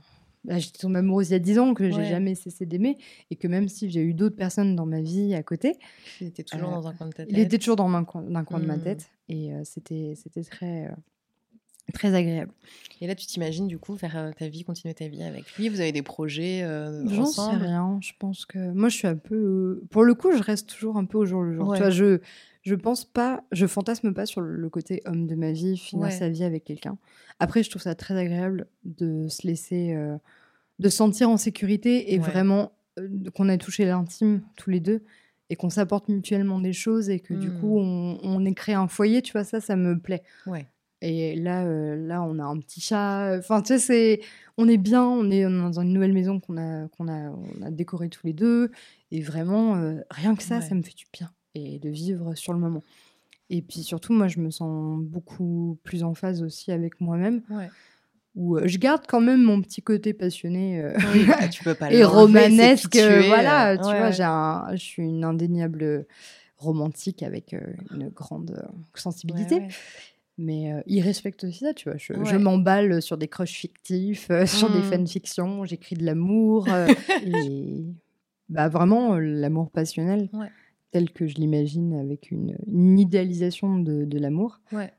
bah, 0.44 0.58
j'étais 0.58 0.78
tombée 0.78 0.98
amoureuse 1.00 1.30
il 1.30 1.32
y 1.32 1.36
a 1.36 1.38
10 1.38 1.58
ans, 1.58 1.74
que 1.74 1.90
j'ai 1.90 2.04
jamais 2.04 2.34
cessé 2.34 2.66
d'aimer, 2.66 2.96
et 3.30 3.36
que 3.36 3.48
même 3.48 3.68
si 3.68 3.90
j'ai 3.90 4.02
eu 4.02 4.14
d'autres 4.14 4.36
personnes 4.36 4.76
dans 4.76 4.86
ma 4.86 5.00
vie 5.00 5.34
à 5.34 5.42
côté, 5.42 5.78
Il 6.20 6.28
était 6.28 6.42
toujours 6.44 6.70
dans 6.70 6.86
un 6.88 6.92
coin 6.94 7.06
de 7.06 7.12
ta 7.12 7.24
tête. 7.24 7.34
il 7.34 7.38
était 7.38 7.58
toujours 7.58 7.76
dans 7.76 7.88
un 7.92 8.04
coin, 8.04 8.44
coin 8.44 8.60
de 8.60 8.66
ma 8.66 8.76
Mm. 8.76 8.82
tête, 8.82 9.10
et 9.28 9.52
c'était 9.64 10.14
c'était 10.16 10.42
très 10.44 10.90
très 11.92 12.14
agréable. 12.14 12.52
Et 13.00 13.06
là, 13.06 13.14
tu 13.14 13.26
t'imagines 13.26 13.68
du 13.68 13.78
coup 13.78 13.96
faire 13.96 14.16
euh, 14.16 14.30
ta 14.38 14.48
vie, 14.48 14.64
continuer 14.64 14.94
ta 14.94 15.06
vie 15.08 15.22
avec 15.22 15.44
lui? 15.56 15.68
Vous 15.68 15.80
avez 15.80 15.92
des 15.92 16.02
projets 16.02 16.62
euh, 16.62 17.06
J'en 17.08 17.26
sais 17.26 17.42
rien. 17.56 17.98
Je 18.02 18.12
pense 18.18 18.46
que 18.46 18.72
moi, 18.72 18.88
je 18.88 18.96
suis 18.96 19.06
un 19.08 19.16
peu. 19.16 19.34
euh, 19.34 19.82
Pour 19.90 20.04
le 20.04 20.14
coup, 20.14 20.32
je 20.32 20.42
reste 20.42 20.68
toujours 20.68 20.96
un 20.96 21.04
peu 21.04 21.18
au 21.18 21.26
jour 21.26 21.42
le 21.42 21.54
jour. 21.54 21.68
Ouais. 21.68 21.76
Tu 21.76 21.82
vois, 21.82 21.90
je 21.90 22.20
je 22.62 22.74
pense 22.74 23.04
pas, 23.04 23.44
je 23.52 23.66
fantasme 23.66 24.14
pas 24.14 24.24
sur 24.24 24.40
le 24.40 24.68
côté 24.70 25.02
homme 25.04 25.26
de 25.26 25.34
ma 25.34 25.52
vie, 25.52 25.76
finir 25.76 26.06
Ouais. 26.06 26.10
sa 26.10 26.30
vie 26.30 26.44
avec 26.44 26.64
quelqu'un. 26.64 26.96
Après, 27.38 27.62
je 27.62 27.68
trouve 27.68 27.82
ça 27.82 27.94
très 27.94 28.16
agréable 28.16 28.66
de 28.86 29.28
se 29.28 29.46
laisser, 29.46 29.92
euh, 29.94 30.16
de 30.78 30.88
se 30.88 30.96
sentir 30.96 31.28
en 31.28 31.36
sécurité 31.36 32.14
et 32.14 32.18
Ouais. 32.18 32.24
vraiment 32.30 32.72
euh, 32.98 33.06
qu'on 33.34 33.50
ait 33.50 33.58
touché 33.58 33.84
l'intime 33.84 34.40
tous 34.56 34.70
les 34.70 34.80
deux 34.80 35.02
et 35.50 35.56
qu'on 35.56 35.68
s'apporte 35.68 36.08
mutuellement 36.08 36.58
des 36.58 36.72
choses 36.72 37.10
et 37.10 37.20
que 37.20 37.34
du 37.34 37.50
coup 37.50 37.78
on, 37.78 38.18
on 38.22 38.44
ait 38.46 38.54
créé 38.54 38.74
un 38.74 38.88
foyer. 38.88 39.20
Tu 39.20 39.32
vois 39.32 39.44
ça, 39.44 39.60
ça 39.60 39.76
me 39.76 39.98
plaît. 39.98 40.22
Ouais. 40.46 40.66
Et 41.06 41.36
là, 41.36 41.64
euh, 41.64 41.96
là, 41.96 42.22
on 42.22 42.38
a 42.38 42.44
un 42.44 42.58
petit 42.58 42.80
chat. 42.80 43.36
Enfin, 43.38 43.60
tu 43.60 43.68
sais, 43.68 43.78
c'est, 43.78 44.20
on 44.56 44.66
est 44.68 44.78
bien. 44.78 45.04
On 45.04 45.30
est 45.30 45.42
dans 45.44 45.78
une 45.78 45.92
nouvelle 45.92 46.14
maison 46.14 46.40
qu'on 46.40 46.56
a, 46.56 46.88
qu'on 46.88 47.08
a, 47.08 47.30
on 47.30 47.62
a 47.62 47.70
décorée 47.70 48.08
tous 48.08 48.26
les 48.26 48.32
deux. 48.32 48.70
Et 49.10 49.20
vraiment, 49.20 49.76
euh, 49.76 50.00
rien 50.10 50.34
que 50.34 50.42
ça, 50.42 50.56
Ouais. 50.56 50.62
ça 50.62 50.74
me 50.74 50.82
fait 50.82 50.94
du 50.96 51.04
bien. 51.12 51.30
Et 51.54 51.78
de 51.78 51.90
vivre 51.90 52.34
sur 52.34 52.54
le 52.54 52.58
moment. 52.58 52.82
Et 53.50 53.60
puis 53.60 53.82
surtout, 53.82 54.14
moi, 54.14 54.28
je 54.28 54.40
me 54.40 54.50
sens 54.50 54.98
beaucoup 55.02 55.78
plus 55.84 56.02
en 56.04 56.14
phase 56.14 56.42
aussi 56.42 56.72
avec 56.72 56.98
moi-même. 57.02 57.42
Ouais. 57.50 57.68
Où 58.34 58.56
euh, 58.56 58.62
je 58.66 58.78
garde 58.78 59.02
quand 59.06 59.20
même 59.20 59.42
mon 59.42 59.60
petit 59.60 59.82
côté 59.82 60.14
passionné 60.14 60.80
euh, 60.80 60.96
Oui, 61.12 61.26
bah, 61.26 61.48
tu 61.52 61.62
peux 61.62 61.74
pas 61.74 61.92
et 61.92 62.02
romanesque. 62.02 62.88
qui 62.90 62.98
tu 62.98 63.04
euh, 63.04 63.20
es, 63.20 63.28
voilà, 63.28 63.72
euh, 63.72 63.76
tu 63.76 63.84
ouais, 63.84 63.98
vois, 63.98 64.10
j'ai 64.10 64.22
un, 64.24 64.68
je 64.72 64.82
suis 64.82 65.02
une 65.02 65.22
indéniable 65.22 66.06
romantique 66.56 67.22
avec 67.22 67.52
euh, 67.52 67.60
une 67.92 68.08
grande 68.08 68.52
euh, 68.58 68.68
sensibilité. 68.94 69.68
Mais 70.36 70.72
euh, 70.72 70.80
il 70.86 71.00
respecte 71.00 71.44
aussi 71.44 71.60
ça, 71.60 71.74
tu 71.74 71.88
vois. 71.88 71.96
Je, 71.96 72.36
m'emballe 72.36 73.00
sur 73.00 73.16
des 73.16 73.28
crushs 73.28 73.54
fictifs, 73.56 74.30
euh, 74.30 74.46
sur 74.46 74.68
des 74.68 74.80
Mm. 74.80 74.82
fanfictions, 74.82 75.64
j'écris 75.64 75.94
de 75.96 76.04
l'amour. 76.04 76.66
euh, 76.72 76.88
et 77.24 77.84
bah, 78.48 78.68
vraiment, 78.68 79.16
l'amour 79.16 79.70
passionnel, 79.70 80.28
Ouais. 80.32 80.50
tel 80.90 81.10
que 81.12 81.26
je 81.28 81.36
l'imagine 81.36 81.94
avec 81.94 82.30
une, 82.32 82.56
une 82.66 82.98
idéalisation 82.98 83.78
de, 83.78 84.04
de 84.04 84.18
l'amour. 84.18 84.60
Ouais. 84.72 84.92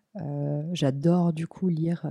J'adore 0.72 1.34
du 1.34 1.46
coup 1.46 1.68
lire, 1.68 2.06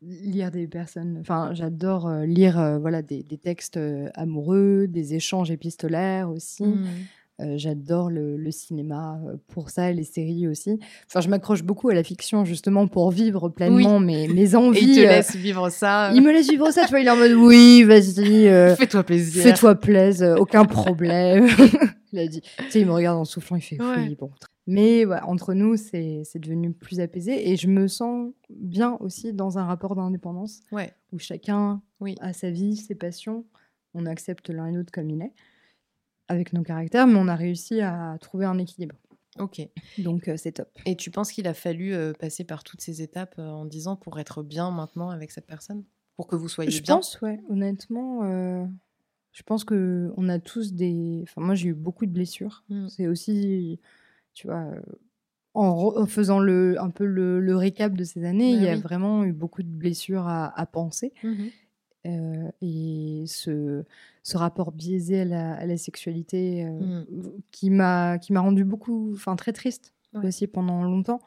lire 0.00 0.50
des 0.50 0.66
personnes. 0.66 1.18
Enfin, 1.20 1.50
j'adore 1.52 2.10
lire 2.24 2.78
voilà, 2.80 3.02
des, 3.02 3.22
des 3.22 3.36
textes 3.38 3.78
amoureux, 4.14 4.86
des 4.88 5.14
échanges 5.14 5.50
épistolaires 5.50 6.30
aussi. 6.30 6.64
Mm. 6.64 6.86
Euh, 7.40 7.54
J'adore 7.56 8.10
le, 8.10 8.36
le 8.36 8.50
cinéma 8.50 9.20
euh, 9.26 9.36
pour 9.48 9.70
ça, 9.70 9.92
les 9.92 10.02
séries 10.02 10.48
aussi. 10.48 10.80
Enfin, 11.06 11.20
je 11.20 11.28
m'accroche 11.28 11.62
beaucoup 11.62 11.88
à 11.88 11.94
la 11.94 12.02
fiction 12.02 12.44
justement 12.44 12.88
pour 12.88 13.12
vivre 13.12 13.48
pleinement 13.48 14.00
mes, 14.00 14.26
mes 14.34 14.50
Et 14.52 14.56
envies. 14.56 14.80
il 14.80 14.94
te 14.96 15.00
euh, 15.00 15.08
laisse 15.08 15.36
vivre 15.36 15.70
ça. 15.70 16.10
il 16.14 16.22
me 16.22 16.32
laisse 16.32 16.50
vivre 16.50 16.68
ça, 16.72 16.82
tu 16.84 16.90
vois. 16.90 17.00
Il 17.00 17.06
est 17.06 17.10
en 17.10 17.16
mode 17.16 17.32
oui, 17.38 17.84
vas-y, 17.84 18.48
euh, 18.48 18.74
Fais-toi 18.74 19.04
plaisir. 19.04 19.42
fais-toi 19.44 19.76
plaisir, 19.76 20.34
aucun 20.40 20.64
problème. 20.64 21.46
il 22.12 22.18
a 22.18 22.26
dit. 22.26 22.40
Tu 22.40 22.70
sais, 22.70 22.80
il 22.80 22.86
me 22.86 22.92
regarde 22.92 23.18
en 23.18 23.24
soufflant, 23.24 23.56
il 23.56 23.62
fait 23.62 23.80
Ouais. 23.80 23.94
oui, 24.08 24.16
bon. 24.18 24.30
Mais 24.66 25.06
ouais, 25.06 25.20
entre 25.22 25.54
nous, 25.54 25.76
c'est 25.76 26.22
c'est 26.24 26.38
devenu 26.40 26.72
plus 26.72 27.00
apaisé 27.00 27.50
et 27.50 27.56
je 27.56 27.68
me 27.68 27.86
sens 27.88 28.32
bien 28.50 28.96
aussi 29.00 29.32
dans 29.32 29.58
un 29.58 29.64
rapport 29.64 29.94
d'indépendance 29.94 30.60
Ouais. 30.72 30.92
où 31.12 31.18
chacun 31.18 31.80
Oui. 32.00 32.16
a 32.20 32.32
sa 32.32 32.50
vie, 32.50 32.76
ses 32.76 32.94
passions. 32.96 33.44
On 33.94 34.04
accepte 34.06 34.50
l'un 34.50 34.66
et 34.66 34.72
l'autre 34.72 34.90
comme 34.92 35.08
il 35.08 35.22
est, 35.22 35.32
avec 36.28 36.52
nos 36.52 36.62
caractères, 36.62 37.06
mais 37.06 37.16
on 37.16 37.28
a 37.28 37.36
réussi 37.36 37.80
à 37.80 38.16
trouver 38.20 38.46
un 38.46 38.58
équilibre. 38.58 38.96
Ok. 39.38 39.60
Donc 39.98 40.28
euh, 40.28 40.36
c'est 40.36 40.52
top. 40.52 40.68
Et 40.84 40.96
tu 40.96 41.10
penses 41.10 41.32
qu'il 41.32 41.46
a 41.46 41.54
fallu 41.54 41.94
euh, 41.94 42.12
passer 42.12 42.44
par 42.44 42.64
toutes 42.64 42.80
ces 42.80 43.02
étapes 43.02 43.36
euh, 43.38 43.48
en 43.48 43.64
disant 43.64 43.96
pour 43.96 44.18
être 44.18 44.42
bien 44.42 44.70
maintenant 44.70 45.10
avec 45.10 45.30
cette 45.30 45.46
personne? 45.46 45.84
Pour 46.16 46.26
que 46.26 46.36
vous 46.36 46.48
soyez 46.48 46.70
Je 46.70 46.80
bien? 46.82 46.96
pense, 46.96 47.20
ouais, 47.20 47.40
honnêtement, 47.48 48.22
je 49.32 49.42
pense 49.44 49.62
que 49.64 50.12
on 50.16 50.28
a 50.28 50.40
tous 50.40 50.72
des. 50.72 51.20
Enfin, 51.22 51.40
moi, 51.40 51.54
j'ai 51.54 51.68
eu 51.68 51.74
beaucoup 51.74 52.06
de 52.06 52.10
blessures. 52.10 52.64
Mm. 52.68 52.88
C'est 52.88 53.06
aussi, 53.06 53.78
tu 54.34 54.48
vois, 54.48 54.66
en, 55.54 56.06
faisant 56.06 56.40
le, 56.40 56.80
un 56.80 56.90
peu 56.90 57.04
le, 57.04 57.40
le 57.40 57.56
récap 57.56 57.94
de 57.94 58.02
ces 58.04 58.24
années, 58.24 58.52
Bah 58.52 58.56
il 58.56 58.64
y 58.64 58.68
a 58.68 58.76
vraiment 58.76 59.24
eu 59.24 59.32
beaucoup 59.32 59.62
de 59.62 59.68
blessures 59.68 60.26
à, 60.26 60.58
à 60.58 60.66
penser. 60.66 61.12
Mhm. 61.22 61.50
Euh, 62.08 62.48
et 62.62 63.24
ce, 63.26 63.84
ce 64.22 64.36
rapport 64.38 64.72
biaisé 64.72 65.20
à 65.20 65.24
la, 65.24 65.54
à 65.54 65.66
la 65.66 65.76
sexualité 65.76 66.64
euh, 66.64 67.02
Mm. 67.02 67.04
qui 67.50 67.70
m'a 67.70 68.18
qui 68.18 68.32
m'a 68.32 68.40
rendu 68.40 68.64
beaucoup 68.64 69.12
enfin 69.14 69.36
très 69.36 69.52
triste 69.52 69.92
Ouais. 70.14 70.26
aussi 70.28 70.46
pendant 70.46 70.82
longtemps 70.84 71.20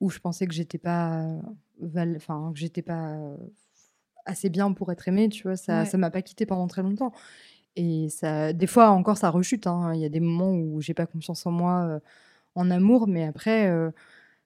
où 0.00 0.10
je 0.10 0.18
pensais 0.18 0.46
que 0.46 0.52
j'étais 0.52 0.76
pas 0.78 1.22
euh, 1.22 1.40
enfin 2.16 2.50
que 2.52 2.58
j'étais 2.58 2.82
pas 2.82 3.16
assez 4.26 4.50
bien 4.50 4.72
pour 4.72 4.92
être 4.92 5.08
aimée 5.08 5.28
tu 5.30 5.44
vois 5.44 5.56
ça 5.56 5.80
Ouais. 5.80 5.86
ça 5.86 5.96
m'a 5.96 6.10
pas 6.10 6.20
quitté 6.22 6.44
pendant 6.44 6.66
très 6.66 6.82
longtemps 6.82 7.12
et 7.76 8.08
ça 8.10 8.52
des 8.52 8.66
fois 8.66 8.90
encore 8.90 9.16
ça 9.16 9.30
rechute 9.30 9.66
hein. 9.66 9.92
il 9.94 10.00
y 10.00 10.04
a 10.04 10.08
des 10.10 10.20
moments 10.20 10.52
où 10.52 10.80
j'ai 10.82 10.92
pas 10.94 11.06
confiance 11.06 11.46
en 11.46 11.50
moi 11.50 11.84
euh, 11.86 12.00
en 12.56 12.70
amour 12.70 13.06
mais 13.08 13.24
après 13.24 13.70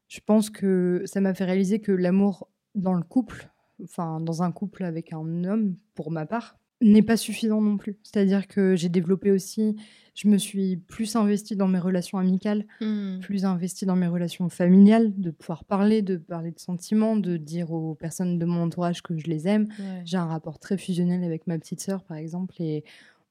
je 0.08 0.20
pense 0.24 0.50
que 0.50 1.02
ça 1.06 1.20
m'a 1.20 1.34
fait 1.34 1.44
réaliser 1.44 1.80
que 1.80 1.92
l'amour 1.92 2.46
dans 2.74 2.94
le 2.94 3.02
couple 3.02 3.48
enfin 3.84 4.20
dans 4.20 4.42
un 4.42 4.52
couple 4.52 4.84
avec 4.84 5.12
un 5.12 5.44
homme 5.44 5.76
pour 5.94 6.10
ma 6.10 6.26
part 6.26 6.56
n'est 6.82 7.02
pas 7.02 7.18
suffisant 7.18 7.60
non 7.60 7.76
plus 7.76 7.98
c'est-à-dire 8.02 8.48
que 8.48 8.74
j'ai 8.74 8.88
développé 8.88 9.30
aussi 9.30 9.76
je 10.14 10.28
me 10.28 10.38
suis 10.38 10.76
plus 10.78 11.14
investie 11.14 11.54
dans 11.54 11.68
mes 11.68 11.78
relations 11.78 12.16
amicales 12.18 12.64
Mm. 12.80 13.20
plus 13.20 13.44
investie 13.44 13.84
dans 13.86 13.96
mes 13.96 14.06
relations 14.06 14.48
familiales 14.48 15.12
de 15.18 15.30
pouvoir 15.30 15.64
parler 15.64 16.00
de 16.02 16.16
parler 16.16 16.50
de 16.52 16.58
sentiments 16.58 17.16
de 17.16 17.36
dire 17.36 17.70
aux 17.72 17.94
personnes 17.94 18.38
de 18.38 18.44
mon 18.46 18.62
entourage 18.62 19.02
que 19.02 19.16
je 19.18 19.26
les 19.26 19.46
aime 19.46 19.68
Ouais. 19.78 20.02
j'ai 20.06 20.16
un 20.16 20.24
rapport 20.26 20.58
très 20.58 20.78
fusionnel 20.78 21.22
avec 21.22 21.46
ma 21.46 21.58
petite 21.58 21.80
sœur, 21.80 22.02
par 22.04 22.16
exemple, 22.16 22.54
et 22.60 22.82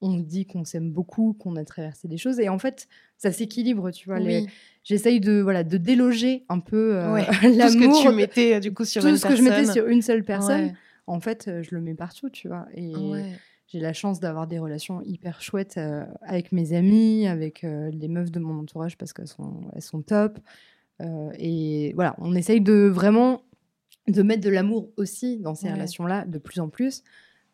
on 0.01 0.17
dit 0.17 0.45
qu'on 0.45 0.63
s'aime 0.63 0.91
beaucoup, 0.91 1.33
qu'on 1.33 1.55
a 1.57 1.65
traversé 1.65 2.07
des 2.07 2.17
choses, 2.17 2.39
et 2.39 2.47
en 2.49 2.57
fait, 2.59 2.87
ça 3.17 3.31
s'équilibre, 3.31 3.91
tu 3.91 4.07
vois. 4.09 4.19
les-. 4.19 4.45
J'essaye 4.83 5.19
de 5.19 5.41
voilà 5.41 5.63
de 5.63 5.77
déloger 5.77 6.45
un 6.49 6.59
peu 6.59 6.95
euh, 6.97 7.13
Ouais. 7.13 7.25
Tout 7.41 7.53
ce 7.53 7.57
l'amour, 7.57 8.03
que 8.03 8.09
tu 8.09 8.15
mettais 8.15 8.55
euh, 8.55 8.59
du 8.59 8.73
coup 8.73 8.85
sur 8.85 9.01
tout 9.01 9.09
une 9.09 9.17
ce 9.17 9.27
que 9.27 9.35
je 9.35 9.41
mettais 9.43 9.55
personne. 9.57 9.73
sur 9.73 9.87
une 9.87 10.01
seule 10.01 10.23
personne. 10.23 10.65
Ouais. 10.67 10.73
En 11.07 11.19
fait, 11.19 11.47
euh, 11.47 11.61
je 11.63 11.75
le 11.75 11.81
mets 11.81 11.95
partout, 11.95 12.29
tu 12.29 12.47
vois. 12.47 12.65
Et 12.75 12.95
Ouais. 12.95 13.25
j'ai 13.67 13.79
la 13.79 13.93
chance 13.93 14.19
d'avoir 14.19 14.47
des 14.47 14.57
relations 14.59 15.01
hyper 15.01 15.41
chouettes 15.41 15.77
euh, 15.77 16.05
avec 16.21 16.51
mes 16.51 16.73
amis, 16.73 17.27
avec 17.27 17.63
euh, 17.63 17.89
les 17.91 18.07
meufs 18.07 18.31
de 18.31 18.39
mon 18.39 18.59
entourage 18.59 18.97
parce 18.97 19.11
qu'elles 19.13 19.27
sont, 19.27 19.61
elles 19.75 19.81
sont 19.81 20.01
top. 20.01 20.39
Et 21.37 21.93
voilà, 21.95 22.15
on 22.19 22.35
essaye 22.35 22.59
de 22.61 22.89
vraiment 22.93 23.43
de 24.07 24.21
mettre 24.21 24.43
de 24.43 24.49
l'amour 24.49 24.89
aussi 24.97 25.37
dans 25.37 25.55
ces 25.55 25.71
relations-là 25.71 26.25
de 26.25 26.37
plus 26.39 26.59
en 26.59 26.67
plus, 26.67 27.03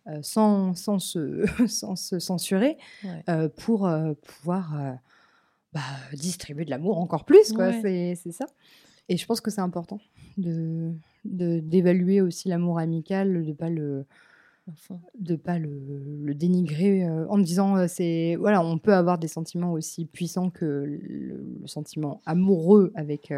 euh, 0.08 0.20
sans, 0.22 0.74
sans, 0.76 1.00
se, 1.00 1.46
sans 1.68 1.96
se 1.96 2.20
censurer, 2.20 2.78
Ouais. 3.04 3.24
euh, 3.30 3.50
pour 3.50 3.88
euh, 3.88 4.14
pouvoir 4.22 4.98
bah, 5.74 5.82
distribuer 6.14 6.66
de 6.66 6.70
l'amour 6.70 6.98
encore 7.00 7.26
plus. 7.26 7.52
quoi. 7.54 7.70
Ouais. 7.70 8.14
C'est 8.16 8.32
ça. 8.32 8.46
Et 9.10 9.18
je 9.18 9.26
pense 9.26 9.40
que 9.42 9.52
c'est 9.52 9.62
important 9.62 10.00
de 10.38 10.92
d'évaluer 11.26 12.22
aussi 12.22 12.50
l'amour 12.50 12.78
amical, 12.80 13.46
de 13.46 13.54
pas 13.54 13.70
le 13.70 14.06
de 15.20 15.36
pas 15.36 15.60
le, 15.60 15.70
le 16.24 16.34
dénigrer 16.34 17.08
en 17.30 17.38
disant 17.38 17.88
c'est 17.88 18.36
voilà 18.36 18.64
on 18.64 18.80
peut 18.80 18.94
avoir 18.96 19.20
des 19.20 19.28
sentiments 19.28 19.72
aussi 19.74 20.06
puissants 20.06 20.50
que 20.50 20.66
le, 20.66 21.00
le 21.62 21.68
sentiment 21.68 22.22
amoureux 22.26 22.92
avec 22.96 23.32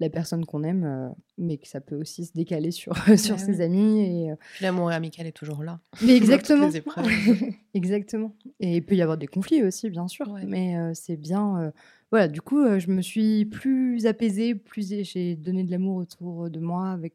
la 0.00 0.10
personne 0.10 0.44
qu'on 0.44 0.62
aime 0.64 0.84
euh, 0.84 1.08
mais 1.38 1.58
que 1.58 1.66
ça 1.68 1.80
peut 1.80 1.96
aussi 1.96 2.24
se 2.24 2.32
décaler 2.32 2.70
sur 2.70 2.94
sur 3.18 3.36
Bah 3.36 3.42
ses 3.42 3.56
oui. 3.56 3.62
amis 3.62 4.00
et 4.00 4.30
euh, 4.30 4.36
Puis 4.54 4.64
l'amour 4.64 4.90
amical 4.90 5.26
est 5.26 5.32
toujours 5.32 5.62
là. 5.64 5.80
mais 6.02 6.16
exactement 6.16 6.70
exactement 7.74 8.34
et 8.60 8.76
il 8.76 8.84
peut 8.84 8.94
y 8.96 9.02
avoir 9.02 9.18
des 9.18 9.26
conflits 9.26 9.62
aussi 9.62 9.90
bien 9.90 10.08
sûr 10.08 10.28
Ouais. 10.30 10.44
mais 10.46 10.76
euh, 10.76 10.92
c'est 10.94 11.16
bien 11.16 11.58
euh, 11.60 11.70
voilà 12.10 12.28
du 12.28 12.40
coup 12.40 12.58
euh, 12.60 12.78
je 12.78 12.90
me 12.90 13.02
suis 13.02 13.44
plus 13.46 14.06
apaisée 14.06 14.54
plus 14.54 14.88
j'ai 15.04 15.36
donné 15.36 15.64
de 15.64 15.70
l'amour 15.70 15.96
autour 15.96 16.50
de 16.50 16.60
moi 16.60 16.90
avec 16.90 17.14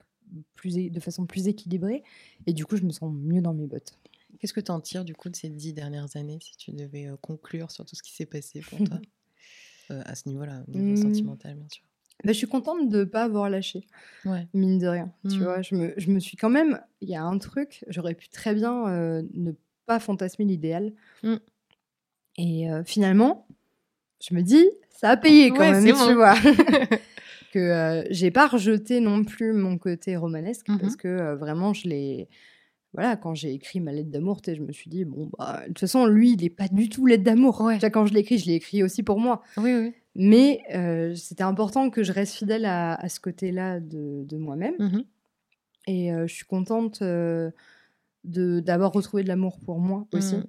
plus 0.56 0.76
de 0.90 1.00
façon 1.00 1.26
plus 1.26 1.48
équilibrée 1.48 2.04
et 2.48 2.54
du 2.54 2.66
coup 2.66 2.76
je 2.78 2.84
me 2.84 2.92
sens 2.92 3.14
mieux 3.14 3.42
dans 3.42 3.54
mes 3.54 3.68
bottes 3.68 3.98
Qu'est-ce 4.40 4.54
que 4.54 4.60
tu 4.62 4.72
en 4.72 4.82
tires 4.82 5.06
du 5.06 5.16
coup 5.16 5.30
de 5.30 5.36
ces 5.38 5.48
dix 5.50 5.74
dernières 5.74 6.18
années 6.18 6.40
si 6.42 6.58
tu 6.58 6.72
devais 6.74 7.08
conclure 7.22 7.72
sur 7.72 7.86
tout 7.86 7.96
ce 7.96 8.04
qui 8.04 8.12
s'est 8.14 8.26
passé 8.26 8.60
pour 8.62 8.84
toi? 8.84 9.00
À 9.90 10.16
ce 10.16 10.28
niveau-là, 10.28 10.64
au 10.68 10.72
niveau 10.72 10.94
Mmh. 10.94 10.98
sentimental, 10.98 11.56
bien 11.56 11.68
sûr. 11.70 11.84
Bah, 12.24 12.32
je 12.32 12.38
suis 12.38 12.48
contente 12.48 12.90
de 12.90 13.00
ne 13.00 13.04
pas 13.04 13.24
avoir 13.24 13.50
lâché, 13.50 13.86
Ouais. 14.26 14.48
mine 14.54 14.78
de 14.80 14.88
rien. 14.88 15.12
Tu 15.30 15.40
Mm. 15.40 15.44
vois, 15.44 15.62
je 15.62 15.76
me, 15.76 15.94
je 15.98 16.10
me 16.10 16.20
suis 16.20 16.38
quand 16.38 16.50
même. 16.50 16.80
Il 17.02 17.10
y 17.10 17.16
a 17.16 17.24
un 17.24 17.38
truc, 17.38 17.84
j'aurais 17.90 18.14
pu 18.16 18.30
très 18.30 18.54
bien 18.56 18.88
euh, 18.88 19.22
ne 19.34 19.52
pas 19.86 20.00
fantasmer 20.00 20.46
l'idéal. 20.46 20.94
Mm. 21.24 21.36
Et 22.38 22.72
euh, 22.72 22.84
finalement, 22.84 23.48
je 24.22 24.34
me 24.36 24.42
dis, 24.42 24.66
ça 24.90 25.10
a 25.10 25.18
payé 25.18 25.50
quand 25.50 25.60
Ouais, 25.60 25.72
même, 25.72 25.86
tu 25.86 25.92
bon. 25.94 26.16
vois. 26.16 26.36
que 27.52 27.60
euh, 27.60 28.04
j'ai 28.10 28.32
pas 28.32 28.48
rejeté 28.48 29.00
non 29.00 29.24
plus 29.24 29.54
mon 29.54 29.78
côté 29.78 30.16
romanesque 30.16 30.70
Mhm. 30.70 30.80
parce 30.80 30.96
que 30.96 31.36
vraiment, 31.36 31.74
je 31.74 31.88
l'ai. 31.88 32.30
Voilà, 32.96 33.16
quand 33.16 33.34
j'ai 33.34 33.52
écrit 33.54 33.80
ma 33.80 33.92
lettre 33.92 34.12
d'amour, 34.12 34.40
je 34.46 34.62
me 34.62 34.72
suis 34.72 34.88
dit, 34.88 35.04
bon, 35.04 35.28
bah, 35.40 35.62
de 35.64 35.68
toute 35.70 35.80
façon, 35.80 36.06
lui, 36.06 36.34
il 36.34 36.44
est 36.46 36.50
pas 36.52 36.68
du 36.68 36.90
tout 36.90 37.08
lettre 37.08 37.24
d'amour. 37.24 37.60
Ouais. 37.62 37.80
Quand 37.92 38.06
je 38.06 38.14
l'ai 38.14 38.20
écrit, 38.20 38.38
je 38.38 38.46
l'ai 38.46 38.54
écrit 38.54 38.84
aussi 38.84 39.02
pour 39.02 39.20
moi. 39.20 39.42
Oui, 39.58 39.74
oui. 39.74 39.94
Mais 40.16 40.62
euh, 40.74 41.16
c'était 41.16 41.44
important 41.44 41.90
que 41.90 42.04
je 42.04 42.12
reste 42.12 42.36
fidèle 42.36 42.66
à, 42.66 42.94
à 42.96 43.10
ce 43.10 43.20
côté-là 43.20 43.80
de, 43.80 44.24
de 44.26 44.38
moi-même. 44.38 44.76
Mhm. 44.80 45.04
Et 45.88 46.14
euh, 46.14 46.28
je 46.28 46.34
suis 46.34 46.46
contente 46.46 47.02
euh, 47.02 47.50
de 48.24 48.60
d'avoir 48.60 48.92
retrouvé 48.94 49.24
de 49.24 49.28
l'amour 49.28 49.60
pour 49.60 49.80
moi 49.80 50.08
aussi. 50.14 50.36
Mm. 50.38 50.44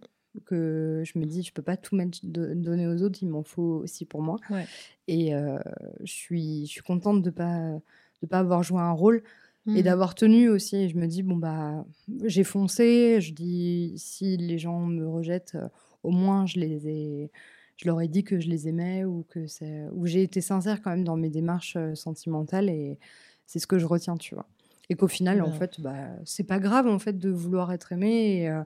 Que 0.46 1.02
je 1.06 1.16
me 1.18 1.26
dis, 1.26 1.42
je 1.44 1.52
peux 1.52 1.62
pas 1.62 1.76
tout 1.76 1.94
mettre, 1.94 2.18
de- 2.24 2.54
donner 2.54 2.88
aux 2.88 3.02
autres, 3.04 3.20
il 3.22 3.28
m'en 3.28 3.44
faut 3.44 3.80
aussi 3.84 4.04
pour 4.04 4.20
moi. 4.20 4.36
Ouais. 4.50 4.64
Et 5.06 5.30
je, 5.30 6.12
suis, 6.12 6.66
je 6.66 6.70
suis 6.72 6.82
contente 6.82 7.22
de 7.22 7.30
pas 7.30 7.78
de 8.20 8.26
pas 8.26 8.40
avoir 8.40 8.62
joué 8.64 8.80
un 8.80 8.90
rôle 8.92 9.22
et 9.68 9.70
Mhm. 9.70 9.82
d'avoir 9.82 10.14
tenu 10.16 10.48
aussi. 10.48 10.76
Et 10.76 10.88
je 10.88 10.96
me 10.96 11.06
dis, 11.06 11.22
bon, 11.22 11.36
bah, 11.36 11.86
j'ai 12.24 12.42
foncé. 12.44 13.20
Je 13.20 13.32
dis, 13.32 13.94
si 13.96 14.36
les 14.36 14.58
gens 14.58 14.80
me 14.80 15.06
rejettent, 15.08 15.56
au 16.02 16.10
moins, 16.10 16.46
je 16.46 16.58
les 16.58 16.88
ai. 16.88 17.30
Je 17.76 17.86
leur 17.88 18.00
ai 18.00 18.08
dit 18.08 18.24
que 18.24 18.38
je 18.40 18.48
les 18.48 18.68
aimais 18.68 19.04
ou 19.04 19.24
que 19.28 19.46
c'est. 19.46 19.86
Ou 19.92 20.06
j'ai 20.06 20.22
été 20.22 20.40
sincère 20.40 20.80
quand 20.82 20.90
même 20.90 21.04
dans 21.04 21.16
mes 21.16 21.30
démarches 21.30 21.76
sentimentales 21.94 22.70
et 22.70 22.98
c'est 23.46 23.58
ce 23.58 23.66
que 23.66 23.78
je 23.78 23.86
retiens, 23.86 24.16
tu 24.16 24.34
vois. 24.34 24.48
Et 24.90 24.94
qu'au 24.96 25.08
final, 25.08 25.42
en 25.42 25.50
Bien. 25.50 25.52
fait, 25.52 25.80
bah, 25.80 26.10
c'est 26.24 26.44
pas 26.44 26.58
grave, 26.60 26.86
en 26.86 26.98
fait, 26.98 27.18
de 27.18 27.30
vouloir 27.30 27.72
être 27.72 27.92
aimé. 27.92 28.42
Et, 28.42 28.48
euh, 28.50 28.62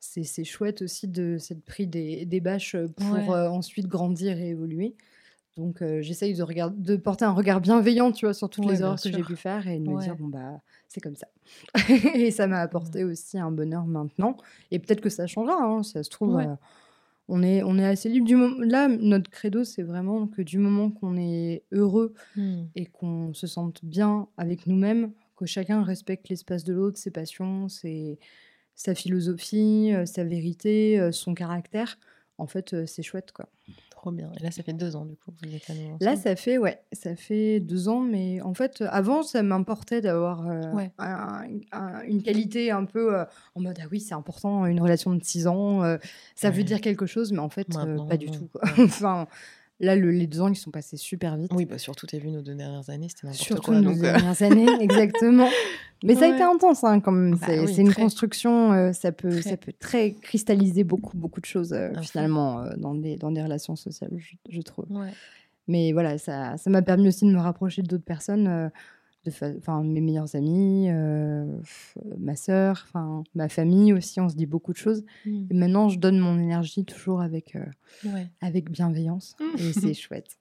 c'est 0.00 0.24
c'est 0.24 0.44
chouette 0.44 0.82
aussi 0.82 1.08
de 1.08 1.38
s'être 1.38 1.64
pris 1.64 1.86
des, 1.86 2.24
des 2.26 2.40
bâches 2.40 2.76
pour 2.96 3.14
Ouais. 3.14 3.34
euh, 3.34 3.48
ensuite 3.48 3.86
grandir 3.88 4.38
et 4.38 4.48
évoluer. 4.50 4.96
Donc, 5.56 5.82
euh, 5.82 6.02
j'essaye 6.02 6.34
de, 6.34 6.42
regard- 6.44 6.70
de 6.72 6.96
porter 6.96 7.24
un 7.26 7.32
regard 7.32 7.60
bienveillant, 7.60 8.12
tu 8.12 8.26
vois, 8.26 8.34
sur 8.34 8.50
toutes 8.50 8.64
Ouais, 8.64 8.66
les 8.66 8.82
erreurs 8.82 9.00
que 9.00 9.10
j'ai 9.10 9.24
pu 9.24 9.36
faire 9.36 9.68
et 9.68 9.78
de 9.80 9.84
me 9.84 9.96
dire, 9.96 10.16
Ouais. 10.16 10.16
bon, 10.16 10.28
bah, 10.28 10.60
c'est 10.88 11.00
comme 11.00 11.16
ça. 11.16 11.28
et 12.14 12.30
ça 12.32 12.46
m'a 12.48 12.60
apporté 12.60 13.04
aussi 13.04 13.38
un 13.38 13.50
bonheur 13.52 13.86
maintenant. 13.86 14.36
Et 14.72 14.78
peut-être 14.80 15.00
que 15.02 15.10
ça 15.10 15.26
changera, 15.26 15.56
hein, 15.64 15.82
ça 15.84 16.02
se 16.04 16.10
trouve. 16.10 16.36
Ouais. 16.36 16.48
euh, 16.48 16.56
on 17.28 17.42
est, 17.42 17.62
on 17.62 17.78
est 17.78 17.84
assez 17.84 18.08
libre 18.08 18.26
du 18.26 18.36
moment. 18.36 18.56
Là, 18.60 18.88
notre 18.88 19.30
credo, 19.30 19.64
c'est 19.64 19.82
vraiment 19.82 20.26
que 20.26 20.42
du 20.42 20.58
moment 20.58 20.90
qu'on 20.90 21.16
est 21.16 21.62
heureux 21.72 22.14
Mm. 22.36 22.64
et 22.74 22.86
qu'on 22.86 23.32
se 23.34 23.46
sente 23.46 23.84
bien 23.84 24.28
avec 24.36 24.66
nous-mêmes, 24.66 25.12
que 25.36 25.46
chacun 25.46 25.82
respecte 25.82 26.28
l'espace 26.30 26.64
de 26.64 26.72
l'autre, 26.72 26.98
ses 26.98 27.10
passions, 27.10 27.68
ses, 27.68 28.18
sa 28.74 28.94
philosophie, 28.94 29.92
euh, 29.92 30.06
sa 30.06 30.24
vérité, 30.24 30.98
euh, 31.00 31.12
son 31.12 31.34
caractère, 31.34 31.98
en 32.38 32.46
fait, 32.46 32.72
euh, 32.74 32.86
c'est 32.86 33.02
chouette, 33.02 33.32
quoi. 33.32 33.48
Trop 33.90 34.12
bien. 34.12 34.30
Et 34.38 34.42
là, 34.44 34.50
ça 34.52 34.62
fait 34.62 34.72
deux 34.72 34.94
ans, 34.94 35.04
du 35.04 35.16
coup, 35.16 35.32
que 35.32 35.46
vous 35.48 35.54
êtes 35.54 35.68
à 35.68 35.74
nouveau 35.74 35.96
Là, 36.00 36.14
ça 36.14 36.36
fait, 36.36 36.56
ouais, 36.56 36.80
ça 36.92 37.16
fait 37.16 37.58
deux 37.58 37.88
ans, 37.88 38.00
mais 38.00 38.40
en 38.42 38.54
fait, 38.54 38.82
avant, 38.88 39.24
ça 39.24 39.42
m'importait 39.42 40.00
d'avoir 40.00 40.46
euh, 40.48 40.72
Ouais. 40.72 40.92
un- 40.98 41.44
un- 41.72 42.02
une 42.02 42.22
qualité 42.22 42.70
un 42.70 42.84
peu 42.84 43.18
euh, 43.18 43.24
en 43.56 43.60
mode, 43.60 43.76
ah 43.82 43.86
oui, 43.90 43.98
c'est 44.00 44.14
important, 44.14 44.66
une 44.66 44.80
relation 44.80 45.12
de 45.14 45.22
six 45.24 45.48
ans, 45.48 45.82
euh, 45.82 45.98
ça 46.36 46.50
veut 46.50 46.62
dire 46.62 46.80
quelque 46.80 47.06
chose, 47.06 47.32
mais 47.32 47.40
en 47.40 47.48
fait, 47.48 47.66
pas 48.08 48.16
du 48.16 48.30
tout, 48.30 48.46
quoi. 48.52 48.62
Enfin, 48.78 49.26
là, 49.80 49.94
le- 49.96 50.10
les 50.10 50.26
deux 50.26 50.40
ans, 50.40 50.48
ils 50.48 50.56
sont 50.56 50.70
passés 50.70 50.96
super 50.96 51.36
vite. 51.36 51.50
Oui, 51.54 51.64
bah, 51.64 51.78
surtout, 51.78 52.06
t'as 52.06 52.18
vu 52.18 52.30
nos 52.30 52.42
deux 52.42 52.54
dernières 52.54 52.88
années, 52.90 53.08
c'était 53.08 53.26
n'importe 53.26 53.42
Surtout 53.44 53.70
quoi. 53.72 53.80
nos 53.80 53.90
donc, 53.92 53.98
euh, 53.98 54.02
dernières 54.02 54.42
années, 54.42 54.66
exactement. 54.80 55.48
Mais 56.04 56.14
ça 56.14 56.26
a 56.26 56.28
été 56.28 56.42
intense 56.42 56.84
hein, 56.84 57.00
quand 57.00 57.10
même. 57.12 57.32
Bah 57.36 57.46
c'est 57.46 57.60
oui, 57.60 57.76
une 57.78 57.90
très. 57.90 58.02
construction, 58.02 58.72
euh, 58.72 58.92
ça, 58.92 59.10
peut, 59.10 59.30
Très. 59.30 59.42
ça 59.50 59.56
peut 59.56 59.72
très 59.78 60.12
cristalliser 60.12 60.84
beaucoup, 60.84 61.16
beaucoup 61.16 61.40
de 61.40 61.46
choses 61.46 61.72
euh, 61.72 61.90
finalement 62.02 62.62
euh, 62.62 62.70
dans, 62.76 62.94
des, 62.94 63.16
dans 63.16 63.32
des 63.32 63.42
relations 63.42 63.74
sociales, 63.76 64.12
je, 64.16 64.34
je 64.48 64.60
trouve. 64.62 64.86
ouais. 64.90 65.10
Mais 65.66 65.92
voilà, 65.92 66.16
ça 66.16 66.56
ça 66.56 66.70
m'a 66.70 66.80
permis 66.82 67.08
aussi 67.08 67.26
de 67.26 67.30
me 67.30 67.38
rapprocher 67.40 67.82
d'autres 67.82 68.04
personnes, 68.04 68.70
enfin 69.26 69.82
mes 69.82 70.00
meilleurs 70.00 70.34
amis, 70.36 70.86
euh, 70.90 71.44
ma 72.18 72.36
sœur, 72.36 72.86
enfin 72.88 73.24
ma 73.34 73.48
famille 73.48 73.92
aussi. 73.92 74.20
On 74.20 74.28
se 74.28 74.34
dit 74.36 74.46
beaucoup 74.46 74.72
de 74.72 74.78
choses. 74.78 75.04
Mm. 75.26 75.46
Et 75.50 75.54
maintenant, 75.54 75.88
je 75.88 75.98
donne 75.98 76.18
mon 76.18 76.38
énergie 76.38 76.84
toujours 76.84 77.20
avec, 77.20 77.56
euh, 77.56 77.64
Ouais. 78.04 78.28
avec 78.40 78.70
bienveillance. 78.70 79.36
et 79.58 79.72
c'est 79.72 79.94
chouette. 79.94 80.38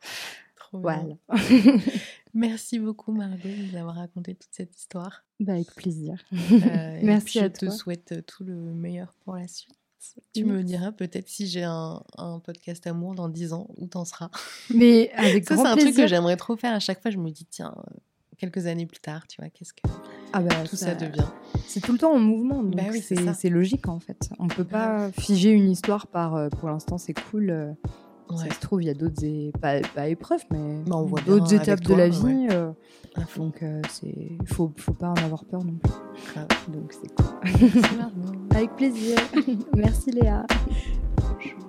Trop 0.56 0.80
bien. 0.80 1.18
Voilà. 1.28 1.44
Merci 2.34 2.78
beaucoup, 2.80 3.12
Margot, 3.14 3.48
de 3.48 3.72
nous 3.72 3.78
avoir 3.78 3.96
raconté 3.96 4.36
toute 4.36 4.52
cette 4.54 4.76
histoire. 4.78 5.24
Bah, 5.40 5.54
avec 5.54 5.74
plaisir. 5.74 6.24
Euh, 6.34 7.00
Merci 7.04 7.26
puis, 7.26 7.40
à 7.40 7.44
je 7.48 7.48
te 7.50 7.70
souhaite 7.70 8.26
tout 8.28 8.44
le 8.44 8.54
meilleur 8.56 9.14
pour 9.24 9.36
la 9.36 9.48
suite. 9.48 9.74
Tu 10.34 10.46
me 10.46 10.64
diras 10.64 10.92
peut-être 10.94 11.28
si 11.28 11.48
j'ai 11.48 11.64
un, 11.64 12.02
un 12.18 12.40
podcast 12.40 12.86
amour 12.88 13.16
dans 13.16 13.28
10 13.28 13.52
ans, 13.54 13.68
où 13.78 13.88
t'en 13.88 14.06
seras. 14.06 14.30
Mais 14.74 15.12
avec 15.16 15.46
Ça, 15.46 15.56
c'est 15.58 15.66
un 15.66 15.74
plaisir. 15.74 15.92
truc 15.92 16.04
que 16.04 16.08
j'aimerais 16.08 16.38
trop 16.38 16.56
faire. 16.56 16.74
À 16.74 16.80
chaque 16.80 17.02
fois, 17.02 17.12
je 17.12 17.18
me 17.18 17.30
dis, 17.30 17.46
tiens, 17.46 17.76
quelques 18.38 18.68
années 18.68 18.86
plus 18.86 19.00
tard, 19.00 19.28
tu 19.28 19.42
vois, 19.42 19.50
qu'est-ce 19.50 19.74
que 19.74 19.82
Ah 20.34 20.42
bah, 20.42 20.56
tout 20.70 20.76
ça, 20.76 20.96
devient 20.96 21.26
C'est 21.68 21.82
tout 21.82 21.92
le 21.94 21.98
temps 21.98 22.14
en 22.14 22.20
mouvement, 22.20 22.64
donc 22.64 22.76
Bah 22.76 22.84
oui, 22.92 23.02
c'est 23.02 23.50
logique 23.50 23.88
en 23.88 24.00
fait. 24.00 24.30
On 24.40 24.48
peut 24.48 24.64
pas 24.64 25.12
figer 25.12 25.52
une 25.52 25.70
histoire 25.70 26.08
par 26.08 26.36
euh, 26.36 26.50
pour 26.50 26.70
l'instant 26.70 26.98
c'est 26.98 27.14
cool. 27.14 27.50
euh, 27.50 27.72
Ouais. 28.30 28.50
Ça 28.50 28.56
se 28.56 28.60
trouve, 28.60 28.84
il 28.84 28.88
y 28.88 28.90
a 28.90 28.94
d'autres 28.94 29.22
pas, 29.62 29.80
pas 29.96 30.10
épreuves, 30.10 30.44
mais 30.52 30.84
Bah, 30.86 30.98
d'autres 31.26 31.54
étapes 31.54 31.80
de 31.80 31.94
la 31.94 32.04
ouais. 32.04 32.10
vie. 32.10 32.48
euh, 32.52 32.72
donc 33.38 33.64
euh, 33.64 33.82
il 34.04 34.38
faut 34.46 34.70
faut 34.76 34.92
pas 34.92 35.08
en 35.12 35.16
avoir 35.16 35.46
peur 35.46 35.64
non 35.64 35.76
plus. 35.82 35.94
Grave. 36.34 36.48
Donc 36.68 36.92
c'est 36.92 37.16
cool. 37.16 37.82
Avec 38.54 38.76
plaisir. 38.76 39.18
Merci 39.78 40.12
Léa. 40.12 40.46